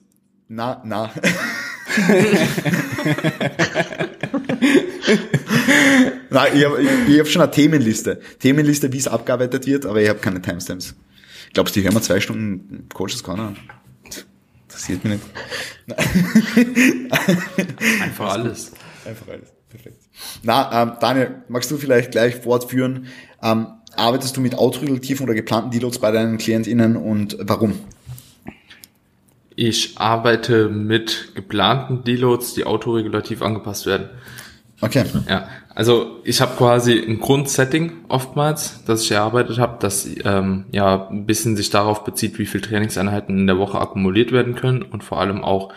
Na, 0.49 0.83
na. 0.85 1.13
Nein, 6.31 6.53
ich 6.55 6.65
habe 6.65 6.81
ich, 7.09 7.19
hab 7.19 7.27
schon 7.27 7.43
eine 7.43 7.51
Themenliste. 7.51 8.21
Themenliste, 8.39 8.93
wie 8.93 8.99
es 8.99 9.09
abgearbeitet 9.09 9.67
wird, 9.67 9.87
aber 9.87 10.01
ich 10.01 10.09
habe 10.09 10.21
keine 10.21 10.41
Timestamps. 10.41 10.95
Glaubst 11.53 11.75
du, 11.75 11.81
die 11.81 11.87
hören 11.87 11.95
wir 11.95 12.03
zwei 12.03 12.21
Stunden 12.21 12.89
Coaches 12.93 13.25
keiner? 13.25 13.55
Interessiert 14.69 15.05
mich 15.05 15.15
nicht. 15.15 15.25
Einfach 18.03 18.31
alles. 18.31 18.73
Einfach 19.05 19.29
alles. 19.29 19.53
Perfekt. 19.69 20.03
Na, 20.43 20.83
ähm, 20.83 20.93
Daniel, 21.01 21.43
magst 21.49 21.71
du 21.71 21.77
vielleicht 21.77 22.11
gleich 22.11 22.37
fortführen? 22.37 23.07
Ähm, 23.43 23.69
arbeitest 23.97 24.37
du 24.37 24.41
mit 24.41 24.57
autoregulativen 24.57 25.25
oder 25.25 25.35
geplanten 25.35 25.71
Deloads 25.71 25.99
bei 25.99 26.11
deinen 26.11 26.39
KlientInnen 26.39 26.97
und 26.97 27.37
warum? 27.41 27.79
Ich 29.55 29.99
arbeite 29.99 30.69
mit 30.69 31.33
geplanten 31.35 32.03
Deloads, 32.05 32.55
die 32.55 32.65
autoregulativ 32.65 33.43
angepasst 33.43 33.87
werden. 33.87 34.09
Okay. 34.83 35.05
Ja, 35.29 35.49
also 35.75 36.21
ich 36.25 36.41
habe 36.41 36.57
quasi 36.57 36.99
ein 36.99 37.21
Grundsetting 37.21 38.05
oftmals, 38.09 38.83
das 38.87 39.03
ich 39.03 39.11
erarbeitet 39.11 39.59
habe, 39.59 39.77
das 39.81 40.09
ähm, 40.25 40.65
ja 40.73 41.09
ein 41.09 41.27
bisschen 41.27 41.57
sich 41.57 41.71
darauf 41.71 42.05
bezieht, 42.05 42.39
wie 42.39 42.47
viel 42.47 42.61
Trainingseinheiten 42.61 43.39
in 43.39 43.47
der 43.47 43.59
Woche 43.59 43.79
akkumuliert 43.79 44.33
werden 44.33 44.55
können 44.55 44.83
und 44.83 45.05
vor 45.05 45.21
allem 45.21 45.45
auch 45.45 45.73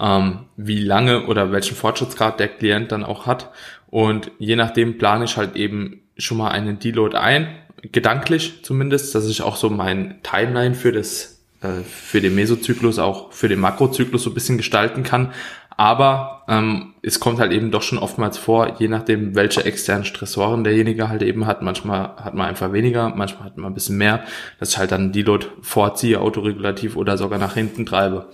ähm, 0.00 0.46
wie 0.56 0.82
lange 0.82 1.26
oder 1.26 1.52
welchen 1.52 1.76
Fortschrittsgrad 1.76 2.40
der 2.40 2.48
Klient 2.48 2.92
dann 2.92 3.04
auch 3.04 3.26
hat. 3.26 3.50
Und 3.88 4.30
je 4.38 4.56
nachdem 4.56 4.98
plane 4.98 5.26
ich 5.26 5.36
halt 5.36 5.56
eben 5.56 6.00
schon 6.16 6.38
mal 6.38 6.50
einen 6.50 6.78
Deload 6.78 7.16
ein, 7.16 7.48
gedanklich 7.82 8.62
zumindest, 8.62 9.14
dass 9.14 9.28
ich 9.28 9.42
auch 9.42 9.56
so 9.56 9.68
mein 9.68 10.22
Timeline 10.22 10.74
für 10.74 10.92
das 10.92 11.36
äh, 11.62 11.82
für 11.82 12.20
den 12.20 12.34
Mesozyklus, 12.34 12.98
auch 12.98 13.32
für 13.32 13.48
den 13.48 13.60
Makrozyklus 13.60 14.22
so 14.22 14.30
ein 14.30 14.34
bisschen 14.34 14.56
gestalten 14.56 15.02
kann. 15.02 15.32
Aber 15.76 16.42
ähm, 16.48 16.94
es 17.02 17.20
kommt 17.20 17.38
halt 17.38 17.52
eben 17.52 17.70
doch 17.70 17.82
schon 17.82 17.98
oftmals 17.98 18.38
vor, 18.38 18.76
je 18.78 18.88
nachdem, 18.88 19.34
welche 19.34 19.64
externen 19.64 20.04
Stressoren 20.04 20.64
derjenige 20.64 21.08
halt 21.08 21.22
eben 21.22 21.46
hat. 21.46 21.60
Manchmal 21.60 22.16
hat 22.16 22.34
man 22.34 22.46
einfach 22.46 22.72
weniger, 22.72 23.10
manchmal 23.10 23.44
hat 23.44 23.58
man 23.58 23.72
ein 23.72 23.74
bisschen 23.74 23.98
mehr, 23.98 24.24
dass 24.58 24.70
ich 24.70 24.78
halt 24.78 24.92
dann 24.92 25.12
Deload 25.12 25.46
vorziehe, 25.60 26.20
autoregulativ 26.20 26.96
oder 26.96 27.18
sogar 27.18 27.38
nach 27.38 27.54
hinten 27.54 27.84
treibe. 27.84 28.28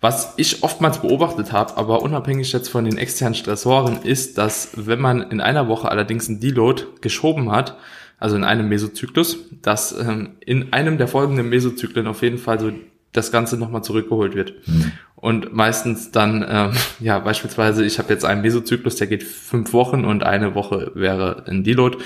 Was 0.00 0.34
ich 0.36 0.62
oftmals 0.62 1.02
beobachtet 1.02 1.52
habe, 1.52 1.76
aber 1.76 2.02
unabhängig 2.02 2.52
jetzt 2.52 2.68
von 2.68 2.84
den 2.84 2.96
externen 2.96 3.34
Stressoren, 3.34 4.02
ist, 4.02 4.38
dass 4.38 4.70
wenn 4.76 5.00
man 5.00 5.22
in 5.30 5.40
einer 5.40 5.68
Woche 5.68 5.90
allerdings 5.90 6.28
einen 6.28 6.40
Deload 6.40 6.84
geschoben 7.00 7.50
hat, 7.50 7.76
also 8.18 8.36
in 8.36 8.44
einem 8.44 8.68
Mesozyklus, 8.68 9.38
dass 9.60 9.92
ähm, 9.98 10.36
in 10.44 10.72
einem 10.72 10.98
der 10.98 11.08
folgenden 11.08 11.48
Mesozyklen 11.48 12.06
auf 12.06 12.22
jeden 12.22 12.38
Fall 12.38 12.60
so 12.60 12.70
das 13.12 13.32
Ganze 13.32 13.56
nochmal 13.56 13.82
zurückgeholt 13.82 14.34
wird. 14.34 14.54
Mhm. 14.66 14.92
Und 15.20 15.52
meistens 15.52 16.12
dann, 16.12 16.46
ähm, 16.48 16.72
ja, 17.00 17.18
beispielsweise, 17.18 17.84
ich 17.84 17.98
habe 17.98 18.12
jetzt 18.12 18.24
einen 18.24 18.42
Mesozyklus, 18.42 18.96
der 18.96 19.08
geht 19.08 19.22
fünf 19.24 19.72
Wochen 19.72 20.04
und 20.04 20.22
eine 20.22 20.54
Woche 20.54 20.92
wäre 20.94 21.44
ein 21.46 21.64
Deload, 21.64 21.98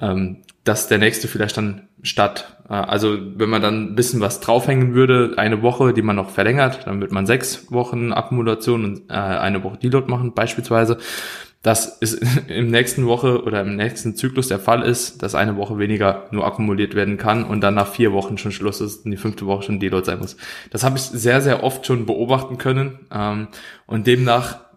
ähm, 0.00 0.38
dass 0.64 0.88
der 0.88 0.98
nächste 0.98 1.26
vielleicht 1.26 1.56
dann 1.56 1.88
statt, 2.02 2.58
äh, 2.68 2.74
also 2.74 3.16
wenn 3.36 3.48
man 3.48 3.62
dann 3.62 3.92
ein 3.92 3.94
bisschen 3.94 4.20
was 4.20 4.40
draufhängen 4.40 4.94
würde, 4.94 5.34
eine 5.36 5.62
Woche, 5.62 5.94
die 5.94 6.02
man 6.02 6.16
noch 6.16 6.30
verlängert, 6.30 6.86
dann 6.86 7.00
wird 7.00 7.12
man 7.12 7.26
sechs 7.26 7.72
Wochen 7.72 8.12
Akkumulation 8.12 8.84
und 8.84 9.10
äh, 9.10 9.14
eine 9.14 9.64
Woche 9.64 9.78
Deload 9.78 10.10
machen 10.10 10.34
beispielsweise 10.34 10.98
dass 11.62 11.98
es 12.00 12.14
im 12.48 12.70
nächsten 12.70 13.06
Woche 13.06 13.42
oder 13.42 13.60
im 13.60 13.76
nächsten 13.76 14.16
Zyklus 14.16 14.48
der 14.48 14.58
Fall 14.58 14.82
ist, 14.82 15.22
dass 15.22 15.34
eine 15.34 15.56
Woche 15.56 15.78
weniger 15.78 16.28
nur 16.30 16.46
akkumuliert 16.46 16.94
werden 16.94 17.16
kann 17.16 17.44
und 17.44 17.60
dann 17.60 17.74
nach 17.74 17.88
vier 17.88 18.12
Wochen 18.12 18.38
schon 18.38 18.52
Schluss 18.52 18.80
ist 18.80 19.04
und 19.04 19.10
die 19.10 19.16
fünfte 19.16 19.46
Woche 19.46 19.64
schon 19.64 19.80
Deload 19.80 20.06
sein 20.06 20.18
muss. 20.18 20.36
Das 20.70 20.84
habe 20.84 20.96
ich 20.96 21.02
sehr, 21.02 21.40
sehr 21.40 21.62
oft 21.62 21.86
schon 21.86 22.06
beobachten 22.06 22.58
können 22.58 23.00
ähm, 23.12 23.48
und 23.86 24.06
demnach 24.06 24.69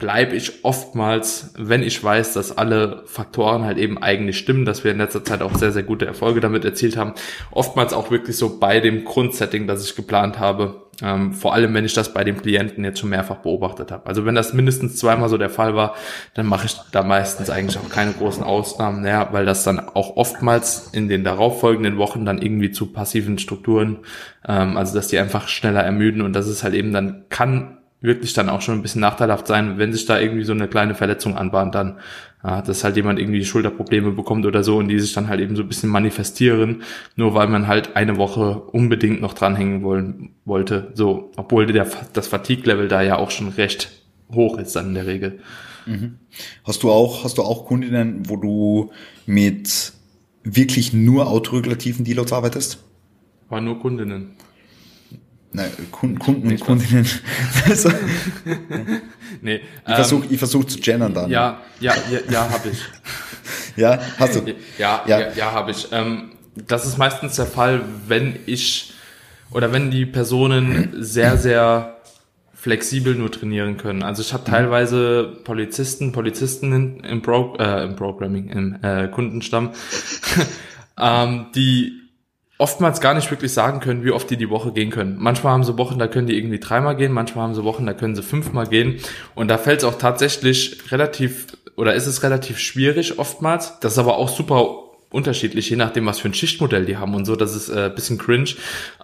bleibe 0.00 0.34
ich 0.34 0.64
oftmals, 0.64 1.52
wenn 1.56 1.84
ich 1.84 2.02
weiß, 2.02 2.32
dass 2.32 2.56
alle 2.56 3.02
Faktoren 3.06 3.64
halt 3.64 3.78
eben 3.78 4.02
eigentlich 4.02 4.38
stimmen, 4.38 4.64
dass 4.64 4.82
wir 4.82 4.90
in 4.90 4.98
letzter 4.98 5.22
Zeit 5.22 5.42
auch 5.42 5.54
sehr, 5.54 5.70
sehr 5.70 5.84
gute 5.84 6.06
Erfolge 6.06 6.40
damit 6.40 6.64
erzielt 6.64 6.96
haben, 6.96 7.12
oftmals 7.52 7.92
auch 7.92 8.10
wirklich 8.10 8.36
so 8.36 8.58
bei 8.58 8.80
dem 8.80 9.04
Grundsetting, 9.04 9.68
das 9.68 9.84
ich 9.84 9.94
geplant 9.94 10.40
habe, 10.40 10.86
ähm, 11.02 11.32
vor 11.32 11.54
allem, 11.54 11.72
wenn 11.74 11.84
ich 11.84 11.94
das 11.94 12.12
bei 12.12 12.24
dem 12.24 12.40
Klienten 12.40 12.82
jetzt 12.82 12.98
schon 12.98 13.10
mehrfach 13.10 13.36
beobachtet 13.36 13.92
habe. 13.92 14.06
Also 14.06 14.24
wenn 14.24 14.34
das 14.34 14.52
mindestens 14.52 14.96
zweimal 14.96 15.28
so 15.28 15.38
der 15.38 15.50
Fall 15.50 15.74
war, 15.74 15.94
dann 16.34 16.46
mache 16.46 16.66
ich 16.66 16.76
da 16.92 17.02
meistens 17.02 17.50
eigentlich 17.50 17.78
auch 17.78 17.88
keine 17.88 18.12
großen 18.12 18.42
Ausnahmen, 18.42 19.02
naja, 19.02 19.28
weil 19.32 19.46
das 19.46 19.64
dann 19.64 19.80
auch 19.80 20.16
oftmals 20.16 20.88
in 20.92 21.08
den 21.08 21.24
darauffolgenden 21.24 21.98
Wochen 21.98 22.24
dann 22.24 22.40
irgendwie 22.40 22.70
zu 22.70 22.86
passiven 22.86 23.38
Strukturen, 23.38 23.98
ähm, 24.48 24.76
also 24.76 24.94
dass 24.94 25.08
die 25.08 25.18
einfach 25.18 25.48
schneller 25.48 25.82
ermüden 25.82 26.22
und 26.22 26.32
das 26.32 26.48
ist 26.48 26.64
halt 26.64 26.74
eben 26.74 26.92
dann 26.92 27.24
kann 27.28 27.76
wirklich 28.00 28.32
dann 28.32 28.48
auch 28.48 28.62
schon 28.62 28.76
ein 28.76 28.82
bisschen 28.82 29.00
nachteilhaft 29.00 29.46
sein, 29.46 29.78
wenn 29.78 29.92
sich 29.92 30.06
da 30.06 30.18
irgendwie 30.18 30.44
so 30.44 30.52
eine 30.52 30.68
kleine 30.68 30.94
Verletzung 30.94 31.36
anbahnt, 31.36 31.74
dann, 31.74 31.98
ja, 32.42 32.62
dass 32.62 32.82
halt 32.82 32.96
jemand 32.96 33.18
irgendwie 33.18 33.44
Schulterprobleme 33.44 34.12
bekommt 34.12 34.46
oder 34.46 34.62
so 34.62 34.78
und 34.78 34.88
die 34.88 34.98
sich 34.98 35.12
dann 35.12 35.28
halt 35.28 35.40
eben 35.40 35.56
so 35.56 35.62
ein 35.62 35.68
bisschen 35.68 35.90
manifestieren, 35.90 36.82
nur 37.16 37.34
weil 37.34 37.48
man 37.48 37.66
halt 37.66 37.96
eine 37.96 38.16
Woche 38.16 38.60
unbedingt 38.60 39.20
noch 39.20 39.34
dranhängen 39.34 39.82
wollen, 39.82 40.30
wollte, 40.44 40.92
so, 40.94 41.30
obwohl 41.36 41.66
der, 41.66 41.86
das 42.12 42.28
Fatigue-Level 42.28 42.88
da 42.88 43.02
ja 43.02 43.16
auch 43.16 43.30
schon 43.30 43.48
recht 43.48 43.90
hoch 44.32 44.58
ist 44.58 44.76
dann 44.76 44.88
in 44.88 44.94
der 44.94 45.06
Regel. 45.06 45.40
Mhm. 45.86 46.18
Hast 46.64 46.82
du 46.82 46.90
auch, 46.90 47.24
hast 47.24 47.38
du 47.38 47.42
auch 47.42 47.66
Kundinnen, 47.66 48.28
wo 48.28 48.36
du 48.36 48.92
mit 49.26 49.92
wirklich 50.42 50.92
nur 50.92 51.28
autoregulativen 51.28 52.04
Deloads 52.04 52.32
arbeitest? 52.32 52.78
War 53.48 53.60
nur 53.60 53.78
Kundinnen. 53.80 54.36
Nein, 55.52 55.70
Kunden 55.90 56.48
und 56.48 56.60
Kundinnen. 56.60 57.06
also, 57.68 57.90
nee, 59.40 59.56
ich 59.56 59.62
ähm, 59.86 59.94
versuche 59.94 60.38
versuch 60.38 60.64
zu 60.64 60.78
gendern 60.78 61.12
dann. 61.12 61.28
Ja, 61.30 61.60
ja, 61.80 61.94
ja, 62.10 62.20
ja 62.30 62.50
habe 62.50 62.68
ich. 62.68 62.78
ja, 63.76 63.98
hast 64.18 64.36
du? 64.36 64.54
Ja, 64.78 65.02
ja, 65.06 65.20
ja, 65.20 65.32
ja 65.32 65.52
habe 65.52 65.72
ich. 65.72 65.88
Ähm, 65.90 66.32
das 66.54 66.86
ist 66.86 66.98
meistens 66.98 67.36
der 67.36 67.46
Fall, 67.46 67.82
wenn 68.06 68.38
ich 68.46 68.92
oder 69.50 69.72
wenn 69.72 69.90
die 69.90 70.06
Personen 70.06 70.94
sehr, 70.98 71.36
sehr 71.36 71.96
flexibel 72.54 73.14
nur 73.14 73.32
trainieren 73.32 73.78
können. 73.78 74.02
Also 74.02 74.22
ich 74.22 74.32
habe 74.32 74.44
teilweise 74.44 75.38
Polizisten, 75.44 76.12
Polizistinnen 76.12 77.00
im, 77.00 77.22
Pro, 77.22 77.56
äh, 77.58 77.84
im 77.84 77.96
Programming, 77.96 78.50
im 78.50 78.76
äh, 78.82 79.08
Kundenstamm, 79.08 79.70
ähm, 80.98 81.46
die 81.54 81.99
oftmals 82.60 83.00
gar 83.00 83.14
nicht 83.14 83.30
wirklich 83.30 83.52
sagen 83.52 83.80
können, 83.80 84.04
wie 84.04 84.10
oft 84.10 84.28
die 84.30 84.36
die 84.36 84.50
Woche 84.50 84.72
gehen 84.72 84.90
können. 84.90 85.16
Manchmal 85.18 85.54
haben 85.54 85.64
sie 85.64 85.78
Wochen, 85.78 85.98
da 85.98 86.06
können 86.06 86.26
die 86.26 86.36
irgendwie 86.36 86.60
dreimal 86.60 86.94
gehen, 86.94 87.10
manchmal 87.10 87.44
haben 87.44 87.54
sie 87.54 87.64
Wochen, 87.64 87.86
da 87.86 87.94
können 87.94 88.14
sie 88.14 88.22
fünfmal 88.22 88.66
gehen. 88.66 89.00
Und 89.34 89.48
da 89.48 89.56
fällt 89.56 89.78
es 89.78 89.84
auch 89.84 89.96
tatsächlich 89.96 90.92
relativ, 90.92 91.46
oder 91.76 91.94
ist 91.94 92.06
es 92.06 92.22
relativ 92.22 92.58
schwierig 92.58 93.18
oftmals. 93.18 93.80
Das 93.80 93.94
ist 93.94 93.98
aber 93.98 94.18
auch 94.18 94.28
super 94.28 94.90
unterschiedlich, 95.10 95.70
je 95.70 95.76
nachdem, 95.76 96.04
was 96.04 96.20
für 96.20 96.28
ein 96.28 96.34
Schichtmodell 96.34 96.84
die 96.84 96.98
haben 96.98 97.14
und 97.14 97.24
so. 97.24 97.34
Das 97.34 97.56
ist 97.56 97.70
äh, 97.70 97.90
bisschen 97.94 98.18
cringe. 98.18 98.50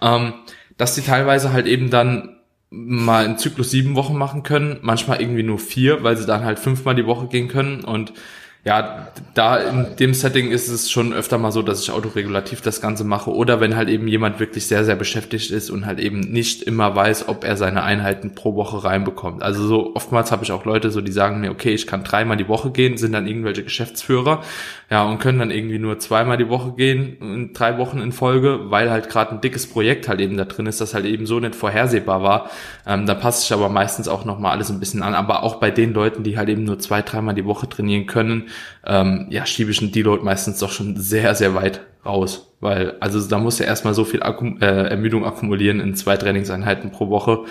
Ähm, 0.01 0.33
dass 0.77 0.93
die 0.93 1.01
teilweise 1.01 1.51
halt 1.51 1.65
eben 1.65 1.89
dann 1.89 2.37
mal 2.69 3.25
in 3.25 3.39
Zyklus 3.39 3.71
sieben 3.71 3.95
Wochen 3.95 4.15
machen 4.17 4.43
können, 4.43 4.77
manchmal 4.81 5.19
irgendwie 5.19 5.43
nur 5.43 5.57
vier, 5.57 6.03
weil 6.03 6.15
sie 6.15 6.27
dann 6.27 6.45
halt 6.45 6.59
fünfmal 6.59 6.93
die 6.93 7.07
Woche 7.07 7.27
gehen 7.27 7.47
können 7.47 7.83
und 7.83 8.13
ja, 8.63 9.07
da 9.33 9.57
in 9.57 9.95
dem 9.97 10.13
Setting 10.13 10.51
ist 10.51 10.67
es 10.67 10.91
schon 10.91 11.13
öfter 11.13 11.37
mal 11.37 11.51
so, 11.51 11.61
dass 11.61 11.81
ich 11.81 11.91
autoregulativ 11.91 12.59
das 12.61 12.81
Ganze 12.81 13.05
mache 13.05 13.31
oder 13.31 13.61
wenn 13.61 13.77
halt 13.77 13.87
eben 13.87 14.07
jemand 14.07 14.39
wirklich 14.39 14.67
sehr, 14.67 14.83
sehr 14.83 14.97
beschäftigt 14.97 15.51
ist 15.51 15.69
und 15.69 15.85
halt 15.85 15.99
eben 15.99 16.19
nicht 16.19 16.63
immer 16.63 16.93
weiß, 16.93 17.29
ob 17.29 17.45
er 17.45 17.55
seine 17.55 17.83
Einheiten 17.83 18.35
pro 18.35 18.55
Woche 18.55 18.83
reinbekommt. 18.83 19.41
Also 19.41 19.65
so 19.65 19.95
oftmals 19.95 20.31
habe 20.33 20.43
ich 20.43 20.51
auch 20.51 20.65
Leute 20.65 20.91
so, 20.91 20.99
die 20.99 21.13
sagen 21.13 21.39
mir, 21.39 21.51
okay, 21.51 21.73
ich 21.73 21.87
kann 21.87 22.03
dreimal 22.03 22.35
die 22.35 22.49
Woche 22.49 22.71
gehen, 22.71 22.97
sind 22.97 23.13
dann 23.13 23.25
irgendwelche 23.27 23.63
Geschäftsführer, 23.63 24.41
ja, 24.89 25.03
und 25.03 25.19
können 25.19 25.39
dann 25.39 25.51
irgendwie 25.51 25.79
nur 25.79 25.99
zweimal 25.99 26.37
die 26.37 26.49
Woche 26.49 26.73
gehen, 26.73 27.17
in 27.21 27.53
drei 27.53 27.77
Wochen 27.77 27.99
in 27.99 28.11
Folge, 28.11 28.71
weil 28.71 28.89
halt 28.89 29.09
gerade 29.09 29.31
ein 29.31 29.41
dickes 29.41 29.67
Projekt 29.67 30.07
halt 30.07 30.21
eben 30.21 30.37
da 30.37 30.45
drin 30.45 30.65
ist, 30.65 30.79
das 30.79 30.93
halt 30.93 31.05
eben 31.05 31.25
so 31.25 31.39
nicht 31.39 31.55
vorhersehbar 31.55 32.23
war. 32.23 32.49
Ähm, 32.85 33.05
da 33.05 33.13
passe 33.13 33.43
ich 33.43 33.53
aber 33.53 33.69
meistens 33.69 34.07
auch 34.07 34.23
nochmal 34.23 34.53
alles 34.53 34.69
ein 34.69 34.79
bisschen 34.79 35.03
an. 35.03 35.13
Aber 35.13 35.43
auch 35.43 35.55
bei 35.55 35.71
den 35.71 35.93
Leuten, 35.93 36.23
die 36.23 36.37
halt 36.37 36.49
eben 36.49 36.63
nur 36.63 36.79
zwei, 36.79 37.01
dreimal 37.01 37.35
die 37.35 37.45
Woche 37.45 37.67
trainieren 37.67 38.05
können, 38.05 38.46
ähm, 38.85 39.27
ja, 39.29 39.45
schiebe 39.45 39.71
ich 39.71 39.81
einen 39.81 39.91
Deload 39.91 40.23
meistens 40.23 40.59
doch 40.59 40.71
schon 40.71 40.95
sehr, 40.97 41.35
sehr 41.35 41.55
weit 41.55 41.81
raus. 42.05 42.53
Weil, 42.59 42.95
also 42.99 43.21
da 43.27 43.37
muss 43.37 43.59
ja 43.59 43.65
erstmal 43.65 43.93
so 43.93 44.03
viel 44.03 44.23
Akkum 44.23 44.59
äh, 44.61 44.89
Ermüdung 44.89 45.25
akkumulieren 45.25 45.79
in 45.79 45.95
zwei 45.95 46.17
Trainingseinheiten 46.17 46.91
pro 46.91 47.09
Woche. 47.09 47.45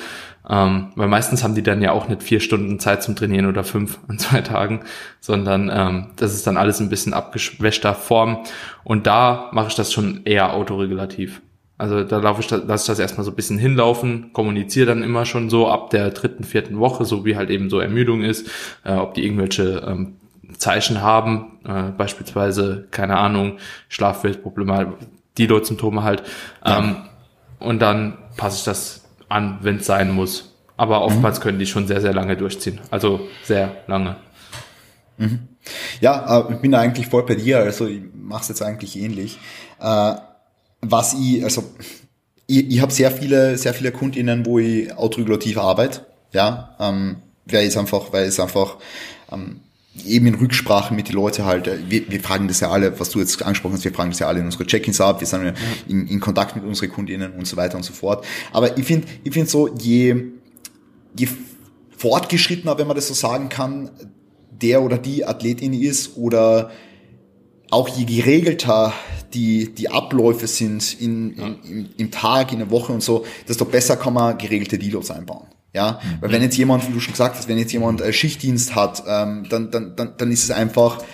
Ähm, 0.49 0.93
weil 0.97 1.09
meistens 1.09 1.45
haben 1.45 1.55
die 1.55 1.63
dann 1.63 1.83
ja 1.83 1.93
auch 1.93 2.09
nicht 2.09 2.23
vier 2.23 2.41
Stunden 2.41 2.79
Zeit 2.79 3.03
zum 3.03 3.17
Trainieren 3.17 3.47
oder 3.47 3.65
fünf 3.65 3.99
an 4.09 4.19
zwei 4.19 4.41
Tagen, 4.41 4.81
sondern 5.21 5.71
ähm, 5.73 6.07
das 6.17 6.35
ist 6.35 6.47
dann 6.47 6.57
alles 6.57 6.81
ein 6.81 6.89
bisschen 6.89 7.15
abgeschwächter 7.15 7.95
Form. 7.95 8.45
Und 8.85 9.07
da 9.07 9.51
mache 9.53 9.69
ich 9.69 9.75
das 9.75 9.93
schon 9.93 10.23
eher 10.25 10.55
autoregulativ. 10.55 11.41
Also 11.79 12.05
da 12.05 12.19
laufe 12.19 12.41
ich, 12.41 12.51
lasse 12.51 12.85
ich 12.85 12.87
das 12.87 12.99
erstmal 12.99 13.25
so 13.25 13.33
ein 13.33 13.37
bisschen 13.37 13.59
hinlaufen, 13.59 14.33
kommuniziere 14.33 14.87
dann 14.87 15.03
immer 15.03 15.27
schon 15.27 15.51
so 15.51 15.69
ab 15.69 15.91
der 15.91 16.11
dritten, 16.11 16.43
vierten 16.43 16.79
Woche, 16.79 17.05
so 17.05 17.27
wie 17.27 17.37
halt 17.37 17.51
eben 17.51 17.69
so 17.69 17.81
Ermüdung 17.81 18.23
ist, 18.23 18.51
äh, 18.85 18.95
ob 18.95 19.13
die 19.13 19.25
irgendwelche 19.25 19.85
ähm, 19.87 20.17
Zeichen 20.59 21.03
haben, 21.03 21.59
äh, 21.65 21.91
beispielsweise, 21.91 22.87
keine 22.91 23.19
Ahnung, 23.19 23.59
Schlafweltprobleme, 23.89 24.95
Deload-Symptome 25.39 26.03
halt. 26.03 26.23
Ähm, 26.65 26.97
Und 27.59 27.81
dann 27.81 28.19
passe 28.37 28.59
ich 28.59 28.65
das 28.65 29.05
an, 29.29 29.59
wenn 29.63 29.77
es 29.77 29.87
sein 29.87 30.11
muss. 30.11 30.55
Aber 30.77 31.03
oftmals 31.03 31.39
mhm. 31.39 31.43
können 31.43 31.59
die 31.59 31.67
schon 31.67 31.87
sehr, 31.87 32.01
sehr 32.01 32.13
lange 32.13 32.37
durchziehen. 32.37 32.81
Also 32.91 33.21
sehr 33.45 33.77
lange. 33.87 34.17
Mhm. 35.17 35.49
Ja, 36.01 36.41
äh, 36.41 36.53
ich 36.53 36.61
bin 36.61 36.75
eigentlich 36.75 37.09
voll 37.09 37.25
bei 37.25 37.35
dir, 37.35 37.59
also 37.59 37.87
ich 37.87 38.03
mache 38.15 38.43
es 38.43 38.49
jetzt 38.49 38.63
eigentlich 38.63 38.97
ähnlich. 38.97 39.39
Äh, 39.81 40.15
was 40.83 41.15
ich, 41.15 41.43
also 41.43 41.65
ich, 42.47 42.71
ich 42.71 42.81
habe 42.83 42.93
sehr 42.93 43.11
viele, 43.11 43.57
sehr 43.57 43.75
viele 43.75 43.91
KundInnen, 43.91 44.45
wo 44.47 44.59
ich 44.59 44.95
autoregulativ 44.97 45.59
arbeite, 45.59 46.07
ja, 46.33 46.77
ähm, 46.79 47.17
weil 47.47 47.67
es 47.67 47.77
einfach, 47.77 48.13
weil 48.13 48.27
es 48.27 48.39
einfach 48.39 48.77
ähm, 49.33 49.61
eben 50.05 50.27
in 50.27 50.35
Rücksprache 50.35 50.95
mit 50.95 51.09
den 51.09 51.15
Leuten 51.15 51.45
halt, 51.45 51.67
äh, 51.67 51.79
wir, 51.89 52.11
wir 52.11 52.21
fragen 52.21 52.49
das 52.49 52.61
ja 52.61 52.71
alle, 52.71 52.99
was 52.99 53.11
du 53.11 53.19
jetzt 53.21 53.43
angesprochen 53.43 53.75
hast, 53.75 53.85
wir 53.85 53.93
fragen 53.93 54.11
das 54.11 54.19
ja 54.19 54.29
alle 54.29 54.41
in 54.41 54.47
unsere 54.47 54.67
Check-ins 54.67 55.01
ab, 55.01 55.21
wir 55.21 55.27
sind 55.27 55.45
ja. 55.45 55.55
in, 55.89 56.07
in 56.07 56.21
Kontakt 56.21 56.57
mit 56.57 56.65
unseren 56.65 56.91
Kundinnen 56.91 57.33
und 57.33 57.47
so 57.47 57.57
weiter 57.57 57.77
und 57.77 57.83
so 57.83 57.93
fort. 57.93 58.25
Aber 58.53 58.77
ich 58.77 58.85
finde, 58.85 59.07
ich 59.25 59.33
finde 59.33 59.49
so, 59.49 59.75
je, 59.75 60.33
je 61.19 61.29
fortgeschrittener, 61.97 62.79
wenn 62.79 62.87
man 62.87 62.97
das 62.97 63.09
so 63.09 63.15
sagen 63.15 63.49
kann, 63.49 63.91
der 64.51 64.83
oder 64.83 64.99
die 64.99 65.25
Athletin 65.25 65.73
ist 65.73 66.17
oder 66.17 66.71
auch 67.71 67.89
je 67.89 68.05
geregelter 68.05 68.93
die, 69.35 69.75
die 69.75 69.91
Abläufe 69.91 70.47
sind 70.47 70.99
in, 71.01 71.33
in, 71.33 71.63
im, 71.65 71.89
im 71.97 72.11
Tag, 72.11 72.53
in 72.53 72.61
der 72.61 72.71
Woche 72.71 72.93
und 72.93 73.03
so, 73.03 73.27
desto 73.49 73.65
besser 73.65 73.97
kann 73.97 74.15
man 74.15 74.39
geregelte 74.39 74.79
Deloads 74.79 75.11
einbauen. 75.11 75.49
Ja, 75.77 76.01
mhm. 76.03 76.23
weil 76.23 76.33
wenn 76.33 76.41
jetzt 76.41 76.57
jemand, 76.57 76.89
wie 76.89 76.93
du 76.95 77.01
schon 77.01 77.13
gesagt 77.13 77.37
hast, 77.37 77.49
wenn 77.49 77.59
jetzt 77.59 77.71
jemand 77.71 78.01
äh, 78.01 78.11
Schichtdienst 78.11 78.75
hat, 78.75 79.03
ähm, 79.07 79.45
dann, 79.51 79.71
dann, 79.71 79.95
dann, 79.95 80.15
dann 80.17 80.33
ist 80.33 80.45
es 80.45 80.51
einfach, 80.51 81.05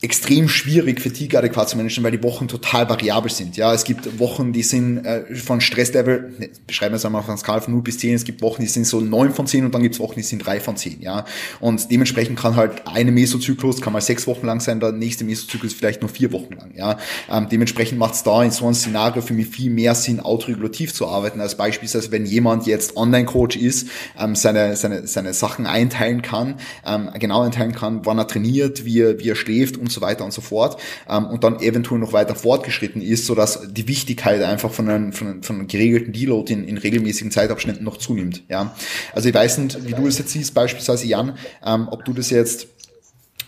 extrem 0.00 0.48
schwierig, 0.48 1.00
Fatigue 1.00 1.36
adäquat 1.36 1.70
zu 1.70 1.76
managen, 1.76 2.04
weil 2.04 2.12
die 2.12 2.22
Wochen 2.22 2.46
total 2.46 2.88
variabel 2.88 3.32
sind. 3.32 3.56
Ja, 3.56 3.74
es 3.74 3.82
gibt 3.82 4.20
Wochen, 4.20 4.52
die 4.52 4.62
sind 4.62 5.04
äh, 5.04 5.34
von 5.34 5.60
Stresslevel, 5.60 6.34
ne, 6.38 6.50
beschreiben 6.68 6.92
wir 6.92 6.98
es 6.98 7.04
einmal 7.04 7.20
auf 7.20 7.28
einer 7.28 7.36
Skala 7.36 7.62
von 7.62 7.74
0 7.74 7.82
bis 7.82 7.98
10, 7.98 8.14
es 8.14 8.22
gibt 8.22 8.40
Wochen, 8.40 8.62
die 8.62 8.68
sind 8.68 8.86
so 8.86 9.00
9 9.00 9.34
von 9.34 9.48
10 9.48 9.64
und 9.64 9.74
dann 9.74 9.82
gibt 9.82 9.96
es 9.96 10.00
Wochen, 10.00 10.14
die 10.14 10.22
sind 10.22 10.46
3 10.46 10.60
von 10.60 10.76
10. 10.76 11.00
Ja, 11.00 11.24
und 11.58 11.90
dementsprechend 11.90 12.38
kann 12.38 12.54
halt 12.54 12.86
eine 12.86 13.10
Mesozyklus, 13.10 13.80
kann 13.80 13.92
mal 13.92 14.00
sechs 14.00 14.28
Wochen 14.28 14.46
lang 14.46 14.60
sein, 14.60 14.78
der 14.78 14.92
nächste 14.92 15.24
Mesozyklus 15.24 15.74
vielleicht 15.74 16.00
nur 16.00 16.10
vier 16.10 16.30
Wochen 16.30 16.52
lang. 16.52 16.74
Ja, 16.76 16.98
ähm, 17.28 17.48
dementsprechend 17.50 17.98
macht 17.98 18.14
es 18.14 18.22
da 18.22 18.44
in 18.44 18.52
so 18.52 18.66
einem 18.66 18.74
Szenario 18.74 19.20
für 19.20 19.34
mich 19.34 19.48
viel 19.48 19.70
mehr 19.72 19.96
Sinn, 19.96 20.20
autoregulativ 20.20 20.94
zu 20.94 21.08
arbeiten, 21.08 21.40
als 21.40 21.56
beispielsweise, 21.56 22.12
wenn 22.12 22.24
jemand 22.24 22.68
jetzt 22.68 22.96
Online-Coach 22.96 23.56
ist, 23.56 23.88
ähm, 24.16 24.36
seine, 24.36 24.76
seine, 24.76 25.08
seine 25.08 25.34
Sachen 25.34 25.66
einteilen 25.66 26.22
kann, 26.22 26.54
ähm, 26.86 27.10
genau 27.18 27.42
einteilen 27.42 27.74
kann, 27.74 28.06
wann 28.06 28.18
er 28.18 28.28
trainiert, 28.28 28.84
wie 28.84 29.00
er, 29.00 29.18
wie 29.18 29.30
er 29.30 29.34
schläft 29.34 29.76
und 29.76 29.87
so 29.88 30.00
weiter 30.00 30.24
und 30.24 30.32
so 30.32 30.40
fort 30.40 30.80
ähm, 31.08 31.26
und 31.26 31.44
dann 31.44 31.60
eventuell 31.60 32.00
noch 32.00 32.12
weiter 32.12 32.34
fortgeschritten 32.34 33.02
ist, 33.02 33.26
sodass 33.26 33.60
die 33.70 33.88
Wichtigkeit 33.88 34.42
einfach 34.42 34.70
von 34.70 34.88
einem, 34.88 35.12
von 35.12 35.28
einem, 35.28 35.42
von 35.42 35.56
einem 35.56 35.68
geregelten 35.68 36.12
Deload 36.12 36.52
in, 36.52 36.64
in 36.64 36.78
regelmäßigen 36.78 37.30
Zeitabschnitten 37.30 37.84
noch 37.84 37.96
zunimmt. 37.96 38.42
Ja, 38.48 38.74
Also 39.12 39.28
ich 39.28 39.34
weiß 39.34 39.58
nicht, 39.58 39.86
wie 39.86 39.92
du 39.92 40.06
es 40.06 40.18
jetzt 40.18 40.30
siehst, 40.30 40.54
beispielsweise 40.54 41.06
Jan, 41.06 41.36
ähm, 41.64 41.88
ob 41.90 42.04
du 42.04 42.12
das 42.12 42.30
jetzt 42.30 42.68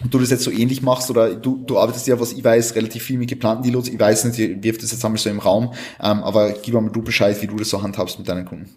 ob 0.02 0.10
du 0.10 0.18
das 0.18 0.30
jetzt 0.30 0.44
so 0.44 0.50
ähnlich 0.50 0.82
machst 0.82 1.10
oder 1.10 1.34
du, 1.34 1.62
du 1.66 1.78
arbeitest 1.78 2.06
ja, 2.06 2.18
was 2.18 2.32
ich 2.32 2.42
weiß, 2.42 2.74
relativ 2.74 3.02
viel 3.02 3.18
mit 3.18 3.28
geplanten 3.28 3.64
Deloads. 3.64 3.88
Ich 3.88 4.00
weiß 4.00 4.24
nicht, 4.24 4.38
ich 4.38 4.62
wirf 4.62 4.78
das 4.78 4.92
jetzt 4.92 5.04
einmal 5.04 5.18
so 5.18 5.28
im 5.28 5.38
Raum, 5.38 5.74
ähm, 6.02 6.22
aber 6.22 6.52
gib 6.52 6.74
mal 6.74 6.88
du 6.88 7.02
Bescheid, 7.02 7.40
wie 7.42 7.46
du 7.46 7.56
das 7.56 7.68
so 7.68 7.82
handhabst 7.82 8.18
mit 8.18 8.28
deinen 8.28 8.46
Kunden. 8.46 8.74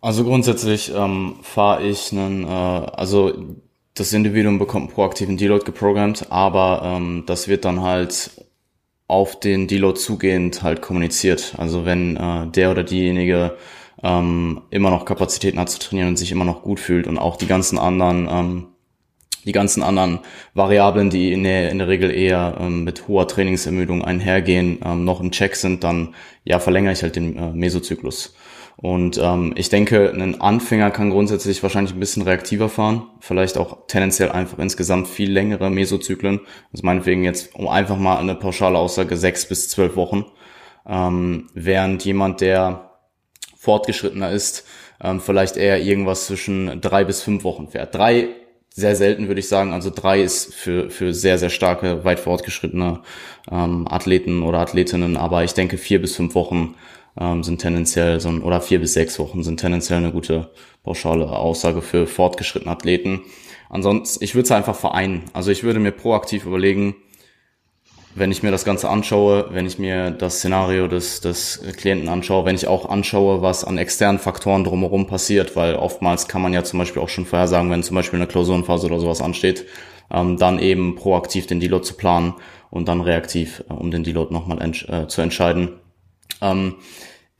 Also 0.00 0.22
grundsätzlich 0.22 0.92
ähm, 0.94 1.36
fahre 1.42 1.84
ich 1.84 2.12
einen, 2.12 2.44
äh, 2.44 2.46
also 2.46 3.56
das 3.98 4.12
Individuum 4.12 4.58
bekommt 4.58 4.86
einen 4.86 4.94
proaktiven 4.94 5.36
Deload 5.36 5.64
geprogrammt, 5.64 6.30
aber 6.30 6.82
ähm, 6.84 7.24
das 7.26 7.48
wird 7.48 7.64
dann 7.64 7.82
halt 7.82 8.30
auf 9.06 9.40
den 9.40 9.66
Deload 9.66 9.98
zugehend 9.98 10.62
halt 10.62 10.82
kommuniziert. 10.82 11.54
Also 11.56 11.84
wenn 11.84 12.16
äh, 12.16 12.46
der 12.48 12.70
oder 12.70 12.84
diejenige 12.84 13.56
ähm, 14.02 14.62
immer 14.70 14.90
noch 14.90 15.04
Kapazitäten 15.04 15.58
hat 15.58 15.70
zu 15.70 15.78
trainieren 15.78 16.08
und 16.08 16.16
sich 16.18 16.30
immer 16.30 16.44
noch 16.44 16.62
gut 16.62 16.78
fühlt 16.78 17.06
und 17.06 17.18
auch 17.18 17.36
die 17.36 17.46
ganzen 17.46 17.78
anderen 17.78 18.28
ähm, 18.30 18.66
die 19.44 19.52
ganzen 19.52 19.82
anderen 19.82 20.20
Variablen, 20.54 21.10
die 21.10 21.32
in 21.32 21.42
der, 21.42 21.70
in 21.70 21.78
der 21.78 21.88
Regel 21.88 22.10
eher 22.10 22.58
ähm, 22.60 22.84
mit 22.84 23.08
hoher 23.08 23.26
Trainingsermüdung 23.26 24.04
einhergehen, 24.04 24.80
ähm, 24.84 25.04
noch 25.04 25.20
im 25.20 25.30
Check 25.30 25.56
sind, 25.56 25.84
dann 25.84 26.14
ja 26.44 26.58
verlängere 26.58 26.92
ich 26.92 27.02
halt 27.02 27.16
den 27.16 27.36
äh, 27.36 27.52
Mesozyklus. 27.52 28.34
Und 28.80 29.18
ähm, 29.20 29.54
ich 29.56 29.70
denke, 29.70 30.12
ein 30.12 30.40
Anfänger 30.40 30.92
kann 30.92 31.10
grundsätzlich 31.10 31.60
wahrscheinlich 31.64 31.94
ein 31.94 31.98
bisschen 32.00 32.22
reaktiver 32.22 32.68
fahren, 32.68 33.08
vielleicht 33.18 33.58
auch 33.58 33.86
tendenziell 33.88 34.30
einfach 34.30 34.60
insgesamt 34.60 35.08
viel 35.08 35.32
längere 35.32 35.68
Mesozyklen. 35.68 36.40
Also 36.72 36.86
meinetwegen 36.86 37.24
jetzt, 37.24 37.56
um 37.56 37.66
einfach 37.66 37.98
mal 37.98 38.18
eine 38.18 38.36
pauschale 38.36 38.78
Aussage, 38.78 39.16
sechs 39.16 39.48
bis 39.48 39.68
zwölf 39.68 39.96
Wochen. 39.96 40.26
Ähm, 40.86 41.48
während 41.54 42.04
jemand, 42.04 42.40
der 42.40 42.92
fortgeschrittener 43.56 44.30
ist, 44.30 44.64
ähm, 45.02 45.20
vielleicht 45.20 45.56
eher 45.56 45.82
irgendwas 45.82 46.26
zwischen 46.26 46.80
drei 46.80 47.02
bis 47.02 47.20
fünf 47.20 47.42
Wochen 47.42 47.66
fährt. 47.66 47.96
Drei 47.96 48.28
sehr 48.70 48.94
selten, 48.94 49.26
würde 49.26 49.40
ich 49.40 49.48
sagen. 49.48 49.72
Also 49.72 49.90
drei 49.92 50.22
ist 50.22 50.54
für, 50.54 50.88
für 50.88 51.12
sehr, 51.12 51.38
sehr 51.38 51.50
starke, 51.50 52.04
weit 52.04 52.20
fortgeschrittene 52.20 53.00
ähm, 53.50 53.88
Athleten 53.90 54.44
oder 54.44 54.60
Athletinnen. 54.60 55.16
Aber 55.16 55.42
ich 55.42 55.54
denke, 55.54 55.78
vier 55.78 56.00
bis 56.00 56.14
fünf 56.14 56.36
Wochen 56.36 56.76
ähm, 57.20 57.42
sind 57.42 57.60
tendenziell 57.60 58.20
so 58.20 58.28
ein, 58.28 58.42
oder 58.42 58.60
vier 58.60 58.80
bis 58.80 58.94
sechs 58.94 59.18
Wochen 59.18 59.42
sind 59.42 59.60
tendenziell 59.60 59.98
eine 59.98 60.12
gute 60.12 60.50
pauschale 60.82 61.30
Aussage 61.30 61.82
für 61.82 62.06
fortgeschrittene 62.06 62.70
Athleten. 62.70 63.22
Ansonsten, 63.70 64.24
ich 64.24 64.34
würde 64.34 64.44
es 64.44 64.52
einfach 64.52 64.76
vereinen. 64.76 65.24
Also 65.32 65.50
ich 65.50 65.62
würde 65.62 65.80
mir 65.80 65.92
proaktiv 65.92 66.46
überlegen, 66.46 66.96
wenn 68.14 68.32
ich 68.32 68.42
mir 68.42 68.50
das 68.50 68.64
Ganze 68.64 68.88
anschaue, 68.88 69.48
wenn 69.50 69.66
ich 69.66 69.78
mir 69.78 70.10
das 70.10 70.38
Szenario 70.38 70.88
des, 70.88 71.20
des 71.20 71.62
Klienten 71.76 72.08
anschaue, 72.08 72.44
wenn 72.44 72.54
ich 72.54 72.66
auch 72.66 72.88
anschaue, 72.88 73.42
was 73.42 73.64
an 73.64 73.78
externen 73.78 74.18
Faktoren 74.18 74.64
drumherum 74.64 75.06
passiert, 75.06 75.56
weil 75.56 75.76
oftmals 75.76 76.26
kann 76.26 76.42
man 76.42 76.52
ja 76.52 76.64
zum 76.64 76.78
Beispiel 76.78 77.02
auch 77.02 77.08
schon 77.08 77.26
vorhersagen, 77.26 77.70
wenn 77.70 77.82
zum 77.82 77.94
Beispiel 77.94 78.18
eine 78.18 78.26
Klausurenphase 78.26 78.86
oder 78.86 78.98
sowas 78.98 79.20
ansteht, 79.20 79.66
ähm, 80.10 80.36
dann 80.36 80.58
eben 80.58 80.96
proaktiv 80.96 81.46
den 81.46 81.60
Deload 81.60 81.84
zu 81.84 81.94
planen 81.94 82.34
und 82.70 82.88
dann 82.88 83.00
reaktiv, 83.00 83.62
äh, 83.68 83.72
um 83.72 83.90
den 83.90 84.04
Deload 84.04 84.32
nochmal 84.32 84.58
äh, 84.62 85.06
zu 85.06 85.20
entscheiden. 85.20 85.72
Ähm, 86.40 86.76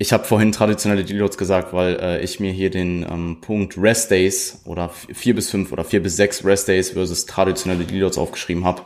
ich 0.00 0.12
habe 0.12 0.24
vorhin 0.24 0.52
traditionelle 0.52 1.04
Deloads 1.04 1.36
gesagt, 1.36 1.72
weil 1.72 1.98
äh, 2.00 2.22
ich 2.22 2.38
mir 2.38 2.52
hier 2.52 2.70
den 2.70 3.04
ähm, 3.10 3.38
Punkt 3.40 3.76
Rest 3.76 4.12
Days 4.12 4.62
oder 4.64 4.90
vier 4.90 5.34
bis 5.34 5.50
fünf 5.50 5.72
oder 5.72 5.82
vier 5.82 6.00
bis 6.00 6.14
sechs 6.14 6.44
Rest 6.44 6.68
Days 6.68 6.90
versus 6.90 7.26
traditionelle 7.26 7.84
Deloads 7.84 8.16
aufgeschrieben 8.16 8.64
habe. 8.64 8.82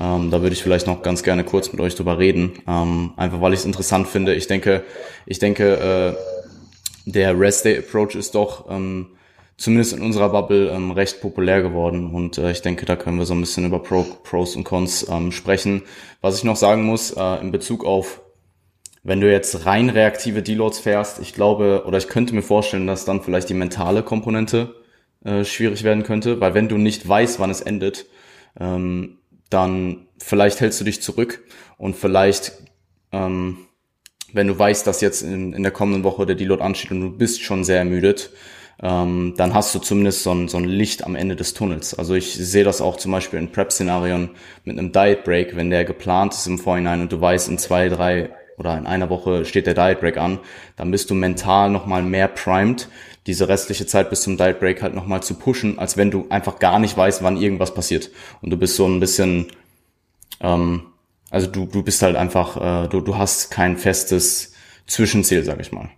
Ähm, 0.00 0.30
da 0.30 0.40
würde 0.40 0.54
ich 0.54 0.62
vielleicht 0.62 0.86
noch 0.86 1.02
ganz 1.02 1.22
gerne 1.22 1.44
kurz 1.44 1.70
mit 1.72 1.80
euch 1.82 1.94
drüber 1.94 2.18
reden, 2.18 2.54
ähm, 2.66 3.12
einfach 3.18 3.42
weil 3.42 3.52
ich 3.52 3.60
es 3.60 3.66
interessant 3.66 4.08
finde. 4.08 4.34
Ich 4.34 4.46
denke, 4.46 4.82
ich 5.26 5.38
denke, 5.38 6.16
äh, 6.16 7.10
der 7.10 7.38
Rest 7.38 7.66
Day 7.66 7.78
Approach 7.78 8.14
ist 8.14 8.34
doch 8.34 8.70
ähm, 8.70 9.08
zumindest 9.58 9.92
in 9.92 10.00
unserer 10.00 10.30
Bubble 10.30 10.70
ähm, 10.70 10.90
recht 10.90 11.20
populär 11.20 11.60
geworden 11.60 12.14
und 12.14 12.38
äh, 12.38 12.50
ich 12.50 12.62
denke, 12.62 12.86
da 12.86 12.96
können 12.96 13.18
wir 13.18 13.26
so 13.26 13.34
ein 13.34 13.40
bisschen 13.40 13.66
über 13.66 13.82
Pro, 13.82 14.04
Pros 14.24 14.56
und 14.56 14.64
Cons 14.64 15.06
ähm, 15.10 15.32
sprechen. 15.32 15.82
Was 16.22 16.38
ich 16.38 16.44
noch 16.44 16.56
sagen 16.56 16.84
muss 16.84 17.10
äh, 17.10 17.40
in 17.42 17.52
Bezug 17.52 17.84
auf 17.84 18.22
wenn 19.06 19.20
du 19.20 19.30
jetzt 19.30 19.66
rein 19.66 19.88
reaktive 19.88 20.42
Deloads 20.42 20.80
fährst, 20.80 21.20
ich 21.20 21.32
glaube, 21.32 21.84
oder 21.86 21.96
ich 21.96 22.08
könnte 22.08 22.34
mir 22.34 22.42
vorstellen, 22.42 22.88
dass 22.88 23.04
dann 23.04 23.22
vielleicht 23.22 23.48
die 23.48 23.54
mentale 23.54 24.02
Komponente 24.02 24.74
äh, 25.24 25.44
schwierig 25.44 25.84
werden 25.84 26.02
könnte, 26.02 26.40
weil 26.40 26.54
wenn 26.54 26.68
du 26.68 26.76
nicht 26.76 27.08
weißt, 27.08 27.38
wann 27.38 27.50
es 27.50 27.60
endet, 27.60 28.06
ähm, 28.58 29.18
dann 29.48 30.08
vielleicht 30.18 30.60
hältst 30.60 30.80
du 30.80 30.84
dich 30.84 31.02
zurück 31.02 31.44
und 31.78 31.94
vielleicht, 31.94 32.52
ähm, 33.12 33.58
wenn 34.32 34.48
du 34.48 34.58
weißt, 34.58 34.84
dass 34.88 35.00
jetzt 35.00 35.22
in, 35.22 35.52
in 35.52 35.62
der 35.62 35.70
kommenden 35.70 36.02
Woche 36.02 36.26
der 36.26 36.34
Deload 36.34 36.60
ansteht 36.60 36.90
und 36.90 37.00
du 37.00 37.10
bist 37.10 37.42
schon 37.42 37.62
sehr 37.62 37.78
ermüdet, 37.78 38.30
ähm, 38.82 39.34
dann 39.36 39.54
hast 39.54 39.72
du 39.72 39.78
zumindest 39.78 40.24
so 40.24 40.32
ein, 40.32 40.48
so 40.48 40.56
ein 40.56 40.64
Licht 40.64 41.04
am 41.04 41.14
Ende 41.14 41.36
des 41.36 41.54
Tunnels. 41.54 41.94
Also 41.96 42.14
ich 42.14 42.34
sehe 42.34 42.64
das 42.64 42.80
auch 42.80 42.96
zum 42.96 43.12
Beispiel 43.12 43.38
in 43.38 43.52
Prep-Szenarien 43.52 44.30
mit 44.64 44.76
einem 44.76 44.90
Diet 44.90 45.22
Break, 45.22 45.54
wenn 45.54 45.70
der 45.70 45.84
geplant 45.84 46.34
ist 46.34 46.48
im 46.48 46.58
Vorhinein 46.58 47.02
und 47.02 47.12
du 47.12 47.20
weißt, 47.20 47.48
in 47.48 47.58
zwei, 47.58 47.88
drei 47.88 48.30
oder 48.58 48.76
in 48.76 48.86
einer 48.86 49.10
Woche 49.10 49.44
steht 49.44 49.66
der 49.66 49.74
Diet 49.74 50.00
Break 50.00 50.16
an, 50.16 50.38
dann 50.76 50.90
bist 50.90 51.10
du 51.10 51.14
mental 51.14 51.70
nochmal 51.70 52.02
mehr 52.02 52.28
primed, 52.28 52.88
diese 53.26 53.48
restliche 53.48 53.86
Zeit 53.86 54.10
bis 54.10 54.22
zum 54.22 54.36
Diet 54.36 54.60
Break 54.60 54.82
halt 54.82 54.94
nochmal 54.94 55.22
zu 55.22 55.34
pushen, 55.34 55.78
als 55.78 55.96
wenn 55.96 56.10
du 56.10 56.26
einfach 56.30 56.58
gar 56.58 56.78
nicht 56.78 56.96
weißt, 56.96 57.22
wann 57.22 57.36
irgendwas 57.36 57.74
passiert. 57.74 58.10
Und 58.40 58.50
du 58.50 58.56
bist 58.56 58.76
so 58.76 58.86
ein 58.86 59.00
bisschen, 59.00 59.48
ähm, 60.40 60.82
also 61.30 61.48
du, 61.48 61.66
du 61.66 61.82
bist 61.82 62.02
halt 62.02 62.16
einfach, 62.16 62.84
äh, 62.84 62.88
du, 62.88 63.00
du 63.00 63.16
hast 63.16 63.50
kein 63.50 63.76
festes 63.76 64.54
Zwischenziel, 64.86 65.44
sag 65.44 65.60
ich 65.60 65.72
mal. 65.72 65.90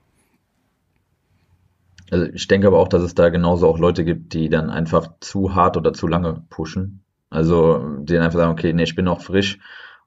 Also 2.11 2.24
ich 2.32 2.48
denke 2.48 2.66
aber 2.66 2.78
auch, 2.78 2.88
dass 2.88 3.02
es 3.02 3.14
da 3.14 3.28
genauso 3.28 3.68
auch 3.68 3.78
Leute 3.78 4.04
gibt, 4.04 4.32
die 4.32 4.48
dann 4.48 4.70
einfach 4.70 5.09
zu 5.20 5.54
hart 5.54 5.76
oder 5.76 5.92
zu 5.92 6.06
lange 6.06 6.42
pushen. 6.48 7.02
Also 7.28 7.98
die 8.00 8.14
dann 8.14 8.22
einfach 8.22 8.38
sagen, 8.38 8.52
okay, 8.52 8.72
nee, 8.72 8.84
ich 8.84 8.94
bin 8.94 9.04
noch 9.04 9.20
frisch 9.20 9.59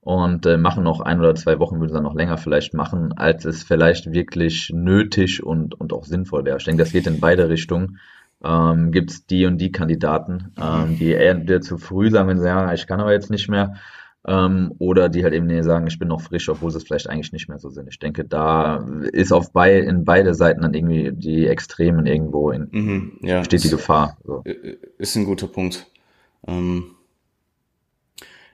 und 0.02 0.46
äh, 0.48 0.58
machen 0.58 0.84
noch 0.84 1.00
ein 1.00 1.20
oder 1.20 1.36
zwei 1.36 1.60
Wochen, 1.60 1.80
würde 1.80 1.94
dann 1.94 2.04
noch 2.04 2.16
länger 2.16 2.38
vielleicht 2.38 2.74
machen, 2.74 3.14
als 3.14 3.46
es 3.46 3.64
vielleicht 3.64 4.12
wirklich 4.12 4.72
nötig 4.74 5.44
und, 5.44 5.80
und 5.80 5.94
auch 5.94 6.06
sinnvoll 6.06 6.44
wäre. 6.44 6.58
Ich 6.58 6.66
denke, 6.66 6.84
das 6.84 6.92
geht 6.92 7.08
in 7.08 7.20
beide 7.20 7.50
Richtungen. 7.50 8.00
Ähm, 8.44 8.92
Gibt 8.92 9.12
es 9.12 9.26
die 9.28 9.46
und 9.46 9.60
die 9.60 9.72
Kandidaten, 9.72 10.54
ähm, 10.60 10.98
die 10.98 11.12
eher 11.12 11.62
zu 11.62 11.78
früh 11.78 12.10
sagen, 12.10 12.28
wenn 12.28 12.38
sie 12.38 12.44
sagen, 12.44 12.74
ich 12.74 12.88
kann 12.88 13.00
aber 13.00 13.12
jetzt 13.12 13.30
nicht 13.30 13.48
mehr, 13.50 13.76
ähm, 14.26 14.74
oder 14.80 15.10
die 15.10 15.24
halt 15.24 15.36
eben 15.36 15.46
nee, 15.46 15.62
sagen, 15.62 15.86
ich 15.86 16.00
bin 16.00 16.08
noch 16.08 16.22
frisch, 16.22 16.50
obwohl 16.50 16.72
sie 16.72 16.78
es 16.78 16.84
vielleicht 16.84 17.08
eigentlich 17.08 17.34
nicht 17.34 17.50
mehr 17.50 17.60
so 17.60 17.70
sind. 17.70 17.88
Ich 17.88 18.00
denke, 18.00 18.26
da 18.26 18.84
ist 19.12 19.32
auf 19.32 19.54
bei, 19.54 19.80
in 19.80 20.06
beide 20.06 20.34
Seiten 20.34 20.62
dann 20.62 20.74
irgendwie 20.74 21.12
die 21.12 21.46
Extremen 21.46 22.08
irgendwo 22.08 22.50
in, 22.50 22.68
mhm, 22.72 23.12
ja, 23.22 23.44
steht 23.44 23.64
die 23.64 23.70
Gefahr. 23.70 24.18
So. 24.24 24.44
Ist 24.98 25.16
ein 25.16 25.26
guter 25.26 25.48
Punkt. 25.48 25.86
Ähm 26.48 26.96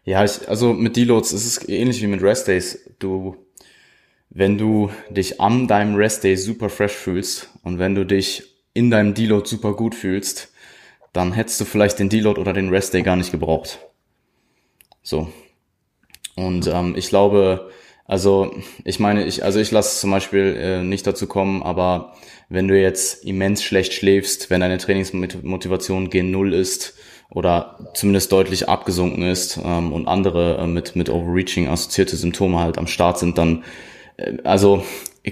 ja, 0.07 0.23
ich, 0.23 0.47
also 0.47 0.71
mit 0.71 0.95
Deloads 0.95 1.33
ist 1.33 1.45
es 1.45 1.67
ähnlich 1.67 2.01
wie 2.01 2.07
mit 2.07 2.21
Rest 2.21 2.47
Days. 2.47 2.79
Du, 2.97 3.35
wenn 4.29 4.57
du 4.57 4.89
dich 5.09 5.41
an 5.41 5.67
deinem 5.67 5.95
Rest 5.95 6.23
Day 6.23 6.37
super 6.37 6.69
fresh 6.69 6.93
fühlst 6.93 7.49
und 7.63 7.77
wenn 7.77 7.93
du 7.93 8.05
dich 8.05 8.43
in 8.73 8.89
deinem 8.89 9.13
Deload 9.13 9.47
super 9.47 9.73
gut 9.73 9.95
fühlst, 9.95 10.53
dann 11.11 11.33
hättest 11.33 11.59
du 11.59 11.65
vielleicht 11.65 11.99
den 11.99 12.07
Deload 12.07 12.39
oder 12.39 12.53
den 12.53 12.69
Rest 12.69 12.93
Day 12.93 13.01
gar 13.01 13.17
nicht 13.17 13.33
gebraucht. 13.33 13.79
So. 15.03 15.27
Und 16.35 16.67
ähm, 16.67 16.95
ich 16.95 17.09
glaube, 17.09 17.69
Also 18.05 18.55
ich 18.85 18.99
meine, 18.99 19.25
ich, 19.25 19.43
also 19.43 19.59
ich 19.59 19.71
lasse 19.71 19.99
zum 19.99 20.11
Beispiel 20.11 20.55
äh, 20.57 20.83
nicht 20.83 21.05
dazu 21.05 21.27
kommen, 21.27 21.61
aber 21.61 22.15
wenn 22.47 22.69
du 22.69 22.79
jetzt 22.79 23.25
immens 23.25 23.61
schlecht 23.61 23.91
schläfst, 23.93 24.49
wenn 24.49 24.61
deine 24.61 24.77
Trainingsmotivation 24.77 26.09
gen 26.09 26.31
Null 26.31 26.53
ist 26.53 26.93
oder 27.29 27.89
zumindest 27.93 28.31
deutlich 28.31 28.69
abgesunken 28.69 29.23
ist 29.23 29.59
ähm, 29.63 29.91
und 29.91 30.07
andere 30.07 30.57
äh, 30.57 30.67
mit, 30.67 30.95
mit 30.95 31.09
Overreaching 31.09 31.67
assoziierte 31.67 32.15
Symptome 32.15 32.59
halt 32.59 32.77
am 32.77 32.87
Start 32.87 33.19
sind, 33.19 33.37
dann, 33.37 33.63
äh, 34.17 34.37
also 34.43 34.83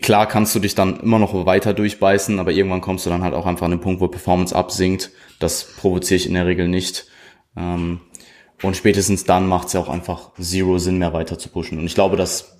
klar 0.01 0.27
kannst 0.27 0.53
du 0.55 0.59
dich 0.59 0.76
dann 0.76 0.99
immer 0.99 1.19
noch 1.19 1.45
weiter 1.45 1.73
durchbeißen, 1.73 2.39
aber 2.39 2.51
irgendwann 2.51 2.81
kommst 2.81 3.05
du 3.05 3.09
dann 3.09 3.23
halt 3.23 3.34
auch 3.34 3.45
einfach 3.45 3.65
an 3.65 3.72
den 3.72 3.81
Punkt, 3.81 4.01
wo 4.01 4.07
Performance 4.07 4.55
absinkt. 4.55 5.11
Das 5.39 5.63
provoziere 5.77 6.17
ich 6.17 6.27
in 6.27 6.34
der 6.34 6.45
Regel 6.45 6.67
nicht. 6.67 7.07
Ähm, 7.55 8.01
und 8.61 8.76
spätestens 8.76 9.26
dann 9.26 9.47
macht 9.47 9.67
es 9.67 9.73
ja 9.73 9.80
auch 9.80 9.89
einfach 9.89 10.31
zero 10.39 10.77
Sinn 10.77 10.97
mehr 10.97 11.13
weiter 11.13 11.38
zu 11.38 11.49
pushen. 11.49 11.77
Und 11.77 11.85
ich 11.85 11.95
glaube, 11.95 12.17
dass 12.17 12.55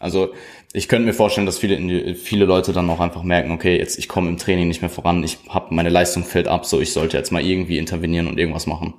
also 0.00 0.32
ich 0.72 0.88
könnte 0.88 1.06
mir 1.06 1.14
vorstellen, 1.14 1.46
dass 1.46 1.58
viele, 1.58 2.14
viele 2.14 2.44
Leute 2.44 2.72
dann 2.72 2.88
auch 2.90 3.00
einfach 3.00 3.22
merken, 3.22 3.50
okay, 3.50 3.76
jetzt 3.78 3.98
ich 3.98 4.08
komme 4.08 4.28
im 4.28 4.38
Training 4.38 4.68
nicht 4.68 4.80
mehr 4.80 4.90
voran, 4.90 5.24
ich 5.24 5.38
habe 5.48 5.74
meine 5.74 5.88
Leistung 5.88 6.24
fällt 6.24 6.48
ab, 6.48 6.66
so 6.66 6.80
ich 6.80 6.92
sollte 6.92 7.16
jetzt 7.16 7.32
mal 7.32 7.44
irgendwie 7.44 7.78
intervenieren 7.78 8.28
und 8.28 8.38
irgendwas 8.38 8.66
machen. 8.66 8.94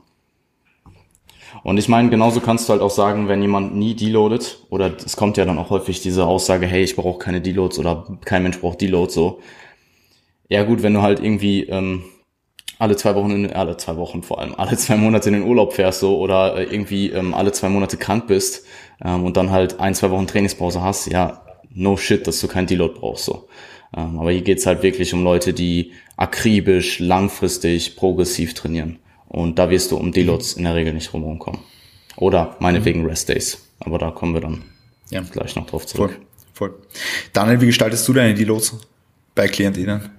Und 1.63 1.77
ich 1.77 1.89
meine, 1.89 2.09
genauso 2.09 2.39
kannst 2.39 2.67
du 2.67 2.73
halt 2.73 2.81
auch 2.81 2.89
sagen, 2.89 3.27
wenn 3.27 3.41
jemand 3.41 3.75
nie 3.75 3.93
deloadet, 3.95 4.65
oder 4.69 4.95
es 4.97 5.17
kommt 5.17 5.37
ja 5.37 5.45
dann 5.45 5.57
auch 5.57 5.69
häufig 5.69 6.01
diese 6.01 6.25
Aussage, 6.25 6.67
hey, 6.67 6.83
ich 6.83 6.95
brauche 6.95 7.19
keine 7.19 7.41
Deloads 7.41 7.79
oder 7.79 8.07
kein 8.23 8.43
Mensch 8.43 8.59
braucht 8.59 8.81
Deloads 8.81 9.13
so. 9.13 9.39
Ja 10.47 10.63
gut, 10.63 10.83
wenn 10.83 10.93
du 10.93 11.01
halt 11.01 11.19
irgendwie 11.19 11.63
ähm, 11.65 12.03
alle 12.79 12.95
zwei 12.95 13.13
Wochen, 13.13 13.31
in, 13.31 13.53
alle 13.53 13.77
zwei 13.77 13.97
Wochen 13.97 14.23
vor 14.23 14.39
allem, 14.39 14.55
alle 14.55 14.75
zwei 14.77 14.95
Monate 14.95 15.29
in 15.29 15.33
den 15.33 15.43
Urlaub 15.43 15.73
fährst 15.73 15.99
so 15.99 16.17
oder 16.17 16.57
äh, 16.57 16.63
irgendwie 16.63 17.11
ähm, 17.11 17.33
alle 17.35 17.51
zwei 17.51 17.69
Monate 17.69 17.97
krank 17.97 18.25
bist 18.25 18.65
ähm, 19.03 19.25
und 19.25 19.37
dann 19.37 19.51
halt 19.51 19.79
ein, 19.79 19.93
zwei 19.93 20.09
Wochen 20.09 20.25
Trainingspause 20.25 20.81
hast, 20.81 21.07
ja, 21.07 21.45
no 21.69 21.97
shit, 21.97 22.25
dass 22.25 22.39
du 22.39 22.47
kein 22.47 22.65
Deload 22.65 22.95
brauchst 22.99 23.25
so. 23.25 23.47
Ähm, 23.95 24.17
aber 24.17 24.31
hier 24.31 24.41
geht's 24.41 24.65
halt 24.65 24.81
wirklich 24.81 25.13
um 25.13 25.23
Leute, 25.23 25.53
die 25.53 25.91
akribisch, 26.15 26.99
langfristig, 26.99 27.95
progressiv 27.97 28.53
trainieren. 28.53 28.99
Und 29.27 29.59
da 29.59 29.69
wirst 29.69 29.91
du 29.91 29.97
um 29.97 30.11
Deloads 30.11 30.53
in 30.53 30.63
der 30.63 30.75
Regel 30.75 30.93
nicht 30.93 31.13
rumkommen. 31.13 31.61
Oder 32.15 32.55
meinetwegen 32.59 33.05
Rest 33.05 33.29
Days. 33.29 33.69
Aber 33.79 33.97
da 33.97 34.09
kommen 34.11 34.33
wir 34.33 34.41
dann 34.41 34.63
ja. 35.09 35.21
gleich 35.21 35.55
noch 35.55 35.65
drauf 35.65 35.85
zurück. 35.85 36.19
Voll, 36.53 36.69
voll. 36.71 36.79
Daniel, 37.33 37.61
wie 37.61 37.67
gestaltest 37.67 38.07
du 38.07 38.13
deine 38.13 38.33
Deloads 38.33 38.77
bei 39.35 39.47
KlientInnen? 39.47 40.09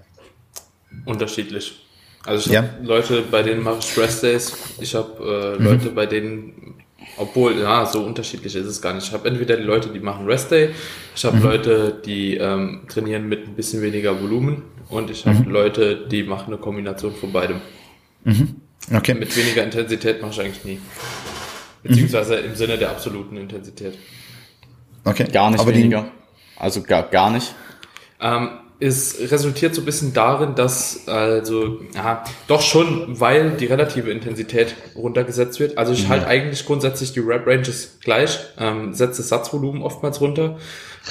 Unterschiedlich. 1.07 1.81
Also 2.25 2.47
ich 2.47 2.55
ja. 2.55 2.63
habe 2.63 2.87
Leute, 2.87 3.23
bei 3.31 3.43
denen 3.43 3.63
mache 3.63 3.79
ich 3.79 3.87
Stress 3.87 4.21
Days. 4.21 4.53
Ich 4.81 4.95
habe 4.95 5.57
äh, 5.57 5.59
mhm. 5.59 5.65
Leute, 5.65 5.91
bei 5.91 6.07
denen, 6.07 6.75
obwohl, 7.17 7.59
ja, 7.59 7.87
so 7.87 8.05
unterschiedlich 8.05 8.55
ist 8.55 8.67
es 8.67 8.83
gar 8.83 8.93
nicht. 8.93 9.07
Ich 9.07 9.13
habe 9.13 9.27
entweder 9.29 9.57
die 9.57 9.63
Leute, 9.63 9.89
die 9.89 10.01
machen 10.01 10.27
Rest 10.27 10.51
Day. 10.51 10.71
Ich 11.17 11.25
habe 11.25 11.39
mhm. 11.39 11.43
Leute, 11.43 12.01
die 12.05 12.37
ähm, 12.37 12.83
trainieren 12.89 13.29
mit 13.29 13.47
ein 13.47 13.55
bisschen 13.55 13.81
weniger 13.83 14.21
Volumen. 14.21 14.63
Und 14.91 15.11
ich 15.11 15.25
habe 15.25 15.39
mhm. 15.39 15.51
Leute, 15.51 16.07
die 16.11 16.23
machen 16.23 16.53
eine 16.53 16.59
Kombination 16.59 17.15
von 17.15 17.33
beidem. 17.33 17.61
Mhm. 18.25 18.57
Okay. 18.93 19.15
Mit 19.15 19.35
weniger 19.37 19.63
Intensität 19.63 20.21
mache 20.21 20.33
ich 20.33 20.41
eigentlich 20.41 20.65
nie. 20.65 20.81
Beziehungsweise 21.83 22.37
im 22.37 22.55
Sinne 22.55 22.77
der 22.77 22.91
absoluten 22.91 23.37
Intensität. 23.37 23.97
Okay. 25.05 25.27
Gar 25.33 25.53
nicht 25.53 25.61
Aber 25.61 25.75
weniger. 25.75 26.11
Also 26.57 26.83
gar, 26.83 27.05
gar 27.05 27.31
nicht. 27.31 27.55
Ähm, 28.21 28.51
es 28.81 29.31
resultiert 29.31 29.75
so 29.75 29.83
ein 29.83 29.85
bisschen 29.85 30.15
darin, 30.15 30.55
dass 30.55 31.07
also 31.07 31.81
ja, 31.95 32.25
doch 32.49 32.63
schon, 32.63 33.21
weil 33.21 33.51
die 33.53 33.67
relative 33.67 34.11
Intensität 34.11 34.75
runtergesetzt 34.97 35.61
wird. 35.61 35.77
Also 35.77 35.93
ich 35.93 36.09
halte 36.09 36.27
eigentlich 36.27 36.65
grundsätzlich 36.65 37.13
die 37.13 37.21
Rep 37.21 37.47
Ranges 37.47 37.99
gleich, 38.03 38.39
ähm, 38.59 38.95
setze 38.95 39.19
das 39.19 39.29
Satzvolumen 39.29 39.83
oftmals 39.83 40.21
runter 40.21 40.59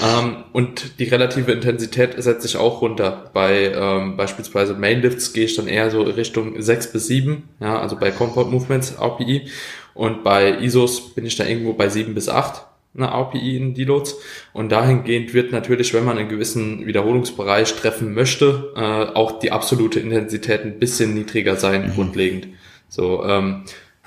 ähm, 0.01 0.43
und 0.51 0.99
die 0.99 1.05
relative 1.05 1.51
Intensität 1.51 2.21
setze 2.21 2.47
ich 2.47 2.57
auch 2.57 2.81
runter. 2.81 3.29
Bei 3.33 3.71
ähm, 3.73 4.17
beispielsweise 4.17 4.73
Mainlifts 4.73 5.33
gehe 5.33 5.45
ich 5.45 5.55
dann 5.55 5.67
eher 5.67 5.91
so 5.91 6.01
Richtung 6.01 6.61
6 6.61 6.91
bis 6.91 7.07
7, 7.07 7.43
ja, 7.59 7.79
also 7.79 7.95
bei 7.97 8.11
Compound 8.11 8.51
Movements 8.51 8.95
RPI 8.99 9.47
und 9.93 10.23
bei 10.23 10.59
ISOs 10.59 11.13
bin 11.13 11.25
ich 11.25 11.35
da 11.35 11.45
irgendwo 11.45 11.73
bei 11.73 11.89
7 11.89 12.13
bis 12.13 12.29
8 12.29 12.63
eine 12.95 13.11
API 13.11 13.57
in 13.57 13.73
Deloads. 13.73 14.17
Und 14.53 14.71
dahingehend 14.71 15.33
wird 15.33 15.51
natürlich, 15.51 15.93
wenn 15.93 16.05
man 16.05 16.17
einen 16.17 16.29
gewissen 16.29 16.85
Wiederholungsbereich 16.85 17.73
treffen 17.75 18.13
möchte, 18.13 18.73
äh, 18.75 19.15
auch 19.15 19.39
die 19.39 19.51
absolute 19.51 19.99
Intensität 19.99 20.61
ein 20.61 20.79
bisschen 20.79 21.13
niedriger 21.13 21.55
sein, 21.55 21.87
mhm. 21.87 21.93
grundlegend. 21.93 22.47
So, 22.87 23.23
ähm, 23.23 23.63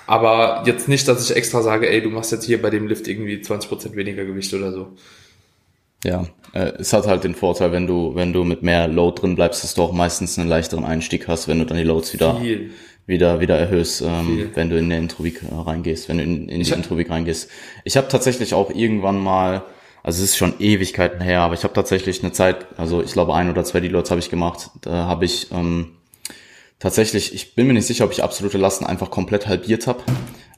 aber 0.06 0.64
jetzt 0.66 0.88
nicht, 0.88 1.06
dass 1.06 1.30
ich 1.30 1.36
extra 1.36 1.62
sage, 1.62 1.88
ey, 1.88 2.02
du 2.02 2.10
machst 2.10 2.32
jetzt 2.32 2.44
hier 2.44 2.60
bei 2.60 2.70
dem 2.70 2.88
Lift 2.88 3.06
irgendwie 3.06 3.36
20% 3.36 3.94
weniger 3.94 4.24
Gewicht 4.24 4.52
oder 4.52 4.72
so. 4.72 4.88
Ja, 6.04 6.26
äh, 6.52 6.72
es 6.80 6.92
hat 6.92 7.06
halt 7.06 7.22
den 7.22 7.36
Vorteil, 7.36 7.70
wenn 7.70 7.86
du, 7.86 8.16
wenn 8.16 8.32
du 8.32 8.42
mit 8.42 8.64
mehr 8.64 8.88
Load 8.88 9.20
drin 9.20 9.36
bleibst, 9.36 9.62
dass 9.62 9.74
du 9.74 9.82
auch 9.82 9.92
meistens 9.92 10.36
einen 10.36 10.48
leichteren 10.48 10.84
Einstieg 10.84 11.28
hast, 11.28 11.46
wenn 11.46 11.60
du 11.60 11.64
dann 11.64 11.78
die 11.78 11.84
Loads 11.84 12.12
wieder 12.12 12.40
Viel 12.40 12.72
wieder 13.06 13.40
wieder 13.40 13.58
erhöhst, 13.58 14.02
ähm, 14.02 14.50
wenn 14.54 14.70
du 14.70 14.78
in 14.78 14.88
der 14.88 14.98
Introvik 14.98 15.42
äh, 15.42 15.54
reingehst, 15.54 16.08
wenn 16.08 16.18
du 16.18 16.24
in, 16.24 16.48
in 16.48 16.62
die 16.62 16.70
Introvik 16.70 17.10
reingehst. 17.10 17.50
Ich 17.84 17.96
habe 17.96 18.08
tatsächlich 18.08 18.54
auch 18.54 18.70
irgendwann 18.70 19.18
mal, 19.18 19.64
also 20.02 20.22
es 20.22 20.30
ist 20.30 20.36
schon 20.36 20.54
Ewigkeiten 20.60 21.20
her, 21.20 21.40
aber 21.40 21.54
ich 21.54 21.64
habe 21.64 21.74
tatsächlich 21.74 22.22
eine 22.22 22.32
Zeit, 22.32 22.66
also 22.76 23.02
ich 23.02 23.12
glaube 23.12 23.34
ein 23.34 23.50
oder 23.50 23.64
zwei 23.64 23.80
Deloads 23.80 24.10
habe 24.10 24.20
ich 24.20 24.30
gemacht, 24.30 24.70
da 24.82 25.06
habe 25.06 25.24
ich 25.24 25.50
ähm, 25.52 25.96
tatsächlich, 26.78 27.34
ich 27.34 27.54
bin 27.54 27.66
mir 27.66 27.74
nicht 27.74 27.86
sicher, 27.86 28.04
ob 28.04 28.12
ich 28.12 28.22
absolute 28.22 28.58
Lasten 28.58 28.86
einfach 28.86 29.10
komplett 29.10 29.48
halbiert 29.48 29.86
habe, 29.86 30.02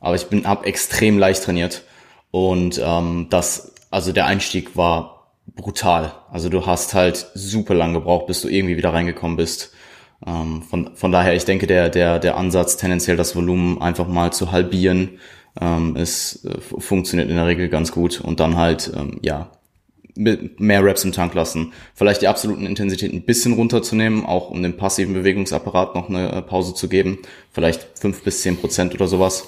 aber 0.00 0.16
ich 0.16 0.26
bin 0.26 0.46
hab 0.46 0.66
extrem 0.66 1.18
leicht 1.18 1.44
trainiert 1.44 1.82
und 2.30 2.80
ähm, 2.84 3.28
das, 3.30 3.74
also 3.90 4.12
der 4.12 4.26
Einstieg 4.26 4.76
war 4.76 5.14
brutal. 5.54 6.12
Also 6.30 6.48
du 6.48 6.66
hast 6.66 6.94
halt 6.94 7.26
super 7.34 7.74
lang 7.74 7.94
gebraucht, 7.94 8.26
bis 8.26 8.40
du 8.42 8.48
irgendwie 8.48 8.76
wieder 8.76 8.92
reingekommen 8.92 9.36
bist. 9.36 9.73
Ähm, 10.26 10.62
von, 10.62 10.90
von 10.94 11.12
daher, 11.12 11.34
ich 11.34 11.44
denke, 11.44 11.66
der, 11.66 11.90
der, 11.90 12.18
der 12.18 12.36
Ansatz, 12.36 12.76
tendenziell 12.76 13.16
das 13.16 13.36
Volumen 13.36 13.80
einfach 13.80 14.08
mal 14.08 14.32
zu 14.32 14.52
halbieren, 14.52 15.18
ähm, 15.60 15.96
ist, 15.96 16.44
äh, 16.44 16.60
funktioniert 16.60 17.28
in 17.28 17.36
der 17.36 17.46
Regel 17.46 17.68
ganz 17.68 17.92
gut 17.92 18.20
und 18.20 18.40
dann 18.40 18.56
halt, 18.56 18.92
ähm, 18.96 19.18
ja, 19.22 19.50
mehr 20.16 20.84
Reps 20.84 21.04
im 21.04 21.12
Tank 21.12 21.34
lassen. 21.34 21.72
Vielleicht 21.94 22.22
die 22.22 22.28
absoluten 22.28 22.66
Intensitäten 22.66 23.18
ein 23.18 23.24
bisschen 23.24 23.54
runterzunehmen, 23.54 24.24
auch 24.24 24.50
um 24.50 24.62
dem 24.62 24.76
passiven 24.76 25.12
Bewegungsapparat 25.12 25.96
noch 25.96 26.08
eine 26.08 26.30
äh, 26.30 26.42
Pause 26.42 26.74
zu 26.74 26.88
geben. 26.88 27.18
Vielleicht 27.50 27.98
fünf 27.98 28.22
bis 28.22 28.42
zehn 28.42 28.56
Prozent 28.56 28.94
oder 28.94 29.08
sowas. 29.08 29.44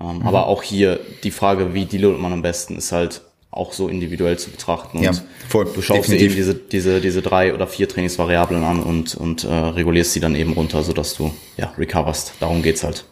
Ähm, 0.00 0.18
mhm. 0.18 0.22
Aber 0.22 0.46
auch 0.46 0.62
hier 0.62 1.00
die 1.24 1.32
Frage, 1.32 1.74
wie 1.74 1.86
deloadet 1.86 2.20
man 2.20 2.32
am 2.32 2.42
besten, 2.42 2.76
ist 2.76 2.92
halt 2.92 3.22
auch 3.52 3.74
so 3.74 3.88
individuell 3.88 4.38
zu 4.38 4.50
betrachten. 4.50 4.98
Und 4.98 5.04
ja, 5.04 5.12
voll, 5.48 5.66
du 5.66 5.82
schaust 5.82 6.08
definitiv. 6.08 6.18
dir 6.18 6.24
eben 6.24 6.34
diese, 6.34 6.54
diese, 6.54 7.00
diese 7.00 7.22
drei 7.22 7.54
oder 7.54 7.66
vier 7.66 7.88
Trainingsvariablen 7.88 8.64
an 8.64 8.82
und, 8.82 9.14
und 9.14 9.44
äh, 9.44 9.52
regulierst 9.52 10.14
sie 10.14 10.20
dann 10.20 10.34
eben 10.34 10.54
runter, 10.54 10.82
sodass 10.82 11.14
du 11.14 11.32
ja 11.58 11.72
recoverst. 11.78 12.32
Darum 12.40 12.62
geht's 12.62 12.82
halt. 12.82 13.04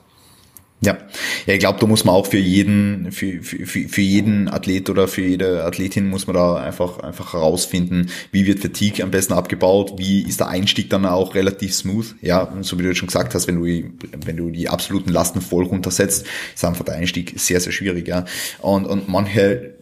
Ja, 0.82 0.96
ja, 1.44 1.52
ich 1.52 1.60
glaube, 1.60 1.78
da 1.78 1.86
muss 1.86 2.04
man 2.04 2.14
auch 2.14 2.26
für 2.26 2.38
jeden, 2.38 3.12
für, 3.12 3.42
für, 3.42 3.66
für 3.66 4.00
jeden 4.00 4.48
Athlet 4.48 4.88
oder 4.88 5.08
für 5.08 5.20
jede 5.20 5.62
Athletin 5.64 6.08
muss 6.08 6.26
man 6.26 6.36
da 6.36 6.56
einfach, 6.56 7.00
einfach 7.00 7.34
herausfinden, 7.34 8.08
wie 8.32 8.46
wird 8.46 8.60
Fatigue 8.60 9.04
am 9.04 9.10
besten 9.10 9.34
abgebaut, 9.34 9.98
wie 9.98 10.22
ist 10.22 10.40
der 10.40 10.48
Einstieg 10.48 10.88
dann 10.88 11.04
auch 11.04 11.34
relativ 11.34 11.74
smooth. 11.74 12.14
Ja, 12.22 12.50
so 12.62 12.78
wie 12.78 12.84
du 12.84 12.94
schon 12.94 13.08
gesagt 13.08 13.34
hast, 13.34 13.46
wenn 13.46 13.62
du, 13.62 13.90
wenn 14.24 14.38
du 14.38 14.48
die 14.48 14.70
absoluten 14.70 15.10
Lasten 15.10 15.42
voll 15.42 15.66
runtersetzt, 15.66 16.26
ist 16.54 16.64
einfach 16.64 16.86
der 16.86 16.94
Einstieg 16.94 17.34
sehr, 17.36 17.60
sehr 17.60 17.72
schwierig, 17.72 18.08
ja. 18.08 18.24
Und, 18.62 18.86
und 18.86 19.06
manche 19.06 19.79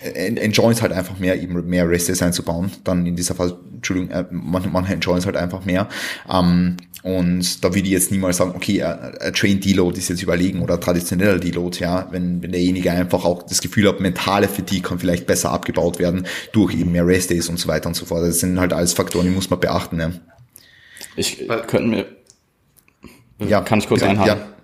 enjoyen 0.00 0.72
es 0.72 0.82
halt 0.82 0.92
einfach 0.92 1.18
mehr, 1.18 1.40
eben 1.40 1.68
mehr 1.68 1.88
Rest 1.88 2.22
einzubauen. 2.22 2.70
Dann 2.84 3.06
in 3.06 3.16
dieser 3.16 3.34
Fall, 3.34 3.56
Entschuldigung, 3.74 4.10
äh, 4.10 4.24
manche, 4.30 4.68
manche 4.68 4.94
enjoyen 4.94 5.18
es 5.18 5.26
halt 5.26 5.36
einfach 5.36 5.64
mehr. 5.64 5.88
Ähm, 6.30 6.76
und 7.02 7.64
da 7.64 7.68
würde 7.74 7.86
ich 7.86 7.92
jetzt 7.92 8.10
niemals 8.10 8.38
sagen, 8.38 8.52
okay, 8.54 8.82
ein 8.82 9.32
Train 9.32 9.60
Deload 9.60 9.98
ist 9.98 10.08
jetzt 10.08 10.22
überlegen 10.22 10.62
oder 10.62 10.80
traditioneller 10.80 11.38
Deload, 11.38 11.78
ja, 11.78 12.08
wenn, 12.10 12.42
wenn 12.42 12.50
derjenige 12.50 12.90
einfach 12.90 13.24
auch 13.24 13.44
das 13.44 13.60
Gefühl 13.60 13.88
hat, 13.88 14.00
mentale 14.00 14.48
Fatigue 14.48 14.82
kann 14.82 14.98
vielleicht 14.98 15.26
besser 15.26 15.50
abgebaut 15.52 15.98
werden 15.98 16.26
durch 16.52 16.74
eben 16.74 16.92
mehr 16.92 17.06
Rest 17.06 17.30
Days 17.30 17.48
und 17.48 17.58
so 17.58 17.68
weiter 17.68 17.88
und 17.88 17.94
so 17.94 18.04
fort. 18.04 18.26
Das 18.26 18.40
sind 18.40 18.58
halt 18.58 18.72
alles 18.72 18.94
Faktoren, 18.94 19.26
die 19.26 19.32
muss 19.32 19.48
man 19.48 19.60
beachten. 19.60 20.00
Ja. 20.00 20.10
Ich 21.14 21.46
könnte 21.66 21.86
mir, 21.86 22.06
ja, 23.48 23.60
kann 23.60 23.78
ich 23.78 23.86
kurz 23.86 24.00
bitte, 24.00 24.10
einhaken? 24.10 24.38
Ja. 24.38 24.57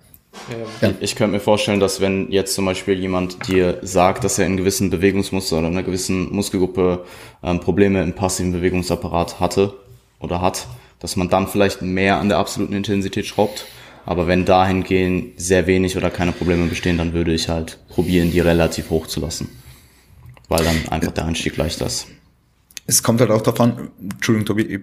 Ja. 0.81 0.91
Ich, 0.99 1.15
könnte 1.15 1.33
mir 1.33 1.39
vorstellen, 1.39 1.79
dass 1.79 2.01
wenn 2.01 2.31
jetzt 2.31 2.53
zum 2.53 2.65
Beispiel 2.65 2.99
jemand 2.99 3.47
dir 3.47 3.79
sagt, 3.81 4.23
dass 4.23 4.37
er 4.37 4.45
in 4.45 4.57
gewissen 4.57 4.89
Bewegungsmuster 4.89 5.57
oder 5.57 5.67
in 5.67 5.73
einer 5.73 5.83
gewissen 5.83 6.33
Muskelgruppe 6.33 7.05
ähm, 7.43 7.59
Probleme 7.59 8.03
im 8.03 8.13
passiven 8.13 8.51
Bewegungsapparat 8.51 9.39
hatte 9.39 9.73
oder 10.19 10.41
hat, 10.41 10.67
dass 10.99 11.15
man 11.15 11.29
dann 11.29 11.47
vielleicht 11.47 11.81
mehr 11.81 12.17
an 12.17 12.29
der 12.29 12.37
absoluten 12.37 12.73
Intensität 12.73 13.25
schraubt. 13.25 13.65
Aber 14.05 14.27
wenn 14.27 14.45
dahingehend 14.45 15.39
sehr 15.39 15.65
wenig 15.65 15.97
oder 15.97 16.11
keine 16.11 16.31
Probleme 16.31 16.67
bestehen, 16.67 16.97
dann 16.97 17.13
würde 17.13 17.33
ich 17.33 17.49
halt 17.49 17.79
probieren, 17.89 18.31
die 18.31 18.39
relativ 18.39 18.91
hoch 18.91 19.07
zu 19.07 19.19
lassen. 19.19 19.49
Weil 20.47 20.63
dann 20.63 20.89
einfach 20.89 21.11
der 21.11 21.25
Einstieg 21.25 21.57
leichter 21.57 21.87
ist. 21.87 22.07
Es 22.87 23.01
kommt 23.01 23.19
halt 23.19 23.31
auch 23.31 23.41
darauf 23.41 23.59
an, 23.59 23.89
Entschuldigung 23.99 24.45
Tobi, 24.45 24.61
ich 24.63 24.81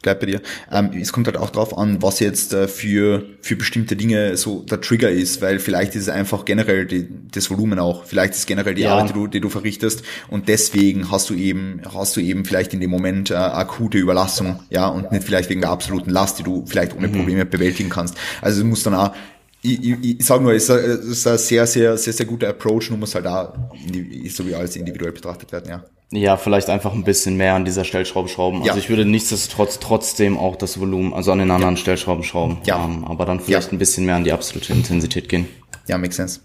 bleib 0.00 0.20
bei 0.20 0.26
dir, 0.26 0.40
ähm, 0.70 0.90
es 0.98 1.12
kommt 1.12 1.26
halt 1.26 1.36
auch 1.36 1.50
darauf 1.50 1.76
an, 1.76 2.00
was 2.00 2.18
jetzt 2.20 2.54
äh, 2.54 2.66
für, 2.66 3.24
für 3.42 3.56
bestimmte 3.56 3.94
Dinge 3.94 4.36
so 4.38 4.62
der 4.62 4.80
Trigger 4.80 5.10
ist, 5.10 5.42
weil 5.42 5.58
vielleicht 5.58 5.94
ist 5.94 6.02
es 6.02 6.08
einfach 6.08 6.46
generell 6.46 6.86
die, 6.86 7.08
das 7.30 7.50
Volumen 7.50 7.78
auch, 7.78 8.04
vielleicht 8.04 8.34
ist 8.34 8.46
generell 8.46 8.74
die 8.74 8.82
ja. 8.82 8.94
Arbeit, 8.94 9.10
die 9.10 9.12
du, 9.12 9.26
die 9.26 9.40
du 9.40 9.50
verrichtest 9.50 10.02
und 10.28 10.48
deswegen 10.48 11.10
hast 11.10 11.28
du 11.28 11.34
eben, 11.34 11.82
hast 11.94 12.16
du 12.16 12.20
eben 12.20 12.46
vielleicht 12.46 12.72
in 12.72 12.80
dem 12.80 12.90
Moment 12.90 13.30
äh, 13.30 13.34
akute 13.34 13.98
Überlassung, 13.98 14.60
ja, 14.70 14.88
und 14.88 15.12
nicht 15.12 15.24
vielleicht 15.24 15.50
wegen 15.50 15.60
der 15.60 15.70
absoluten 15.70 16.10
Last, 16.10 16.38
die 16.38 16.44
du 16.44 16.64
vielleicht 16.66 16.96
ohne 16.96 17.08
mhm. 17.08 17.12
Probleme 17.12 17.44
bewältigen 17.44 17.90
kannst. 17.90 18.16
Also 18.40 18.62
du 18.62 18.66
musst 18.66 18.86
dann 18.86 18.94
auch 18.94 19.12
ich, 19.62 19.82
ich, 19.82 20.20
ich 20.20 20.26
sage 20.26 20.42
nur, 20.42 20.52
es 20.52 20.68
ist, 20.68 21.04
ist 21.04 21.26
ein 21.26 21.38
sehr, 21.38 21.66
sehr, 21.66 21.96
sehr, 21.96 22.12
sehr 22.12 22.26
guter 22.26 22.48
Approach, 22.48 22.90
nur 22.90 22.98
muss 22.98 23.14
halt 23.14 23.24
da 23.24 23.54
so 24.28 24.46
wie 24.46 24.54
alles 24.54 24.76
individuell 24.76 25.12
betrachtet 25.12 25.52
werden, 25.52 25.68
ja. 25.68 25.84
Ja, 26.14 26.36
vielleicht 26.36 26.68
einfach 26.68 26.92
ein 26.92 27.04
bisschen 27.04 27.38
mehr 27.38 27.54
an 27.54 27.64
dieser 27.64 27.84
Stellschraube 27.84 28.28
schrauben. 28.28 28.58
Also 28.58 28.72
ja. 28.72 28.76
ich 28.76 28.90
würde 28.90 29.06
nichtsdestotrotz 29.06 29.78
trotzdem 29.78 30.36
auch 30.36 30.56
das 30.56 30.78
Volumen, 30.78 31.14
also 31.14 31.32
an 31.32 31.38
den 31.38 31.50
anderen 31.50 31.76
ja. 31.76 31.80
Stellschrauben 31.80 32.22
schrauben. 32.22 32.58
Ja. 32.66 32.84
Ähm, 32.84 33.06
aber 33.06 33.24
dann 33.24 33.40
vielleicht 33.40 33.68
ja. 33.68 33.76
ein 33.76 33.78
bisschen 33.78 34.04
mehr 34.04 34.16
an 34.16 34.24
die 34.24 34.32
absolute 34.32 34.74
Intensität 34.74 35.30
gehen. 35.30 35.48
Ja, 35.86 35.96
makes 35.96 36.16
sense. 36.16 36.40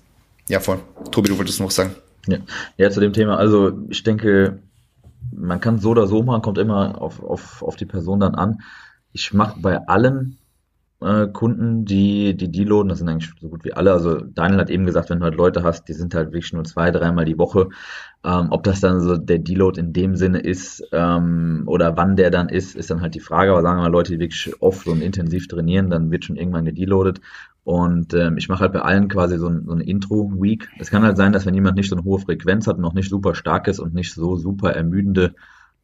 Ja, 0.47 0.61
voll. 0.61 0.79
Tobi, 1.11 1.27
du 1.27 1.37
wolltest 1.37 1.59
noch 1.59 1.71
sagen. 1.71 1.95
Ja. 2.27 2.37
ja, 2.77 2.89
zu 2.89 3.01
dem 3.01 3.11
Thema. 3.11 3.37
Also 3.37 3.73
ich 3.89 4.03
denke, 4.03 4.59
man 5.35 5.59
kann 5.59 5.79
so 5.79 5.89
oder 5.89 6.07
so 6.07 6.23
machen, 6.23 6.41
kommt 6.41 6.59
immer 6.59 7.01
auf, 7.01 7.21
auf, 7.21 7.61
auf 7.61 7.75
die 7.75 7.85
Person 7.85 8.21
dann 8.21 8.35
an. 8.35 8.61
Ich 9.11 9.33
mache 9.33 9.59
bei 9.59 9.85
allen 9.85 10.37
äh, 11.01 11.27
Kunden, 11.27 11.85
die 11.85 12.35
die 12.35 12.51
deloaden, 12.51 12.89
das 12.89 12.99
sind 12.99 13.09
eigentlich 13.09 13.31
so 13.39 13.49
gut 13.49 13.63
wie 13.63 13.73
alle. 13.73 13.91
Also 13.93 14.19
Daniel 14.21 14.59
hat 14.59 14.69
eben 14.69 14.85
gesagt, 14.85 15.09
wenn 15.09 15.19
du 15.19 15.25
halt 15.25 15.35
Leute 15.35 15.63
hast, 15.63 15.87
die 15.87 15.93
sind 15.93 16.15
halt 16.15 16.29
wirklich 16.29 16.53
nur 16.53 16.63
zwei, 16.63 16.91
dreimal 16.91 17.25
die 17.25 17.37
Woche. 17.37 17.69
Ähm, 18.23 18.47
ob 18.49 18.63
das 18.63 18.79
dann 18.79 18.99
so 18.99 19.15
der 19.17 19.39
Deload 19.39 19.79
in 19.79 19.93
dem 19.93 20.15
Sinne 20.15 20.39
ist 20.39 20.83
ähm, 20.91 21.63
oder 21.67 21.95
wann 21.97 22.15
der 22.15 22.31
dann 22.31 22.49
ist, 22.49 22.75
ist 22.75 22.89
dann 22.89 23.01
halt 23.01 23.15
die 23.15 23.19
Frage. 23.19 23.51
Aber 23.51 23.61
sagen 23.61 23.77
wir 23.77 23.83
mal, 23.83 23.91
Leute, 23.91 24.13
die 24.13 24.19
wirklich 24.19 24.53
oft 24.61 24.87
und 24.87 25.01
intensiv 25.01 25.47
trainieren, 25.47 25.89
dann 25.89 26.11
wird 26.11 26.25
schon 26.25 26.35
irgendwann 26.35 26.65
gedeloadet. 26.65 27.21
Und 27.63 28.13
ähm, 28.13 28.37
ich 28.37 28.49
mache 28.49 28.61
halt 28.61 28.73
bei 28.73 28.81
allen 28.81 29.07
quasi 29.09 29.37
so, 29.37 29.47
ein, 29.47 29.65
so 29.65 29.73
eine 29.73 29.83
Intro-Week. 29.83 30.69
Es 30.79 30.89
kann 30.89 31.03
halt 31.03 31.17
sein, 31.17 31.33
dass 31.33 31.45
wenn 31.45 31.53
jemand 31.53 31.75
nicht 31.75 31.89
so 31.89 31.95
eine 31.95 32.05
hohe 32.05 32.19
Frequenz 32.19 32.65
hat 32.65 32.79
noch 32.79 32.93
nicht 32.93 33.09
super 33.09 33.35
stark 33.35 33.67
ist 33.67 33.79
und 33.79 33.93
nicht 33.93 34.13
so 34.13 34.37
super 34.37 34.71
ermüdende 34.71 35.35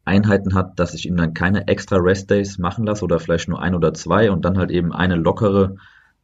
Einheiten 0.04 0.54
hat, 0.54 0.78
dass 0.78 0.94
ich 0.94 1.06
ihm 1.06 1.16
dann 1.16 1.34
keine 1.34 1.68
extra 1.68 1.96
Rest 1.96 2.30
Days 2.30 2.58
machen 2.58 2.86
lasse 2.86 3.04
oder 3.04 3.18
vielleicht 3.18 3.48
nur 3.48 3.60
ein 3.60 3.74
oder 3.74 3.94
zwei 3.94 4.30
und 4.30 4.44
dann 4.44 4.58
halt 4.58 4.70
eben 4.70 4.92
eine 4.92 5.16
lockere, 5.16 5.76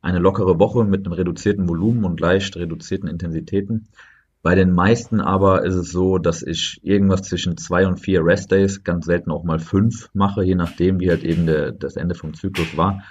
eine 0.02 0.18
lockere 0.18 0.58
Woche 0.58 0.84
mit 0.84 1.06
einem 1.06 1.14
reduzierten 1.14 1.68
Volumen 1.68 2.04
und 2.04 2.20
leicht 2.20 2.56
reduzierten 2.56 3.08
Intensitäten. 3.08 3.88
Bei 4.42 4.54
den 4.54 4.72
meisten 4.72 5.20
aber 5.20 5.64
ist 5.66 5.74
es 5.74 5.92
so, 5.92 6.16
dass 6.16 6.42
ich 6.42 6.80
irgendwas 6.82 7.22
zwischen 7.22 7.58
zwei 7.58 7.86
und 7.86 8.00
vier 8.00 8.24
Rest 8.24 8.50
Days, 8.50 8.84
ganz 8.84 9.04
selten 9.04 9.30
auch 9.30 9.44
mal 9.44 9.58
fünf 9.58 10.08
mache, 10.14 10.42
je 10.42 10.54
nachdem, 10.54 10.98
wie 10.98 11.10
halt 11.10 11.24
eben 11.24 11.46
der, 11.46 11.72
das 11.72 11.96
Ende 11.96 12.14
vom 12.14 12.32
Zyklus 12.32 12.76
war. 12.76 13.02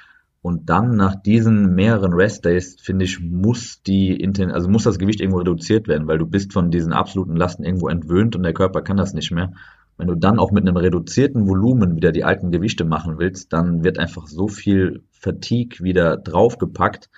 Und 0.41 0.69
dann 0.69 0.95
nach 0.95 1.15
diesen 1.15 1.75
mehreren 1.75 2.13
Rest 2.13 2.45
Days, 2.45 2.77
finde 2.81 3.05
ich, 3.05 3.19
muss 3.19 3.83
die 3.83 4.25
also 4.51 4.69
muss 4.69 4.83
das 4.83 4.97
Gewicht 4.97 5.19
irgendwo 5.19 5.39
reduziert 5.39 5.87
werden, 5.87 6.07
weil 6.07 6.17
du 6.17 6.25
bist 6.25 6.53
von 6.53 6.71
diesen 6.71 6.93
absoluten 6.93 7.35
Lasten 7.35 7.63
irgendwo 7.63 7.89
entwöhnt 7.89 8.35
und 8.35 8.43
der 8.43 8.53
Körper 8.53 8.81
kann 8.81 8.97
das 8.97 9.13
nicht 9.13 9.31
mehr. 9.31 9.53
Wenn 9.99 10.07
du 10.07 10.15
dann 10.15 10.39
auch 10.39 10.51
mit 10.51 10.65
einem 10.65 10.77
reduzierten 10.77 11.45
Volumen 11.45 11.97
wieder 11.97 12.13
die 12.13 12.23
alten 12.23 12.51
Gewichte 12.51 12.85
machen 12.85 13.19
willst, 13.19 13.51
dann 13.51 13.83
wird 13.83 13.99
einfach 13.99 14.27
so 14.27 14.47
viel 14.47 15.03
Fatigue 15.11 15.83
wieder 15.83 16.15
draufgepackt, 16.15 17.09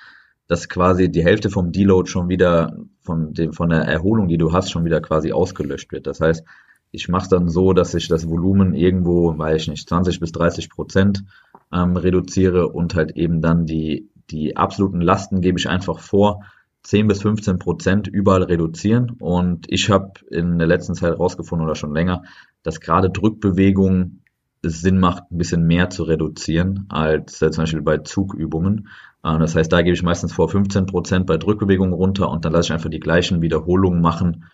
dass 0.48 0.68
quasi 0.68 1.12
die 1.12 1.24
Hälfte 1.24 1.52
vom 1.52 1.72
Deload 1.72 2.10
schon 2.10 2.28
wieder 2.28 2.76
von, 3.02 3.36
dem, 3.36 3.54
von 3.54 3.70
der 3.70 3.82
Erholung, 3.82 4.28
die 4.28 4.40
du 4.40 4.52
hast, 4.52 4.72
schon 4.72 4.84
wieder 4.84 5.00
quasi 5.00 5.32
ausgelöscht 5.32 5.92
wird. 5.92 6.08
Das 6.08 6.22
heißt, 6.22 6.44
ich 6.90 7.08
mache 7.08 7.22
es 7.24 7.30
dann 7.30 7.50
so, 7.50 7.74
dass 7.74 7.94
ich 7.94 8.08
das 8.08 8.28
Volumen 8.28 8.74
irgendwo, 8.74 9.38
weiß 9.38 9.62
ich 9.62 9.68
nicht, 9.68 9.88
20 9.88 10.20
bis 10.20 10.32
30 10.32 10.72
Prozent 10.72 11.24
ähm, 11.72 11.96
reduziere 11.96 12.70
und 12.70 12.96
halt 12.96 13.12
eben 13.16 13.42
dann 13.42 13.68
die, 13.68 14.10
die 14.32 14.58
absoluten 14.58 15.02
Lasten 15.02 15.42
gebe 15.42 15.60
ich 15.60 15.70
einfach 15.70 16.00
vor, 16.00 16.42
10 16.84 17.08
bis 17.08 17.22
15 17.22 17.60
Prozent 17.60 18.08
überall 18.08 18.44
reduzieren. 18.44 19.12
Und 19.20 19.68
ich 19.70 19.90
habe 19.92 20.14
in 20.32 20.58
der 20.58 20.68
letzten 20.68 20.96
Zeit 20.96 21.18
rausgefunden 21.18 21.66
oder 21.66 21.76
schon 21.76 21.94
länger, 21.94 22.24
dass 22.64 22.80
gerade 22.80 23.10
Drückbewegungen 23.10 24.22
es 24.64 24.82
Sinn 24.82 25.00
macht, 25.00 25.24
ein 25.32 25.38
bisschen 25.38 25.66
mehr 25.66 25.90
zu 25.90 26.04
reduzieren 26.04 26.86
als 26.90 27.42
äh, 27.42 27.52
zum 27.52 27.64
Beispiel 27.64 27.82
bei 27.82 27.98
Zugübungen. 28.00 28.90
Äh, 29.24 29.40
das 29.40 29.56
heißt, 29.56 29.72
da 29.72 29.82
gebe 29.82 29.96
ich 29.96 30.04
meistens 30.04 30.34
vor 30.34 30.50
15 30.50 30.86
Prozent 30.86 31.26
bei 31.26 31.38
Drückbewegungen 31.38 31.94
runter 31.94 32.30
und 32.30 32.46
dann 32.46 32.54
lasse 32.54 32.68
ich 32.68 32.74
einfach 32.74 32.90
die 32.90 33.00
gleichen 33.00 33.42
Wiederholungen 33.42 34.02
machen 34.02 34.46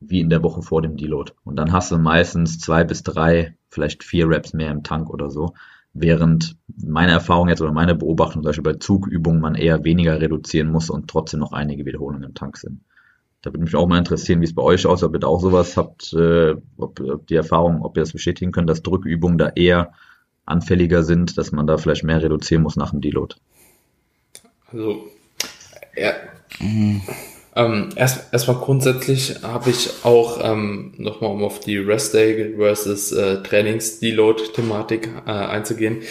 wie 0.00 0.20
in 0.20 0.30
der 0.30 0.42
Woche 0.42 0.62
vor 0.62 0.80
dem 0.80 0.96
Deload. 0.96 1.32
Und 1.44 1.56
dann 1.56 1.72
hast 1.72 1.92
du 1.92 1.98
meistens 1.98 2.58
zwei 2.58 2.84
bis 2.84 3.02
drei, 3.02 3.56
vielleicht 3.68 4.02
vier 4.02 4.28
Reps 4.28 4.54
mehr 4.54 4.70
im 4.70 4.82
Tank 4.82 5.10
oder 5.10 5.30
so. 5.30 5.52
Während 5.92 6.56
meine 6.82 7.12
Erfahrung 7.12 7.48
jetzt 7.48 7.60
oder 7.60 7.72
meine 7.72 7.94
Beobachtung 7.94 8.42
zum 8.42 8.48
Beispiel 8.48 8.72
bei 8.72 8.78
Zugübungen 8.78 9.40
man 9.40 9.56
eher 9.56 9.84
weniger 9.84 10.20
reduzieren 10.20 10.70
muss 10.70 10.88
und 10.88 11.08
trotzdem 11.08 11.40
noch 11.40 11.52
einige 11.52 11.84
Wiederholungen 11.84 12.22
im 12.22 12.34
Tank 12.34 12.56
sind. 12.56 12.80
Da 13.42 13.50
würde 13.50 13.64
mich 13.64 13.74
auch 13.74 13.86
mal 13.86 13.98
interessieren, 13.98 14.40
wie 14.40 14.44
es 14.44 14.54
bei 14.54 14.62
euch 14.62 14.86
aussieht, 14.86 15.08
ob 15.08 15.14
ihr 15.14 15.20
da 15.20 15.26
auch 15.26 15.40
sowas 15.40 15.76
habt, 15.76 16.12
äh, 16.12 16.54
ob, 16.76 17.00
ob 17.00 17.26
die 17.26 17.36
Erfahrung, 17.36 17.82
ob 17.82 17.96
ihr 17.96 18.02
das 18.02 18.12
bestätigen 18.12 18.52
könnt, 18.52 18.68
dass 18.68 18.82
Drückübungen 18.82 19.38
da 19.38 19.48
eher 19.48 19.92
anfälliger 20.44 21.02
sind, 21.02 21.38
dass 21.38 21.52
man 21.52 21.66
da 21.66 21.78
vielleicht 21.78 22.04
mehr 22.04 22.22
reduzieren 22.22 22.62
muss 22.62 22.76
nach 22.76 22.90
dem 22.90 23.00
Deload. 23.00 23.36
Also, 24.72 25.08
ja, 25.96 26.12
ähm, 27.56 27.90
erst 27.96 28.32
erstmal 28.32 28.58
grundsätzlich 28.58 29.42
habe 29.42 29.70
ich 29.70 29.90
auch 30.04 30.38
ähm, 30.42 30.92
nochmal, 30.98 31.30
um 31.30 31.42
auf 31.42 31.60
die 31.60 31.78
Rest 31.78 32.14
Day 32.14 32.54
versus 32.56 33.12
äh, 33.12 33.42
Trainings-Deload-Thematik 33.42 35.08
äh, 35.26 35.30
einzugehen. 35.30 36.02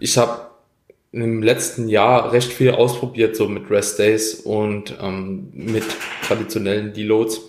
Ich 0.00 0.18
habe 0.18 0.49
im 1.12 1.42
letzten 1.42 1.88
Jahr 1.88 2.32
recht 2.32 2.52
viel 2.52 2.70
ausprobiert, 2.70 3.34
so 3.34 3.48
mit 3.48 3.68
Rest 3.70 3.98
Days 3.98 4.34
und 4.34 4.96
ähm, 5.00 5.48
mit 5.52 5.84
traditionellen 6.22 6.92
Deloads. 6.92 7.40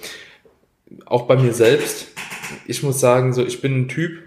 Auch 1.05 1.23
bei 1.23 1.35
mir 1.35 1.53
selbst. 1.53 2.07
Ich 2.65 2.83
muss 2.83 2.99
sagen, 2.99 3.33
so 3.33 3.45
ich 3.45 3.61
bin 3.61 3.81
ein 3.81 3.87
Typ, 3.87 4.19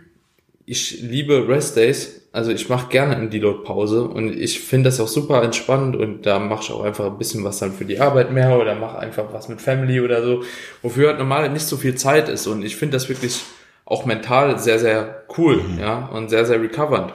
ich 0.66 1.02
liebe 1.02 1.48
Rest 1.48 1.76
Days. 1.76 2.20
Also 2.32 2.50
ich 2.50 2.68
mache 2.68 2.88
gerne 2.88 3.14
eine 3.16 3.28
Deload-Pause 3.28 4.04
und 4.04 4.36
ich 4.36 4.58
finde 4.58 4.88
das 4.88 4.98
auch 4.98 5.06
super 5.06 5.42
entspannt 5.44 5.94
und 5.94 6.26
da 6.26 6.40
mache 6.40 6.64
ich 6.64 6.72
auch 6.72 6.82
einfach 6.82 7.06
ein 7.06 7.18
bisschen 7.18 7.44
was 7.44 7.60
dann 7.60 7.72
für 7.72 7.84
die 7.84 8.00
Arbeit 8.00 8.32
mehr 8.32 8.58
oder 8.58 8.74
mache 8.74 8.98
einfach 8.98 9.32
was 9.32 9.48
mit 9.48 9.60
Family 9.60 10.00
oder 10.00 10.20
so, 10.24 10.42
wofür 10.82 11.10
halt 11.10 11.18
normal 11.20 11.48
nicht 11.50 11.64
so 11.64 11.76
viel 11.76 11.94
Zeit 11.94 12.28
ist 12.28 12.48
und 12.48 12.64
ich 12.64 12.74
finde 12.74 12.96
das 12.96 13.08
wirklich 13.08 13.40
auch 13.84 14.04
mental 14.04 14.58
sehr, 14.58 14.80
sehr 14.80 15.22
cool, 15.38 15.62
mhm. 15.62 15.78
ja, 15.78 16.06
und 16.06 16.28
sehr, 16.28 16.44
sehr 16.44 16.60
recovernd. 16.60 17.14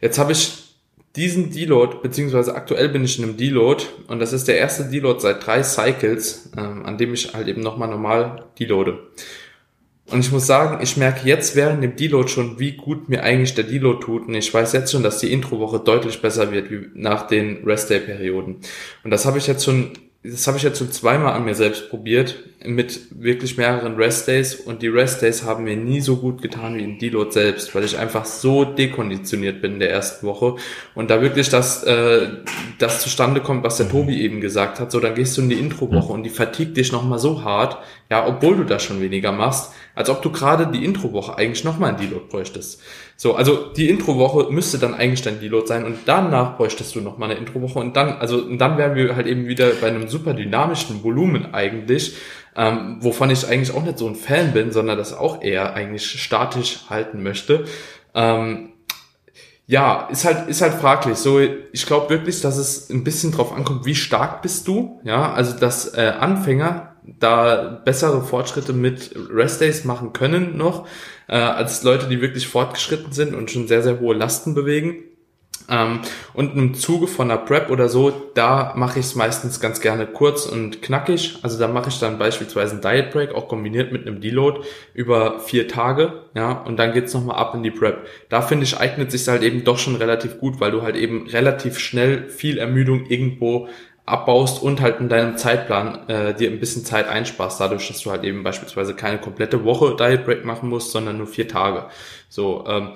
Jetzt 0.00 0.18
habe 0.18 0.32
ich 0.32 0.67
diesen 1.18 1.50
Deload, 1.50 1.96
beziehungsweise 2.02 2.54
aktuell 2.54 2.88
bin 2.88 3.04
ich 3.04 3.18
in 3.18 3.24
einem 3.24 3.36
Deload 3.36 3.84
und 4.06 4.20
das 4.20 4.32
ist 4.32 4.46
der 4.46 4.56
erste 4.56 4.84
Deload 4.84 5.20
seit 5.20 5.44
drei 5.44 5.62
Cycles, 5.62 6.50
ähm, 6.56 6.86
an 6.86 6.96
dem 6.96 7.12
ich 7.12 7.34
halt 7.34 7.48
eben 7.48 7.60
nochmal 7.60 7.88
normal 7.88 8.44
deloade. 8.58 8.98
Und 10.10 10.20
ich 10.20 10.32
muss 10.32 10.46
sagen, 10.46 10.82
ich 10.82 10.96
merke 10.96 11.28
jetzt 11.28 11.54
während 11.56 11.82
dem 11.82 11.96
Deload 11.96 12.28
schon, 12.28 12.58
wie 12.58 12.72
gut 12.72 13.10
mir 13.10 13.22
eigentlich 13.24 13.54
der 13.54 13.64
Deload 13.64 14.00
tut. 14.00 14.26
Und 14.26 14.34
ich 14.34 14.54
weiß 14.54 14.72
jetzt 14.72 14.90
schon, 14.90 15.02
dass 15.02 15.18
die 15.18 15.30
Introwoche 15.30 15.80
deutlich 15.80 16.22
besser 16.22 16.50
wird 16.50 16.70
wie 16.70 16.86
nach 16.94 17.26
den 17.26 17.62
Rest-Day-Perioden. 17.62 18.56
Und 19.04 19.10
das 19.10 19.26
habe 19.26 19.36
ich 19.36 19.46
jetzt 19.46 19.66
schon 19.66 19.92
das 20.22 20.46
habe 20.46 20.56
ich 20.56 20.64
jetzt 20.64 20.78
schon 20.78 20.90
zweimal 20.90 21.34
an 21.34 21.44
mir 21.44 21.54
selbst 21.54 21.90
probiert, 21.90 22.36
mit 22.64 23.00
wirklich 23.10 23.56
mehreren 23.56 23.94
Rest-Days 23.94 24.56
und 24.56 24.82
die 24.82 24.88
Rest-Days 24.88 25.44
haben 25.44 25.64
mir 25.64 25.76
nie 25.76 26.00
so 26.00 26.16
gut 26.16 26.42
getan 26.42 26.76
wie 26.76 26.82
in 26.82 26.98
Deload 26.98 27.30
selbst, 27.30 27.72
weil 27.74 27.84
ich 27.84 27.96
einfach 27.96 28.24
so 28.24 28.64
dekonditioniert 28.64 29.62
bin 29.62 29.74
in 29.74 29.78
der 29.78 29.90
ersten 29.90 30.26
Woche 30.26 30.56
und 30.96 31.08
da 31.08 31.22
wirklich 31.22 31.50
das, 31.50 31.84
äh, 31.84 32.28
das 32.78 33.00
zustande 33.00 33.40
kommt, 33.40 33.62
was 33.62 33.76
der 33.76 33.88
Tobi 33.88 34.20
eben 34.22 34.40
gesagt 34.40 34.80
hat, 34.80 34.90
so 34.90 34.98
dann 34.98 35.14
gehst 35.14 35.36
du 35.36 35.42
in 35.42 35.50
die 35.50 35.58
Intro-Woche 35.58 36.12
und 36.12 36.24
die 36.24 36.30
vertiegt 36.30 36.76
dich 36.76 36.90
nochmal 36.90 37.20
so 37.20 37.44
hart, 37.44 37.78
ja, 38.10 38.26
obwohl 38.26 38.56
du 38.56 38.64
da 38.64 38.80
schon 38.80 39.00
weniger 39.00 39.30
machst, 39.30 39.72
als 39.94 40.10
ob 40.10 40.22
du 40.22 40.30
gerade 40.32 40.66
die 40.66 40.84
Intro-Woche 40.84 41.36
eigentlich 41.36 41.64
nochmal 41.64 41.92
in 41.92 42.08
Deload 42.08 42.26
bräuchtest. 42.28 42.80
So, 43.16 43.34
also 43.34 43.72
die 43.76 43.88
Intro-Woche 43.88 44.52
müsste 44.52 44.78
dann 44.78 44.94
eigentlich 44.94 45.22
dein 45.22 45.40
Deload 45.40 45.66
sein 45.66 45.84
und 45.84 45.98
danach 46.06 46.56
bräuchtest 46.56 46.94
du 46.94 47.00
nochmal 47.00 47.30
eine 47.30 47.38
Intro-Woche 47.38 47.78
und 47.78 47.96
dann, 47.96 48.12
also 48.12 48.38
und 48.38 48.58
dann 48.58 48.78
wären 48.78 48.94
wir 48.94 49.16
halt 49.16 49.26
eben 49.26 49.46
wieder 49.46 49.70
bei 49.80 49.88
einem 49.88 50.08
super 50.08 50.34
dynamischen 50.34 51.02
Volumen 51.02 51.52
eigentlich, 51.52 52.16
ähm, 52.56 52.98
wovon 53.00 53.30
ich 53.30 53.46
eigentlich 53.46 53.74
auch 53.74 53.82
nicht 53.82 53.98
so 53.98 54.08
ein 54.08 54.14
Fan 54.14 54.52
bin, 54.52 54.72
sondern 54.72 54.98
das 54.98 55.12
auch 55.12 55.42
eher 55.42 55.74
eigentlich 55.74 56.06
statisch 56.20 56.80
halten 56.88 57.22
möchte. 57.22 57.64
Ähm, 58.14 58.72
ja, 59.66 60.08
ist 60.10 60.24
halt, 60.24 60.48
ist 60.48 60.62
halt 60.62 60.74
fraglich. 60.74 61.18
So, 61.18 61.40
ich 61.40 61.86
glaube 61.86 62.08
wirklich, 62.08 62.40
dass 62.40 62.56
es 62.56 62.88
ein 62.88 63.04
bisschen 63.04 63.32
drauf 63.32 63.52
ankommt, 63.52 63.84
wie 63.84 63.94
stark 63.94 64.40
bist 64.40 64.66
du. 64.66 65.00
Ja, 65.04 65.32
also 65.32 65.58
dass 65.58 65.94
äh, 65.94 66.12
Anfänger 66.18 66.96
da 67.18 67.80
bessere 67.84 68.22
Fortschritte 68.22 68.72
mit 68.72 69.14
Rest 69.30 69.60
Days 69.60 69.84
machen 69.84 70.12
können 70.12 70.56
noch, 70.56 70.86
äh, 71.26 71.36
als 71.36 71.82
Leute, 71.82 72.06
die 72.08 72.20
wirklich 72.20 72.48
fortgeschritten 72.48 73.12
sind 73.12 73.34
und 73.34 73.50
schon 73.50 73.68
sehr, 73.68 73.82
sehr 73.82 74.00
hohe 74.00 74.14
Lasten 74.14 74.54
bewegen. 74.54 75.04
Ähm, 75.70 76.00
und 76.32 76.56
im 76.56 76.74
Zuge 76.74 77.06
von 77.06 77.30
einer 77.30 77.40
Prep 77.40 77.70
oder 77.70 77.88
so, 77.88 78.10
da 78.34 78.72
mache 78.76 78.98
ich 79.00 79.06
es 79.06 79.14
meistens 79.14 79.60
ganz 79.60 79.80
gerne 79.80 80.06
kurz 80.06 80.46
und 80.46 80.80
knackig. 80.82 81.38
Also 81.42 81.58
da 81.58 81.68
mache 81.68 81.90
ich 81.90 81.98
dann 81.98 82.18
beispielsweise 82.18 82.72
einen 82.72 82.80
Diet 82.80 83.12
Break, 83.12 83.34
auch 83.34 83.48
kombiniert 83.48 83.92
mit 83.92 84.06
einem 84.06 84.20
Deload 84.20 84.60
über 84.94 85.40
vier 85.40 85.68
Tage, 85.68 86.22
ja, 86.34 86.52
und 86.52 86.78
dann 86.78 86.92
geht's 86.92 87.12
nochmal 87.12 87.36
ab 87.36 87.54
in 87.54 87.62
die 87.62 87.70
Prep. 87.70 88.06
Da 88.28 88.40
finde 88.40 88.64
ich, 88.64 88.78
eignet 88.78 89.10
sich 89.10 89.28
halt 89.28 89.42
eben 89.42 89.64
doch 89.64 89.78
schon 89.78 89.96
relativ 89.96 90.38
gut, 90.38 90.60
weil 90.60 90.70
du 90.70 90.82
halt 90.82 90.96
eben 90.96 91.26
relativ 91.28 91.78
schnell 91.78 92.28
viel 92.28 92.58
Ermüdung 92.58 93.06
irgendwo 93.06 93.68
abbaust 94.08 94.62
und 94.62 94.80
halt 94.80 95.00
in 95.00 95.08
deinem 95.08 95.36
Zeitplan 95.36 96.08
äh, 96.08 96.34
dir 96.34 96.50
ein 96.50 96.60
bisschen 96.60 96.84
Zeit 96.84 97.08
einsparst, 97.08 97.60
dadurch, 97.60 97.88
dass 97.88 98.00
du 98.00 98.10
halt 98.10 98.24
eben 98.24 98.42
beispielsweise 98.42 98.94
keine 98.94 99.18
komplette 99.18 99.64
Woche 99.64 99.96
Diet 99.96 100.24
Break 100.24 100.44
machen 100.44 100.68
musst, 100.68 100.92
sondern 100.92 101.18
nur 101.18 101.26
vier 101.26 101.46
Tage. 101.46 101.86
So, 102.28 102.64
ähm, 102.66 102.92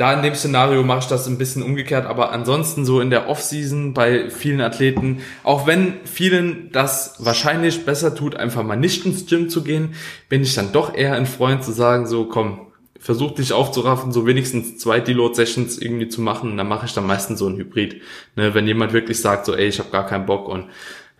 da 0.00 0.14
in 0.14 0.22
dem 0.22 0.34
Szenario 0.34 0.82
mache 0.82 1.00
ich 1.00 1.06
das 1.08 1.26
ein 1.26 1.36
bisschen 1.36 1.62
umgekehrt, 1.62 2.06
aber 2.06 2.32
ansonsten 2.32 2.86
so 2.86 3.02
in 3.02 3.10
der 3.10 3.28
Offseason 3.28 3.92
bei 3.92 4.30
vielen 4.30 4.62
Athleten, 4.62 5.18
auch 5.44 5.66
wenn 5.66 5.94
vielen 6.04 6.72
das 6.72 7.16
wahrscheinlich 7.18 7.84
besser 7.84 8.14
tut, 8.14 8.34
einfach 8.34 8.62
mal 8.62 8.76
nicht 8.76 9.04
ins 9.04 9.26
Gym 9.26 9.50
zu 9.50 9.62
gehen, 9.62 9.94
bin 10.30 10.40
ich 10.40 10.54
dann 10.54 10.72
doch 10.72 10.94
eher 10.94 11.16
ein 11.16 11.26
Freund 11.26 11.62
zu 11.62 11.72
sagen, 11.72 12.06
so 12.06 12.24
komm, 12.24 12.68
versuch 12.98 13.32
dich 13.32 13.52
aufzuraffen, 13.52 14.10
so 14.10 14.26
wenigstens 14.26 14.78
zwei 14.78 15.00
Deload-Sessions 15.00 15.76
irgendwie 15.78 16.08
zu 16.08 16.22
machen, 16.22 16.52
und 16.52 16.56
dann 16.56 16.68
mache 16.68 16.86
ich 16.86 16.94
dann 16.94 17.06
meistens 17.06 17.38
so 17.38 17.48
ein 17.48 17.58
Hybrid. 17.58 18.00
Ne, 18.36 18.54
wenn 18.54 18.66
jemand 18.66 18.94
wirklich 18.94 19.20
sagt, 19.20 19.44
so 19.44 19.54
ey, 19.54 19.68
ich 19.68 19.80
habe 19.80 19.90
gar 19.90 20.06
keinen 20.06 20.24
Bock 20.24 20.48
und 20.48 20.66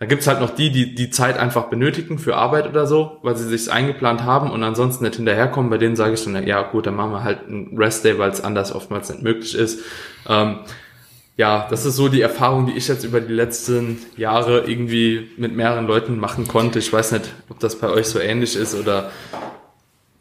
dann 0.01 0.09
gibt's 0.09 0.25
halt 0.25 0.39
noch 0.39 0.49
die, 0.49 0.71
die 0.71 0.95
die 0.95 1.11
Zeit 1.11 1.37
einfach 1.37 1.65
benötigen 1.65 2.17
für 2.17 2.35
Arbeit 2.35 2.67
oder 2.67 2.87
so, 2.87 3.19
weil 3.21 3.37
sie 3.37 3.47
sich 3.47 3.71
eingeplant 3.71 4.23
haben 4.23 4.49
und 4.49 4.63
ansonsten 4.63 5.03
nicht 5.03 5.17
hinterherkommen. 5.17 5.69
Bei 5.69 5.77
denen 5.77 5.95
sage 5.95 6.15
ich 6.15 6.23
dann, 6.23 6.47
ja 6.47 6.63
gut, 6.63 6.87
dann 6.87 6.95
machen 6.95 7.11
wir 7.11 7.23
halt 7.23 7.47
einen 7.47 7.77
Rest-Day, 7.77 8.17
weil 8.17 8.31
es 8.31 8.41
anders 8.41 8.73
oftmals 8.73 9.11
nicht 9.11 9.21
möglich 9.21 9.53
ist. 9.53 9.81
Ähm, 10.27 10.61
ja, 11.37 11.67
das 11.69 11.85
ist 11.85 11.97
so 11.97 12.07
die 12.07 12.21
Erfahrung, 12.21 12.65
die 12.65 12.71
ich 12.71 12.87
jetzt 12.87 13.03
über 13.03 13.21
die 13.21 13.31
letzten 13.31 13.99
Jahre 14.17 14.61
irgendwie 14.65 15.29
mit 15.37 15.55
mehreren 15.55 15.85
Leuten 15.85 16.17
machen 16.17 16.47
konnte. 16.47 16.79
Ich 16.79 16.91
weiß 16.91 17.11
nicht, 17.11 17.31
ob 17.49 17.59
das 17.59 17.77
bei 17.77 17.87
euch 17.91 18.07
so 18.07 18.17
ähnlich 18.17 18.55
ist 18.55 18.73
oder 18.73 19.11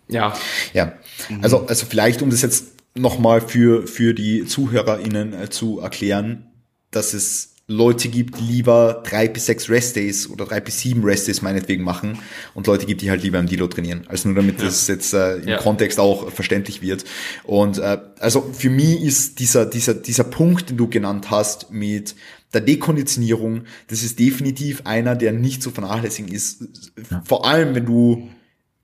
ja. 0.09 0.35
Ja, 0.75 0.93
also, 1.41 1.65
also 1.67 1.87
vielleicht, 1.87 2.21
um 2.21 2.29
das 2.29 2.43
jetzt 2.43 2.75
nochmal 2.95 3.41
für, 3.41 3.87
für 3.87 4.13
die 4.13 4.45
ZuhörerInnen 4.45 5.33
äh, 5.33 5.49
zu 5.49 5.81
erklären, 5.81 6.51
dass 6.91 7.15
es 7.15 7.50
Leute 7.71 8.09
gibt, 8.09 8.41
die 8.41 8.43
lieber 8.43 9.01
drei 9.07 9.29
bis 9.29 9.47
sechs 9.47 9.71
Restdays 9.71 10.29
oder 10.29 10.45
drei 10.45 10.59
bis 10.59 10.81
sieben 10.81 11.05
Restdays 11.05 11.41
meinetwegen 11.41 11.85
machen 11.85 12.19
und 12.53 12.67
Leute 12.67 12.85
gibt, 12.85 13.01
die 13.01 13.11
halt 13.11 13.23
lieber 13.23 13.39
im 13.39 13.47
Dilo 13.47 13.69
trainieren. 13.69 14.03
Also 14.09 14.29
nur 14.29 14.35
damit 14.35 14.59
ja. 14.59 14.65
das 14.65 14.89
jetzt 14.89 15.15
äh, 15.15 15.37
im 15.37 15.49
ja. 15.49 15.59
Kontext 15.59 16.01
auch 16.01 16.33
verständlich 16.33 16.83
wird. 16.83 17.05
Und 17.45 17.79
äh, 17.79 17.99
also 18.19 18.51
für 18.53 18.71
mich 18.71 19.01
ist 19.03 19.39
dieser, 19.39 19.67
dieser, 19.67 19.95
dieser 19.95 20.25
Punkt, 20.25 20.71
den 20.71 20.79
du 20.79 20.89
genannt 20.89 21.31
hast 21.31 21.71
mit 21.71 22.17
der 22.53 22.61
Dekonditionierung, 22.61 23.63
das 23.87 24.03
ist 24.03 24.19
definitiv 24.19 24.83
einer, 24.85 25.15
der 25.15 25.33
nicht 25.33 25.63
zu 25.63 25.71
vernachlässigen 25.71 26.33
ist. 26.33 26.65
Ja. 27.09 27.23
Vor 27.25 27.47
allem, 27.47 27.77
wenn 27.77 27.87
du 27.87 28.31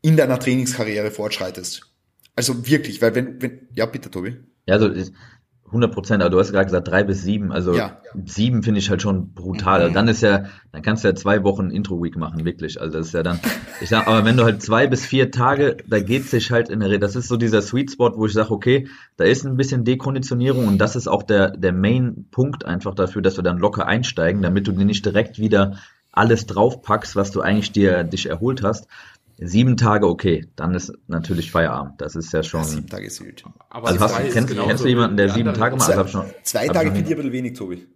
in 0.01 0.17
deiner 0.17 0.39
Trainingskarriere 0.39 1.11
fortschreitest. 1.11 1.91
Also 2.37 2.69
wirklich, 2.69 3.03
weil 3.03 3.17
wenn, 3.17 3.43
wenn, 3.43 3.67
ja 3.75 3.87
bitte 3.87 4.13
Tobi. 4.13 4.37
Ja, 4.67 4.75
also 4.75 4.93
100 5.67 5.93
Prozent, 5.93 6.23
aber 6.23 6.31
du 6.31 6.39
hast 6.39 6.53
gerade 6.53 6.67
gesagt 6.67 6.89
drei 6.89 7.03
bis 7.03 7.23
sieben. 7.23 7.53
Also 7.53 7.75
ja. 7.75 7.97
sieben 8.25 8.63
finde 8.63 8.79
ich 8.79 8.89
halt 8.89 9.03
schon 9.03 9.33
brutal. 9.33 9.83
Also 9.83 9.95
dann 9.95 10.07
ist 10.09 10.23
ja, 10.23 10.45
dann 10.73 10.83
kannst 10.83 11.03
du 11.03 11.09
ja 11.09 11.15
zwei 11.15 11.43
Wochen 11.43 11.71
Intro-Week 11.71 12.17
machen, 12.17 12.45
wirklich. 12.45 12.81
Also 12.81 12.99
das 12.99 13.09
ist 13.09 13.13
ja 13.15 13.23
dann, 13.23 13.41
ich 13.81 13.89
sag, 13.89 14.07
aber 14.07 14.25
wenn 14.25 14.37
du 14.37 14.45
halt 14.45 14.63
zwei 14.63 14.87
bis 14.87 15.05
vier 15.05 15.31
Tage, 15.31 15.77
da 15.87 15.99
geht 15.99 16.27
sich 16.27 16.53
halt 16.53 16.69
in 16.69 16.81
der 16.81 16.89
Rede, 16.89 17.01
das 17.01 17.17
ist 17.17 17.29
so 17.29 17.37
dieser 17.37 17.63
Sweet 17.63 17.91
Spot, 17.91 18.13
wo 18.17 18.27
ich 18.27 18.33
sage, 18.33 18.53
okay, 18.53 18.89
da 19.17 19.25
ist 19.25 19.45
ein 19.45 19.57
bisschen 19.57 19.85
Dekonditionierung 19.85 20.69
und 20.69 20.79
das 20.79 20.95
ist 20.95 21.09
auch 21.09 21.25
der, 21.25 21.51
der 21.51 21.73
Main-Punkt 21.73 22.65
einfach 22.65 22.95
dafür, 22.95 23.23
dass 23.23 23.37
wir 23.37 23.45
dann 23.45 23.59
locker 23.59 23.87
einsteigen, 23.87 24.43
damit 24.43 24.69
du 24.69 24.73
dir 24.73 24.85
nicht 24.85 25.05
direkt 25.05 25.39
wieder 25.39 25.79
alles 26.13 26.47
draufpackst, 26.47 27.15
was 27.15 27.31
du 27.31 27.43
eigentlich 27.43 27.73
dir 27.73 28.03
dich 28.03 28.29
erholt 28.29 28.63
hast. 28.63 28.89
Sieben 29.39 29.77
Tage, 29.77 30.09
okay, 30.09 30.47
dann 30.57 30.75
ist 30.75 30.93
natürlich 31.09 31.51
Feierabend. 31.51 32.01
Das 32.01 32.17
ist 32.17 32.33
ja 32.33 32.43
schon. 32.43 32.61
Ja, 32.61 32.67
sieben 32.67 32.89
Tage 32.89 33.07
ist 33.07 33.23
gut. 33.23 33.45
Aber 33.69 33.89
also 33.89 34.01
hast, 34.01 34.17
kennst, 34.33 34.57
kennst 34.57 34.85
du 34.85 34.89
jemanden, 34.89 35.19
der 35.19 35.29
sieben 35.29 35.53
Tage 35.53 35.77
macht? 35.77 35.91
Also 35.91 36.05
zwei, 36.05 36.35
zwei 36.43 36.69
Tage 36.69 36.93
finde 36.93 37.03
ich 37.03 37.11
ein 37.11 37.17
bisschen 37.17 37.33
wenig, 37.33 37.53
Tobi. 37.59 37.87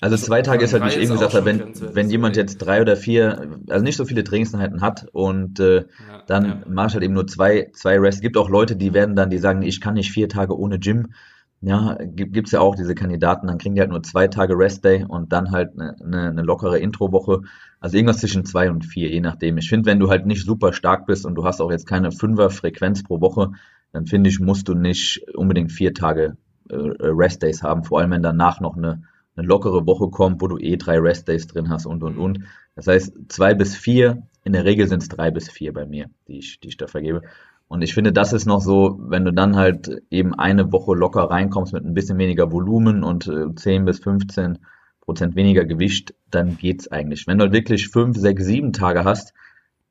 Also 0.00 0.16
zwei 0.16 0.42
Tage 0.42 0.64
ist 0.64 0.72
halt, 0.72 0.84
wie 0.84 0.88
ich 0.88 0.96
eben 0.96 1.12
gesagt 1.12 1.34
habe, 1.34 1.44
wenn, 1.44 1.74
wenn 1.94 2.08
jemand 2.08 2.36
jetzt 2.36 2.58
drei 2.58 2.80
oder 2.80 2.96
vier, 2.96 3.58
also 3.68 3.82
nicht 3.82 3.96
so 3.96 4.04
viele 4.04 4.22
Trainingseinheiten 4.22 4.80
hat 4.80 5.06
und 5.12 5.58
äh, 5.58 5.76
ja, 5.78 5.86
dann 6.26 6.44
ja. 6.44 6.62
mach 6.68 6.88
ich 6.88 6.94
halt 6.94 7.02
eben 7.02 7.14
nur 7.14 7.26
zwei, 7.26 7.70
zwei 7.72 7.98
Rest. 7.98 8.18
Es 8.18 8.22
gibt 8.22 8.36
auch 8.36 8.48
Leute, 8.48 8.76
die 8.76 8.94
werden 8.94 9.16
dann, 9.16 9.30
die 9.30 9.38
sagen, 9.38 9.62
ich 9.62 9.80
kann 9.80 9.94
nicht 9.94 10.12
vier 10.12 10.28
Tage 10.28 10.56
ohne 10.56 10.78
Gym. 10.78 11.08
Ja, 11.60 11.98
gibt, 12.00 12.34
gibt's 12.34 12.52
ja 12.52 12.60
auch 12.60 12.76
diese 12.76 12.94
Kandidaten, 12.94 13.48
dann 13.48 13.58
kriegen 13.58 13.74
die 13.74 13.80
halt 13.80 13.90
nur 13.90 14.02
zwei 14.04 14.28
Tage 14.28 14.56
Rest 14.56 14.84
Day 14.84 15.04
und 15.04 15.32
dann 15.32 15.50
halt 15.50 15.72
eine, 15.74 15.96
eine, 16.00 16.28
eine 16.28 16.42
lockere 16.42 16.78
Intro-Woche. 16.78 17.42
Also 17.80 17.96
irgendwas 17.96 18.18
zwischen 18.18 18.44
zwei 18.44 18.70
und 18.70 18.84
vier, 18.84 19.10
je 19.10 19.20
nachdem. 19.20 19.58
Ich 19.58 19.68
finde, 19.68 19.86
wenn 19.86 19.98
du 19.98 20.08
halt 20.08 20.24
nicht 20.24 20.44
super 20.44 20.72
stark 20.72 21.06
bist 21.06 21.26
und 21.26 21.34
du 21.34 21.44
hast 21.44 21.60
auch 21.60 21.72
jetzt 21.72 21.86
keine 21.86 22.12
Fünfer-Frequenz 22.12 23.02
pro 23.02 23.20
Woche, 23.20 23.52
dann 23.92 24.06
finde 24.06 24.30
ich, 24.30 24.38
musst 24.38 24.68
du 24.68 24.74
nicht 24.74 25.26
unbedingt 25.34 25.72
vier 25.72 25.94
Tage 25.94 26.36
äh, 26.68 26.76
Rest 26.76 27.42
Days 27.42 27.62
haben, 27.62 27.82
vor 27.82 28.00
allem 28.00 28.12
wenn 28.12 28.22
danach 28.22 28.60
noch 28.60 28.76
eine, 28.76 29.02
eine 29.36 29.46
lockere 29.46 29.84
Woche 29.86 30.10
kommt, 30.10 30.40
wo 30.40 30.46
du 30.46 30.58
eh 30.58 30.76
drei 30.76 30.98
Rest 30.98 31.26
Days 31.26 31.48
drin 31.48 31.70
hast 31.70 31.86
und 31.86 32.04
und 32.04 32.18
und. 32.18 32.40
Das 32.76 32.86
heißt, 32.86 33.14
zwei 33.28 33.54
bis 33.54 33.74
vier, 33.74 34.22
in 34.44 34.52
der 34.52 34.64
Regel 34.64 34.86
sind 34.86 35.02
es 35.02 35.08
drei 35.08 35.30
bis 35.30 35.50
vier 35.50 35.72
bei 35.72 35.86
mir, 35.86 36.08
die 36.28 36.38
ich, 36.38 36.60
die 36.60 36.68
ich 36.68 36.76
da 36.76 36.86
vergebe. 36.86 37.22
Und 37.68 37.82
ich 37.82 37.94
finde, 37.94 38.12
das 38.12 38.32
ist 38.32 38.46
noch 38.46 38.60
so, 38.60 38.98
wenn 38.98 39.24
du 39.24 39.32
dann 39.32 39.56
halt 39.56 40.02
eben 40.10 40.34
eine 40.34 40.72
Woche 40.72 40.94
locker 40.94 41.24
reinkommst 41.24 41.74
mit 41.74 41.84
ein 41.84 41.94
bisschen 41.94 42.18
weniger 42.18 42.50
Volumen 42.50 43.04
und 43.04 43.28
äh, 43.28 43.54
10 43.54 43.84
bis 43.84 43.98
15 44.00 44.58
Prozent 45.00 45.36
weniger 45.36 45.64
Gewicht, 45.64 46.14
dann 46.30 46.56
geht's 46.56 46.88
eigentlich. 46.88 47.26
Wenn 47.26 47.38
du 47.38 47.44
halt 47.44 47.52
wirklich 47.52 47.88
5, 47.88 48.16
6, 48.16 48.44
7 48.44 48.72
Tage 48.72 49.04
hast, 49.04 49.34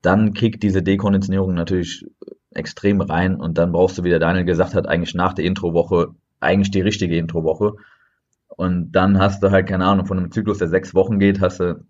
dann 0.01 0.33
kickt 0.33 0.63
diese 0.63 0.81
Dekonditionierung 0.81 1.53
natürlich 1.53 2.05
extrem 2.51 3.01
rein 3.01 3.35
und 3.35 3.57
dann 3.57 3.71
brauchst 3.71 3.97
du, 3.97 4.03
wie 4.03 4.09
der 4.09 4.19
Daniel 4.19 4.45
gesagt 4.45 4.73
hat, 4.73 4.87
eigentlich 4.87 5.13
nach 5.13 5.33
der 5.33 5.45
Introwoche 5.45 6.15
eigentlich 6.39 6.71
die 6.71 6.81
richtige 6.81 7.17
Introwoche. 7.17 7.75
Und 8.47 8.91
dann 8.91 9.19
hast 9.19 9.43
du 9.43 9.51
halt, 9.51 9.67
keine 9.67 9.85
Ahnung, 9.85 10.05
von 10.05 10.17
einem 10.17 10.31
Zyklus, 10.31 10.59
der 10.59 10.67
sechs 10.67 10.93
Wochen 10.93 11.19
geht, 11.19 11.41
hast 11.41 11.59
du, 11.59 11.83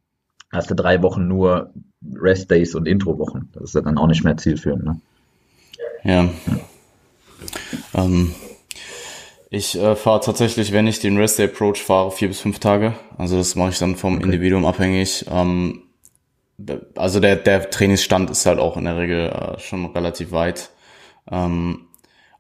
hast 0.52 0.70
du 0.70 0.76
drei 0.76 1.02
Wochen 1.02 1.28
nur 1.28 1.74
Rest 2.14 2.52
Days 2.52 2.76
und 2.76 2.88
Introwochen. 2.88 3.50
Das 3.54 3.64
ist 3.64 3.76
dann 3.76 3.98
auch 3.98 4.08
nicht 4.08 4.24
mehr 4.24 4.38
zielführend. 4.38 4.84
Ne? 4.84 5.02
Ja. 6.04 6.30
Ähm, 7.94 8.34
ich 9.50 9.80
äh, 9.80 9.96
fahre 9.96 10.20
tatsächlich, 10.20 10.74
wenn 10.74 10.88
ich 10.88 11.00
den 11.00 11.18
Rest 11.18 11.40
Day 11.40 11.46
Approach 11.46 11.82
fahre, 11.82 12.12
vier 12.12 12.28
bis 12.28 12.42
fünf 12.42 12.60
Tage. 12.60 12.94
Also 13.18 13.38
das 13.38 13.56
mache 13.56 13.70
ich 13.70 13.80
dann 13.80 13.96
vom 13.96 14.16
okay. 14.16 14.26
Individuum 14.26 14.66
abhängig. 14.66 15.26
Ähm, 15.32 15.84
also 16.96 17.20
der, 17.20 17.36
der 17.38 17.70
Trainingsstand 17.70 18.30
ist 18.30 18.46
halt 18.46 18.60
auch 18.60 18.78
in 18.78 18.86
der 18.86 18.98
Regel 18.98 19.30
äh, 19.30 19.60
schon 19.60 19.86
relativ 19.88 20.32
weit. 20.32 20.70
Ähm, 21.32 21.87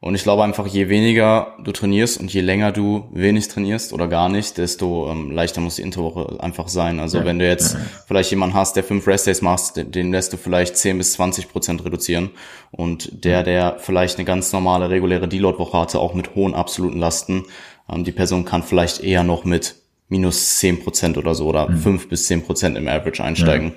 und 0.07 0.15
ich 0.15 0.23
glaube 0.23 0.45
einfach, 0.45 0.65
je 0.65 0.87
weniger 0.87 1.55
du 1.61 1.73
trainierst 1.73 2.17
und 2.17 2.33
je 2.33 2.39
länger 2.39 2.71
du 2.71 3.09
wenig 3.11 3.49
trainierst 3.49 3.91
oder 3.91 4.07
gar 4.07 4.29
nicht, 4.29 4.57
desto 4.57 5.11
ähm, 5.11 5.31
leichter 5.31 5.59
muss 5.59 5.75
die 5.75 5.81
Interwoche 5.81 6.41
einfach 6.41 6.69
sein. 6.69 7.01
Also 7.01 7.17
ja. 7.17 7.25
wenn 7.25 7.39
du 7.39 7.45
jetzt 7.45 7.75
vielleicht 8.07 8.31
jemanden 8.31 8.55
hast, 8.55 8.77
der 8.77 8.85
fünf 8.85 9.05
Restdays 9.05 9.41
machst, 9.41 9.75
den, 9.75 9.91
den, 9.91 10.13
lässt 10.13 10.31
du 10.31 10.37
vielleicht 10.37 10.77
10 10.77 10.97
bis 10.97 11.11
20 11.11 11.49
Prozent 11.49 11.83
reduzieren. 11.83 12.29
Und 12.71 13.25
der, 13.25 13.43
der 13.43 13.79
vielleicht 13.79 14.17
eine 14.17 14.23
ganz 14.23 14.53
normale, 14.53 14.89
reguläre 14.89 15.27
Deload-Woche 15.27 15.77
hatte, 15.77 15.99
auch 15.99 16.13
mit 16.13 16.35
hohen 16.35 16.53
absoluten 16.53 16.99
Lasten, 16.99 17.43
ähm, 17.91 18.05
die 18.05 18.13
Person 18.13 18.45
kann 18.45 18.63
vielleicht 18.63 19.03
eher 19.03 19.25
noch 19.25 19.43
mit 19.43 19.75
minus 20.07 20.59
10 20.59 20.85
Prozent 20.85 21.17
oder 21.17 21.35
so 21.35 21.47
oder 21.47 21.67
mhm. 21.67 21.79
5 21.79 22.07
bis 22.07 22.27
10 22.27 22.45
Prozent 22.45 22.77
im 22.77 22.87
Average 22.87 23.21
einsteigen. 23.21 23.73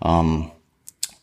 Ja. 0.00 0.20
Ähm, 0.20 0.52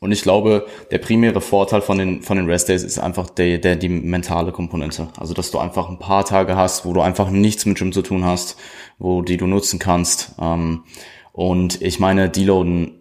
und 0.02 0.12
ich 0.12 0.24
glaube, 0.24 0.66
der 0.90 0.98
primäre 0.98 1.42
Vorteil 1.42 1.82
von 1.82 2.00
den, 2.00 2.24
von 2.24 2.36
den 2.36 2.48
Rest 2.50 2.70
Days 2.70 2.82
ist 2.82 2.98
einfach 2.98 3.30
der, 3.30 3.60
der, 3.60 3.76
die 3.76 3.88
mentale 3.88 4.52
Komponente. 4.52 5.10
Also, 5.20 5.36
dass 5.36 5.52
du 5.52 5.60
einfach 5.60 5.90
ein 5.90 6.00
paar 6.00 6.26
Tage 6.26 6.56
hast, 6.56 6.86
wo 6.86 6.94
du 6.94 7.02
einfach 7.02 7.30
nichts 7.30 7.68
mit 7.68 7.78
Gym 7.78 7.94
zu 7.94 8.02
tun 8.02 8.26
hast, 8.26 8.58
wo 8.98 9.22
die 9.22 9.38
du 9.38 9.46
nutzen 9.46 9.78
kannst. 9.78 10.34
Ähm, 10.42 10.86
und 11.34 11.84
ich 11.84 12.00
meine, 12.00 12.32
Deloaden 12.32 13.00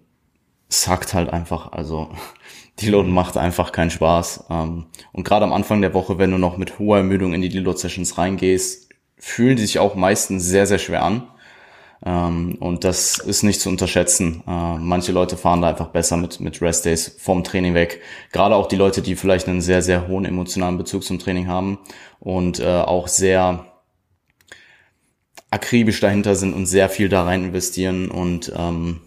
sackt 0.68 1.14
halt 1.14 1.30
einfach, 1.30 1.72
also, 1.72 2.10
Deloaden 2.82 3.12
macht 3.12 3.38
einfach 3.38 3.72
keinen 3.72 3.90
Spaß. 3.90 4.44
Ähm, 4.50 4.84
und 5.12 5.24
gerade 5.24 5.46
am 5.46 5.54
Anfang 5.54 5.80
der 5.80 5.94
Woche, 5.94 6.18
wenn 6.18 6.30
du 6.30 6.36
noch 6.36 6.58
mit 6.58 6.78
hoher 6.78 6.98
Ermüdung 6.98 7.32
in 7.32 7.40
die 7.40 7.48
Deload 7.48 7.78
Sessions 7.78 8.18
reingehst, 8.18 8.90
fühlen 9.16 9.56
die 9.56 9.62
sich 9.62 9.78
auch 9.78 9.94
meistens 9.94 10.44
sehr, 10.44 10.66
sehr 10.66 10.78
schwer 10.78 11.02
an. 11.02 11.28
Ähm, 12.04 12.56
und 12.60 12.84
das 12.84 13.18
ist 13.18 13.42
nicht 13.42 13.60
zu 13.60 13.68
unterschätzen. 13.68 14.42
Äh, 14.46 14.78
manche 14.78 15.12
Leute 15.12 15.36
fahren 15.36 15.60
da 15.60 15.68
einfach 15.68 15.88
besser 15.88 16.16
mit, 16.16 16.40
mit 16.40 16.62
Rest 16.62 16.86
Days 16.86 17.16
vom 17.18 17.44
Training 17.44 17.74
weg. 17.74 18.00
Gerade 18.32 18.54
auch 18.54 18.68
die 18.68 18.76
Leute, 18.76 19.02
die 19.02 19.16
vielleicht 19.16 19.48
einen 19.48 19.60
sehr, 19.60 19.82
sehr 19.82 20.08
hohen 20.08 20.24
emotionalen 20.24 20.78
Bezug 20.78 21.04
zum 21.04 21.18
Training 21.18 21.46
haben 21.46 21.78
und 22.20 22.60
äh, 22.60 22.64
auch 22.64 23.08
sehr 23.08 23.66
akribisch 25.50 26.00
dahinter 26.00 26.36
sind 26.36 26.54
und 26.54 26.66
sehr 26.66 26.88
viel 26.88 27.08
da 27.08 27.24
rein 27.24 27.44
investieren 27.44 28.10
und 28.10 28.52
ähm, 28.56 29.00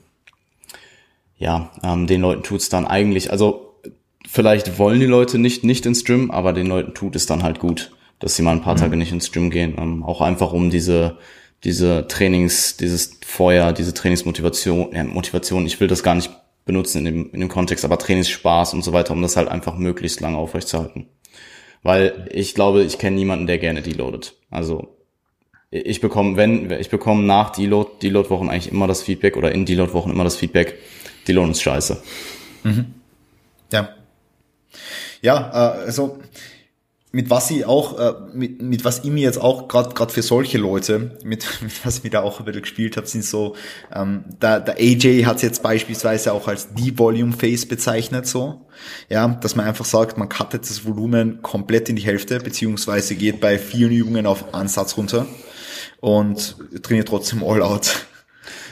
ja, 1.38 1.72
ähm, 1.84 2.06
den 2.06 2.22
Leuten 2.22 2.44
tut's 2.44 2.70
dann 2.70 2.86
eigentlich, 2.86 3.32
also 3.32 3.76
vielleicht 4.28 4.78
wollen 4.78 5.00
die 5.00 5.06
Leute 5.06 5.40
nicht 5.40 5.64
nicht 5.64 5.86
ins 5.86 6.04
Gym, 6.04 6.32
aber 6.32 6.54
den 6.54 6.68
Leuten 6.68 6.94
tut 6.94 7.16
es 7.16 7.26
dann 7.26 7.44
halt 7.44 7.60
gut, 7.60 7.96
dass 8.20 8.36
sie 8.36 8.44
mal 8.44 8.52
ein 8.52 8.62
paar 8.62 8.76
mhm. 8.76 8.80
Tage 8.80 8.98
nicht 8.98 9.12
ins 9.12 9.32
Gym 9.32 9.50
gehen, 9.50 9.76
ähm, 9.78 10.04
auch 10.04 10.22
einfach 10.22 10.52
um 10.52 10.70
diese 10.70 11.18
diese 11.64 12.08
Trainings, 12.08 12.78
dieses 12.78 13.20
Feuer, 13.26 13.74
diese 13.74 13.94
Trainingsmotivation, 13.94 14.94
ja, 14.94 15.04
Motivation, 15.04 15.66
ich 15.66 15.80
will 15.80 15.88
das 15.88 16.04
gar 16.04 16.16
nicht 16.16 16.32
benutzen 16.66 17.00
in 17.00 17.06
dem, 17.06 17.32
in 17.32 17.40
dem 17.40 17.50
Kontext, 17.50 17.86
aber 17.86 17.98
Trainingsspaß 17.98 18.74
und 18.74 18.84
so 18.84 18.94
weiter, 18.94 19.14
um 19.14 19.22
das 19.22 19.36
halt 19.36 19.48
einfach 19.48 19.76
möglichst 19.78 20.22
lange 20.22 20.38
aufrechtzuerhalten. 20.38 21.08
Weil 21.82 22.30
ich 22.32 22.56
glaube, 22.56 22.84
ich 22.84 22.98
kenne 22.98 23.16
niemanden, 23.18 23.48
der 23.48 23.58
gerne 23.58 23.82
deloadet. 23.82 24.36
Also 24.50 24.96
ich 25.70 26.00
bekomme, 26.02 26.38
wenn, 26.38 26.72
ich 26.72 26.90
bekomme 26.90 27.24
nach 27.24 27.50
Deload, 27.50 27.92
Deload-Wochen 28.02 28.50
eigentlich 28.50 28.72
immer 28.72 28.88
das 28.88 29.02
Feedback 29.02 29.36
oder 29.36 29.52
in 29.52 29.66
Deload-Wochen 29.66 30.12
immer 30.12 30.24
das 30.24 30.36
Feedback, 30.36 30.78
Deload 31.28 31.52
ist 31.52 31.62
scheiße. 31.62 32.02
Mhm. 32.64 32.94
Ja. 33.72 33.90
Ja, 35.22 35.50
äh, 35.50 35.86
also 35.86 36.20
mit 37.16 37.30
was 37.30 37.52
ich 37.52 37.64
auch, 37.66 38.00
äh, 38.00 38.14
mit, 38.34 38.60
mit 38.64 38.84
was 38.86 39.04
ich 39.04 39.12
mir 39.12 39.22
jetzt 39.22 39.40
auch 39.40 39.68
gerade 39.68 39.94
gerade 39.94 40.12
für 40.12 40.24
solche 40.24 40.58
Leute, 40.58 41.12
mit, 41.24 41.48
mit 41.62 41.86
was 41.86 42.00
ich 42.00 42.04
mir 42.04 42.10
da 42.10 42.24
auch 42.24 42.40
ein 42.40 42.46
bisschen 42.46 42.64
gespielt 42.64 42.98
habe, 42.98 43.06
sind 43.06 43.24
so, 43.24 43.56
ähm, 43.96 44.26
der, 44.42 44.60
der 44.60 44.78
AJ 44.78 45.26
hat 45.26 45.38
es 45.38 45.44
jetzt 45.44 45.62
beispielsweise 45.62 46.34
auch 46.34 46.48
als 46.48 46.74
D-Volume 46.74 47.34
Face 47.34 47.68
bezeichnet, 47.68 48.26
so, 48.26 48.66
ja, 49.10 49.28
dass 49.28 49.56
man 49.56 49.68
einfach 49.68 49.86
sagt, 49.86 50.18
man 50.18 50.28
cuttet 50.28 50.64
das 50.64 50.86
Volumen 50.86 51.44
komplett 51.44 51.88
in 51.88 51.96
die 51.96 52.02
Hälfte, 52.02 52.40
beziehungsweise 52.40 53.14
geht 53.14 53.40
bei 53.40 53.60
vielen 53.60 53.92
Übungen 53.92 54.26
auf 54.26 54.56
Ansatz 54.56 54.98
runter 54.98 55.28
und 56.02 56.58
trainiert 56.82 57.10
trotzdem 57.10 57.44
all 57.44 57.62
out. 57.62 58.08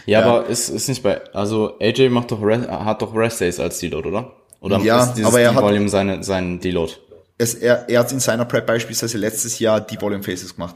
Ja, 0.08 0.22
ja, 0.22 0.26
aber 0.26 0.48
ist, 0.48 0.70
ist 0.70 0.90
nicht 0.90 1.04
bei, 1.04 1.22
also 1.36 1.78
AJ 1.80 2.10
macht 2.10 2.32
doch, 2.32 2.42
hat 2.42 3.04
doch 3.04 3.16
Rest 3.16 3.40
Days 3.40 3.60
als 3.60 3.78
Deload, 3.78 4.10
oder? 4.10 4.36
Oder 4.62 4.80
ja, 4.80 5.04
ist 5.04 5.14
dieses 5.14 5.28
aber 5.28 5.42
er 5.42 5.54
D-Volume 5.54 5.90
seine, 5.90 6.24
sein 6.24 6.60
Deload? 6.60 6.94
Es, 7.42 7.56
er, 7.56 7.90
er 7.90 8.00
hat 8.00 8.12
in 8.12 8.20
seiner 8.20 8.46
Prep 8.46 8.68
beispielsweise 8.68 9.18
letztes 9.18 9.58
Jahr 9.60 9.82
die 9.82 10.00
Volume 10.00 10.24
Phases 10.24 10.56
gemacht. 10.56 10.76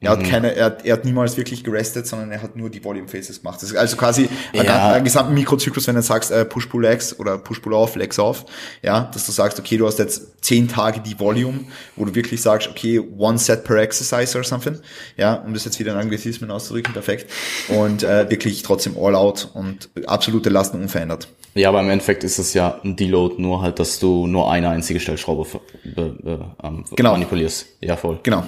Er 0.00 0.12
hat 0.12 0.20
mhm. 0.20 0.26
keine, 0.26 0.54
er, 0.54 0.78
er 0.84 0.92
hat 0.92 1.04
niemals 1.04 1.36
wirklich 1.36 1.64
gerestet, 1.64 2.06
sondern 2.06 2.30
er 2.30 2.40
hat 2.40 2.54
nur 2.54 2.70
die 2.70 2.82
Volume 2.84 3.08
Phases 3.08 3.42
gemacht. 3.42 3.60
Das 3.60 3.70
ist 3.70 3.76
also 3.76 3.96
quasi 3.96 4.28
ja. 4.52 4.92
ein, 4.92 5.02
gesamten 5.02 5.34
Mikrozyklus, 5.34 5.88
wenn 5.88 5.96
du 5.96 6.02
sagst 6.02 6.30
äh, 6.30 6.44
Push 6.44 6.66
Pull 6.66 6.82
Legs 6.82 7.18
oder 7.18 7.36
Push 7.36 7.58
Pull 7.58 7.72
Off, 7.72 7.96
Legs 7.96 8.16
Off, 8.20 8.46
ja, 8.80 9.10
dass 9.12 9.26
du 9.26 9.32
sagst, 9.32 9.58
okay, 9.58 9.76
du 9.76 9.88
hast 9.88 9.98
jetzt 9.98 10.44
zehn 10.44 10.68
Tage 10.68 11.00
die 11.00 11.18
Volume, 11.18 11.64
wo 11.96 12.04
du 12.04 12.14
wirklich 12.14 12.40
sagst, 12.40 12.68
okay, 12.68 13.00
one 13.18 13.38
set 13.38 13.64
per 13.64 13.78
exercise 13.78 14.38
or 14.38 14.44
something, 14.44 14.78
ja, 15.16 15.34
um 15.34 15.52
das 15.52 15.64
jetzt 15.64 15.80
wieder 15.80 15.92
in 15.92 15.98
Anglizismen 15.98 16.48
auszudrücken, 16.52 16.92
perfekt. 16.92 17.28
Und 17.68 18.04
äh, 18.04 18.30
wirklich 18.30 18.62
trotzdem 18.62 18.96
all 18.96 19.16
out 19.16 19.50
und 19.52 19.90
absolute 20.06 20.48
Lasten 20.48 20.80
unverändert. 20.80 21.26
Ja, 21.58 21.70
aber 21.70 21.80
im 21.80 21.90
Endeffekt 21.90 22.22
ist 22.22 22.38
es 22.38 22.54
ja 22.54 22.80
ein 22.84 22.94
Deload, 22.94 23.42
nur 23.42 23.62
halt, 23.62 23.78
dass 23.80 23.98
du 23.98 24.26
nur 24.26 24.50
eine 24.50 24.68
einzige 24.70 25.00
Stellschraube 25.00 25.44
be, 25.84 26.16
be, 26.22 26.54
ähm, 26.62 26.84
genau. 26.94 27.12
manipulierst. 27.12 27.66
Ja, 27.80 27.96
voll. 27.96 28.20
Genau. 28.22 28.44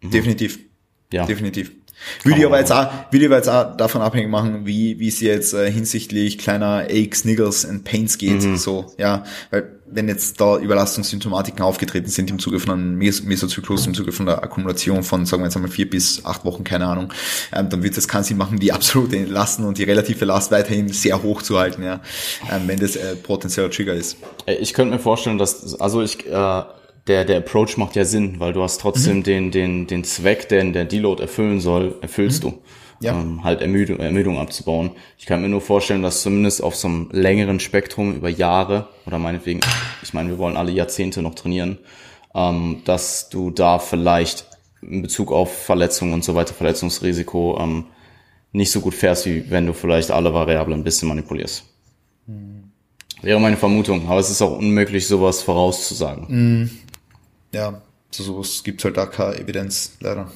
Mhm. 0.00 0.10
Definitiv. 0.10 0.60
Ja. 1.12 1.26
Definitiv. 1.26 1.72
Würde 2.22 2.38
ich 2.38 2.46
aber 2.46 2.58
jetzt 2.58 2.72
auch, 2.72 2.90
würde 3.10 3.24
ich 3.24 3.30
aber 3.30 3.36
jetzt 3.36 3.48
auch 3.48 3.76
davon 3.76 4.02
abhängig 4.02 4.28
machen, 4.30 4.66
wie, 4.66 4.98
wie 4.98 5.08
es 5.08 5.20
jetzt 5.20 5.54
äh, 5.54 5.70
hinsichtlich 5.70 6.38
kleiner 6.38 6.86
Aches, 6.88 7.24
Niggles 7.24 7.64
and 7.64 7.84
Pains 7.84 8.18
geht, 8.18 8.42
mhm. 8.42 8.56
so, 8.56 8.92
ja, 8.98 9.24
weil 9.50 9.73
wenn 9.86 10.08
jetzt 10.08 10.40
da 10.40 10.58
Überlastungssymptomatiken 10.58 11.62
aufgetreten 11.62 12.08
sind 12.08 12.30
im 12.30 12.38
Zuge 12.38 12.58
von 12.58 12.72
einem 12.72 12.96
Mes 12.96 13.22
Mesozyklus, 13.22 13.86
im 13.86 13.94
Zuge 13.94 14.12
von 14.12 14.26
der 14.26 14.42
Akkumulation 14.42 15.02
von, 15.02 15.26
sagen 15.26 15.42
wir 15.42 15.46
jetzt 15.46 15.56
einmal 15.56 15.70
vier 15.70 15.88
bis 15.88 16.24
acht 16.24 16.44
Wochen, 16.44 16.64
keine 16.64 16.86
Ahnung, 16.86 17.12
ähm, 17.52 17.68
dann 17.68 17.82
wird 17.82 17.96
es 17.96 18.08
keinen 18.08 18.24
Sinn 18.24 18.36
machen, 18.36 18.58
die 18.58 18.72
absolute 18.72 19.24
Lasten 19.24 19.64
und 19.64 19.78
die 19.78 19.84
relative 19.84 20.24
Last 20.24 20.50
weiterhin 20.50 20.88
sehr 20.88 21.22
hoch 21.22 21.42
zu 21.42 21.58
halten, 21.58 21.82
ja, 21.82 22.00
ähm, 22.50 22.62
wenn 22.66 22.78
das 22.78 22.96
äh, 22.96 23.16
potenzieller 23.16 23.70
Trigger 23.70 23.94
ist. 23.94 24.16
Ich 24.46 24.74
könnte 24.74 24.94
mir 24.94 25.00
vorstellen, 25.00 25.38
dass, 25.38 25.78
also 25.80 26.02
ich, 26.02 26.26
äh, 26.26 26.62
der, 27.06 27.24
der 27.26 27.38
Approach 27.38 27.76
macht 27.76 27.96
ja 27.96 28.04
Sinn, 28.04 28.40
weil 28.40 28.52
du 28.52 28.62
hast 28.62 28.80
trotzdem 28.80 29.18
mhm. 29.18 29.22
den, 29.24 29.50
den, 29.50 29.86
den 29.86 30.04
Zweck, 30.04 30.48
den 30.48 30.72
der 30.72 30.86
Deload 30.86 31.20
erfüllen 31.20 31.60
soll, 31.60 31.96
erfüllst 32.00 32.42
mhm. 32.42 32.50
du. 32.50 32.62
Ja. 33.04 33.20
Ähm, 33.20 33.44
halt 33.44 33.60
Ermüdung, 33.60 33.98
Ermüdung 33.98 34.38
abzubauen. 34.38 34.92
Ich 35.18 35.26
kann 35.26 35.42
mir 35.42 35.48
nur 35.48 35.60
vorstellen, 35.60 36.02
dass 36.02 36.22
zumindest 36.22 36.62
auf 36.62 36.74
so 36.74 36.88
einem 36.88 37.08
längeren 37.12 37.60
Spektrum 37.60 38.14
über 38.14 38.28
Jahre 38.28 38.88
oder 39.06 39.18
meinetwegen, 39.18 39.60
ich 40.02 40.14
meine, 40.14 40.30
wir 40.30 40.38
wollen 40.38 40.56
alle 40.56 40.72
Jahrzehnte 40.72 41.22
noch 41.22 41.34
trainieren, 41.34 41.78
ähm, 42.34 42.82
dass 42.84 43.28
du 43.28 43.50
da 43.50 43.78
vielleicht 43.78 44.46
in 44.82 45.02
Bezug 45.02 45.32
auf 45.32 45.64
Verletzungen 45.64 46.12
und 46.12 46.24
so 46.24 46.34
weiter, 46.34 46.54
Verletzungsrisiko, 46.54 47.58
ähm, 47.60 47.84
nicht 48.52 48.70
so 48.70 48.80
gut 48.80 48.94
fährst, 48.94 49.26
wie 49.26 49.50
wenn 49.50 49.66
du 49.66 49.72
vielleicht 49.72 50.10
alle 50.10 50.32
Variablen 50.32 50.80
ein 50.80 50.84
bisschen 50.84 51.08
manipulierst. 51.08 51.64
Mhm. 52.26 52.70
Wäre 53.20 53.40
meine 53.40 53.56
Vermutung, 53.56 54.08
aber 54.08 54.20
es 54.20 54.30
ist 54.30 54.42
auch 54.42 54.56
unmöglich, 54.58 55.06
sowas 55.06 55.42
vorauszusagen. 55.42 56.26
Mhm. 56.28 56.70
Ja, 57.52 57.82
zu 58.10 58.22
sowas 58.22 58.62
gibt's 58.62 58.84
halt 58.84 58.98
auch 58.98 59.10
keine 59.10 59.38
Evidenz, 59.38 59.96
leider. 60.00 60.30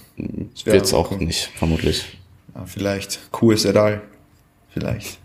Wird's 0.65 0.93
auch 0.93 1.13
cool. 1.13 1.19
nicht, 1.19 1.51
vermutlich. 1.55 2.18
Ja, 2.59 2.67
vielleicht. 2.67 3.33
QS 3.33 3.65
et 3.65 3.77
al. 3.77 4.03
Vielleicht. 4.71 5.19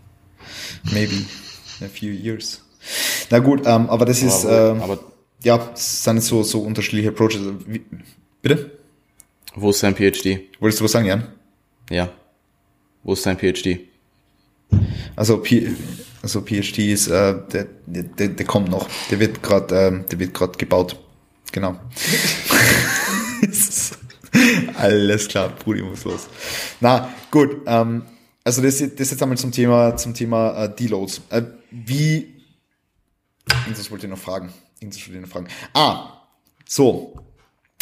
Maybe. 0.92 1.14
In 1.80 1.86
a 1.86 1.88
few 1.88 2.10
years. 2.10 2.62
Na 3.30 3.40
gut, 3.40 3.62
ähm, 3.66 3.88
aber 3.90 4.04
das 4.04 4.22
ist, 4.22 4.44
ähm, 4.44 4.80
aber 4.80 5.00
ja, 5.42 5.70
es 5.74 6.04
sind 6.04 6.22
so, 6.22 6.42
so 6.42 6.60
unterschiedliche 6.60 7.08
Approaches. 7.08 7.40
Wie, 7.66 7.84
bitte? 8.40 8.78
Wo 9.56 9.70
ist 9.70 9.82
dein 9.82 9.96
PhD? 9.96 10.40
Wolltest 10.60 10.80
du 10.80 10.84
was 10.84 10.92
sagen, 10.92 11.06
Jan? 11.06 11.26
Ja. 11.90 12.10
Wo 13.02 13.14
ist 13.14 13.26
dein 13.26 13.38
PhD? 13.38 13.80
Also, 15.16 15.38
P 15.38 15.74
also 16.22 16.40
PhD 16.40 16.92
ist, 16.92 17.08
äh, 17.08 17.34
der, 17.52 17.66
der, 17.86 18.28
der 18.28 18.46
kommt 18.46 18.70
noch. 18.70 18.88
Der 19.10 19.20
wird 19.20 19.42
gerade, 19.42 19.74
ähm, 19.74 20.04
der 20.10 20.18
wird 20.18 20.34
gerade 20.34 20.56
gebaut. 20.56 20.96
Genau. 21.52 21.76
Alles 24.76 25.28
klar, 25.28 25.50
Brudi 25.50 25.82
muss 25.82 26.04
los. 26.04 26.28
Na, 26.80 27.12
gut, 27.30 27.62
ähm, 27.66 28.02
also 28.42 28.62
das, 28.62 28.78
das 28.78 29.10
jetzt 29.10 29.22
einmal 29.22 29.38
zum 29.38 29.52
Thema, 29.52 29.96
zum 29.96 30.14
Thema 30.14 30.64
äh, 30.64 30.74
Deloads. 30.74 31.22
Äh, 31.30 31.42
wie, 31.70 32.34
das 33.68 33.90
wollte 33.90 34.06
ich 34.06 34.10
noch 34.10 34.18
fragen. 34.18 34.52
Irgendwas 34.80 35.06
wollte 35.06 35.16
ich 35.16 35.22
noch 35.22 35.32
fragen. 35.32 35.48
Ah, 35.72 36.20
so. 36.66 37.14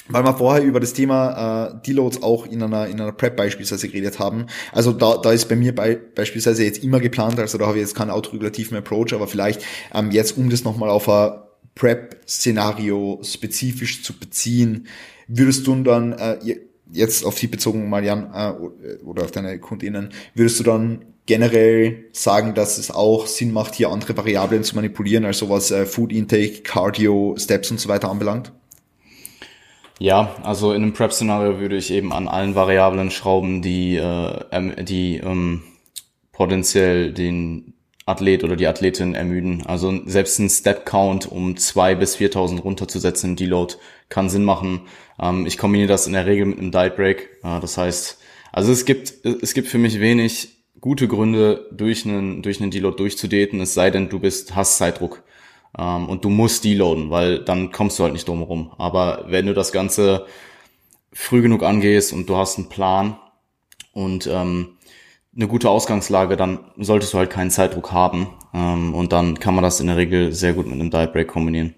Weil 0.08 0.24
wir 0.24 0.34
vorher 0.34 0.64
über 0.64 0.80
das 0.80 0.92
Thema 0.92 1.68
äh, 1.68 1.86
Deloads 1.86 2.22
auch 2.22 2.46
in 2.46 2.62
einer, 2.62 2.88
in 2.88 3.00
einer 3.00 3.12
Prep 3.12 3.36
beispielsweise 3.36 3.88
geredet 3.88 4.18
haben. 4.18 4.46
Also 4.72 4.92
da, 4.92 5.16
da 5.16 5.32
ist 5.32 5.48
bei 5.48 5.56
mir 5.56 5.74
bei, 5.74 5.94
beispielsweise 5.94 6.64
jetzt 6.64 6.82
immer 6.82 7.00
geplant, 7.00 7.38
also 7.38 7.56
da 7.56 7.66
habe 7.66 7.78
ich 7.78 7.82
jetzt 7.82 7.94
keinen 7.94 8.10
autoregulativen 8.10 8.76
Approach, 8.76 9.14
aber 9.14 9.28
vielleicht 9.28 9.62
ähm, 9.94 10.10
jetzt, 10.10 10.36
um 10.36 10.50
das 10.50 10.64
nochmal 10.64 10.90
auf 10.90 11.08
ein 11.08 11.40
Prep-Szenario 11.76 13.20
spezifisch 13.22 14.02
zu 14.02 14.12
beziehen, 14.18 14.88
würdest 15.28 15.66
du 15.66 15.82
dann, 15.82 16.12
äh, 16.12 16.38
jetzt 16.92 17.24
auf 17.24 17.38
dich 17.38 17.50
bezogen, 17.50 17.88
Marian, 17.88 18.30
äh, 18.34 19.02
oder 19.04 19.24
auf 19.24 19.30
deine 19.30 19.58
Kundinnen, 19.58 20.10
würdest 20.34 20.60
du 20.60 20.64
dann 20.64 21.04
generell 21.26 22.06
sagen, 22.12 22.54
dass 22.54 22.78
es 22.78 22.90
auch 22.90 23.26
Sinn 23.26 23.52
macht, 23.52 23.74
hier 23.74 23.90
andere 23.90 24.16
Variablen 24.16 24.64
zu 24.64 24.74
manipulieren, 24.74 25.24
also 25.24 25.48
was 25.48 25.70
äh, 25.70 25.86
Food 25.86 26.12
Intake, 26.12 26.62
Cardio, 26.62 27.36
Steps 27.38 27.70
und 27.70 27.80
so 27.80 27.88
weiter 27.88 28.10
anbelangt? 28.10 28.52
Ja, 29.98 30.34
also 30.42 30.72
in 30.72 30.82
einem 30.82 30.92
Prep-Szenario 30.94 31.60
würde 31.60 31.76
ich 31.76 31.92
eben 31.92 32.12
an 32.12 32.26
allen 32.26 32.56
Variablen 32.56 33.10
schrauben, 33.10 33.62
die, 33.62 33.96
äh, 33.96 34.84
die 34.84 35.18
ähm, 35.18 35.62
potenziell 36.32 37.12
den 37.12 37.74
Athlet 38.04 38.42
oder 38.44 38.56
die 38.56 38.66
Athletin 38.66 39.14
ermüden. 39.14 39.64
Also 39.66 40.00
selbst 40.06 40.38
ein 40.38 40.50
Step-Count 40.50 41.30
um 41.30 41.56
zwei 41.56 41.94
bis 41.94 42.16
4.000 42.16 42.60
runterzusetzen 42.60 43.36
Deload 43.36 43.74
kann 44.08 44.28
Sinn 44.28 44.44
machen. 44.44 44.82
Ähm, 45.20 45.46
ich 45.46 45.58
kombiniere 45.58 45.88
das 45.88 46.06
in 46.06 46.12
der 46.12 46.26
Regel 46.26 46.46
mit 46.46 46.58
einem 46.58 46.72
Diet 46.72 46.96
Break. 46.96 47.30
Äh, 47.42 47.60
das 47.60 47.78
heißt, 47.78 48.18
also 48.52 48.72
es 48.72 48.84
gibt, 48.84 49.24
es 49.24 49.54
gibt 49.54 49.68
für 49.68 49.78
mich 49.78 50.00
wenig 50.00 50.50
gute 50.80 51.08
Gründe, 51.08 51.68
durch 51.70 52.04
einen, 52.04 52.42
durch 52.42 52.60
einen 52.60 52.70
Deload 52.70 52.96
durchzudaten, 52.96 53.60
es 53.60 53.72
sei 53.72 53.90
denn, 53.90 54.08
du 54.08 54.18
bist, 54.18 54.54
hast 54.56 54.78
Zeitdruck. 54.78 55.22
Ähm, 55.78 56.08
und 56.08 56.24
du 56.24 56.28
musst 56.28 56.64
deloaden, 56.64 57.10
weil 57.10 57.38
dann 57.38 57.72
kommst 57.72 57.98
du 57.98 58.02
halt 58.02 58.12
nicht 58.12 58.28
drum 58.28 58.40
herum. 58.40 58.72
Aber 58.78 59.24
wenn 59.28 59.46
du 59.46 59.54
das 59.54 59.72
Ganze 59.72 60.26
früh 61.12 61.40
genug 61.40 61.62
angehst 61.62 62.12
und 62.12 62.28
du 62.28 62.36
hast 62.36 62.58
einen 62.58 62.68
Plan 62.68 63.16
und 63.92 64.26
ähm, 64.26 64.76
eine 65.34 65.48
gute 65.48 65.70
Ausgangslage, 65.70 66.36
dann 66.36 66.60
solltest 66.76 67.14
du 67.14 67.18
halt 67.18 67.30
keinen 67.30 67.50
Zeitdruck 67.50 67.92
haben. 67.92 68.28
Ähm, 68.52 68.94
und 68.94 69.12
dann 69.12 69.38
kann 69.38 69.54
man 69.54 69.64
das 69.64 69.80
in 69.80 69.86
der 69.86 69.96
Regel 69.96 70.32
sehr 70.32 70.52
gut 70.52 70.66
mit 70.66 70.74
einem 70.74 70.90
Diet 70.90 71.28
kombinieren. 71.28 71.74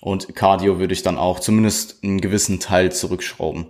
Und 0.00 0.34
Cardio 0.34 0.78
würde 0.78 0.92
ich 0.92 1.02
dann 1.02 1.16
auch 1.16 1.40
zumindest 1.40 2.02
einen 2.02 2.20
gewissen 2.20 2.60
Teil 2.60 2.92
zurückschrauben. 2.92 3.66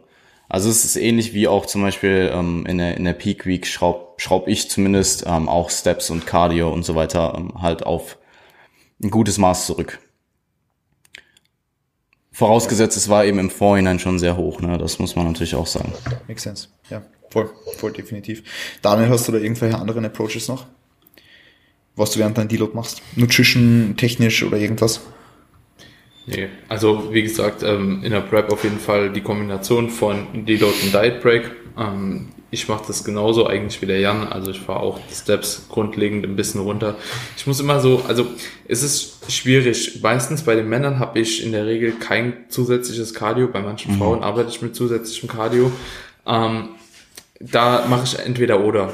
Also 0.48 0.68
es 0.68 0.84
ist 0.84 0.96
ähnlich 0.96 1.32
wie 1.32 1.48
auch 1.48 1.66
zum 1.66 1.82
Beispiel 1.82 2.30
ähm, 2.32 2.66
in, 2.66 2.78
der, 2.78 2.96
in 2.96 3.04
der 3.04 3.12
Peak 3.12 3.46
Week 3.46 3.66
schraub, 3.66 4.20
schraub 4.20 4.46
ich 4.46 4.68
zumindest 4.68 5.24
ähm, 5.26 5.48
auch 5.48 5.70
Steps 5.70 6.10
und 6.10 6.26
Cardio 6.26 6.72
und 6.72 6.84
so 6.84 6.94
weiter 6.94 7.34
ähm, 7.36 7.62
halt 7.62 7.84
auf 7.84 8.18
ein 9.02 9.10
gutes 9.10 9.38
Maß 9.38 9.66
zurück. 9.66 10.00
Vorausgesetzt, 12.30 12.96
es 12.96 13.08
war 13.08 13.24
eben 13.24 13.38
im 13.38 13.50
Vorhinein 13.50 14.00
schon 14.00 14.18
sehr 14.18 14.36
hoch, 14.36 14.60
ne? 14.60 14.76
Das 14.76 14.98
muss 14.98 15.14
man 15.14 15.26
natürlich 15.26 15.54
auch 15.54 15.68
sagen. 15.68 15.92
Makes 16.26 16.42
sense, 16.42 16.68
ja. 16.90 17.02
Voll, 17.34 17.50
voll 17.78 17.90
definitiv. 17.90 18.44
Daniel, 18.80 19.08
hast 19.08 19.26
du 19.26 19.32
da 19.32 19.38
irgendwelche 19.38 19.76
anderen 19.76 20.04
Approaches 20.04 20.46
noch? 20.46 20.66
Was 21.96 22.12
du 22.12 22.20
während 22.20 22.38
deinem 22.38 22.46
Deload 22.46 22.76
machst? 22.76 23.02
Nutrition, 23.16 23.94
technisch 23.96 24.44
oder 24.44 24.56
irgendwas? 24.56 25.00
Nee, 26.26 26.48
also 26.68 27.12
wie 27.12 27.24
gesagt, 27.24 27.64
ähm, 27.64 28.04
in 28.04 28.12
der 28.12 28.20
Prep 28.20 28.52
auf 28.52 28.62
jeden 28.62 28.78
Fall 28.78 29.12
die 29.12 29.20
Kombination 29.20 29.90
von 29.90 30.46
Deload 30.46 30.74
und 30.84 30.94
Diet 30.94 31.20
Break. 31.22 31.50
Ähm, 31.76 32.28
ich 32.52 32.68
mache 32.68 32.84
das 32.86 33.02
genauso 33.02 33.48
eigentlich 33.48 33.82
wie 33.82 33.86
der 33.86 33.98
Jan. 33.98 34.28
Also 34.28 34.52
ich 34.52 34.60
fahre 34.60 34.78
auch 34.78 35.00
die 35.10 35.14
Steps 35.14 35.66
grundlegend 35.68 36.24
ein 36.24 36.36
bisschen 36.36 36.60
runter. 36.60 36.94
Ich 37.36 37.48
muss 37.48 37.58
immer 37.58 37.80
so, 37.80 38.00
also 38.06 38.28
es 38.68 38.84
ist 38.84 39.28
schwierig. 39.28 39.98
Meistens 40.04 40.44
bei 40.44 40.54
den 40.54 40.68
Männern 40.68 41.00
habe 41.00 41.18
ich 41.18 41.44
in 41.44 41.50
der 41.50 41.66
Regel 41.66 41.94
kein 41.98 42.44
zusätzliches 42.48 43.12
Cardio. 43.12 43.48
Bei 43.48 43.60
manchen 43.60 43.94
mhm. 43.94 43.98
Frauen 43.98 44.22
arbeite 44.22 44.50
ich 44.50 44.62
mit 44.62 44.76
zusätzlichem 44.76 45.28
Cardio. 45.28 45.72
Ähm, 46.26 46.68
da 47.40 47.86
mache 47.88 48.04
ich 48.04 48.18
entweder 48.18 48.60
oder. 48.60 48.92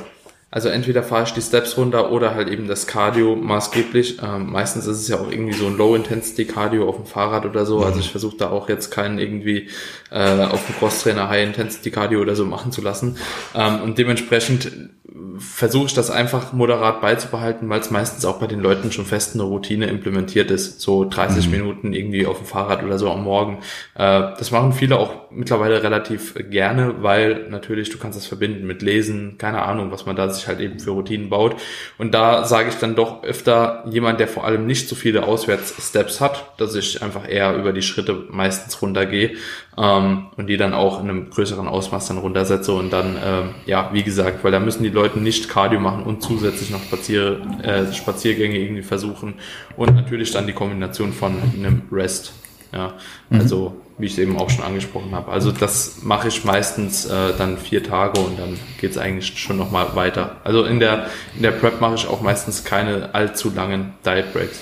Also 0.52 0.68
entweder 0.68 1.04
fahre 1.04 1.22
ich 1.24 1.32
die 1.32 1.42
Steps 1.42 1.76
runter 1.76 2.10
oder 2.10 2.34
halt 2.34 2.48
eben 2.48 2.66
das 2.66 2.88
Cardio 2.88 3.36
maßgeblich. 3.36 4.18
Ähm, 4.20 4.50
meistens 4.50 4.88
ist 4.88 4.98
es 4.98 5.06
ja 5.06 5.20
auch 5.20 5.30
irgendwie 5.30 5.52
so 5.52 5.68
ein 5.68 5.76
Low-Intensity-Cardio 5.76 6.88
auf 6.88 6.96
dem 6.96 7.06
Fahrrad 7.06 7.46
oder 7.46 7.64
so. 7.64 7.84
Also 7.84 8.00
ich 8.00 8.10
versuche 8.10 8.36
da 8.36 8.50
auch 8.50 8.68
jetzt 8.68 8.90
keinen 8.90 9.20
irgendwie 9.20 9.68
äh, 10.10 10.42
auf 10.42 10.66
dem 10.66 10.74
Crosstrainer 10.74 11.28
High-Intensity-Cardio 11.28 12.20
oder 12.20 12.34
so 12.34 12.44
machen 12.46 12.72
zu 12.72 12.82
lassen. 12.82 13.16
Ähm, 13.54 13.80
und 13.82 13.98
dementsprechend 13.98 14.90
versuche 15.38 15.86
ich 15.86 15.94
das 15.94 16.10
einfach 16.10 16.52
moderat 16.52 17.00
beizubehalten, 17.00 17.68
weil 17.68 17.80
es 17.80 17.90
meistens 17.90 18.24
auch 18.24 18.38
bei 18.38 18.46
den 18.46 18.60
Leuten 18.60 18.92
schon 18.92 19.06
fest 19.06 19.34
eine 19.34 19.42
Routine 19.42 19.86
implementiert 19.86 20.50
ist. 20.50 20.80
So 20.80 21.04
30 21.08 21.46
mhm. 21.46 21.50
Minuten 21.50 21.92
irgendwie 21.92 22.26
auf 22.26 22.38
dem 22.38 22.46
Fahrrad 22.46 22.84
oder 22.84 22.98
so 22.98 23.10
am 23.10 23.24
Morgen. 23.24 23.58
Äh, 23.94 24.34
das 24.38 24.50
machen 24.50 24.72
viele 24.72 24.98
auch 24.98 25.30
mittlerweile 25.30 25.82
relativ 25.82 26.34
gerne, 26.50 27.02
weil 27.02 27.48
natürlich 27.48 27.90
du 27.90 27.98
kannst 27.98 28.18
das 28.18 28.26
verbinden 28.26 28.66
mit 28.66 28.82
Lesen, 28.82 29.36
keine 29.38 29.62
Ahnung, 29.62 29.90
was 29.90 30.06
man 30.06 30.16
da 30.16 30.28
sich 30.28 30.46
halt 30.46 30.60
eben 30.60 30.78
für 30.78 30.90
Routinen 30.90 31.28
baut. 31.28 31.56
Und 31.98 32.14
da 32.14 32.44
sage 32.44 32.68
ich 32.68 32.76
dann 32.76 32.94
doch 32.94 33.24
öfter 33.24 33.84
jemand, 33.90 34.20
der 34.20 34.28
vor 34.28 34.44
allem 34.44 34.66
nicht 34.66 34.88
so 34.88 34.94
viele 34.94 35.24
Auswärtssteps 35.24 36.20
hat, 36.20 36.52
dass 36.58 36.74
ich 36.74 37.02
einfach 37.02 37.28
eher 37.28 37.56
über 37.56 37.72
die 37.72 37.82
Schritte 37.82 38.26
meistens 38.30 38.80
runtergehe 38.80 39.32
ähm, 39.80 40.26
und 40.36 40.46
die 40.48 40.56
dann 40.56 40.74
auch 40.74 41.02
in 41.02 41.08
einem 41.08 41.30
größeren 41.30 41.66
Ausmaß 41.66 42.08
dann 42.08 42.18
runtersetze 42.18 42.72
und 42.72 42.92
dann, 42.92 43.16
ähm, 43.24 43.50
ja, 43.66 43.90
wie 43.92 44.02
gesagt, 44.02 44.44
weil 44.44 44.52
da 44.52 44.60
müssen 44.60 44.82
die 44.82 44.90
Leute 44.90 45.18
nicht 45.18 45.48
Cardio 45.48 45.80
machen 45.80 46.04
und 46.04 46.22
zusätzlich 46.22 46.70
noch 46.70 46.82
Spazier, 46.82 47.40
äh, 47.62 47.92
Spaziergänge 47.92 48.58
irgendwie 48.58 48.82
versuchen 48.82 49.34
und 49.76 49.94
natürlich 49.94 50.32
dann 50.32 50.46
die 50.46 50.52
Kombination 50.52 51.12
von 51.12 51.34
einem 51.56 51.82
Rest. 51.90 52.32
Ja, 52.72 52.94
mhm. 53.30 53.40
also 53.40 53.80
wie 53.98 54.06
ich 54.06 54.12
es 54.12 54.18
eben 54.18 54.38
auch 54.38 54.48
schon 54.48 54.64
angesprochen 54.64 55.12
habe. 55.12 55.32
Also 55.32 55.50
das 55.50 56.02
mache 56.02 56.28
ich 56.28 56.44
meistens 56.44 57.04
äh, 57.06 57.32
dann 57.36 57.58
vier 57.58 57.82
Tage 57.82 58.20
und 58.20 58.38
dann 58.38 58.56
geht 58.80 58.92
es 58.92 58.98
eigentlich 58.98 59.38
schon 59.38 59.56
nochmal 59.56 59.96
weiter. 59.96 60.36
Also 60.44 60.64
in 60.64 60.78
der, 60.78 61.06
in 61.34 61.42
der 61.42 61.50
Prep 61.50 61.80
mache 61.80 61.96
ich 61.96 62.06
auch 62.06 62.20
meistens 62.20 62.64
keine 62.64 63.14
allzu 63.14 63.50
langen 63.50 63.94
Diet 64.06 64.32
Breaks. 64.32 64.60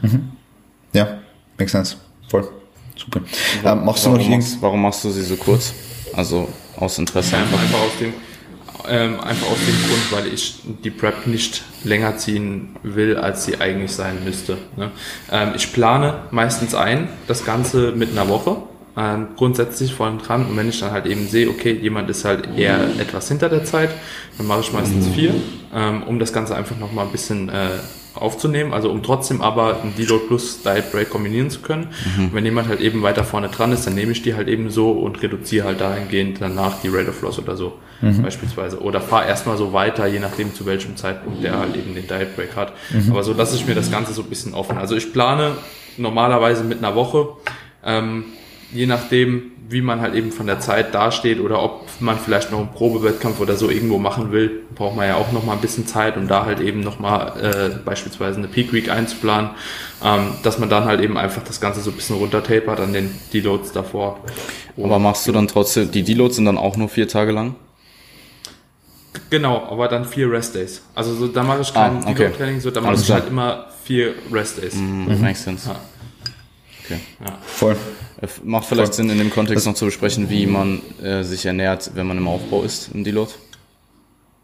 Mhm. 0.00 0.30
Ja, 0.92 1.18
makes 1.58 1.72
sense. 1.72 1.96
Voll. 2.28 2.48
Super. 3.00 3.20
Ähm, 3.64 3.84
machst 3.84 4.04
warum, 4.04 4.18
du 4.18 4.24
noch 4.24 4.30
machst, 4.30 4.58
warum 4.60 4.82
machst 4.82 5.04
du 5.04 5.10
sie 5.10 5.22
so 5.22 5.36
kurz? 5.36 5.72
Also 6.12 6.48
aus 6.76 6.98
Interesse 6.98 7.36
einfach. 7.36 7.60
Einfach 7.60 7.80
aus 7.80 7.98
dem, 7.98 8.12
ähm, 8.88 9.20
einfach 9.20 9.46
aus 9.46 9.58
dem 9.58 9.88
Grund, 9.88 10.12
weil 10.12 10.34
ich 10.34 10.60
die 10.84 10.90
Prep 10.90 11.26
nicht 11.26 11.62
länger 11.84 12.16
ziehen 12.18 12.76
will, 12.82 13.16
als 13.16 13.44
sie 13.44 13.60
eigentlich 13.60 13.92
sein 13.92 14.22
müsste. 14.24 14.58
Ne? 14.76 14.90
Ähm, 15.30 15.52
ich 15.54 15.72
plane 15.72 16.24
meistens 16.30 16.74
ein, 16.74 17.08
das 17.26 17.44
Ganze 17.44 17.92
mit 17.92 18.10
einer 18.10 18.28
Woche. 18.28 18.56
Ähm, 18.96 19.28
grundsätzlich 19.36 19.94
vorne 19.94 20.18
dran 20.18 20.46
und 20.46 20.56
wenn 20.56 20.68
ich 20.68 20.80
dann 20.80 20.90
halt 20.90 21.06
eben 21.06 21.28
sehe, 21.28 21.48
okay, 21.48 21.72
jemand 21.72 22.10
ist 22.10 22.24
halt 22.24 22.48
eher 22.58 22.80
etwas 22.98 23.28
hinter 23.28 23.48
der 23.48 23.64
Zeit, 23.64 23.90
dann 24.36 24.48
mache 24.48 24.60
ich 24.60 24.72
meistens 24.72 25.06
vier, 25.06 25.32
ähm, 25.72 26.02
um 26.02 26.18
das 26.18 26.32
Ganze 26.32 26.56
einfach 26.56 26.76
nochmal 26.76 27.06
ein 27.06 27.12
bisschen 27.12 27.48
äh, 27.50 27.68
aufzunehmen, 28.14 28.72
also 28.72 28.90
um 28.90 29.02
trotzdem 29.02 29.40
aber 29.40 29.82
ein 29.82 29.94
Deload 29.96 30.24
plus 30.26 30.62
Diet 30.62 30.90
Break 30.90 31.10
kombinieren 31.10 31.50
zu 31.50 31.60
können. 31.60 31.88
Mhm. 32.16 32.30
Wenn 32.32 32.44
jemand 32.44 32.68
halt 32.68 32.80
eben 32.80 33.02
weiter 33.02 33.24
vorne 33.24 33.48
dran 33.48 33.72
ist, 33.72 33.86
dann 33.86 33.94
nehme 33.94 34.12
ich 34.12 34.22
die 34.22 34.34
halt 34.34 34.48
eben 34.48 34.70
so 34.70 34.92
und 34.92 35.22
reduziere 35.22 35.66
halt 35.66 35.80
dahingehend 35.80 36.40
danach 36.40 36.80
die 36.82 36.88
Rate 36.88 37.10
of 37.10 37.22
Loss 37.22 37.38
oder 37.38 37.56
so 37.56 37.74
mhm. 38.00 38.22
beispielsweise. 38.22 38.80
Oder 38.80 39.00
fahre 39.00 39.28
erstmal 39.28 39.56
so 39.56 39.72
weiter, 39.72 40.06
je 40.06 40.18
nachdem 40.18 40.54
zu 40.54 40.66
welchem 40.66 40.96
Zeitpunkt 40.96 41.42
der 41.42 41.58
halt 41.58 41.76
eben 41.76 41.94
den 41.94 42.06
Diet 42.06 42.36
Break 42.36 42.56
hat. 42.56 42.72
Mhm. 42.90 43.12
Aber 43.12 43.22
so 43.22 43.32
lasse 43.32 43.56
ich 43.56 43.66
mir 43.66 43.74
das 43.74 43.90
Ganze 43.90 44.12
so 44.12 44.22
ein 44.22 44.28
bisschen 44.28 44.54
offen. 44.54 44.78
Also 44.78 44.96
ich 44.96 45.12
plane 45.12 45.52
normalerweise 45.96 46.64
mit 46.64 46.78
einer 46.78 46.94
Woche. 46.94 47.28
Ähm, 47.84 48.24
je 48.72 48.86
nachdem, 48.86 49.52
wie 49.70 49.82
man 49.82 50.00
halt 50.00 50.14
eben 50.14 50.32
von 50.32 50.48
der 50.48 50.58
Zeit 50.58 50.94
dasteht 50.94 51.38
oder 51.38 51.62
ob 51.62 51.86
man 52.00 52.18
vielleicht 52.18 52.50
noch 52.50 52.58
einen 52.58 52.72
Probewettkampf 52.72 53.38
oder 53.38 53.54
so 53.54 53.70
irgendwo 53.70 53.98
machen 53.98 54.32
will, 54.32 54.62
braucht 54.74 54.96
man 54.96 55.06
ja 55.06 55.14
auch 55.14 55.30
noch 55.30 55.44
mal 55.44 55.52
ein 55.52 55.60
bisschen 55.60 55.86
Zeit, 55.86 56.16
um 56.16 56.26
da 56.26 56.44
halt 56.44 56.58
eben 56.60 56.80
noch 56.80 56.98
mal 56.98 57.38
äh, 57.40 57.68
beispielsweise 57.84 58.38
eine 58.38 58.48
Peak 58.48 58.72
Week 58.72 58.90
einzuplanen, 58.90 59.50
ähm, 60.02 60.32
dass 60.42 60.58
man 60.58 60.68
dann 60.68 60.86
halt 60.86 61.00
eben 61.00 61.16
einfach 61.16 61.44
das 61.44 61.60
Ganze 61.60 61.82
so 61.82 61.90
ein 61.90 61.96
bisschen 61.96 62.16
runtertapert 62.16 62.80
an 62.80 62.92
den 62.92 63.14
Deloads 63.32 63.70
davor. 63.70 64.18
Aber 64.76 64.98
machst 64.98 65.28
du 65.28 65.32
dann 65.32 65.46
trotzdem, 65.46 65.90
die 65.92 66.02
Deloads 66.02 66.36
sind 66.36 66.46
dann 66.46 66.58
auch 66.58 66.76
nur 66.76 66.88
vier 66.88 67.06
Tage 67.06 67.30
lang? 67.30 67.54
Genau, 69.30 69.68
aber 69.70 69.86
dann 69.86 70.04
vier 70.04 70.32
Rest 70.32 70.56
Days. 70.56 70.82
Also 70.96 71.14
so, 71.14 71.28
da 71.28 71.44
mache 71.44 71.60
ich 71.60 71.72
kein 71.72 71.98
ah, 71.98 72.00
okay. 72.02 72.14
Deload-Training, 72.14 72.60
so, 72.60 72.72
da 72.72 72.80
mache 72.80 72.96
ich 72.96 73.10
halt 73.10 73.28
immer 73.28 73.66
vier 73.84 74.14
Rest 74.32 74.60
Days. 74.60 74.74
Mm, 74.74 75.04
mhm. 75.04 75.20
Makes 75.20 75.44
sense. 75.44 75.68
Ja. 75.68 75.76
Okay. 76.84 77.00
Ja. 77.24 77.38
Voll. 77.46 77.76
Macht 78.44 78.66
vielleicht 78.66 78.94
Sinn, 78.94 79.08
in 79.08 79.18
dem 79.18 79.30
Kontext 79.30 79.66
noch 79.66 79.74
zu 79.74 79.86
besprechen, 79.86 80.28
wie 80.28 80.46
man 80.46 80.82
äh, 81.02 81.22
sich 81.22 81.46
ernährt, 81.46 81.92
wenn 81.94 82.06
man 82.06 82.18
im 82.18 82.28
Aufbau 82.28 82.62
ist 82.62 82.90
im 82.92 83.04
Deload. 83.04 83.32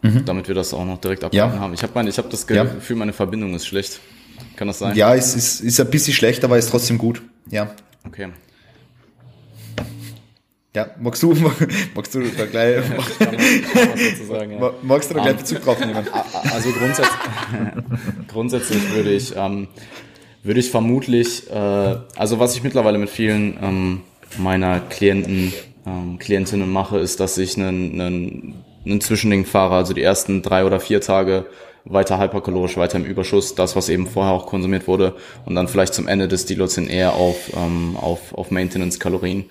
Mhm. 0.02 0.24
Damit 0.24 0.48
wir 0.48 0.54
das 0.54 0.72
auch 0.72 0.84
noch 0.84 0.98
direkt 0.98 1.24
abgehalten 1.24 1.56
ja. 1.56 1.60
haben. 1.60 1.74
Ich 1.74 1.82
habe 1.82 1.92
hab 1.98 2.30
das 2.30 2.46
Gefühl, 2.46 2.96
ja. 2.96 2.98
meine 2.98 3.12
Verbindung 3.12 3.54
ist 3.54 3.66
schlecht. 3.66 4.00
Kann 4.56 4.68
das 4.68 4.78
sein? 4.78 4.94
Ja, 4.96 5.14
es 5.14 5.34
ist, 5.34 5.60
ist 5.60 5.80
ein 5.80 5.90
bisschen 5.90 6.14
schlecht, 6.14 6.44
aber 6.44 6.58
ist 6.58 6.70
trotzdem 6.70 6.98
gut. 6.98 7.22
Ja. 7.50 7.74
Okay. 8.06 8.28
Ja, 10.74 10.90
magst 11.00 11.22
du, 11.22 11.34
magst 11.94 12.14
du 12.14 12.20
da 12.20 12.44
gleich, 12.44 12.76
ja. 12.76 12.96
magst 14.82 15.10
du 15.10 15.14
da 15.14 15.20
gleich 15.22 15.32
um, 15.32 15.38
Bezug 15.38 15.62
drauf 15.62 15.80
nehmen? 15.80 16.06
Also 16.52 16.70
grundsätzlich, 16.70 17.18
grundsätzlich 18.28 18.92
würde 18.92 19.10
ich, 19.10 19.34
ähm, 19.34 19.68
würde 20.46 20.60
ich 20.60 20.70
vermutlich, 20.70 21.50
äh, 21.50 21.96
also 22.16 22.38
was 22.38 22.54
ich 22.56 22.62
mittlerweile 22.62 22.98
mit 22.98 23.10
vielen 23.10 23.58
ähm, 23.62 24.00
meiner 24.38 24.80
Klienten, 24.80 25.52
ähm, 25.86 26.18
Klientinnen 26.18 26.70
mache, 26.70 26.98
ist, 26.98 27.20
dass 27.20 27.38
ich 27.38 27.56
einen, 27.56 28.00
einen, 28.00 28.54
einen 28.84 29.00
Zwischending 29.00 29.44
fahre, 29.44 29.74
also 29.74 29.92
die 29.92 30.02
ersten 30.02 30.42
drei 30.42 30.64
oder 30.64 30.80
vier 30.80 31.00
Tage 31.00 31.46
weiter 31.84 32.18
hyperkalorisch, 32.18 32.76
weiter 32.76 32.98
im 32.98 33.04
Überschuss, 33.04 33.54
das, 33.54 33.76
was 33.76 33.88
eben 33.88 34.06
vorher 34.06 34.32
auch 34.32 34.46
konsumiert 34.46 34.88
wurde, 34.88 35.14
und 35.44 35.54
dann 35.54 35.68
vielleicht 35.68 35.94
zum 35.94 36.08
Ende 36.08 36.28
des 36.28 36.46
Deloads 36.46 36.74
hin 36.74 36.88
eher 36.88 37.14
auf, 37.14 37.52
ähm, 37.56 37.96
auf, 37.96 38.34
auf 38.34 38.50
Maintenance-Kalorien, 38.50 39.44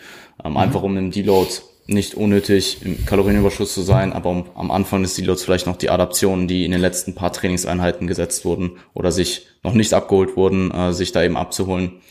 ähm, 0.44 0.52
mhm. 0.52 0.58
einfach 0.58 0.84
um 0.84 0.98
im 0.98 1.12
Deload 1.12 1.50
nicht 1.88 2.16
unnötig 2.16 2.80
im 2.84 3.06
Kalorienüberschuss 3.06 3.74
zu 3.74 3.82
sein, 3.82 4.12
aber 4.14 4.46
am 4.56 4.72
Anfang 4.72 5.04
des 5.04 5.16
Deloads 5.16 5.44
vielleicht 5.44 5.68
noch 5.68 5.78
die 5.78 5.90
Adaptionen, 5.90 6.48
die 6.48 6.66
in 6.66 6.72
den 6.72 6.82
letzten 6.82 7.14
paar 7.14 7.32
Trainingseinheiten 7.32 8.08
gesetzt 8.08 8.44
wurden 8.46 8.78
oder 8.94 9.12
sich 9.12 9.48
noch 9.64 9.74
nicht 9.74 9.94
abgeholt 9.94 10.36
wurden, 10.36 10.72
äh, 10.72 10.94
sich 10.94 11.12
da 11.12 11.24
eben 11.24 11.38
abzuholen 11.38 12.02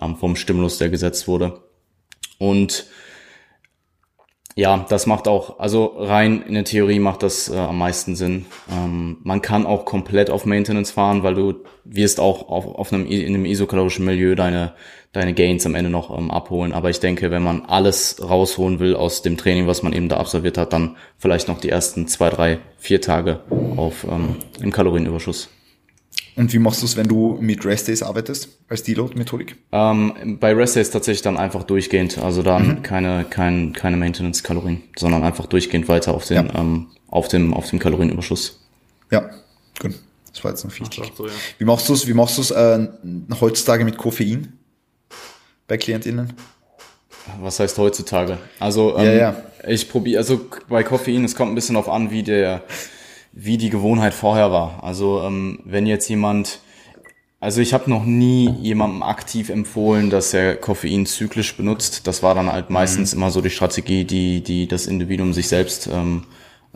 ähm, 0.00 0.16
vom 0.16 0.36
Stimulus, 0.36 0.78
der 0.78 0.90
gesetzt 0.90 1.28
wurde. 1.28 1.62
Und 2.38 2.86
ja, 4.54 4.84
das 4.88 5.06
macht 5.06 5.28
auch, 5.28 5.58
also 5.58 5.94
rein 5.96 6.42
in 6.46 6.54
der 6.54 6.64
Theorie 6.64 6.98
macht 6.98 7.22
das 7.22 7.48
äh, 7.48 7.56
am 7.56 7.78
meisten 7.78 8.16
Sinn. 8.16 8.44
Ähm, 8.70 9.18
man 9.22 9.40
kann 9.40 9.64
auch 9.64 9.86
komplett 9.86 10.28
auf 10.28 10.44
Maintenance 10.44 10.90
fahren, 10.90 11.22
weil 11.22 11.34
du 11.34 11.54
wirst 11.84 12.20
auch 12.20 12.48
auf, 12.48 12.66
auf 12.66 12.92
einem, 12.92 13.06
in 13.06 13.34
einem 13.34 13.46
isokalorischen 13.46 14.04
Milieu 14.04 14.34
deine, 14.34 14.74
deine 15.12 15.32
Gains 15.32 15.64
am 15.64 15.74
Ende 15.74 15.90
noch 15.90 16.16
ähm, 16.16 16.30
abholen. 16.30 16.74
Aber 16.74 16.90
ich 16.90 17.00
denke, 17.00 17.30
wenn 17.30 17.42
man 17.42 17.62
alles 17.62 18.16
rausholen 18.22 18.78
will 18.78 18.94
aus 18.94 19.22
dem 19.22 19.38
Training, 19.38 19.66
was 19.66 19.82
man 19.82 19.94
eben 19.94 20.10
da 20.10 20.18
absolviert 20.18 20.58
hat, 20.58 20.74
dann 20.74 20.96
vielleicht 21.16 21.48
noch 21.48 21.58
die 21.58 21.70
ersten 21.70 22.06
zwei, 22.06 22.28
drei, 22.28 22.58
vier 22.76 23.00
Tage 23.00 23.40
auf 23.76 24.04
ähm, 24.04 24.36
im 24.60 24.70
Kalorienüberschuss. 24.70 25.48
Und 26.34 26.52
wie 26.52 26.58
machst 26.58 26.80
du 26.80 26.86
es, 26.86 26.96
wenn 26.96 27.08
du 27.08 27.36
mit 27.40 27.64
Rest 27.64 27.88
Days 27.88 28.02
arbeitest, 28.02 28.48
als 28.68 28.82
Deload-Methodik? 28.84 29.56
Ähm, 29.70 30.38
bei 30.40 30.54
Rest 30.54 30.76
Days 30.76 30.90
tatsächlich 30.90 31.22
dann 31.22 31.36
einfach 31.36 31.62
durchgehend, 31.64 32.18
also 32.18 32.42
dann 32.42 32.68
mhm. 32.68 32.82
keine, 32.82 33.24
kein, 33.28 33.72
keine 33.74 33.98
Maintenance-Kalorien, 33.98 34.82
sondern 34.96 35.24
einfach 35.24 35.46
durchgehend 35.46 35.88
weiter 35.88 36.14
auf 36.14 36.26
den, 36.26 36.46
ja. 36.46 36.54
ähm, 36.54 36.88
auf 37.08 37.28
dem, 37.28 37.52
auf 37.52 37.68
dem 37.68 37.78
Kalorienüberschuss. 37.78 38.60
Ja, 39.10 39.28
gut. 39.78 39.94
Das 40.32 40.42
war 40.42 40.52
jetzt 40.52 40.64
noch 40.64 40.72
wichtig. 40.72 41.12
So, 41.14 41.26
ja. 41.26 41.32
Wie 41.58 41.64
machst 41.66 41.88
du 41.88 41.92
es, 41.92 42.06
wie 42.06 42.14
machst 42.14 42.38
du 42.38 42.42
es 42.42 42.50
äh, 42.50 42.88
heutzutage 43.40 43.84
mit 43.84 43.98
Koffein 43.98 44.54
bei 45.68 45.76
KlientInnen? 45.76 46.32
Was 47.40 47.60
heißt 47.60 47.76
heutzutage? 47.78 48.38
Also 48.58 48.96
ähm, 48.96 49.04
ja, 49.04 49.12
ja. 49.12 49.42
ich 49.68 49.88
probiere, 49.90 50.18
also 50.18 50.40
bei 50.68 50.82
Koffein, 50.82 51.24
es 51.24 51.36
kommt 51.36 51.52
ein 51.52 51.54
bisschen 51.54 51.76
auf 51.76 51.88
an, 51.88 52.10
wie 52.10 52.22
der 52.22 52.62
wie 53.32 53.56
die 53.56 53.70
Gewohnheit 53.70 54.14
vorher 54.14 54.52
war. 54.52 54.82
Also 54.82 55.22
ähm, 55.22 55.60
wenn 55.64 55.86
jetzt 55.86 56.08
jemand, 56.08 56.60
also 57.40 57.60
ich 57.60 57.74
habe 57.74 57.90
noch 57.90 58.04
nie 58.04 58.50
jemandem 58.60 59.02
aktiv 59.02 59.48
empfohlen, 59.48 60.10
dass 60.10 60.34
er 60.34 60.56
Koffein 60.56 61.06
zyklisch 61.06 61.56
benutzt. 61.56 62.06
Das 62.06 62.22
war 62.22 62.34
dann 62.34 62.52
halt 62.52 62.70
meistens 62.70 63.14
mhm. 63.14 63.20
immer 63.20 63.30
so 63.30 63.40
die 63.40 63.50
Strategie, 63.50 64.04
die, 64.04 64.42
die 64.42 64.68
das 64.68 64.86
Individuum 64.86 65.32
sich 65.32 65.48
selbst 65.48 65.88
ähm, 65.92 66.24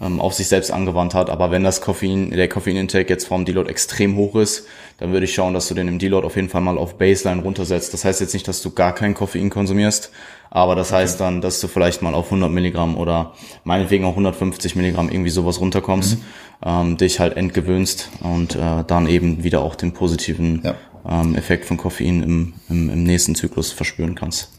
ähm, 0.00 0.20
auf 0.20 0.34
sich 0.34 0.48
selbst 0.48 0.70
angewandt 0.70 1.14
hat. 1.14 1.30
Aber 1.30 1.50
wenn 1.50 1.64
das 1.64 1.80
Koffein, 1.80 2.30
der 2.30 2.48
Koffeinintake 2.48 3.08
jetzt 3.08 3.26
vom 3.26 3.44
Deload 3.44 3.70
extrem 3.70 4.16
hoch 4.16 4.36
ist, 4.36 4.66
dann 4.98 5.12
würde 5.12 5.24
ich 5.24 5.34
schauen, 5.34 5.54
dass 5.54 5.68
du 5.68 5.74
den 5.74 5.88
im 5.88 5.98
Deload 5.98 6.26
auf 6.26 6.36
jeden 6.36 6.48
Fall 6.48 6.60
mal 6.60 6.78
auf 6.78 6.98
Baseline 6.98 7.42
runtersetzt. 7.42 7.92
Das 7.92 8.04
heißt 8.04 8.20
jetzt 8.20 8.34
nicht, 8.34 8.48
dass 8.48 8.62
du 8.62 8.70
gar 8.70 8.94
kein 8.94 9.14
Koffein 9.14 9.50
konsumierst, 9.50 10.10
aber 10.56 10.74
das 10.74 10.88
okay. 10.88 11.02
heißt 11.02 11.20
dann, 11.20 11.42
dass 11.42 11.60
du 11.60 11.68
vielleicht 11.68 12.00
mal 12.00 12.14
auf 12.14 12.26
100 12.26 12.50
Milligramm 12.50 12.96
oder 12.96 13.34
meinetwegen 13.64 14.06
auch 14.06 14.12
150 14.12 14.74
Milligramm 14.74 15.10
irgendwie 15.10 15.28
sowas 15.28 15.60
runterkommst, 15.60 16.16
mhm. 16.16 16.22
ähm, 16.64 16.96
dich 16.96 17.20
halt 17.20 17.36
entgewöhnst 17.36 18.08
und 18.20 18.54
äh, 18.54 18.82
dann 18.86 19.06
eben 19.06 19.44
wieder 19.44 19.60
auch 19.60 19.74
den 19.74 19.92
positiven 19.92 20.62
ja. 20.64 20.74
ähm, 21.06 21.34
Effekt 21.34 21.66
von 21.66 21.76
Koffein 21.76 22.22
im, 22.22 22.54
im, 22.70 22.88
im 22.88 23.02
nächsten 23.02 23.34
Zyklus 23.34 23.70
verspüren 23.70 24.14
kannst. 24.14 24.50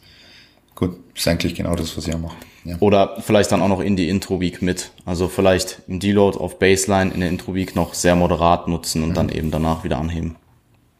Gut, 0.75 0.97
ist 1.15 1.27
eigentlich 1.27 1.55
genau 1.55 1.73
das, 1.73 1.97
was 1.97 2.07
ich 2.07 2.13
auch 2.13 2.19
mache. 2.19 2.37
Ja. 2.63 2.75
Oder 2.79 3.19
vielleicht 3.21 3.51
dann 3.51 3.63
auch 3.63 3.67
noch 3.67 3.81
in 3.81 3.95
die 3.95 4.07
Intro-Week 4.07 4.61
mit. 4.61 4.91
Also 5.03 5.27
vielleicht 5.27 5.81
im 5.87 5.99
Deload 5.99 6.37
auf 6.37 6.59
Baseline 6.59 7.11
in 7.11 7.21
der 7.21 7.29
Intro-Week 7.29 7.75
noch 7.75 7.95
sehr 7.95 8.15
moderat 8.15 8.67
nutzen 8.67 9.01
und 9.01 9.09
mhm. 9.09 9.13
dann 9.15 9.29
eben 9.29 9.49
danach 9.49 9.83
wieder 9.83 9.97
anheben. 9.97 10.35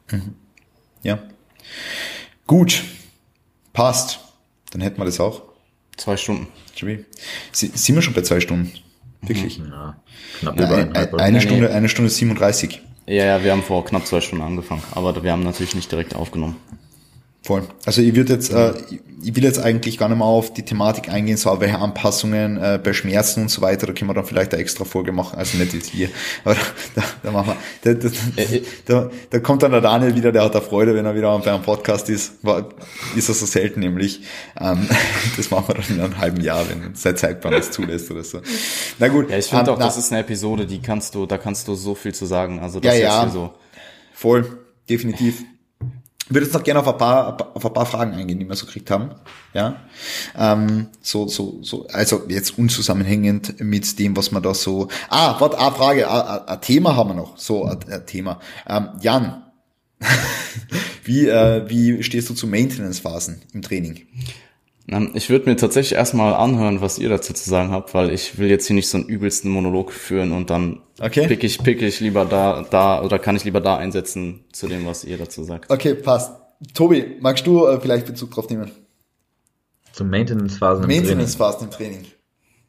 Mhm. 0.10 0.34
Ja. 1.04 1.20
Gut. 2.48 2.84
Passt. 3.74 4.27
Dann 4.72 4.82
hätten 4.82 4.98
wir 5.00 5.06
das 5.06 5.20
auch. 5.20 5.44
Zwei 5.96 6.18
Stunden. 6.18 6.48
Sie, 7.52 7.72
sind 7.74 7.96
wir 7.96 8.02
schon 8.02 8.14
bei 8.14 8.22
zwei 8.22 8.40
Stunden? 8.40 8.72
Wirklich? 9.22 9.58
Ja, 9.58 10.00
knapp 10.40 10.56
über 10.60 10.76
eine, 10.76 10.96
eine, 10.96 11.20
eine 11.20 11.42
Stunde, 11.42 11.74
eine 11.74 11.90
Stunde 11.90 12.10
37. 12.10 12.82
Ja, 13.08 13.26
ja, 13.26 13.44
wir 13.44 13.52
haben 13.52 13.64
vor 13.64 13.84
knapp 13.86 14.06
zwei 14.06 14.22
Stunden 14.22 14.44
angefangen, 14.44 14.84
aber 14.92 15.24
wir 15.24 15.32
haben 15.32 15.44
natürlich 15.44 15.76
nicht 15.76 15.92
direkt 15.92 16.16
aufgenommen. 16.16 16.58
Voll. 17.48 17.64
Also 17.86 18.02
ich 18.02 18.14
würde 18.14 18.34
jetzt, 18.34 18.52
äh, 18.52 18.74
ich 19.24 19.34
will 19.38 19.46
jetzt 19.46 19.58
eigentlich 19.58 19.98
gar 19.98 20.10
nicht 20.10 20.18
mehr 20.18 20.28
auf 20.28 20.54
die 20.54 20.64
Thematik 20.64 21.08
eingehen, 21.08 21.38
so 21.38 21.62
welche 21.62 21.80
Anpassungen 21.80 22.58
äh, 22.58 22.78
bei 22.84 22.92
Schmerzen 22.92 23.44
und 23.44 23.48
so 23.48 23.62
weiter, 23.62 23.88
da 23.88 23.94
können 23.94 24.10
wir 24.10 24.16
dann 24.16 24.26
vielleicht 24.26 24.52
eine 24.52 24.62
extra 24.62 24.84
Folge 24.84 25.14
machen, 25.14 25.40
also 25.40 25.58
nicht 25.58 25.74
jetzt 25.74 25.90
hier, 25.90 26.10
aber 26.44 26.58
da, 26.94 27.04
da 27.24 27.32
machen 27.32 27.54
wir, 27.84 27.96
da, 27.96 28.10
da, 28.10 28.46
da, 28.86 29.10
da 29.30 29.40
kommt 29.40 29.64
dann 29.64 29.72
der 29.72 29.80
Daniel 29.80 30.14
wieder, 30.14 30.34
der 30.34 30.44
hat 30.44 30.56
da 30.56 30.60
Freude, 30.60 30.94
wenn 30.94 31.06
er 31.06 31.16
wieder 31.16 31.40
bei 31.40 31.54
einem 31.54 31.64
Podcast 31.64 32.10
ist, 32.10 32.34
war, 32.42 32.68
ist 33.16 33.30
er 33.30 33.36
so 33.36 33.46
selten 33.46 33.80
nämlich, 33.80 34.24
ähm, 34.60 34.86
das 35.38 35.50
machen 35.50 35.70
wir 35.70 35.76
dann 35.76 35.86
in 35.88 36.02
einem 36.02 36.18
halben 36.18 36.42
Jahr, 36.42 36.68
wenn 36.68 36.96
sein 36.96 37.16
Zeitplan 37.16 37.54
das 37.54 37.72
zulässt 37.72 38.12
oder 38.12 38.26
so. 38.26 38.42
Na 39.00 39.08
gut. 39.08 39.30
Ja, 39.30 39.38
ich 39.38 39.46
finde 39.46 39.68
ähm, 39.68 39.70
auch, 39.70 39.80
na, 39.80 39.86
das 39.86 39.96
ist 39.96 40.12
eine 40.12 40.20
Episode, 40.20 40.66
die 40.66 40.82
kannst 40.82 41.16
du, 41.16 41.26
da 41.26 41.38
kannst 41.38 41.70
du 41.70 41.76
so 41.76 41.96
viel 41.96 42.14
zu 42.14 42.26
sagen, 42.26 42.60
also 42.60 42.82
das 42.82 42.94
ja, 42.94 43.24
ja, 43.24 43.30
so. 43.30 43.54
Voll, 44.14 44.60
definitiv. 44.90 45.46
Würde 46.30 46.46
jetzt 46.46 46.54
noch 46.54 46.64
gerne 46.64 46.82
auf 46.82 46.88
ein 46.88 46.98
paar, 46.98 47.52
auf 47.54 47.66
ein 47.66 47.74
paar 47.74 47.86
Fragen 47.86 48.14
eingehen, 48.14 48.40
die 48.40 48.48
wir 48.48 48.56
so 48.56 48.66
gekriegt 48.66 48.92
haben. 48.92 49.12
Ja, 49.54 49.82
ähm, 50.38 50.88
so, 51.02 51.28
so, 51.28 51.60
so, 51.62 51.88
also 51.88 52.24
jetzt 52.28 52.58
unzusammenhängend 52.58 53.60
mit 53.62 53.98
dem, 54.00 54.16
was 54.18 54.32
man 54.32 54.44
da 54.44 54.54
so. 54.54 54.90
Ah, 55.10 55.40
warte, 55.40 55.60
eine 55.60 55.72
Frage, 55.72 56.48
ein 56.48 56.62
Thema 56.62 56.96
haben 56.96 57.10
wir 57.12 57.16
noch. 57.16 57.38
So, 57.38 57.66
ein 57.66 58.06
Thema. 58.06 58.40
Ähm, 58.68 58.90
Jan, 59.02 59.44
wie, 61.04 61.28
äh, 61.28 61.70
wie 61.70 62.04
stehst 62.04 62.30
du 62.30 62.34
zu 62.34 62.48
Maintenance-Phasen 62.48 63.42
im 63.54 63.62
Training? 63.62 64.06
Ich 65.16 65.30
würde 65.30 65.50
mir 65.50 65.58
tatsächlich 65.58 65.98
erstmal 65.98 66.34
anhören, 66.34 66.80
was 66.80 66.98
ihr 66.98 67.10
dazu 67.10 67.34
zu 67.34 67.50
sagen 67.50 67.72
habt, 67.72 67.94
weil 67.94 68.10
ich 68.10 68.38
will 68.38 68.50
jetzt 68.50 68.68
hier 68.68 68.76
nicht 68.76 68.88
so 68.88 68.98
einen 68.98 69.08
übelsten 69.08 69.52
Monolog 69.52 69.92
führen 69.92 70.32
und 70.32 70.50
dann 70.50 70.82
okay. 71.02 71.28
pick 71.28 71.44
ich, 71.44 71.60
pick 71.60 71.82
ich 71.82 72.00
lieber 72.00 72.24
da, 72.24 72.66
da 72.70 73.04
oder 73.04 73.20
kann 73.20 73.36
ich 73.36 73.44
lieber 73.44 73.60
da 73.60 73.76
einsetzen 73.76 74.46
zu 74.54 74.68
dem, 74.68 74.86
was 74.86 75.04
ihr 75.04 75.18
dazu 75.18 75.44
sagt. 75.44 75.70
Okay, 75.70 75.94
passt. 75.94 76.32
Tobi, 76.74 77.18
magst 77.20 77.46
du 77.46 77.66
äh, 77.66 77.82
vielleicht 77.82 78.08
Bezug 78.08 78.32
drauf 78.32 78.50
nehmen? 78.50 78.72
Zum 79.92 80.10
Maintenance-Phasen 80.10 80.90
im 80.90 80.90
Maintenance-Phasen 80.90 81.68
im 81.68 81.72
Training. 81.72 82.06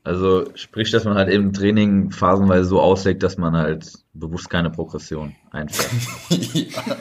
Also 0.03 0.47
sprich, 0.55 0.91
dass 0.91 1.05
man 1.05 1.15
halt 1.15 1.29
eben 1.29 1.53
Training 1.53 2.11
phasenweise 2.11 2.65
so 2.65 2.81
auslegt, 2.81 3.23
dass 3.23 3.39
man 3.39 3.55
halt 3.55 3.93
bewusst 4.13 4.51
keine 4.51 4.71
Progression 4.71 5.37
einfährt. 5.53 5.91
ja. 6.55 6.97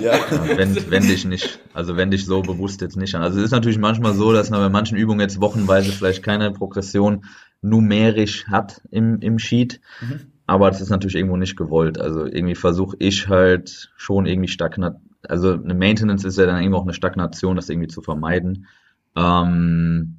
Ja. 0.00 0.14
Wenn, 0.56 0.90
wenn 0.90 1.02
dich 1.02 1.24
nicht, 1.24 1.60
also 1.72 1.96
wenn 1.96 2.10
dich 2.10 2.26
so 2.26 2.42
bewusst 2.42 2.80
jetzt 2.80 2.96
nicht 2.96 3.14
an. 3.14 3.22
Also 3.22 3.38
es 3.38 3.46
ist 3.46 3.50
natürlich 3.50 3.78
manchmal 3.78 4.14
so, 4.14 4.32
dass 4.32 4.50
man 4.50 4.60
bei 4.60 4.68
manchen 4.68 4.96
Übungen 4.96 5.20
jetzt 5.20 5.40
wochenweise 5.40 5.92
vielleicht 5.92 6.22
keine 6.22 6.50
Progression 6.50 7.24
numerisch 7.62 8.46
hat 8.48 8.80
im, 8.90 9.20
im 9.20 9.38
Sheet. 9.38 9.80
Mhm. 10.00 10.20
Aber 10.46 10.70
das 10.70 10.80
ist 10.80 10.90
natürlich 10.90 11.16
irgendwo 11.16 11.36
nicht 11.36 11.56
gewollt. 11.56 11.98
Also 11.98 12.26
irgendwie 12.26 12.54
versuche 12.54 12.96
ich 12.98 13.28
halt 13.28 13.92
schon 13.96 14.26
irgendwie 14.26 14.48
stagnat, 14.48 14.96
also 15.28 15.52
eine 15.52 15.74
Maintenance 15.74 16.24
ist 16.24 16.38
ja 16.38 16.46
dann 16.46 16.60
irgendwo 16.60 16.78
auch 16.78 16.84
eine 16.84 16.92
Stagnation, 16.92 17.56
das 17.56 17.70
irgendwie 17.70 17.88
zu 17.88 18.02
vermeiden. 18.02 18.66
Ähm, 19.16 20.18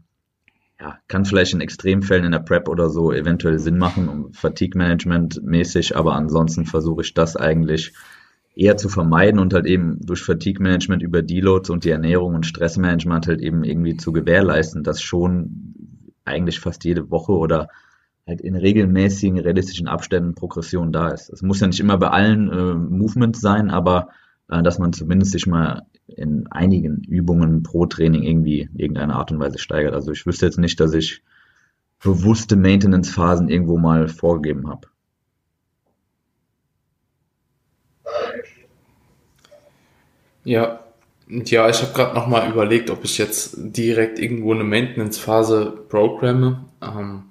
ja, 0.79 0.97
kann 1.07 1.25
vielleicht 1.25 1.53
in 1.53 1.61
Extremfällen 1.61 2.25
in 2.25 2.31
der 2.31 2.39
Prep 2.39 2.67
oder 2.67 2.89
so 2.89 3.11
eventuell 3.11 3.59
Sinn 3.59 3.77
machen, 3.77 4.09
um 4.09 4.33
Fatigue 4.33 4.77
Management 4.77 5.41
mäßig, 5.43 5.95
aber 5.95 6.15
ansonsten 6.15 6.65
versuche 6.65 7.01
ich 7.01 7.13
das 7.13 7.35
eigentlich 7.35 7.93
eher 8.55 8.77
zu 8.77 8.89
vermeiden 8.89 9.39
und 9.39 9.53
halt 9.53 9.65
eben 9.65 9.99
durch 10.01 10.23
Fatigue 10.23 10.63
Management 10.63 11.03
über 11.03 11.21
Deloads 11.21 11.69
und 11.69 11.83
die 11.83 11.89
Ernährung 11.89 12.35
und 12.35 12.45
Stressmanagement 12.45 13.27
halt 13.27 13.41
eben 13.41 13.63
irgendwie 13.63 13.97
zu 13.97 14.13
gewährleisten, 14.13 14.83
dass 14.83 15.01
schon 15.01 15.75
eigentlich 16.23 16.59
fast 16.59 16.83
jede 16.85 17.11
Woche 17.11 17.33
oder 17.33 17.67
halt 18.25 18.41
in 18.41 18.55
regelmäßigen, 18.55 19.39
realistischen 19.39 19.87
Abständen 19.87 20.33
Progression 20.33 20.91
da 20.91 21.09
ist. 21.09 21.29
Es 21.29 21.41
muss 21.41 21.59
ja 21.59 21.67
nicht 21.67 21.79
immer 21.79 21.97
bei 21.97 22.09
allen 22.09 22.49
äh, 22.49 22.73
Movements 22.73 23.41
sein, 23.41 23.69
aber 23.69 24.09
äh, 24.47 24.63
dass 24.63 24.79
man 24.79 24.93
zumindest 24.93 25.33
sich 25.33 25.45
mal 25.45 25.83
in 26.07 26.47
einigen 26.47 27.03
Übungen 27.03 27.61
pro 27.61 27.85
Training 27.85 28.23
irgendwie 28.23 28.69
irgendeine 28.73 29.15
Art 29.15 29.31
und 29.31 29.39
Weise 29.39 29.59
steigert. 29.59 29.93
Also 29.93 30.11
ich 30.11 30.25
wüsste 30.25 30.45
jetzt 30.45 30.59
nicht, 30.59 30.79
dass 30.79 30.93
ich 30.93 31.21
bewusste 32.01 32.55
Maintenance-Phasen 32.55 33.49
irgendwo 33.49 33.77
mal 33.77 34.07
vorgegeben 34.07 34.69
habe. 34.69 34.87
Ja, 40.45 40.79
ja, 41.27 41.67
ich 41.69 41.81
habe 41.81 41.93
gerade 41.93 42.13
noch 42.13 42.27
mal 42.27 42.47
überlegt, 42.49 42.91
ob 42.91 43.03
ich 43.03 43.17
jetzt 43.17 43.55
direkt 43.57 44.19
irgendwo 44.19 44.53
eine 44.53 44.63
Maintenance-Phase 44.63 45.73
programme. 45.89 46.65
Ähm, 46.83 47.23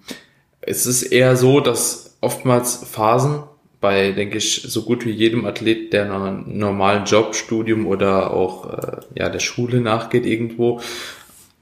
es 0.60 0.84
ist 0.84 1.04
eher 1.04 1.36
so, 1.36 1.60
dass 1.60 2.16
oftmals 2.20 2.84
Phasen 2.90 3.44
bei, 3.80 4.12
denke 4.12 4.38
ich, 4.38 4.62
so 4.62 4.82
gut 4.82 5.04
wie 5.04 5.10
jedem 5.10 5.46
Athlet, 5.46 5.92
der 5.92 6.12
einem 6.12 6.58
normalen 6.58 7.04
Job, 7.04 7.36
Studium 7.36 7.86
oder 7.86 8.32
auch 8.32 8.72
äh, 8.72 9.00
ja 9.14 9.28
der 9.28 9.40
Schule 9.40 9.80
nachgeht 9.80 10.26
irgendwo, 10.26 10.80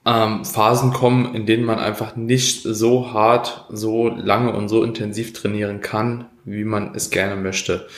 ähm, 0.07 0.45
Phasen 0.45 0.93
kommen, 0.93 1.35
in 1.35 1.45
denen 1.47 1.65
man 1.65 1.79
einfach 1.79 2.17
nicht 2.17 2.63
so 2.63 3.13
hart, 3.13 3.67
so 3.71 4.09
lange 4.09 4.53
und 4.55 4.69
so 4.69 4.85
intensiv 4.85 5.33
trainieren 5.35 5.81
kann, 5.81 6.27
wie 6.45 6.65
man 6.65 6.95
es 6.95 7.11
gerne 7.11 7.37
möchte. 7.37 7.89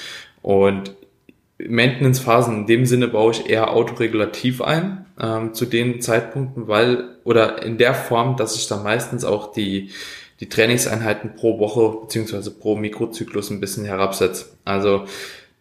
Und 0.43 0.95
Maintenance-Phasen 1.59 2.59
in 2.59 2.67
dem 2.67 2.87
Sinne 2.87 3.09
baue 3.09 3.33
ich 3.33 3.49
eher 3.49 3.73
autoregulativ 3.73 4.61
ein 4.61 5.07
ähm, 5.21 5.55
zu 5.55 5.67
den 5.67 6.01
Zeitpunkten, 6.01 6.67
weil 6.69 7.17
oder 7.25 7.63
in 7.63 7.79
der 7.79 7.95
Form, 7.95 8.37
dass 8.37 8.57
ich 8.57 8.67
da 8.67 8.77
meistens 8.77 9.25
auch 9.25 9.53
die 9.53 9.91
die 10.41 10.49
Trainingseinheiten 10.49 11.37
pro 11.37 11.61
Woche 11.61 12.01
beziehungsweise 12.03 12.51
pro 12.51 12.75
Mikrozyklus 12.75 13.51
ein 13.51 13.61
bisschen 13.61 13.85
herabsetzt. 13.85 14.57
Also 14.65 15.05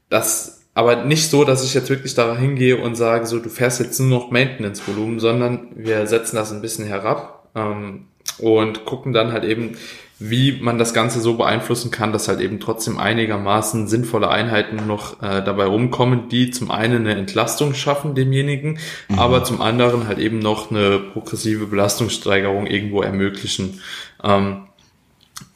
das 0.10 0.64
aber 0.74 1.04
nicht 1.06 1.30
so, 1.30 1.44
dass 1.44 1.64
ich 1.64 1.74
jetzt 1.74 1.90
wirklich 1.90 2.16
da 2.16 2.36
hingehe 2.36 2.78
und 2.82 2.96
sage, 2.96 3.28
so 3.28 3.40
du 3.40 3.50
fährst 3.50 3.80
jetzt 3.80 4.00
nur 4.00 4.10
noch 4.10 4.32
Maintenance-Volumen, 4.32 5.20
sondern 5.20 5.68
wir 5.76 6.08
setzen 6.08 6.36
das 6.36 6.52
ein 6.52 6.62
bisschen 6.62 6.88
herab 6.88 7.48
ähm, 7.54 8.08
und 8.40 8.86
gucken 8.86 9.14
dann 9.14 9.32
halt 9.32 9.44
eben, 9.44 9.78
wie 10.26 10.54
man 10.62 10.78
das 10.78 10.94
Ganze 10.94 11.20
so 11.20 11.36
beeinflussen 11.36 11.92
kann, 11.92 12.14
dass 12.14 12.30
halt 12.30 12.40
eben 12.40 12.62
trotzdem 12.62 12.98
einigermaßen 12.98 13.90
sinnvolle 13.90 14.30
Einheiten 14.30 14.88
noch 14.88 15.22
äh, 15.22 15.44
dabei 15.44 15.66
rumkommen, 15.66 16.30
die 16.30 16.50
zum 16.50 16.72
einen 16.72 17.06
eine 17.06 17.16
Entlastung 17.16 17.74
schaffen 17.74 18.16
demjenigen, 18.16 18.80
mhm. 19.10 19.20
aber 19.20 19.44
zum 19.44 19.62
anderen 19.62 20.08
halt 20.08 20.20
eben 20.20 20.40
noch 20.40 20.72
eine 20.72 21.00
progressive 21.00 21.66
Belastungssteigerung 21.66 22.68
irgendwo 22.68 23.02
ermöglichen. 23.02 23.82
Ähm, 24.24 24.68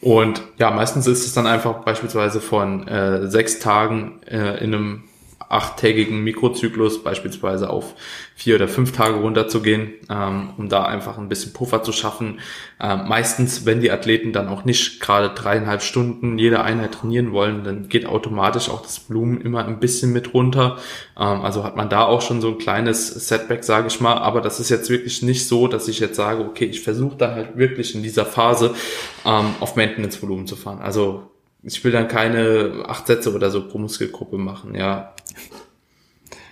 und 0.01 0.41
ja, 0.57 0.69
meistens 0.71 1.07
ist 1.07 1.25
es 1.25 1.33
dann 1.33 1.47
einfach 1.47 1.85
beispielsweise 1.85 2.41
von 2.41 2.89
äh, 2.89 3.29
sechs 3.29 3.59
Tagen 3.59 4.21
äh, 4.29 4.61
in 4.61 4.75
einem 4.75 5.03
achttägigen 5.49 6.23
Mikrozyklus 6.23 7.03
beispielsweise 7.03 7.69
auf 7.69 7.95
vier 8.35 8.55
oder 8.55 8.67
fünf 8.67 8.91
Tage 8.91 9.15
runterzugehen, 9.15 9.93
ähm, 10.09 10.49
um 10.57 10.69
da 10.69 10.83
einfach 10.83 11.17
ein 11.17 11.29
bisschen 11.29 11.53
Puffer 11.53 11.83
zu 11.83 11.91
schaffen. 11.91 12.39
Ähm, 12.79 13.07
meistens, 13.07 13.65
wenn 13.65 13.81
die 13.81 13.91
Athleten 13.91 14.33
dann 14.33 14.47
auch 14.47 14.65
nicht 14.65 14.99
gerade 14.99 15.29
dreieinhalb 15.29 15.81
Stunden 15.81 16.37
jede 16.37 16.61
Einheit 16.61 16.93
trainieren 16.93 17.31
wollen, 17.31 17.63
dann 17.63 17.89
geht 17.89 18.05
automatisch 18.05 18.69
auch 18.69 18.81
das 18.81 18.99
Blumen 18.99 19.41
immer 19.41 19.65
ein 19.65 19.79
bisschen 19.79 20.13
mit 20.13 20.33
runter. 20.33 20.77
Ähm, 21.17 21.41
also 21.41 21.63
hat 21.63 21.75
man 21.75 21.89
da 21.89 22.03
auch 22.03 22.21
schon 22.21 22.41
so 22.41 22.49
ein 22.49 22.57
kleines 22.57 23.07
Setback, 23.07 23.63
sage 23.63 23.87
ich 23.87 24.01
mal. 24.01 24.17
Aber 24.17 24.41
das 24.41 24.59
ist 24.59 24.69
jetzt 24.69 24.89
wirklich 24.89 25.23
nicht 25.23 25.47
so, 25.47 25.67
dass 25.67 25.87
ich 25.87 25.99
jetzt 25.99 26.17
sage, 26.17 26.43
okay, 26.43 26.65
ich 26.65 26.81
versuche 26.81 27.17
dann 27.17 27.35
halt 27.35 27.57
wirklich 27.57 27.95
in 27.95 28.03
dieser 28.03 28.25
Phase 28.25 28.75
ähm, 29.25 29.55
auf 29.61 29.75
Maintenance-Volumen 29.75 30.45
zu 30.45 30.55
fahren. 30.55 30.79
Also 30.81 31.31
ich 31.63 31.83
will 31.83 31.91
dann 31.91 32.07
keine 32.07 32.85
acht 32.87 33.07
Sätze 33.07 33.33
oder 33.33 33.51
so 33.51 33.67
pro 33.67 33.77
Muskelgruppe 33.77 34.37
machen, 34.37 34.75
ja. 34.75 35.13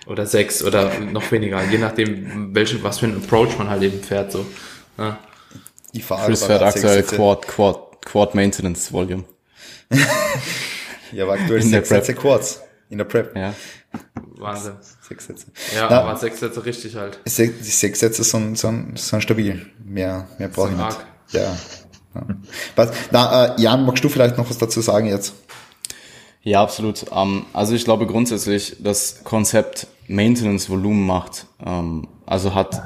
Oder 0.06 0.26
sechs 0.26 0.62
oder 0.62 0.98
noch 1.00 1.30
weniger, 1.32 1.62
je 1.64 1.78
nachdem, 1.78 2.54
welche, 2.54 2.82
was 2.84 3.00
für 3.00 3.06
ein 3.06 3.16
Approach 3.16 3.58
man 3.58 3.68
halt 3.68 3.82
eben 3.82 4.00
fährt, 4.02 4.30
so. 4.32 4.46
Ja. 4.98 5.18
Die 5.94 6.00
Fahrer 6.02 6.26
Chris 6.26 6.44
fährt 6.44 6.62
aktuell 6.62 7.02
Quad, 7.02 7.46
Quad, 7.48 8.04
Quad 8.04 8.34
Maintenance 8.34 8.92
Volume. 8.92 9.24
ja, 11.12 11.24
aber 11.24 11.34
aktuell 11.34 11.62
In 11.62 11.70
der 11.70 11.80
sechs 11.80 11.88
Sätze 11.88 12.14
Quads. 12.14 12.60
In 12.88 12.98
der 12.98 13.04
Prep. 13.04 13.34
Ja. 13.36 13.52
Wahnsinn. 14.36 14.74
Sechs 15.08 15.26
Sätze. 15.26 15.46
Ja, 15.74 15.88
Na, 15.90 16.02
aber 16.02 16.16
sechs 16.18 16.38
Sätze 16.38 16.64
richtig 16.64 16.94
halt. 16.96 17.18
Se- 17.24 17.48
Die 17.48 17.64
sechs 17.70 17.98
Sätze 18.00 18.22
sind, 18.22 18.56
sind, 18.58 18.98
sind 18.98 19.22
stabil. 19.22 19.66
Mehr, 19.84 20.28
mehr 20.38 20.48
brauche 20.48 20.68
ich 20.70 20.76
nicht. 20.76 20.84
arg. 20.84 21.04
Ja. 21.30 21.56
Was, 22.74 22.92
na, 23.10 23.56
äh, 23.56 23.60
Jan, 23.60 23.84
magst 23.84 24.04
du 24.04 24.08
vielleicht 24.08 24.36
noch 24.36 24.48
was 24.48 24.58
dazu 24.58 24.80
sagen 24.80 25.06
jetzt? 25.06 25.34
Ja, 26.42 26.62
absolut. 26.62 27.06
Ähm, 27.12 27.46
also 27.52 27.74
ich 27.74 27.84
glaube 27.84 28.06
grundsätzlich, 28.06 28.76
das 28.78 29.24
Konzept 29.24 29.88
Maintenance 30.08 30.70
Volumen 30.70 31.04
macht, 31.04 31.46
ähm, 31.64 32.06
also 32.24 32.54
hat 32.54 32.82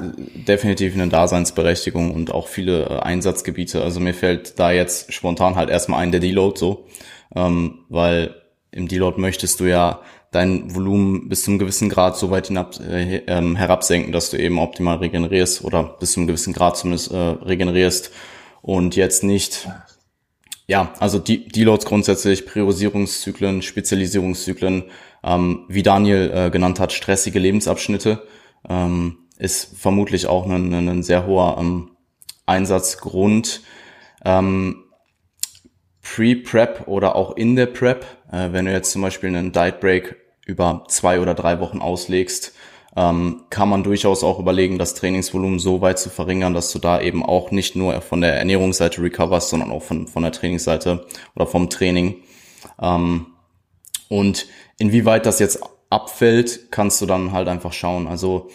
definitiv 0.47 0.93
eine 0.95 1.07
Daseinsberechtigung 1.07 2.11
und 2.11 2.31
auch 2.31 2.47
viele 2.47 2.85
äh, 2.85 2.99
Einsatzgebiete. 2.99 3.83
Also 3.83 3.99
mir 3.99 4.13
fällt 4.13 4.59
da 4.59 4.71
jetzt 4.71 5.13
spontan 5.13 5.55
halt 5.55 5.69
erstmal 5.69 5.99
ein 5.99 6.11
der 6.11 6.19
Deload 6.19 6.57
so, 6.57 6.87
ähm, 7.35 7.79
weil 7.89 8.35
im 8.71 8.87
Deload 8.87 9.21
möchtest 9.21 9.59
du 9.59 9.65
ja 9.65 9.99
dein 10.31 10.73
Volumen 10.73 11.27
bis 11.27 11.43
zu 11.43 11.51
einem 11.51 11.59
gewissen 11.59 11.89
Grad 11.89 12.17
so 12.17 12.31
weit 12.31 12.47
hinab, 12.47 12.79
äh, 12.79 13.21
herabsenken, 13.27 14.11
dass 14.11 14.31
du 14.31 14.37
eben 14.37 14.59
optimal 14.59 14.97
regenerierst 14.97 15.63
oder 15.63 15.83
bis 15.83 16.13
zu 16.13 16.19
einem 16.19 16.27
gewissen 16.27 16.53
Grad 16.53 16.77
zumindest 16.77 17.11
äh, 17.11 17.17
regenerierst 17.17 18.11
und 18.61 18.95
jetzt 18.95 19.23
nicht 19.23 19.67
ja, 20.71 20.93
also 20.99 21.19
die 21.19 21.49
Deloads 21.49 21.85
grundsätzlich, 21.85 22.45
Priorisierungszyklen, 22.45 23.61
Spezialisierungszyklen, 23.61 24.85
ähm, 25.21 25.65
wie 25.67 25.83
Daniel 25.83 26.31
äh, 26.33 26.49
genannt 26.49 26.79
hat, 26.79 26.93
stressige 26.93 27.39
Lebensabschnitte, 27.39 28.25
ähm, 28.69 29.17
ist 29.37 29.77
vermutlich 29.77 30.27
auch 30.27 30.45
ein, 30.47 30.73
ein 30.73 31.03
sehr 31.03 31.25
hoher 31.25 31.57
ähm, 31.59 31.91
Einsatzgrund. 32.45 33.63
Ähm, 34.23 34.85
Pre-Prep 36.03 36.87
oder 36.87 37.17
auch 37.17 37.35
in 37.35 37.57
der 37.57 37.65
Prep, 37.65 38.05
äh, 38.31 38.53
wenn 38.53 38.65
du 38.65 38.71
jetzt 38.71 38.91
zum 38.91 39.01
Beispiel 39.01 39.27
einen 39.27 39.51
Diet 39.51 39.81
Break 39.81 40.15
über 40.45 40.85
zwei 40.87 41.19
oder 41.19 41.33
drei 41.33 41.59
Wochen 41.59 41.79
auslegst, 41.79 42.53
ähm, 42.95 43.43
kann 43.49 43.69
man 43.69 43.83
durchaus 43.83 44.23
auch 44.23 44.39
überlegen, 44.39 44.77
das 44.77 44.93
Trainingsvolumen 44.95 45.59
so 45.59 45.81
weit 45.81 45.99
zu 45.99 46.09
verringern, 46.09 46.53
dass 46.53 46.71
du 46.71 46.79
da 46.79 46.99
eben 46.99 47.23
auch 47.25 47.51
nicht 47.51 47.75
nur 47.75 48.01
von 48.01 48.21
der 48.21 48.37
Ernährungsseite 48.37 49.01
recoverst, 49.01 49.49
sondern 49.49 49.71
auch 49.71 49.83
von, 49.83 50.07
von 50.07 50.23
der 50.23 50.31
Trainingsseite 50.31 51.05
oder 51.35 51.47
vom 51.47 51.69
Training. 51.69 52.15
Ähm, 52.81 53.27
und 54.09 54.47
inwieweit 54.77 55.25
das 55.25 55.39
jetzt 55.39 55.63
abfällt, 55.89 56.71
kannst 56.71 57.01
du 57.01 57.05
dann 57.05 57.31
halt 57.31 57.47
einfach 57.47 57.73
schauen. 57.73 58.07
Also 58.07 58.49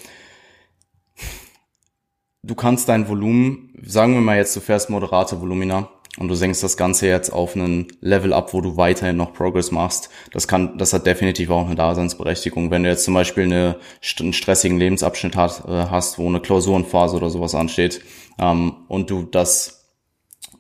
du 2.43 2.55
kannst 2.55 2.89
dein 2.89 3.09
Volumen, 3.09 3.75
sagen 3.83 4.15
wir 4.15 4.21
mal 4.21 4.37
jetzt, 4.37 4.55
du 4.55 4.61
fährst 4.61 4.91
moderate 4.91 5.41
Volumina 5.41 5.89
und 6.19 6.29
du 6.29 6.35
senkst 6.35 6.63
das 6.63 6.77
Ganze 6.77 7.07
jetzt 7.09 7.31
auf 7.31 7.55
einen 7.55 7.89
Level 8.01 8.33
ab, 8.33 8.55
wo 8.55 8.61
du 8.61 8.77
weiterhin 8.77 9.17
noch 9.17 9.33
Progress 9.35 9.71
machst. 9.71 10.09
Das 10.33 10.49
kann, 10.49 10.79
das 10.79 10.93
hat 10.93 11.07
definitiv 11.07 11.51
auch 11.51 11.67
eine 11.67 11.75
Daseinsberechtigung. 11.75 12.71
Wenn 12.71 12.83
du 12.83 12.89
jetzt 12.89 13.05
zum 13.05 13.15
Beispiel 13.15 13.45
eine, 13.45 13.77
einen 14.21 14.33
stressigen 14.33 14.79
Lebensabschnitt 14.79 15.37
hast, 15.37 15.65
äh, 15.67 15.87
hast, 15.91 16.19
wo 16.19 16.27
eine 16.27 16.41
Klausurenphase 16.41 17.17
oder 17.17 17.31
sowas 17.31 17.55
ansteht, 17.55 18.01
ähm, 18.39 18.75
und 18.89 19.11
du 19.11 19.23
das 19.23 19.76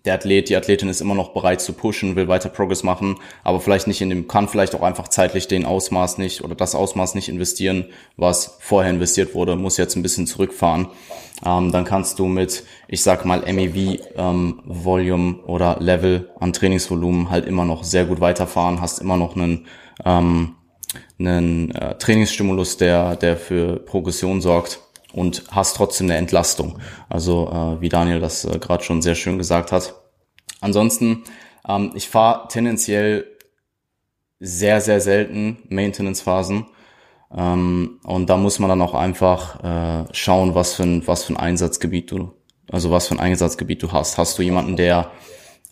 der 0.07 0.15
Athlet, 0.15 0.49
die 0.49 0.57
Athletin 0.57 0.89
ist 0.89 1.01
immer 1.01 1.15
noch 1.15 1.31
bereit 1.31 1.61
zu 1.61 1.73
pushen, 1.73 2.17
will 2.17 2.29
weiter 2.29 2.49
Progress 2.49 2.83
machen, 2.83 3.17
aber 3.43 3.61
vielleicht 3.61 3.89
nicht 3.89 4.01
in 4.01 4.09
dem, 4.09 4.29
kann 4.29 4.49
vielleicht 4.49 4.75
auch 4.75 4.83
einfach 4.83 5.09
zeitlich 5.09 5.49
den 5.49 5.67
Ausmaß 5.67 6.19
nicht 6.19 6.43
oder 6.43 6.55
das 6.55 6.75
Ausmaß 6.75 7.15
nicht 7.17 7.29
investieren, 7.29 7.87
was 8.17 8.57
vorher 8.61 8.93
investiert 8.93 9.35
wurde, 9.35 9.57
muss 9.57 9.77
jetzt 9.77 9.97
ein 9.97 10.03
bisschen 10.03 10.27
zurückfahren. 10.27 10.89
Ähm, 11.45 11.73
dann 11.73 11.85
kannst 11.85 12.19
du 12.19 12.27
mit, 12.27 12.65
ich 12.89 13.03
sag 13.03 13.25
mal, 13.25 13.41
MEV, 13.53 14.01
ähm, 14.17 14.63
Volume 14.65 15.41
oder 15.47 15.79
Level 15.81 16.31
an 16.39 16.53
Trainingsvolumen 16.53 17.29
halt 17.29 17.45
immer 17.45 17.65
noch 17.65 17.85
sehr 17.85 18.05
gut 18.05 18.21
weiterfahren, 18.21 18.81
hast 18.81 19.01
immer 19.01 19.17
noch 19.17 19.37
einen, 19.37 19.67
ähm, 20.05 20.55
einen 21.19 21.75
äh, 21.75 21.99
Trainingsstimulus, 21.99 22.77
der, 22.77 23.17
der 23.17 23.37
für 23.37 23.81
Progression 23.81 24.41
sorgt 24.41 24.81
und 25.17 25.45
hast 25.51 25.77
trotzdem 25.77 26.07
eine 26.07 26.17
Entlastung. 26.17 26.79
Also 27.09 27.49
äh, 27.51 27.81
wie 27.81 27.89
Daniel 27.89 28.21
das 28.21 28.45
äh, 28.45 28.59
gerade 28.59 28.85
schon 28.85 29.03
sehr 29.03 29.15
schön 29.15 29.39
gesagt 29.39 29.73
hat. 29.73 29.95
Ansonsten, 30.61 31.25
ähm, 31.67 31.93
ich 31.95 32.09
fahre 32.09 32.49
tendenziell 32.49 33.27
sehr, 34.39 34.81
sehr 34.83 35.01
selten 35.01 35.59
Maintenance-Phasen. 35.71 36.67
Ähm, 37.35 37.99
und 38.05 38.29
da 38.29 38.37
muss 38.37 38.59
man 38.59 38.69
dann 38.69 38.83
auch 38.83 38.95
einfach 38.95 39.65
äh, 39.65 40.05
schauen, 40.13 40.55
was 40.55 40.75
für 40.75 40.85
ein, 40.85 41.07
was 41.07 41.25
für 41.25 41.33
ein 41.33 41.39
Einsatzgebiet 41.39 42.11
du, 42.11 42.33
also 42.71 42.91
was 42.91 43.09
für 43.09 43.15
ein 43.15 43.21
Einsatzgebiet 43.21 43.83
du 43.83 43.93
hast. 43.93 44.19
Hast 44.19 44.39
du 44.39 44.43
jemanden, 44.43 44.77
der 44.77 45.11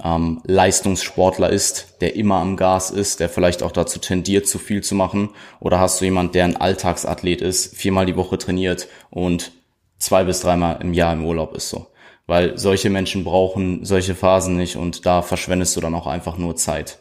ähm, 0.02 0.40
Leistungssportler 0.44 1.50
ist, 1.50 2.00
der 2.00 2.16
immer 2.16 2.36
am 2.36 2.56
Gas 2.56 2.90
ist, 2.90 3.20
der 3.20 3.28
vielleicht 3.28 3.62
auch 3.62 3.72
dazu 3.72 3.98
tendiert, 3.98 4.46
zu 4.46 4.58
viel 4.58 4.82
zu 4.82 4.94
machen? 4.94 5.30
Oder 5.60 5.78
hast 5.78 6.00
du 6.00 6.04
jemanden, 6.04 6.32
der 6.32 6.44
ein 6.44 6.56
Alltagsathlet 6.56 7.40
ist, 7.40 7.76
viermal 7.76 8.06
die 8.06 8.16
Woche 8.16 8.38
trainiert 8.38 8.88
und 9.10 9.52
zwei 9.98 10.24
bis 10.24 10.40
dreimal 10.40 10.80
im 10.82 10.92
Jahr 10.94 11.12
im 11.12 11.24
Urlaub 11.24 11.54
ist 11.54 11.68
so? 11.68 11.86
Weil 12.26 12.56
solche 12.56 12.90
Menschen 12.90 13.22
brauchen 13.22 13.84
solche 13.84 14.14
Phasen 14.14 14.56
nicht 14.56 14.76
und 14.76 15.04
da 15.04 15.22
verschwendest 15.22 15.76
du 15.76 15.80
dann 15.80 15.94
auch 15.94 16.06
einfach 16.06 16.38
nur 16.38 16.56
Zeit. 16.56 16.98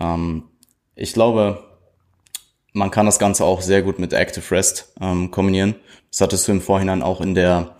Ähm, 0.00 0.44
ich 0.94 1.12
glaube, 1.12 1.64
man 2.72 2.90
kann 2.90 3.06
das 3.06 3.18
Ganze 3.18 3.44
auch 3.44 3.62
sehr 3.62 3.82
gut 3.82 3.98
mit 3.98 4.12
Active 4.12 4.48
Rest 4.54 4.92
ähm, 5.00 5.30
kombinieren. 5.30 5.74
Das 6.10 6.20
hattest 6.20 6.46
du 6.46 6.52
im 6.52 6.60
Vorhinein 6.60 7.02
auch 7.02 7.20
in 7.20 7.34
der 7.34 7.76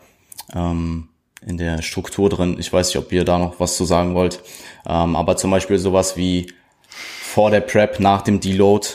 ähm, 0.55 1.10
in 1.47 1.57
der 1.57 1.83
Struktur 1.83 2.29
drin. 2.29 2.57
Ich 2.59 2.73
weiß 2.73 2.89
nicht, 2.89 2.99
ob 2.99 3.13
ihr 3.13 3.25
da 3.25 3.39
noch 3.39 3.61
was 3.61 3.77
zu 3.77 3.85
sagen 3.85 4.15
wollt. 4.15 4.43
Ähm, 4.87 5.17
aber 5.17 5.37
zum 5.37 5.51
Beispiel 5.51 5.79
sowas 5.79 6.17
wie 6.17 6.53
vor 6.89 7.51
der 7.51 7.61
Prep, 7.61 8.01
nach 8.01 8.23
dem 8.23 8.41
Deload, 8.41 8.87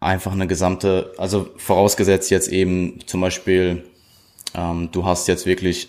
einfach 0.00 0.32
eine 0.32 0.46
gesamte, 0.46 1.12
also 1.16 1.48
vorausgesetzt 1.56 2.30
jetzt 2.30 2.48
eben 2.48 2.98
zum 3.06 3.20
Beispiel, 3.20 3.84
ähm, 4.54 4.88
du 4.90 5.04
hast 5.04 5.28
jetzt 5.28 5.46
wirklich 5.46 5.88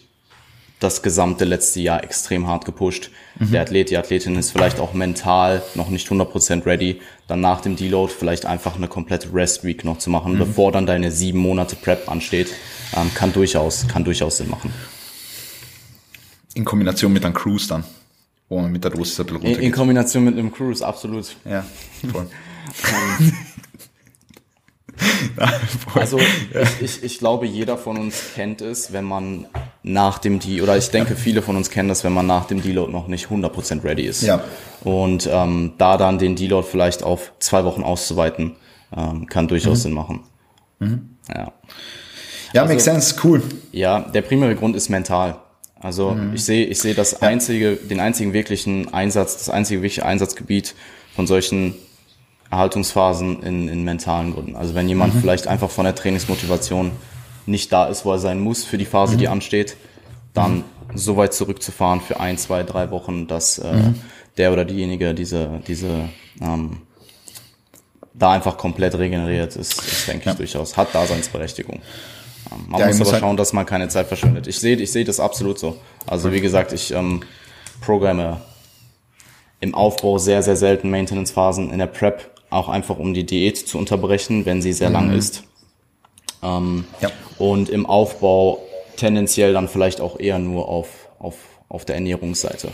das 0.79 1.01
gesamte 1.01 1.45
letzte 1.45 1.79
Jahr 1.79 2.03
extrem 2.03 2.47
hart 2.47 2.65
gepusht. 2.65 3.09
Der 3.39 3.61
Athlet, 3.61 3.89
die 3.89 3.97
Athletin 3.97 4.37
ist 4.37 4.51
vielleicht 4.51 4.79
auch 4.79 4.93
mental 4.93 5.63
noch 5.75 5.89
nicht 5.89 6.07
100% 6.09 6.65
ready, 6.65 6.99
dann 7.27 7.39
nach 7.39 7.61
dem 7.61 7.77
Deload 7.77 8.11
vielleicht 8.11 8.45
einfach 8.45 8.75
eine 8.75 8.89
komplette 8.89 9.33
Rest 9.33 9.63
Week 9.63 9.85
noch 9.85 9.97
zu 9.97 10.09
machen, 10.09 10.37
bevor 10.37 10.73
dann 10.73 10.85
deine 10.85 11.09
sieben 11.11 11.39
Monate 11.39 11.77
Prep 11.77 12.09
ansteht, 12.09 12.49
ähm, 12.95 13.09
kann 13.15 13.31
durchaus, 13.31 13.87
kann 13.87 14.03
durchaus 14.03 14.37
Sinn 14.37 14.49
machen. 14.49 14.73
In 16.55 16.65
Kombination 16.65 17.11
mit 17.11 17.25
einem 17.25 17.33
Cruise 17.33 17.67
dann. 17.67 17.83
Wo 18.49 18.59
man 18.59 18.71
mit 18.71 18.83
der 18.83 18.91
Dosis 18.91 19.19
ein 19.19 19.25
bisschen 19.25 19.41
In, 19.41 19.47
in 19.47 19.53
runtergeht. 19.53 19.73
Kombination 19.73 20.23
mit 20.23 20.37
einem 20.37 20.51
Cruise, 20.51 20.85
absolut. 20.85 21.35
Ja, 21.45 21.65
voll. 22.11 22.27
Also 25.95 26.19
ich, 26.19 26.81
ich, 26.81 27.03
ich 27.03 27.19
glaube, 27.19 27.45
jeder 27.45 27.77
von 27.77 27.97
uns 27.97 28.33
kennt 28.35 28.61
es, 28.61 28.93
wenn 28.93 29.05
man 29.05 29.47
nach 29.81 30.19
dem 30.19 30.39
De 30.39 30.61
oder 30.61 30.77
ich 30.77 30.89
denke, 30.89 31.15
viele 31.15 31.41
von 31.41 31.55
uns 31.55 31.69
kennen 31.69 31.89
das, 31.89 32.03
wenn 32.03 32.13
man 32.13 32.27
nach 32.27 32.45
dem 32.45 32.61
Deload 32.61 32.91
noch 32.91 33.07
nicht 33.07 33.27
100% 33.27 33.83
ready 33.83 34.03
ist. 34.03 34.21
Ja. 34.21 34.43
Und 34.83 35.27
ähm, 35.31 35.73
da 35.77 35.97
dann 35.97 36.19
den 36.19 36.35
Deload 36.35 36.67
vielleicht 36.69 37.03
auf 37.03 37.33
zwei 37.39 37.65
Wochen 37.65 37.83
auszuweiten, 37.83 38.55
ähm, 38.95 39.27
kann 39.27 39.47
durchaus 39.47 39.83
Sinn 39.83 39.93
machen. 39.93 40.21
Ja. 41.29 41.51
Ja, 42.53 42.65
makes 42.65 42.83
sense, 42.83 43.15
cool. 43.23 43.41
Ja, 43.71 43.99
der 43.99 44.21
primäre 44.21 44.55
Grund 44.55 44.75
ist 44.75 44.89
mental. 44.89 45.37
Also 45.83 46.17
ich 46.33 46.45
sehe, 46.45 46.65
ich 46.65 46.79
sehe 46.79 46.95
das 46.95 47.21
einzige, 47.21 47.75
den 47.75 47.99
einzigen 47.99 48.31
wirklichen 48.31 48.93
Einsatz, 48.93 49.37
das 49.37 49.49
einzige 49.49 49.81
wirkliche 49.81 50.05
Einsatzgebiet 50.05 50.75
von 51.13 51.27
solchen 51.27 51.75
Erhaltungsphasen 52.49 53.43
in, 53.43 53.67
in 53.67 53.83
mentalen 53.83 54.33
Gründen. 54.33 54.55
Also 54.55 54.75
wenn 54.75 54.87
jemand 54.87 55.13
vielleicht 55.13 55.47
einfach 55.47 55.69
von 55.69 55.83
der 55.83 55.93
Trainingsmotivation 55.93 56.91
nicht 57.45 57.71
da 57.73 57.87
ist, 57.87 58.05
wo 58.05 58.13
er 58.13 58.19
sein 58.19 58.39
muss 58.39 58.63
für 58.63 58.77
die 58.77 58.85
Phase, 58.85 59.17
die 59.17 59.27
ansteht, 59.27 59.75
dann 60.33 60.63
so 60.95 61.17
weit 61.17 61.33
zurückzufahren 61.33 61.99
für 61.99 62.19
ein, 62.19 62.37
zwei, 62.37 62.63
drei 62.63 62.89
Wochen, 62.91 63.27
dass 63.27 63.59
äh, 63.59 63.91
der 64.37 64.53
oder 64.53 64.63
diejenige 64.65 65.13
diese, 65.13 65.61
diese 65.67 66.09
ähm, 66.41 66.77
da 68.13 68.31
einfach 68.31 68.57
komplett 68.57 68.97
regeneriert 68.97 69.55
ist, 69.55 69.81
ist 69.81 70.07
denke 70.07 70.29
ich 70.29 70.35
durchaus, 70.37 70.77
hat 70.77 70.93
Daseinsberechtigung. 70.93 71.81
Man 72.67 72.79
Ja, 72.79 72.87
muss 72.87 73.01
aber 73.01 73.11
halt- 73.11 73.19
schauen, 73.21 73.37
dass 73.37 73.53
man 73.53 73.65
keine 73.65 73.87
Zeit 73.89 74.07
verschwendet. 74.07 74.47
Ich 74.47 74.59
sehe, 74.59 74.75
ich 74.75 74.91
sehe 74.91 75.05
das 75.05 75.19
absolut 75.19 75.57
so. 75.59 75.77
Also 76.07 76.31
wie 76.31 76.41
gesagt, 76.41 76.73
ich 76.73 76.91
ähm, 76.91 77.21
programme 77.81 78.41
im 79.59 79.73
Aufbau 79.75 80.17
sehr, 80.17 80.43
sehr 80.43 80.55
selten 80.55 80.89
Maintenance-Phasen 80.89 81.71
in 81.71 81.79
der 81.79 81.87
Prep, 81.87 82.31
auch 82.49 82.67
einfach 82.69 82.97
um 82.99 83.13
die 83.13 83.25
Diät 83.25 83.57
zu 83.57 83.77
unterbrechen, 83.77 84.45
wenn 84.45 84.61
sie 84.61 84.73
sehr 84.73 84.89
lang 84.89 85.11
ist. 85.13 85.43
Ähm, 86.41 86.85
Ja. 87.01 87.09
Und 87.39 87.69
im 87.69 87.85
Aufbau 87.85 88.59
tendenziell 88.97 89.53
dann 89.53 89.67
vielleicht 89.67 90.01
auch 90.01 90.19
eher 90.19 90.37
nur 90.39 90.67
auf, 90.69 90.87
auf, 91.19 91.35
auf 91.69 91.85
der 91.85 91.95
Ernährungsseite. 91.95 92.69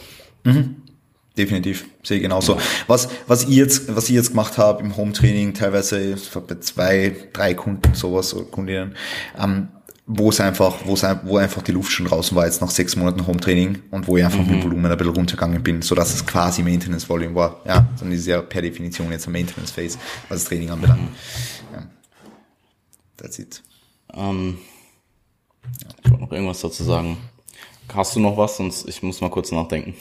Definitiv, 1.37 1.85
sehe 2.03 2.17
ich 2.17 2.23
genauso. 2.23 2.59
Was, 2.87 3.07
was 3.27 3.43
ich 3.43 3.55
jetzt, 3.55 3.95
was 3.95 4.09
ich 4.09 4.15
jetzt 4.15 4.31
gemacht 4.31 4.57
habe 4.57 4.83
im 4.83 4.97
Home-Training, 4.97 5.53
teilweise 5.53 6.13
ich 6.13 6.35
war 6.35 6.41
bei 6.41 6.55
zwei, 6.55 7.15
drei 7.31 7.53
Kunden, 7.53 7.93
sowas, 7.93 8.33
oder 8.33 8.45
Kundinnen, 8.45 8.95
ähm, 9.41 9.69
wo 10.11 10.29
es 10.29 10.41
einfach, 10.41 10.75
wo 10.85 10.95
es, 10.95 11.03
wo 11.23 11.37
einfach 11.37 11.61
die 11.61 11.71
Luft 11.71 11.91
schon 11.91 12.07
draußen 12.07 12.35
war 12.35 12.45
jetzt 12.45 12.61
nach 12.61 12.71
sechs 12.71 12.95
Monaten 12.95 13.27
Hometraining 13.27 13.83
und 13.91 14.07
wo 14.07 14.17
ich 14.17 14.25
einfach 14.25 14.43
mhm. 14.43 14.55
mit 14.55 14.63
Volumen 14.63 14.91
ein 14.91 14.97
bisschen 14.97 15.13
runtergegangen 15.13 15.61
bin, 15.61 15.83
so 15.83 15.93
dass 15.93 16.13
es 16.15 16.25
quasi 16.25 16.63
Maintenance 16.63 17.07
Volume 17.07 17.35
war. 17.35 17.61
Ja, 17.65 17.87
dann 17.99 18.11
ist 18.11 18.21
es 18.21 18.25
ja 18.25 18.41
per 18.41 18.63
Definition 18.63 19.11
jetzt 19.11 19.27
ein 19.27 19.33
Maintenance 19.33 19.71
Phase, 19.71 19.99
was 20.27 20.39
das 20.39 20.45
Training 20.45 20.71
anbelangt. 20.71 21.03
Mhm. 21.03 21.75
Ja. 21.75 21.87
That's 23.17 23.37
it. 23.37 23.61
Ähm, 24.15 24.57
ja. 25.63 25.89
Ich 26.03 26.09
wollte 26.09 26.23
noch 26.23 26.31
irgendwas 26.31 26.61
dazu 26.61 26.83
sagen. 26.83 27.17
Hast 27.93 28.15
du 28.15 28.19
noch 28.19 28.37
was? 28.37 28.57
Sonst 28.57 28.87
ich 28.87 29.03
muss 29.03 29.21
mal 29.21 29.29
kurz 29.29 29.51
nachdenken. 29.51 29.95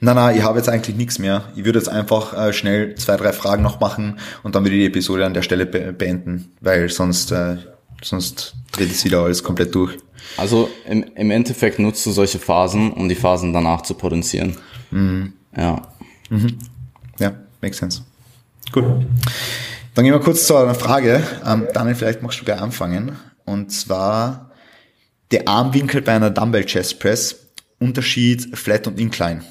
Nein, 0.00 0.16
nein, 0.16 0.36
ich 0.36 0.42
habe 0.42 0.58
jetzt 0.58 0.68
eigentlich 0.68 0.96
nichts 0.96 1.18
mehr. 1.18 1.44
Ich 1.56 1.64
würde 1.64 1.78
jetzt 1.78 1.88
einfach 1.88 2.32
äh, 2.32 2.52
schnell 2.52 2.94
zwei, 2.96 3.16
drei 3.16 3.32
Fragen 3.32 3.62
noch 3.62 3.80
machen 3.80 4.18
und 4.42 4.54
dann 4.54 4.64
würde 4.64 4.76
ich 4.76 4.82
die 4.82 4.86
Episode 4.86 5.26
an 5.26 5.34
der 5.34 5.42
Stelle 5.42 5.66
be 5.66 5.92
beenden, 5.92 6.52
weil 6.60 6.88
sonst 6.88 7.32
äh, 7.32 7.56
sonst 8.02 8.54
dreht 8.72 8.90
es 8.90 9.04
wieder 9.04 9.20
alles 9.20 9.42
komplett 9.42 9.74
durch. 9.74 9.96
Also 10.36 10.68
im, 10.86 11.04
im 11.14 11.30
Endeffekt 11.30 11.78
nutzt 11.78 12.04
du 12.06 12.10
solche 12.10 12.38
Phasen, 12.38 12.92
um 12.92 13.08
die 13.08 13.14
Phasen 13.14 13.52
danach 13.52 13.82
zu 13.82 13.94
potenzieren. 13.94 14.56
Mhm. 14.90 15.32
Ja. 15.56 15.82
Mhm. 16.30 16.58
Ja, 17.18 17.32
makes 17.62 17.78
sense. 17.78 18.02
Gut. 18.72 18.84
Dann 19.94 20.04
gehen 20.04 20.12
wir 20.12 20.20
kurz 20.20 20.46
zu 20.46 20.56
einer 20.56 20.74
Frage. 20.74 21.22
Ähm, 21.44 21.68
Daniel, 21.72 21.94
vielleicht 21.94 22.22
magst 22.22 22.40
du 22.40 22.44
gleich 22.44 22.60
anfangen. 22.60 23.16
Und 23.44 23.70
zwar 23.72 24.45
der 25.30 25.48
Armwinkel 25.48 26.02
bei 26.02 26.14
einer 26.14 26.30
Dumbbell 26.30 26.64
Chest 26.64 27.00
Press, 27.00 27.36
Unterschied 27.78 28.56
Flat 28.56 28.86
und 28.86 28.98
Incline. 28.98 29.42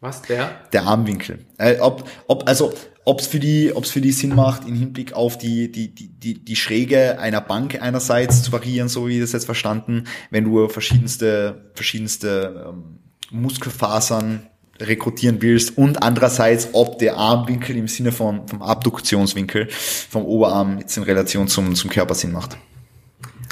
Was, 0.00 0.20
der? 0.20 0.50
Der 0.72 0.82
Armwinkel. 0.82 1.38
Äh, 1.56 1.78
ob, 1.78 2.06
ob, 2.26 2.46
also 2.46 2.74
ob 3.06 3.20
es 3.20 3.26
für 3.26 3.38
die, 3.38 3.72
ob 3.74 3.84
es 3.84 3.90
für 3.90 4.02
die 4.02 4.12
Sinn 4.12 4.34
macht, 4.34 4.68
im 4.68 4.74
Hinblick 4.74 5.14
auf 5.14 5.38
die, 5.38 5.72
die, 5.72 5.94
die, 5.94 6.44
die 6.44 6.56
Schräge 6.56 7.18
einer 7.18 7.40
Bank 7.40 7.80
einerseits 7.80 8.42
zu 8.42 8.52
variieren, 8.52 8.88
so 8.88 9.08
wie 9.08 9.14
ich 9.14 9.20
das 9.20 9.32
jetzt 9.32 9.46
verstanden, 9.46 10.04
wenn 10.30 10.44
du 10.44 10.68
verschiedenste, 10.68 11.70
verschiedenste 11.74 12.66
ähm, 12.68 12.98
Muskelfasern 13.30 14.46
rekrutieren 14.78 15.40
willst 15.40 15.78
und 15.78 16.02
andererseits, 16.02 16.70
ob 16.72 16.98
der 16.98 17.16
Armwinkel 17.16 17.76
im 17.76 17.88
Sinne 17.88 18.12
von, 18.12 18.46
vom 18.46 18.60
Abduktionswinkel 18.60 19.68
vom 19.70 20.24
Oberarm 20.24 20.80
jetzt 20.80 20.96
in 20.98 21.04
Relation 21.04 21.48
zum, 21.48 21.74
zum 21.74 21.88
Körper 21.88 22.14
Sinn 22.14 22.32
macht. 22.32 22.58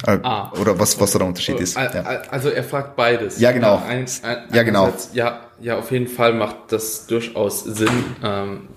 Äh, 0.07 0.19
ah. 0.23 0.53
Oder 0.61 0.79
was, 0.79 0.99
was 1.01 1.13
da 1.13 1.19
der 1.19 1.29
Unterschied 1.29 1.61
ist. 1.61 1.77
Ja. 1.77 2.03
Also 2.31 2.49
er 2.49 2.65
fragt 2.65 2.97
beides. 2.97 3.39
Ja, 3.39 3.53
genau. 3.53 3.77
Ein, 3.87 4.07
ein, 4.23 4.37
ja, 4.53 4.63
genau. 4.63 4.93
Ja, 5.13 5.41
ja, 5.61 5.79
auf 5.79 5.91
jeden 5.91 6.09
Fall 6.09 6.35
macht 6.35 6.57
das 6.71 7.07
durchaus 7.07 7.65
Sinn, 7.65 8.05
ähm, 8.23 8.69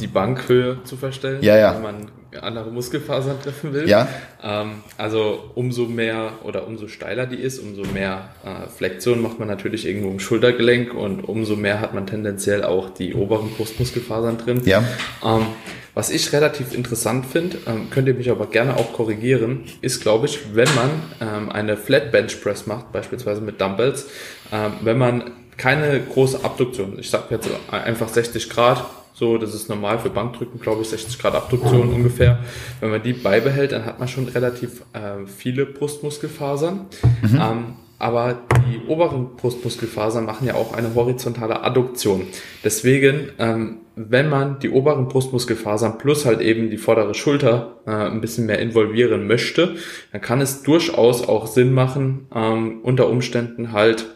die 0.00 0.06
Bankhöhe 0.06 0.82
zu 0.84 0.96
verstellen, 0.96 1.42
ja, 1.42 1.56
ja. 1.56 1.74
wenn 1.74 1.82
man 1.82 2.10
andere 2.42 2.70
Muskelfasern 2.70 3.40
treffen 3.42 3.72
will. 3.72 3.88
Ja. 3.88 4.08
Ähm, 4.42 4.82
also 4.98 5.50
umso 5.54 5.86
mehr 5.86 6.32
oder 6.42 6.66
umso 6.66 6.88
steiler 6.88 7.26
die 7.26 7.36
ist, 7.36 7.58
umso 7.58 7.82
mehr 7.92 8.30
äh, 8.44 8.68
Flexion 8.68 9.22
macht 9.22 9.38
man 9.38 9.48
natürlich 9.48 9.86
irgendwo 9.86 10.10
im 10.10 10.20
Schultergelenk 10.20 10.94
und 10.94 11.22
umso 11.22 11.56
mehr 11.56 11.80
hat 11.80 11.94
man 11.94 12.06
tendenziell 12.06 12.64
auch 12.64 12.90
die 12.90 13.14
oberen 13.14 13.50
Brustmuskelfasern 13.50 14.38
drin. 14.38 14.62
Ja. 14.64 14.84
Ähm, 15.24 15.46
was 15.94 16.10
ich 16.10 16.32
relativ 16.32 16.74
interessant 16.74 17.24
finde, 17.24 17.58
ähm, 17.66 17.88
könnt 17.90 18.08
ihr 18.08 18.14
mich 18.14 18.28
aber 18.28 18.46
gerne 18.46 18.76
auch 18.76 18.92
korrigieren, 18.92 19.62
ist, 19.80 20.00
glaube 20.00 20.26
ich, 20.26 20.54
wenn 20.54 20.68
man 20.74 20.90
ähm, 21.20 21.52
eine 21.52 21.76
Flat 21.76 22.10
Bench 22.10 22.42
Press 22.42 22.66
macht, 22.66 22.90
beispielsweise 22.90 23.40
mit 23.40 23.60
Dumbbells, 23.60 24.08
ähm, 24.52 24.72
wenn 24.82 24.98
man 24.98 25.30
keine 25.56 26.00
große 26.00 26.44
Abduktion, 26.44 26.98
ich 26.98 27.10
sage 27.10 27.26
jetzt 27.30 27.48
einfach 27.70 28.08
60 28.08 28.50
Grad, 28.50 28.84
so, 29.16 29.38
das 29.38 29.54
ist 29.54 29.68
normal 29.68 30.00
für 30.00 30.10
Bankdrücken, 30.10 30.58
glaube 30.60 30.82
ich, 30.82 30.88
60 30.88 31.20
Grad 31.20 31.36
Abduktion 31.36 31.94
ungefähr. 31.94 32.40
Wenn 32.80 32.90
man 32.90 33.02
die 33.02 33.12
beibehält, 33.12 33.70
dann 33.70 33.84
hat 33.84 34.00
man 34.00 34.08
schon 34.08 34.26
relativ 34.26 34.82
äh, 34.92 35.24
viele 35.26 35.66
Brustmuskelfasern. 35.66 36.86
Mhm. 37.22 37.40
Ähm, 37.40 37.64
aber 38.00 38.40
die 38.68 38.88
oberen 38.88 39.36
Brustmuskelfasern 39.36 40.26
machen 40.26 40.48
ja 40.48 40.54
auch 40.54 40.74
eine 40.74 40.96
horizontale 40.96 41.62
Adduktion. 41.62 42.26
Deswegen, 42.64 43.30
ähm, 43.38 43.78
wenn 43.94 44.28
man 44.28 44.58
die 44.58 44.70
oberen 44.70 45.06
Brustmuskelfasern 45.06 45.98
plus 45.98 46.26
halt 46.26 46.40
eben 46.40 46.68
die 46.70 46.76
vordere 46.76 47.14
Schulter 47.14 47.76
äh, 47.86 47.92
ein 47.92 48.20
bisschen 48.20 48.46
mehr 48.46 48.58
involvieren 48.58 49.28
möchte, 49.28 49.76
dann 50.10 50.20
kann 50.20 50.40
es 50.40 50.64
durchaus 50.64 51.26
auch 51.26 51.46
Sinn 51.46 51.72
machen, 51.72 52.26
ähm, 52.34 52.80
unter 52.82 53.08
Umständen 53.08 53.70
halt 53.70 54.06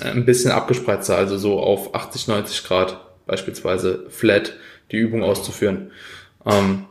äh, 0.00 0.10
ein 0.10 0.24
bisschen 0.24 0.50
abgespreizter, 0.50 1.16
also 1.16 1.38
so 1.38 1.60
auf 1.60 1.94
80, 1.94 2.26
90 2.26 2.64
Grad 2.64 3.05
beispielsweise 3.26 4.06
flat 4.08 4.54
die 4.90 4.96
Übung 4.96 5.22
auszuführen. 5.22 5.90
Ähm, 6.44 6.86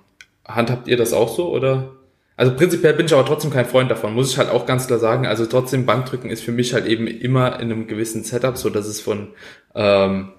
handhabt 0.46 0.88
ihr 0.88 0.98
das 0.98 1.14
auch 1.14 1.36
so 1.36 1.50
oder? 1.52 1.94
Also 2.38 2.54
prinzipiell 2.54 2.94
bin 2.94 3.06
ich 3.06 3.14
aber 3.14 3.26
trotzdem 3.26 3.52
kein 3.52 3.66
Freund 3.66 3.90
davon, 3.90 4.14
muss 4.14 4.32
ich 4.32 4.38
halt 4.38 4.50
auch 4.50 4.66
ganz 4.66 4.88
klar 4.88 5.00
sagen. 5.00 5.26
Also 5.26 5.46
trotzdem 5.46 5.86
Bankdrücken 5.86 6.30
ist 6.30 6.44
für 6.44 6.52
mich 6.52 6.74
halt 6.74 6.86
eben 6.86 7.08
immer 7.08 7.60
in 7.60 7.72
einem 7.72 7.88
gewissen 7.88 8.24
Setup, 8.24 8.58
so 8.58 8.70
dass 8.70 8.88
es 8.88 9.00
von 9.00 9.30
ähm, 9.74 10.34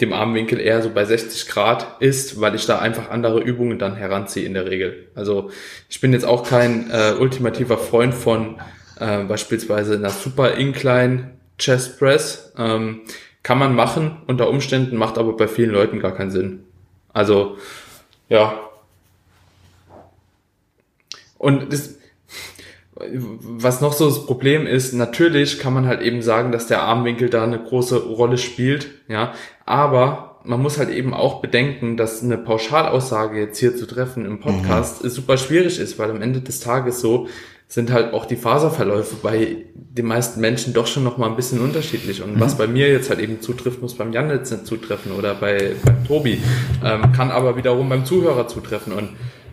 dem 0.00 0.12
Armwinkel 0.12 0.60
eher 0.60 0.82
so 0.82 0.90
bei 0.90 1.04
60 1.04 1.46
Grad 1.48 2.00
ist, 2.00 2.40
weil 2.40 2.54
ich 2.54 2.66
da 2.66 2.78
einfach 2.78 3.10
andere 3.10 3.40
Übungen 3.40 3.78
dann 3.78 3.96
heranziehe 3.96 4.46
in 4.46 4.54
der 4.54 4.66
Regel. 4.66 5.08
Also 5.14 5.50
ich 5.88 6.00
bin 6.00 6.12
jetzt 6.12 6.24
auch 6.24 6.46
kein 6.46 6.90
äh, 6.90 7.14
ultimativer 7.18 7.78
Freund 7.78 8.14
von 8.14 8.60
äh, 8.98 9.24
beispielsweise 9.24 9.94
einer 9.94 10.10
Super 10.10 10.54
Incline 10.54 11.32
Chest 11.58 11.98
Press. 11.98 12.52
Ähm, 12.58 13.02
kann 13.42 13.58
man 13.58 13.74
machen 13.74 14.18
unter 14.26 14.48
Umständen, 14.48 14.96
macht 14.96 15.18
aber 15.18 15.36
bei 15.36 15.48
vielen 15.48 15.70
Leuten 15.70 16.00
gar 16.00 16.12
keinen 16.12 16.30
Sinn. 16.30 16.64
Also, 17.12 17.56
ja. 18.28 18.58
Und 21.38 21.72
das, 21.72 21.96
was 22.94 23.80
noch 23.80 23.94
so 23.94 24.06
das 24.06 24.26
Problem 24.26 24.66
ist, 24.66 24.92
natürlich 24.92 25.58
kann 25.58 25.72
man 25.72 25.86
halt 25.86 26.02
eben 26.02 26.22
sagen, 26.22 26.52
dass 26.52 26.66
der 26.66 26.82
Armwinkel 26.82 27.30
da 27.30 27.44
eine 27.44 27.62
große 27.62 27.96
Rolle 27.96 28.36
spielt, 28.36 28.88
ja, 29.08 29.32
aber 29.64 30.30
man 30.44 30.60
muss 30.60 30.78
halt 30.78 30.90
eben 30.90 31.12
auch 31.14 31.40
bedenken, 31.40 31.96
dass 31.96 32.22
eine 32.22 32.38
Pauschalaussage 32.38 33.38
jetzt 33.38 33.58
hier 33.58 33.76
zu 33.76 33.86
treffen 33.86 34.24
im 34.24 34.40
Podcast 34.40 35.04
mhm. 35.04 35.08
super 35.08 35.36
schwierig 35.36 35.78
ist, 35.78 35.98
weil 35.98 36.10
am 36.10 36.22
Ende 36.22 36.40
des 36.40 36.60
Tages 36.60 37.00
so 37.00 37.28
sind 37.70 37.92
halt 37.92 38.12
auch 38.14 38.26
die 38.26 38.34
Faserverläufe 38.34 39.14
bei 39.22 39.58
den 39.74 40.04
meisten 40.04 40.40
Menschen 40.40 40.74
doch 40.74 40.88
schon 40.88 41.04
noch 41.04 41.18
mal 41.18 41.28
ein 41.28 41.36
bisschen 41.36 41.60
unterschiedlich. 41.60 42.20
Und 42.20 42.34
mhm. 42.34 42.40
was 42.40 42.58
bei 42.58 42.66
mir 42.66 42.88
jetzt 42.88 43.10
halt 43.10 43.20
eben 43.20 43.40
zutrifft, 43.40 43.80
muss 43.80 43.94
beim 43.94 44.12
Jan 44.12 44.28
jetzt 44.28 44.50
nicht 44.50 44.66
zutreffen 44.66 45.12
oder 45.12 45.34
bei 45.34 45.76
beim 45.84 46.04
Tobi, 46.04 46.42
ähm, 46.84 47.12
kann 47.12 47.30
aber 47.30 47.56
wiederum 47.56 47.88
beim 47.88 48.04
Zuhörer 48.04 48.48
zutreffen. 48.48 48.92
Und 48.92 49.10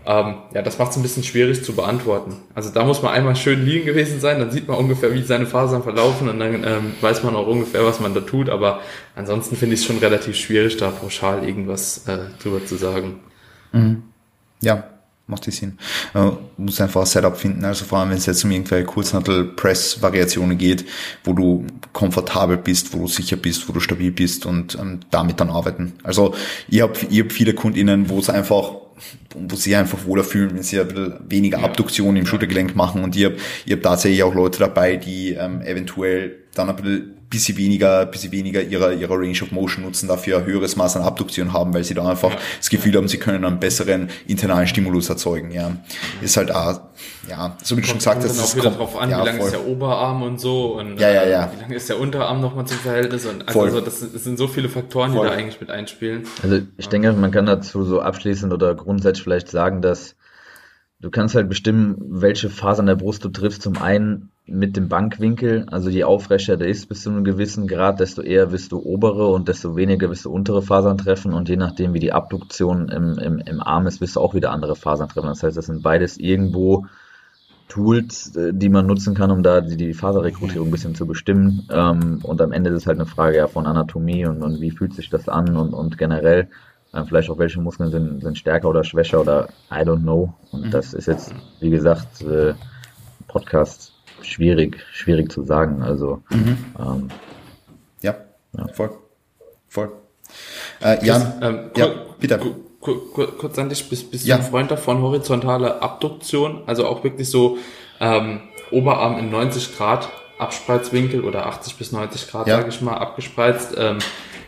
ähm, 0.08 0.38
ja, 0.52 0.64
das 0.64 0.80
macht 0.80 0.92
es 0.92 0.98
ein 0.98 1.04
bisschen 1.04 1.24
schwierig 1.24 1.64
zu 1.64 1.76
beantworten. 1.76 2.38
Also 2.56 2.72
da 2.72 2.86
muss 2.86 3.04
man 3.04 3.14
einmal 3.14 3.36
schön 3.36 3.64
liegen 3.64 3.86
gewesen 3.86 4.20
sein, 4.20 4.40
dann 4.40 4.50
sieht 4.50 4.68
man 4.68 4.78
ungefähr, 4.78 5.14
wie 5.14 5.22
seine 5.22 5.46
Fasern 5.46 5.84
verlaufen 5.84 6.28
und 6.28 6.40
dann 6.40 6.64
ähm, 6.64 6.94
weiß 7.02 7.22
man 7.22 7.36
auch 7.36 7.46
ungefähr, 7.46 7.86
was 7.86 8.00
man 8.00 8.16
da 8.16 8.22
tut. 8.22 8.50
Aber 8.50 8.80
ansonsten 9.16 9.56
finde 9.56 9.76
ich 9.76 9.82
es 9.82 9.86
schon 9.86 10.00
relativ 10.00 10.36
schwierig, 10.38 10.76
da 10.78 10.90
pauschal 10.90 11.48
irgendwas 11.48 12.08
äh, 12.08 12.18
drüber 12.42 12.66
zu 12.66 12.78
sagen. 12.78 13.20
Mhm. 13.74 14.02
Ja, 14.60 14.86
macht 15.28 15.46
die 15.46 15.52
Sinn. 15.52 15.78
Äh, 16.14 16.32
muss 16.58 16.82
einfach 16.82 17.02
ein 17.02 17.06
Setup 17.06 17.38
finden, 17.38 17.64
also 17.66 17.86
vor 17.86 18.00
allem 18.00 18.10
wenn 18.10 18.18
es 18.18 18.26
jetzt 18.26 18.44
um 18.44 18.52
irgendwelche 18.52 18.86
Kurznadel-Press-Variationen 18.86 20.58
geht, 20.58 20.86
wo 21.24 21.34
du 21.34 21.68
komfortabel 21.94 22.58
bist, 22.58 22.94
wo 22.94 23.00
du 23.00 23.08
sicher 23.08 23.36
bist, 23.36 23.68
wo 23.68 23.74
du 23.74 23.80
stabil 23.80 24.12
bist 24.12 24.46
und 24.46 24.76
ähm, 24.80 25.02
damit 25.12 25.40
dann 25.40 25.50
arbeiten. 25.50 25.94
Also 26.04 26.34
ich 26.70 26.82
habe 26.82 26.94
ich 27.10 27.20
hab 27.20 27.32
viele 27.32 27.54
KundInnen, 27.54 28.10
wo 28.10 28.20
es 28.20 28.30
einfach 28.30 28.72
wo 29.36 29.56
sie 29.56 29.76
einfach 29.76 30.06
wohler 30.06 30.24
fühlen, 30.24 30.56
wenn 30.56 30.64
sie 30.64 30.80
ein 30.80 30.88
bisschen 30.88 31.14
weniger 31.30 31.64
Abduktion 31.64 32.16
im 32.16 32.26
Schultergelenk 32.26 32.76
machen 32.76 33.04
und 33.04 33.16
ich 33.16 33.26
habe 33.26 33.36
ich 33.66 33.74
hab 33.74 33.84
tatsächlich 33.84 34.24
auch 34.24 34.34
Leute 34.34 34.58
dabei, 34.58 34.96
die 34.96 35.34
ähm, 35.34 35.62
eventuell 35.62 36.38
dann 36.56 36.70
ein 36.70 36.76
bisschen 36.78 37.17
bisschen 37.30 37.58
weniger, 37.58 38.06
bisschen 38.06 38.32
weniger 38.32 38.62
ihrer, 38.62 38.94
ihrer 38.94 39.16
Range 39.16 39.42
of 39.42 39.52
Motion 39.52 39.84
nutzen, 39.84 40.08
dafür 40.08 40.38
ein 40.38 40.46
höheres 40.46 40.76
Maß 40.76 40.96
an 40.96 41.04
Abduktion 41.04 41.52
haben, 41.52 41.74
weil 41.74 41.84
sie 41.84 41.94
da 41.94 42.08
einfach 42.08 42.32
ja. 42.32 42.38
das 42.58 42.70
Gefühl 42.70 42.96
haben, 42.96 43.08
sie 43.08 43.18
können 43.18 43.44
einen 43.44 43.60
besseren 43.60 44.10
internalen 44.28 44.68
Stimulus 44.68 45.10
erzeugen, 45.10 45.52
ja. 45.52 45.76
Ist 46.22 46.38
halt 46.38 46.54
auch, 46.54 46.80
ja, 47.30 47.58
so 47.64 47.76
wie 47.76 47.82
du 47.82 47.88
schon 47.88 47.98
gesagt 47.98 48.24
hast. 48.24 48.38
Es 48.38 48.58
kommt 48.58 48.78
drauf 48.78 48.98
an, 48.98 49.10
ja, 49.10 49.22
wie 49.22 49.26
lang 49.26 49.38
voll. 49.38 49.48
ist 49.48 49.54
der 49.54 49.68
Oberarm 49.68 50.24
und 50.24 50.40
so 50.40 50.80
und 50.80 51.00
ja, 51.00 51.10
ja, 51.10 51.26
ja. 51.26 51.52
wie 51.54 51.62
lang 51.62 51.72
ist 51.72 51.90
der 51.90 52.00
Unterarm 52.00 52.40
nochmal 52.40 52.66
zum 52.66 52.78
Verhältnis 52.78 53.26
und 53.26 53.48
also 53.48 53.60
voll. 53.60 53.82
das, 53.82 54.00
das, 54.00 54.24
sind 54.24 54.38
so 54.38 54.48
viele 54.48 54.70
Faktoren, 54.70 55.12
voll. 55.12 55.26
die 55.26 55.32
da 55.32 55.38
eigentlich 55.38 55.60
mit 55.60 55.70
einspielen. 55.70 56.24
Also 56.44 56.62
ich 56.78 56.88
denke, 56.88 57.12
man 57.14 57.32
kann 57.32 57.46
dazu 57.46 57.84
so 57.84 58.00
abschließend 58.00 58.54
oder 58.54 58.74
grundsätzlich 58.76 59.24
vielleicht 59.24 59.50
sagen, 59.50 59.82
dass 59.82 60.16
du 61.00 61.12
kannst 61.12 61.36
halt 61.36 61.50
bestimmen, 61.50 61.98
welche 62.00 62.50
Phase 62.50 62.80
an 62.82 62.88
der 62.88 62.96
Brust 62.96 63.24
du 63.26 63.30
triffst. 63.30 63.62
Zum 63.62 63.82
einen 63.82 64.32
mit 64.48 64.78
dem 64.78 64.88
Bankwinkel, 64.88 65.66
also 65.70 65.90
je 65.90 66.06
aufrechter 66.06 66.58
der 66.58 66.70
ist 66.70 66.88
bis 66.88 67.04
zu 67.04 67.10
einem 67.10 67.24
gewissen 67.24 67.68
Grad, 67.68 68.00
desto 68.00 68.22
eher 68.22 68.52
wirst 68.52 68.72
du 68.72 68.80
obere 68.80 69.28
und 69.28 69.48
desto 69.48 69.76
weniger 69.76 70.10
wirst 70.10 70.26
du 70.26 70.32
untere 70.32 70.62
Fasern 70.62 70.98
treffen 70.98 71.34
und 71.34 71.50
je 71.50 71.58
nachdem, 71.58 71.94
wie 71.94 72.00
die 72.00 72.14
Abduktion 72.14 72.90
im, 72.90 73.18
im, 73.18 73.40
im 73.40 73.62
Arm 73.62 73.88
ist, 73.88 74.00
wirst 74.00 74.16
du 74.16 74.22
auch 74.22 74.34
wieder 74.34 74.52
andere 74.52 74.76
Fasern 74.76 75.10
treffen. 75.10 75.28
Das 75.28 75.44
heißt, 75.44 75.58
das 75.58 75.66
sind 75.66 75.84
beides 75.84 76.18
irgendwo 76.18 76.86
Tools, 77.68 78.36
äh, 78.38 78.54
die 78.54 78.70
man 78.70 78.88
nutzen 78.88 79.14
kann, 79.14 79.32
um 79.32 79.44
da 79.44 79.60
die, 79.60 79.76
die 79.76 79.94
Faserrekrutierung 79.94 80.70
ein 80.70 80.72
bisschen 80.72 80.96
zu 80.96 81.06
bestimmen. 81.06 81.68
Ähm, 81.70 82.20
und 82.24 82.42
am 82.42 82.54
Ende 82.54 82.70
ist 82.70 82.78
es 82.78 82.88
halt 82.88 82.98
eine 82.98 83.06
Frage 83.06 83.38
ja 83.38 83.48
von 83.48 83.66
Anatomie 83.66 84.26
und, 84.26 84.42
und 84.42 84.62
wie 84.62 84.72
fühlt 84.72 84.94
sich 84.94 85.10
das 85.10 85.28
an 85.28 85.58
und, 85.58 85.74
und 85.74 85.98
generell 85.98 86.48
äh, 86.94 87.04
vielleicht 87.04 87.30
auch 87.30 87.38
welche 87.38 87.60
Muskeln 87.60 87.92
sind, 87.92 88.22
sind 88.22 88.38
stärker 88.38 88.70
oder 88.70 88.86
schwächer 88.86 89.20
oder 89.20 89.50
I 89.70 89.82
don't 89.82 90.04
know. 90.04 90.34
Und 90.52 90.68
mhm. 90.68 90.72
das 90.72 90.94
ist 90.94 91.08
jetzt, 91.08 91.34
wie 91.60 91.70
gesagt, 91.70 92.22
äh, 92.22 92.54
Podcast 93.28 93.97
schwierig, 94.32 94.78
schwierig 94.94 95.32
zu 95.32 95.44
sagen. 95.44 95.82
Also 95.82 96.22
mhm. 96.30 96.58
ähm, 96.80 97.10
ja, 98.02 98.16
ja, 98.58 98.68
voll, 98.70 98.92
voll. 99.68 99.92
Äh, 100.82 101.06
Jan, 101.06 101.34
ähm, 101.42 101.60
ja, 101.76 101.90
bitte. 102.20 102.40
Kurz 102.80 103.60
an 103.60 103.68
dich, 103.68 103.90
bist, 103.90 104.12
bist 104.12 104.26
ja. 104.26 104.38
du 104.38 104.44
ein 104.44 104.50
Freund 104.50 104.72
davon, 104.72 105.02
horizontale 105.02 105.82
Abduktion, 105.82 106.62
also 106.68 106.88
auch 106.88 107.04
wirklich 107.04 107.30
so 107.30 107.58
ähm, 108.00 108.42
Oberarm 108.72 109.18
in 109.18 109.30
90 109.30 109.76
Grad 109.76 110.08
Abspreizwinkel 110.38 111.24
oder 111.24 111.48
80 111.48 111.78
bis 111.78 111.92
90 111.92 112.30
Grad, 112.30 112.48
ja. 112.48 112.58
sage 112.58 112.70
ich 112.70 112.82
mal, 112.82 112.96
abgespreizt, 112.96 113.76
ähm, 113.78 113.98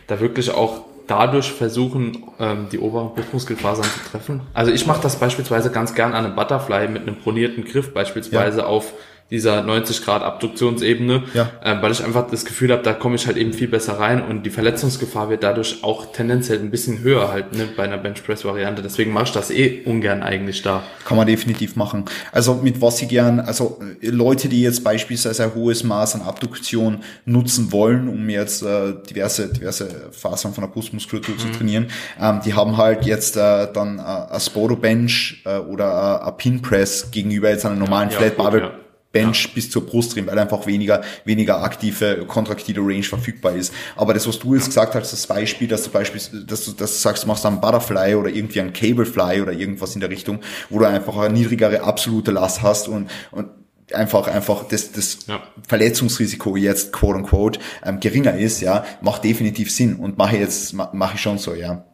da 0.06 0.20
wirklich 0.20 0.52
auch 0.52 0.84
dadurch 1.06 1.50
versuchen, 1.50 2.24
ähm, 2.38 2.68
die 2.70 2.78
oberen 2.78 3.14
Brustmuskelfasern 3.14 3.84
zu 3.84 4.10
treffen. 4.10 4.42
Also 4.54 4.70
ich 4.70 4.86
mache 4.86 5.02
das 5.02 5.16
beispielsweise 5.16 5.72
ganz 5.72 5.94
gern 5.94 6.14
an 6.14 6.24
einem 6.24 6.36
Butterfly 6.36 6.86
mit 6.88 7.02
einem 7.02 7.16
pronierten 7.16 7.64
Griff 7.64 7.92
beispielsweise 7.92 8.60
ja. 8.60 8.66
auf 8.66 8.92
dieser 9.30 9.62
90 9.62 10.04
Grad 10.04 10.22
Abduktionsebene, 10.22 11.22
ja. 11.34 11.50
äh, 11.62 11.80
weil 11.80 11.92
ich 11.92 12.04
einfach 12.04 12.28
das 12.30 12.44
Gefühl 12.44 12.72
habe, 12.72 12.82
da 12.82 12.92
komme 12.92 13.14
ich 13.14 13.26
halt 13.26 13.36
eben 13.36 13.52
viel 13.52 13.68
besser 13.68 13.98
rein 13.98 14.22
und 14.22 14.44
die 14.44 14.50
Verletzungsgefahr 14.50 15.30
wird 15.30 15.42
dadurch 15.42 15.82
auch 15.82 16.12
tendenziell 16.12 16.58
ein 16.58 16.70
bisschen 16.70 17.00
höher 17.00 17.30
halt 17.30 17.56
ne, 17.56 17.68
bei 17.76 17.84
einer 17.84 17.98
Benchpress-Variante. 17.98 18.82
Deswegen 18.82 19.12
mache 19.12 19.24
ich 19.24 19.32
das 19.32 19.50
eh 19.50 19.82
ungern 19.84 20.22
eigentlich 20.22 20.62
da. 20.62 20.82
Kann 21.04 21.16
man 21.16 21.26
definitiv 21.26 21.76
machen. 21.76 22.04
Also 22.32 22.54
mit 22.54 22.80
was 22.80 22.98
sie 22.98 23.06
gern, 23.06 23.40
also 23.40 23.78
äh, 24.00 24.08
Leute, 24.08 24.48
die 24.48 24.62
jetzt 24.62 24.82
beispielsweise 24.82 25.44
ein 25.44 25.54
hohes 25.54 25.84
Maß 25.84 26.16
an 26.16 26.22
Abduktion 26.22 26.98
nutzen 27.24 27.72
wollen, 27.72 28.08
um 28.08 28.28
jetzt 28.28 28.62
äh, 28.62 28.94
diverse 29.08 29.48
diverse 29.52 30.10
Fasern 30.10 30.54
von 30.54 30.62
der 30.64 30.68
Brustmuskulatur 30.68 31.34
mhm. 31.34 31.38
zu 31.38 31.50
trainieren, 31.52 31.86
ähm, 32.20 32.40
die 32.44 32.54
haben 32.54 32.76
halt 32.76 33.04
jetzt 33.04 33.36
äh, 33.36 33.68
dann 33.72 33.98
äh, 33.98 34.02
ein 34.02 34.40
Spodo 34.40 34.76
Bench 34.76 35.42
äh, 35.44 35.58
oder 35.58 36.20
äh, 36.22 36.28
ein 36.28 36.36
Pin 36.36 36.62
Press 36.62 37.10
gegenüber 37.10 37.50
jetzt 37.50 37.64
einer 37.64 37.76
normalen 37.76 38.10
ja, 38.10 38.16
Flat 38.16 38.36
Barbell. 38.36 38.70
Bench 39.12 39.44
ja. 39.46 39.50
bis 39.54 39.70
zur 39.70 39.86
Brust 39.86 40.14
drin, 40.14 40.26
weil 40.26 40.38
einfach 40.38 40.66
weniger, 40.66 41.02
weniger 41.24 41.62
aktive, 41.62 42.24
kontraktile 42.26 42.80
Range 42.80 43.02
verfügbar 43.02 43.54
ist. 43.54 43.72
Aber 43.96 44.14
das, 44.14 44.28
was 44.28 44.38
du 44.38 44.54
jetzt 44.54 44.66
gesagt 44.66 44.94
hast, 44.94 45.12
das 45.12 45.26
Beispiel, 45.26 45.68
dass 45.68 45.84
du 45.84 45.90
beispielsweise, 45.90 46.44
dass 46.44 46.64
du, 46.64 46.72
dass 46.72 46.92
du 46.92 46.98
sagst, 46.98 47.24
du 47.24 47.28
machst 47.28 47.44
einen 47.44 47.60
Butterfly 47.60 48.14
oder 48.14 48.30
irgendwie 48.30 48.60
einen 48.60 48.72
Cablefly 48.72 49.42
oder 49.42 49.52
irgendwas 49.52 49.94
in 49.94 50.00
der 50.00 50.10
Richtung, 50.10 50.40
wo 50.68 50.78
du 50.78 50.86
einfach 50.86 51.16
eine 51.16 51.34
niedrigere 51.34 51.82
absolute 51.82 52.30
Last 52.30 52.62
hast 52.62 52.88
und, 52.88 53.10
und 53.32 53.48
einfach 53.92 54.28
einfach 54.28 54.64
das, 54.68 54.92
das 54.92 55.26
ja. 55.26 55.42
Verletzungsrisiko 55.66 56.56
jetzt 56.56 56.92
quote 56.92 57.18
unquote 57.18 57.60
ähm, 57.84 58.00
geringer 58.00 58.36
ist, 58.36 58.60
ja, 58.60 58.84
macht 59.00 59.24
definitiv 59.24 59.72
Sinn 59.72 59.96
und 59.96 60.18
mache 60.18 60.36
jetzt 60.36 60.72
mache 60.72 61.14
ich 61.16 61.20
schon 61.20 61.38
so, 61.38 61.54
ja. 61.54 61.84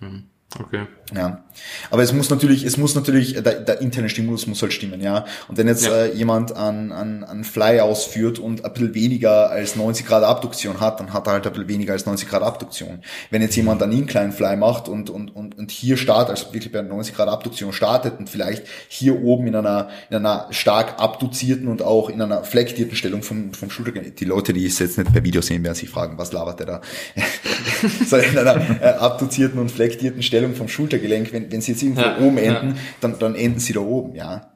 Mhm. 0.00 0.24
Okay. 0.58 0.86
Ja. 1.14 1.44
Aber 1.90 2.02
es 2.02 2.12
muss 2.12 2.30
natürlich, 2.30 2.64
es 2.64 2.76
muss 2.76 2.94
natürlich, 2.94 3.34
der, 3.34 3.60
der 3.60 3.80
interne 3.80 4.08
Stimulus 4.08 4.46
muss 4.46 4.62
halt 4.62 4.72
stimmen, 4.72 5.00
ja. 5.00 5.24
Und 5.48 5.56
wenn 5.56 5.68
jetzt 5.68 5.86
ja. 5.86 6.04
äh, 6.04 6.14
jemand 6.14 6.54
an, 6.56 6.92
an, 6.92 7.24
an 7.24 7.44
Fly 7.44 7.80
ausführt 7.80 8.38
und 8.38 8.64
ein 8.64 8.72
bisschen 8.72 8.94
weniger 8.94 9.50
als 9.50 9.76
90 9.76 10.06
Grad 10.06 10.24
Abduktion 10.24 10.80
hat, 10.80 11.00
dann 11.00 11.12
hat 11.12 11.26
er 11.26 11.34
halt 11.34 11.46
ein 11.46 11.52
bisschen 11.52 11.68
weniger 11.68 11.92
als 11.92 12.06
90 12.06 12.28
Grad 12.28 12.42
Abduktion. 12.42 13.00
Wenn 13.30 13.42
jetzt 13.42 13.56
jemand 13.56 13.82
einen 13.82 13.92
Incline 13.92 14.32
Fly 14.32 14.56
macht 14.56 14.88
und, 14.88 15.10
und, 15.10 15.34
und, 15.34 15.56
und 15.56 15.70
hier 15.70 15.96
startet, 15.96 16.30
also 16.30 16.52
wirklich 16.52 16.72
bei 16.72 16.82
90 16.82 17.14
Grad 17.14 17.28
Abduktion 17.28 17.72
startet 17.72 18.18
und 18.18 18.28
vielleicht 18.28 18.64
hier 18.88 19.22
oben 19.22 19.46
in 19.46 19.54
einer, 19.54 19.88
in 20.10 20.16
einer 20.16 20.48
stark 20.50 21.00
abduzierten 21.00 21.68
und 21.68 21.82
auch 21.82 22.10
in 22.10 22.20
einer 22.20 22.44
flektierten 22.44 22.96
Stellung 22.96 23.22
vom, 23.22 23.52
vom 23.54 23.70
Schultergelenk, 23.70 24.16
die 24.16 24.24
Leute, 24.24 24.52
die 24.52 24.66
es 24.66 24.78
jetzt 24.78 24.98
nicht 24.98 25.12
per 25.12 25.22
Video 25.24 25.40
sehen, 25.40 25.62
werden 25.64 25.74
sich 25.74 25.88
fragen, 25.88 26.18
was 26.18 26.32
labert 26.32 26.58
der 26.58 26.66
da? 26.66 26.80
so 28.06 28.16
in 28.16 28.36
einer 28.36 28.80
äh, 28.80 28.84
abduzierten 28.98 29.58
und 29.58 29.70
flektierten 29.70 30.22
Stellung 30.22 30.45
vom 30.54 30.68
Schultergelenk, 30.68 31.32
wenn, 31.32 31.50
wenn 31.50 31.60
sie 31.60 31.72
jetzt 31.72 31.82
irgendwo 31.82 32.02
ja, 32.02 32.18
oben 32.18 32.38
enden, 32.38 32.68
ja. 32.70 32.80
dann, 33.00 33.18
dann 33.18 33.34
enden 33.34 33.58
sie 33.58 33.72
da 33.72 33.80
oben, 33.80 34.14
ja. 34.14 34.52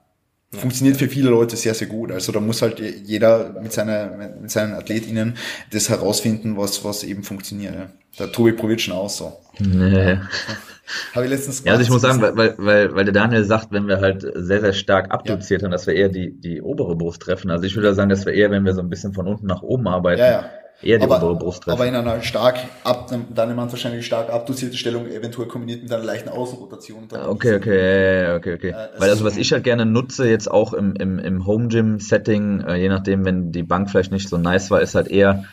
Funktioniert 0.53 0.97
für 0.97 1.07
viele 1.07 1.31
Leute 1.31 1.55
sehr, 1.57 1.75
sehr 1.75 1.87
gut. 1.87 2.11
Also 2.11 2.33
da 2.33 2.41
muss 2.41 2.61
halt 2.61 2.81
jeder 2.81 3.55
mit, 3.62 3.73
seiner, 3.73 4.35
mit 4.41 4.51
seinen 4.51 4.75
AthletInnen 4.75 5.37
das 5.71 5.89
herausfinden, 5.89 6.57
was, 6.57 6.85
was 6.85 7.05
eben 7.05 7.23
funktioniert. 7.23 7.75
Ja. 7.75 7.91
Der 8.19 8.33
Tobi 8.33 8.53
probiert 8.53 8.81
schon 8.81 8.95
aus 8.95 9.19
so. 9.19 9.33
Nee. 9.61 10.19
Habe 11.15 11.25
ich 11.25 11.31
letztens 11.31 11.62
Ja, 11.65 11.73
also 11.73 11.85
ich 11.85 11.91
muss 11.91 12.03
sagen, 12.03 12.21
weil, 12.21 12.55
weil, 12.59 12.95
weil 12.95 13.05
der 13.05 13.15
Daniel 13.15 13.45
sagt, 13.45 13.71
wenn 13.71 13.87
wir 13.87 14.01
halt 14.01 14.23
sehr, 14.35 14.61
sehr 14.61 14.73
stark 14.73 15.12
abduziert 15.12 15.62
ja. 15.62 15.67
haben, 15.67 15.73
dass 15.73 15.87
wir 15.87 15.95
eher 15.95 16.09
die, 16.09 16.33
die 16.33 16.61
obere 16.61 16.97
Brust 16.97 17.23
treffen. 17.23 17.51
Also 17.53 17.65
ich 17.65 17.77
würde 17.77 17.95
sagen, 17.95 18.11
dass 18.11 18.27
wir 18.27 18.33
eher, 18.33 18.51
wenn 18.51 18.65
wir 18.65 18.75
so 18.75 18.81
ein 18.81 18.91
bisschen 18.91 19.12
von 19.12 19.29
unten 19.29 19.47
nach 19.47 19.62
oben 19.62 19.87
arbeiten, 19.87 20.21
ja, 20.21 20.31
ja. 20.31 20.51
Eher 20.82 20.98
die 20.98 21.05
aber, 21.05 21.16
obere 21.19 21.36
Brust 21.36 21.62
treffen. 21.65 21.77
Aber 21.77 21.86
in 21.86 21.94
einer 21.94 22.23
stark 22.23 22.59
ab, 22.85 23.11
dann 23.11 23.57
man 23.57 23.70
wahrscheinlich 23.70 24.07
stark 24.07 24.31
abdosierte 24.31 24.77
Stellung, 24.77 25.07
eventuell 25.07 25.47
kombiniert 25.47 25.82
mit 25.82 25.93
einer 25.93 26.02
leichten 26.02 26.31
Außenrotation. 26.31 27.09
Okay, 27.12 27.57
okay, 27.57 28.35
okay, 28.35 28.55
okay. 28.55 28.70
Äh, 28.70 28.89
Weil 28.98 29.11
also 29.11 29.24
was 29.24 29.36
ich 29.36 29.52
halt 29.52 29.65
gerne 29.65 29.85
nutze, 29.85 30.28
jetzt 30.28 30.51
auch 30.51 30.73
im, 30.73 30.94
im, 30.97 31.19
im 31.19 31.47
Home 31.47 31.69
Gym 31.69 32.01
Setting, 32.01 32.61
äh, 32.62 32.77
je 32.77 32.89
nachdem, 32.89 33.27
wenn 33.27 33.52
die 33.52 33.62
Bank 33.62 33.90
vielleicht 33.90 34.12
nicht 34.12 34.28
so 34.28 34.39
nice 34.39 34.70
war, 34.70 34.81
ist 34.81 34.94
halt 34.94 35.09
eher 35.09 35.44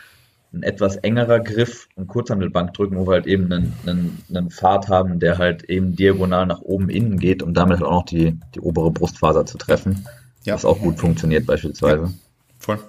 ein 0.53 0.63
etwas 0.63 0.95
engerer 0.95 1.41
Griff 1.41 1.89
und 1.95 2.07
Kurzhandelbank 2.07 2.73
drücken, 2.73 2.97
wo 2.97 3.05
wir 3.05 3.15
halt 3.15 3.27
eben 3.27 3.51
einen, 3.51 3.73
einen, 3.85 4.23
einen 4.29 4.49
Pfad 4.49 4.87
haben, 4.87 5.19
der 5.19 5.37
halt 5.37 5.63
eben 5.63 5.97
diagonal 5.97 6.45
nach 6.45 6.61
oben 6.61 6.89
innen 6.89 7.19
geht, 7.19 7.43
um 7.43 7.53
damit 7.53 7.79
halt 7.79 7.87
auch 7.87 7.91
noch 7.91 8.05
die, 8.05 8.39
die 8.55 8.61
obere 8.61 8.91
Brustfaser 8.91 9.45
zu 9.45 9.57
treffen. 9.57 10.07
Ja. 10.45 10.53
Was 10.53 10.63
auch 10.63 10.79
gut 10.79 10.99
funktioniert 10.99 11.45
beispielsweise. 11.45 12.03
Ja. 12.03 12.11
Voll. 12.59 12.79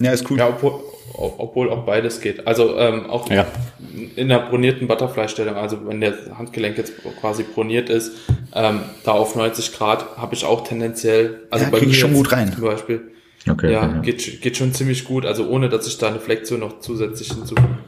Ja, 0.00 0.12
ist 0.12 0.30
cool. 0.30 0.38
Ja, 0.38 0.48
obwohl, 0.48 0.80
obwohl 1.14 1.70
auch 1.70 1.86
beides 1.86 2.20
geht. 2.20 2.46
Also 2.46 2.76
ähm, 2.76 3.08
auch 3.08 3.30
ja. 3.30 3.46
in 4.16 4.28
der 4.28 4.40
bronierten 4.40 4.86
Butterfly-Stellung, 4.88 5.54
also 5.54 5.86
wenn 5.86 6.00
der 6.00 6.14
Handgelenk 6.36 6.76
jetzt 6.76 6.92
quasi 7.20 7.44
broniert 7.44 7.88
ist, 7.88 8.12
ähm, 8.54 8.80
da 9.04 9.12
auf 9.12 9.34
90 9.34 9.72
Grad 9.72 10.18
habe 10.18 10.34
ich 10.34 10.44
auch 10.44 10.64
tendenziell, 10.64 11.46
also 11.50 11.64
ja, 11.64 11.70
bei 11.70 11.80
mir 11.80 11.94
schon 11.94 12.12
gut 12.12 12.30
rein. 12.32 12.52
zum 12.52 12.64
Beispiel, 12.64 13.12
okay, 13.48 13.72
ja, 13.72 13.88
okay, 13.88 14.00
Geht, 14.02 14.42
geht 14.42 14.56
schon 14.58 14.74
ziemlich 14.74 15.04
gut, 15.04 15.24
also 15.24 15.48
ohne 15.48 15.70
dass 15.70 15.86
ich 15.86 15.96
da 15.96 16.08
eine 16.08 16.20
Flexion 16.20 16.60
noch 16.60 16.80
zusätzlich 16.80 17.32
hinzufüge. 17.32 17.78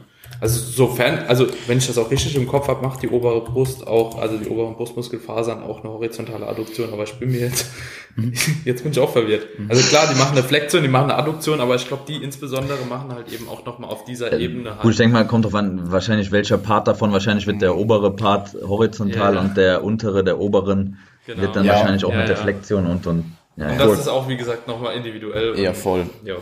Also 0.41 0.59
sofern, 0.59 1.25
also 1.27 1.47
wenn 1.67 1.79
ich 1.79 1.87
das 1.87 1.97
auch 1.97 2.09
richtig 2.09 2.35
im 2.35 2.47
Kopf 2.47 2.69
habe, 2.69 2.81
macht 2.81 3.01
die 3.01 3.09
obere 3.09 3.41
Brust 3.41 3.85
auch, 3.85 4.17
also 4.19 4.37
die 4.37 4.47
oberen 4.47 4.75
Brustmuskelfasern 4.75 5.63
auch 5.63 5.83
eine 5.83 5.91
horizontale 5.91 6.47
Adduktion, 6.47 6.93
aber 6.93 7.03
ich 7.03 7.13
bin 7.15 7.31
mir 7.31 7.41
jetzt, 7.41 7.67
mhm. 8.15 8.33
jetzt 8.65 8.83
bin 8.83 8.93
ich 8.93 8.99
auch 8.99 9.11
verwirrt. 9.11 9.47
Also 9.67 9.81
klar, 9.89 10.07
die 10.09 10.17
machen 10.17 10.37
eine 10.37 10.43
Flexion, 10.43 10.81
die 10.81 10.87
machen 10.87 11.11
eine 11.11 11.15
Adduktion, 11.15 11.59
aber 11.59 11.75
ich 11.75 11.85
glaube, 11.87 12.03
die 12.07 12.23
insbesondere 12.23 12.85
machen 12.89 13.13
halt 13.13 13.33
eben 13.33 13.49
auch 13.49 13.65
nochmal 13.65 13.89
auf 13.89 14.05
dieser 14.05 14.31
äh, 14.31 14.41
Ebene 14.41 14.71
halt. 14.71 14.81
Gut, 14.81 14.91
ich 14.91 14.97
denke 14.97 15.13
mal, 15.13 15.27
kommt 15.27 15.43
drauf 15.43 15.55
an, 15.55 15.91
wahrscheinlich 15.91 16.31
welcher 16.31 16.57
Part 16.57 16.87
davon, 16.87 17.11
wahrscheinlich 17.11 17.45
wird 17.45 17.61
der 17.61 17.75
obere 17.75 18.11
Part 18.15 18.55
horizontal 18.65 19.33
ja, 19.33 19.41
ja. 19.41 19.45
und 19.45 19.57
der 19.57 19.83
untere, 19.83 20.23
der 20.23 20.39
oberen, 20.39 20.99
genau. 21.25 21.41
wird 21.41 21.55
dann 21.57 21.65
ja, 21.65 21.73
wahrscheinlich 21.73 22.05
auch 22.05 22.15
mit 22.15 22.29
der 22.29 22.37
Flexion 22.37 22.85
und, 22.85 23.05
und 23.07 23.25
ja, 23.57 23.71
und 23.71 23.77
das 23.77 23.99
ist 23.99 24.07
auch, 24.07 24.29
wie 24.29 24.37
gesagt, 24.37 24.69
nochmal 24.69 24.95
individuell. 24.95 25.59
Ja, 25.59 25.73
voll. 25.73 26.05
Ja. 26.23 26.35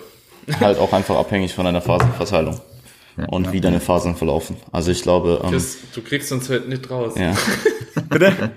Halt 0.60 0.78
auch 0.80 0.94
einfach 0.94 1.16
abhängig 1.16 1.56
von 1.56 1.66
deiner 1.66 1.82
Phasenverteilung 1.82 2.62
und 3.30 3.52
wie 3.52 3.62
deine 3.62 3.80
Phasen 3.80 4.16
verlaufen. 4.16 4.58
Also 4.72 4.92
ich 4.92 5.02
glaube. 5.02 5.42
Ähm, 5.44 5.52
Chris, 5.52 5.78
du 5.94 6.02
kriegst 6.02 6.32
uns 6.32 6.50
heute 6.50 6.70
nicht 6.70 6.90
raus. 6.90 7.14
Ja. 7.18 7.34
Bitte? 8.10 8.52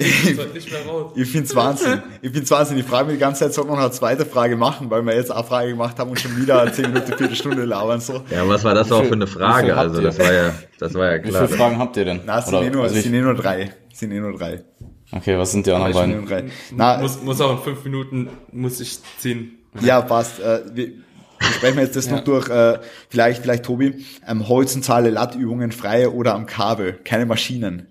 Ich, 0.00 0.30
ich 0.30 1.28
finde 1.28 1.46
es 1.46 1.54
Wahnsinn. 1.54 2.02
Ich 2.22 2.30
finde 2.30 2.44
es 2.44 2.50
Wahnsinn. 2.50 2.78
Ich 2.78 2.86
frage 2.86 3.08
mich 3.08 3.16
die 3.16 3.20
ganze 3.20 3.40
Zeit, 3.40 3.52
soll 3.52 3.66
man 3.66 3.74
noch 3.76 3.82
eine 3.82 3.90
zweite 3.90 4.24
Frage 4.24 4.56
machen, 4.56 4.88
weil 4.90 5.02
wir 5.02 5.14
jetzt 5.14 5.30
eine 5.30 5.44
Frage 5.44 5.70
gemacht 5.70 5.98
haben 5.98 6.08
und 6.08 6.18
schon 6.18 6.34
wieder 6.38 6.72
10 6.72 6.86
Minuten, 6.86 7.12
Viertelstunde 7.18 7.64
labern 7.66 8.00
so. 8.00 8.22
Ja, 8.30 8.48
was 8.48 8.64
war 8.64 8.74
das 8.74 8.90
auch 8.90 9.04
für 9.04 9.12
eine 9.12 9.26
Frage? 9.26 9.76
Also 9.76 10.00
das 10.00 10.18
war 10.18 10.32
ja, 10.32 10.54
das 10.78 10.94
war 10.94 11.10
ja 11.10 11.18
klar. 11.18 11.42
Wie 11.42 11.46
viele 11.48 11.58
Fragen 11.58 11.78
habt 11.78 11.98
ihr 11.98 12.06
denn? 12.06 12.20
Na, 12.24 12.38
es 12.38 12.46
sind, 12.46 12.62
eh 12.62 12.70
nur, 12.70 12.84
also 12.84 12.94
sind 12.98 13.12
eh 13.12 13.20
nur 13.20 13.34
drei. 13.34 13.74
Es 13.92 13.98
sind 13.98 14.12
eh 14.12 14.20
nur 14.20 14.32
drei. 14.32 14.64
Okay, 15.12 15.36
was 15.36 15.52
sind 15.52 15.66
die 15.66 15.72
anderen 15.72 16.24
beiden? 16.26 16.50
Na, 16.74 16.98
muss, 16.98 17.20
muss 17.22 17.38
auch 17.42 17.52
in 17.52 17.58
fünf 17.58 17.84
Minuten, 17.84 18.30
muss 18.52 18.80
ich 18.80 19.00
ziehen. 19.18 19.58
Ja, 19.82 20.00
passt. 20.00 20.40
Äh, 20.40 20.62
wir, 20.72 20.92
sprechen 21.40 21.76
wir 21.76 21.84
jetzt 21.84 21.96
das 21.96 22.06
ja. 22.06 22.16
noch 22.16 22.24
durch, 22.24 22.48
äh, 22.48 22.78
vielleicht, 23.08 23.42
vielleicht 23.42 23.64
Tobi, 23.64 24.04
ähm, 24.26 24.48
horizontale 24.48 25.10
Lattübungen 25.10 25.72
frei 25.72 26.08
oder 26.08 26.34
am 26.34 26.46
Kabel, 26.46 26.94
keine 27.04 27.26
Maschinen. 27.26 27.86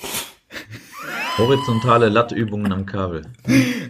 Horizontale 1.38 2.08
Lattübungen 2.08 2.72
am 2.72 2.84
Kabel. 2.84 3.22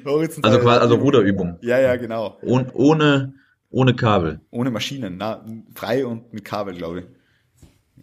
Horizontale 0.04 0.54
also 0.54 0.66
quasi, 0.66 0.80
also 0.80 0.94
Ruderübungen. 0.96 1.56
Ja, 1.62 1.80
ja, 1.80 1.96
genau. 1.96 2.36
Und 2.42 2.74
ohne, 2.74 3.34
ohne 3.70 3.96
Kabel. 3.96 4.40
Ohne 4.50 4.70
Maschinen, 4.70 5.16
na, 5.16 5.46
frei 5.74 6.04
und 6.04 6.32
mit 6.34 6.44
Kabel, 6.44 6.74
glaube 6.74 7.00
ich. 7.00 7.04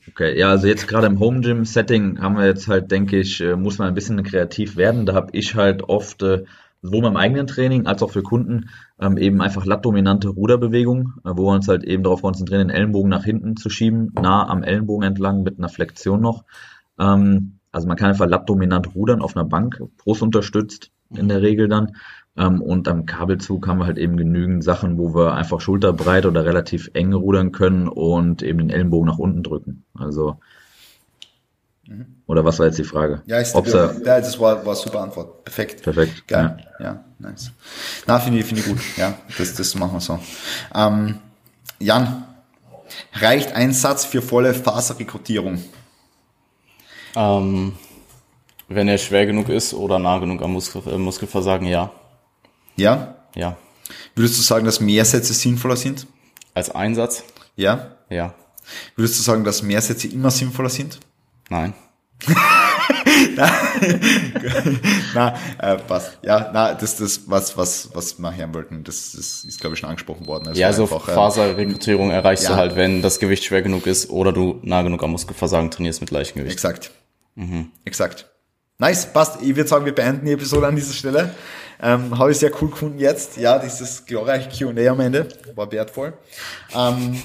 Okay, 0.08 0.38
ja, 0.38 0.50
also 0.50 0.68
jetzt 0.68 0.88
gerade 0.88 1.08
im 1.08 1.20
Home 1.20 1.42
Gym 1.42 1.66
Setting 1.66 2.20
haben 2.22 2.38
wir 2.38 2.46
jetzt 2.46 2.68
halt, 2.68 2.92
denke 2.92 3.18
ich, 3.18 3.42
äh, 3.42 3.56
muss 3.56 3.78
man 3.78 3.88
ein 3.88 3.96
bisschen 3.96 4.24
kreativ 4.24 4.78
werden. 4.78 5.06
Da 5.06 5.14
habe 5.14 5.30
ich 5.34 5.56
halt 5.56 5.84
oft 5.84 6.22
äh, 6.22 6.44
sowohl 6.86 7.02
beim 7.02 7.18
eigenen 7.18 7.48
Training 7.48 7.88
als 7.88 8.02
auch 8.04 8.12
für 8.12 8.24
Kunden 8.24 8.70
ähm, 9.00 9.18
eben 9.18 9.42
einfach 9.42 9.66
lattdominante 9.66 10.30
Ruderbewegung, 10.30 11.14
äh, 11.24 11.32
wo 11.36 11.48
wir 11.48 11.54
uns 11.56 11.68
halt 11.68 11.84
eben 11.84 12.04
darauf 12.04 12.22
konzentrieren, 12.22 12.68
den 12.68 12.76
Ellenbogen 12.76 13.10
nach 13.10 13.24
hinten 13.24 13.58
zu 13.58 13.70
schieben, 13.70 14.12
nah 14.22 14.48
am 14.48 14.64
Ellenbogen 14.64 15.08
entlang 15.08 15.44
mit 15.44 15.58
einer 15.58 15.70
Flexion 15.70 16.22
noch. 16.22 16.46
Ähm, 17.00 17.60
also 17.72 17.88
man 17.88 17.98
kann 17.98 18.10
einfach 18.10 18.28
lattdominant 18.28 18.96
rudern 18.96 19.22
auf 19.22 19.36
einer 19.36 19.46
Bank, 19.46 19.82
Brust 19.98 20.22
unterstützt 20.22 20.92
in 21.14 21.28
der 21.28 21.42
Regel 21.42 21.68
dann. 21.68 21.98
Ähm, 22.38 22.62
und 22.62 22.88
am 22.88 23.06
Kabelzug 23.06 23.68
haben 23.68 23.80
wir 23.80 23.86
halt 23.86 23.98
eben 23.98 24.18
genügend 24.18 24.64
Sachen, 24.64 24.98
wo 24.98 25.14
wir 25.14 25.34
einfach 25.34 25.62
schulterbreit 25.62 26.26
oder 26.26 26.46
relativ 26.46 26.90
eng 26.94 27.14
rudern 27.14 27.52
können 27.52 27.88
und 27.88 28.44
eben 28.44 28.60
den 28.60 28.70
Ellenbogen 28.70 29.08
nach 29.08 29.18
unten 29.20 29.44
drücken. 29.44 29.84
Also 29.94 30.38
Oder 32.26 32.44
was 32.44 32.58
war 32.58 32.66
jetzt 32.66 32.80
die 32.80 32.84
Frage? 32.84 33.22
Ja, 33.28 33.38
ist 33.38 33.54
Ob's 33.54 33.72
ja, 33.72 33.88
das 33.88 34.40
war, 34.40 34.66
war 34.66 34.76
super 34.76 35.02
Antwort. 35.02 35.44
Perfekt. 35.44 35.84
Perfekt, 35.84 36.28
Geil. 36.28 36.66
Ja, 36.80 37.04
nice. 37.20 37.52
Na, 38.08 38.20
finde 38.20 38.40
ich, 38.40 38.46
finde 38.46 38.62
ich 38.62 38.68
gut. 38.68 38.80
Ja, 38.98 39.18
das, 39.38 39.54
das 39.54 39.76
machen 39.76 39.94
wir 39.94 40.02
so. 40.02 40.20
Ähm, 40.74 41.20
Jan, 41.80 42.26
reicht 43.14 43.54
ein 43.54 43.74
Satz 43.74 44.06
für 44.06 44.22
volle 44.22 44.54
Faserrekrutierung? 44.54 45.64
Ähm, 47.16 47.74
wenn 48.68 48.88
er 48.88 48.98
schwer 48.98 49.26
genug 49.26 49.50
ist 49.50 49.74
oder 49.74 50.00
nah 50.00 50.18
genug 50.18 50.42
am 50.42 50.54
Muskel, 50.54 50.82
äh, 50.88 50.98
Muskelversagen, 50.98 51.68
ja. 51.68 51.92
Ja? 52.76 53.16
Ja. 53.36 53.58
Würdest 54.16 54.38
du 54.40 54.42
sagen, 54.42 54.66
dass 54.66 54.80
mehr 54.80 55.06
Sätze 55.06 55.34
sinnvoller 55.34 55.78
sind? 55.78 56.08
Als 56.54 56.70
Einsatz? 56.72 57.24
Ja? 57.56 57.98
Ja. 58.10 58.34
Würdest 58.96 59.20
du 59.20 59.24
sagen, 59.24 59.44
dass 59.44 59.62
mehr 59.62 59.82
Sätze 59.82 60.08
immer 60.08 60.32
sinnvoller 60.32 60.70
sind? 60.70 61.00
Nein. 61.50 61.74
na, 65.14 65.36
äh, 65.60 65.78
passt. 65.78 66.18
Ja, 66.24 66.50
na, 66.54 66.74
das 66.74 66.96
das 66.96 67.30
was 67.30 67.58
was 67.58 67.90
was 67.94 68.18
wir 68.20 68.36
hören 68.36 68.54
wollten, 68.54 68.84
das, 68.84 69.12
das 69.12 69.44
ist 69.44 69.60
glaube 69.60 69.74
ich 69.74 69.80
schon 69.80 69.90
angesprochen 69.90 70.26
worden. 70.26 70.48
Also 70.48 70.60
Ja, 70.60 70.72
so 70.72 70.84
einfach, 70.84 71.08
äh, 71.10 71.14
Faserrekrutierung 71.14 72.12
erreichst 72.12 72.46
ja. 72.46 72.52
du 72.52 72.56
halt, 72.56 72.76
wenn 72.76 73.02
das 73.02 73.20
Gewicht 73.20 73.44
schwer 73.44 73.62
genug 73.62 73.86
ist 73.86 74.10
oder 74.10 74.32
du 74.32 74.60
nah 74.64 74.82
genug 74.82 75.04
am 75.04 75.12
Muskelversagen 75.12 75.72
trainierst 75.72 76.02
mit 76.02 76.12
leichtem 76.12 76.42
Gewicht. 76.42 76.54
Exakt. 76.54 76.92
Exakt. 77.84 78.30
Nice, 78.78 79.12
passt. 79.12 79.42
Ich 79.42 79.56
würde 79.56 79.68
sagen, 79.68 79.86
wir 79.86 79.96
beenden 79.96 80.26
die 80.26 80.32
Episode 80.32 80.68
an 80.68 80.76
dieser 80.76 80.94
Stelle. 80.94 81.36
Ähm, 81.82 82.18
Habe 82.18 82.32
ich 82.32 82.38
sehr 82.38 82.52
cool 82.62 82.70
gefunden 82.70 83.00
jetzt. 83.00 83.38
Ja, 83.38 83.60
dieses 83.60 84.06
glorreiche 84.06 84.50
Q&A 84.50 84.90
am 84.92 85.00
Ende 85.00 85.28
war 85.56 85.72
wertvoll. 85.72 86.14
Ähm, 86.76 87.22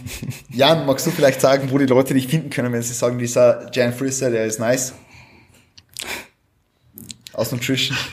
Jan, 0.51 0.87
magst 0.87 1.07
du 1.07 1.11
vielleicht 1.11 1.41
sagen, 1.41 1.71
wo 1.71 1.79
die 1.79 1.87
Leute 1.87 2.15
dich 2.15 2.27
finden 2.27 2.51
können, 2.51 2.73
wenn 2.73 2.83
sie 2.83 2.93
sagen, 2.95 3.19
dieser 3.19 3.71
Jan 3.73 3.93
Frisser, 3.93 4.31
der 4.31 4.47
ist 4.47 4.59
nice? 4.59 4.95
Aus 7.33 7.53
Nutrition. 7.53 7.97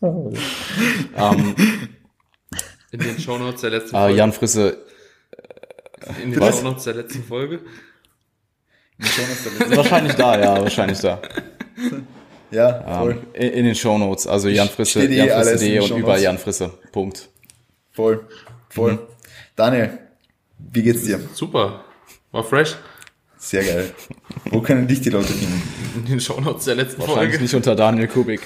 Ähm, 0.00 1.54
In 2.92 3.00
den 3.00 3.18
Shownotes 3.18 3.60
der 3.62 3.70
letzten 3.70 3.96
äh, 3.96 3.98
Folge. 3.98 4.16
Jan 4.16 4.32
Frisse, 4.32 4.78
in 6.22 6.30
den 6.30 6.40
was? 6.40 6.56
Shownotes 6.58 6.84
der 6.84 6.94
letzten 6.94 7.24
Folge. 7.24 7.60
wahrscheinlich 9.76 10.14
da, 10.14 10.38
ja, 10.38 10.60
wahrscheinlich 10.62 11.00
da. 11.00 11.20
Ja, 12.50 12.98
voll. 12.98 13.12
Ähm, 13.34 13.42
in, 13.42 13.52
in 13.58 13.64
den 13.66 13.74
Shownotes, 13.74 14.26
also 14.26 14.48
Jan 14.48 14.68
Frisse, 14.68 15.00
steht 15.02 15.10
eh 15.10 15.80
und 15.80 15.90
überall 15.90 16.20
Jan 16.20 16.38
Frisse. 16.38 16.70
Punkt. 16.92 17.28
Voll. 17.92 18.26
Voll. 18.70 18.92
Mhm. 18.94 18.98
Daniel, 19.56 19.98
wie 20.58 20.82
geht's 20.82 21.04
dir? 21.04 21.20
Super. 21.34 21.84
War 22.32 22.44
fresh. 22.44 22.76
Sehr 23.36 23.62
geil. 23.64 23.90
Wo 24.50 24.60
können 24.60 24.88
dich 24.88 25.00
die 25.00 25.10
Leute 25.10 25.32
finden? 25.32 25.62
In 25.96 26.04
den 26.06 26.20
Shownotes 26.20 26.64
der 26.64 26.74
letzten 26.74 27.00
Wahrscheinlich 27.00 27.30
Folge. 27.30 27.42
nicht 27.42 27.54
unter 27.54 27.76
Daniel 27.76 28.08
Kubik. 28.08 28.40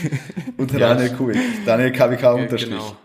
Unter 0.56 0.78
Ja. 0.78 0.94
Daniel 0.94 1.14
Kubik. 1.14 1.36
Daniel 1.66 1.92
KWK 1.92 2.34
unterstrich. 2.34 2.70
Genau. 2.70 2.96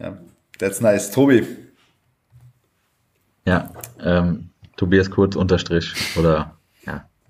Ja, 0.00 0.18
that's 0.58 0.80
nice. 0.80 1.10
Tobi, 1.10 1.46
ja, 3.46 3.70
ähm, 4.02 4.50
Tobias 4.76 5.10
Kurz 5.10 5.36
unterstrich 5.36 5.92
oder 6.16 6.56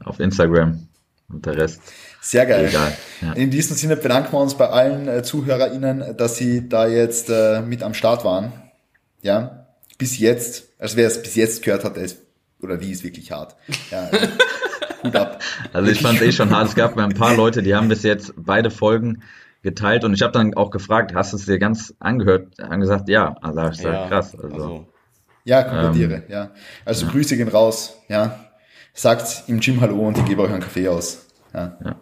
auf 0.04 0.20
Instagram 0.20 0.88
und 1.28 1.46
der 1.46 1.56
Rest. 1.56 1.80
sehr 2.20 2.46
geil. 2.46 2.66
Egal, 2.68 2.92
ja. 3.22 3.32
In 3.32 3.50
diesem 3.50 3.76
Sinne 3.76 3.96
bedanken 3.96 4.32
wir 4.32 4.40
uns 4.40 4.54
bei 4.54 4.68
allen 4.68 5.08
äh, 5.08 5.22
ZuhörerInnen, 5.22 6.16
dass 6.16 6.36
sie 6.36 6.68
da 6.68 6.86
jetzt 6.86 7.30
äh, 7.30 7.60
mit 7.62 7.82
am 7.82 7.94
Start 7.94 8.24
waren. 8.24 8.52
Ja, 9.22 9.66
bis 9.98 10.18
jetzt, 10.18 10.64
also 10.78 10.96
wer 10.96 11.06
es 11.06 11.22
bis 11.22 11.34
jetzt 11.34 11.62
gehört 11.62 11.84
hat, 11.84 11.96
der 11.96 12.04
ist, 12.04 12.18
oder 12.60 12.76
die 12.76 12.90
ist 12.90 13.04
wirklich 13.04 13.32
hart. 13.32 13.56
Ja, 13.90 14.08
also, 14.10 14.26
Hut 15.04 15.16
ab. 15.16 15.42
Also 15.72 15.90
ich 15.90 16.00
fand 16.00 16.20
es 16.20 16.26
eh 16.26 16.32
schon 16.32 16.50
hart. 16.50 16.68
Es 16.68 16.74
gab 16.74 16.96
ein 16.96 17.14
paar 17.14 17.36
Leute, 17.36 17.62
die 17.62 17.74
haben 17.74 17.88
bis 17.88 18.02
jetzt 18.02 18.32
beide 18.36 18.70
Folgen 18.70 19.22
geteilt 19.62 20.04
und 20.04 20.14
ich 20.14 20.22
habe 20.22 20.32
dann 20.32 20.54
auch 20.54 20.70
gefragt, 20.70 21.14
hast 21.14 21.32
du 21.32 21.36
es 21.36 21.46
dir 21.46 21.58
ganz 21.58 21.94
angehört? 21.98 22.48
Haben 22.60 22.80
gesagt, 22.80 23.08
ja. 23.08 23.36
Also 23.40 23.62
ich 23.68 23.76
gesagt, 23.78 24.08
krass. 24.10 24.36
Also, 24.38 24.86
Ja, 25.44 25.62
kommentiere, 25.62 26.14
Ähm, 26.14 26.22
ja. 26.28 26.50
Also 26.84 27.06
Grüße 27.06 27.36
gehen 27.36 27.48
raus, 27.48 27.96
ja. 28.08 28.43
Sagt 28.94 29.44
im 29.48 29.60
Gym 29.60 29.80
Hallo 29.80 30.06
und 30.06 30.16
ich 30.16 30.24
gebe 30.24 30.42
euch 30.42 30.52
einen 30.52 30.62
Kaffee 30.62 30.88
aus. 30.88 31.26
Ja. 31.52 31.76
Ja. 31.84 31.96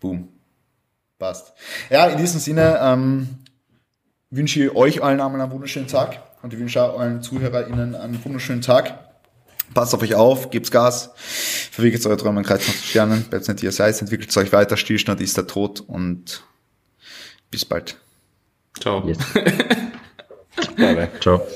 Boom. 0.00 0.28
Passt. 1.18 1.52
Ja, 1.88 2.06
in 2.06 2.18
diesem 2.18 2.40
Sinne 2.40 2.78
ähm, 2.82 3.28
wünsche 4.30 4.64
ich 4.64 4.74
euch 4.74 5.02
allen 5.02 5.20
einmal 5.20 5.40
einen 5.40 5.52
wunderschönen 5.52 5.86
Tag 5.86 6.20
und 6.42 6.52
ich 6.52 6.58
wünsche 6.58 6.82
auch 6.82 6.98
allen 6.98 7.22
ZuhörerInnen 7.22 7.94
einen 7.94 8.24
wunderschönen 8.24 8.62
Tag. 8.62 8.98
Passt 9.72 9.94
auf 9.94 10.02
euch 10.02 10.16
auf, 10.16 10.50
gebt's 10.50 10.72
Gas, 10.72 11.10
verwirklicht 11.70 12.04
eure 12.04 12.16
Träume 12.16 12.40
in 12.40 12.46
Kreis 12.46 12.64
von 12.64 12.74
Sternen, 12.74 13.22
bleibt 13.24 13.46
nicht, 13.46 13.62
ihr 13.62 13.70
seid, 13.70 14.00
entwickelt 14.00 14.36
euch 14.36 14.52
weiter, 14.52 14.76
Stillstand 14.76 15.20
ist 15.20 15.36
der 15.36 15.46
Tod 15.46 15.80
und 15.80 16.42
bis 17.52 17.64
bald. 17.64 17.96
Ciao. 18.80 19.06
yes. 19.06 19.18
Bye, 20.76 20.94
bye. 20.94 21.08
Ciao. 21.20 21.46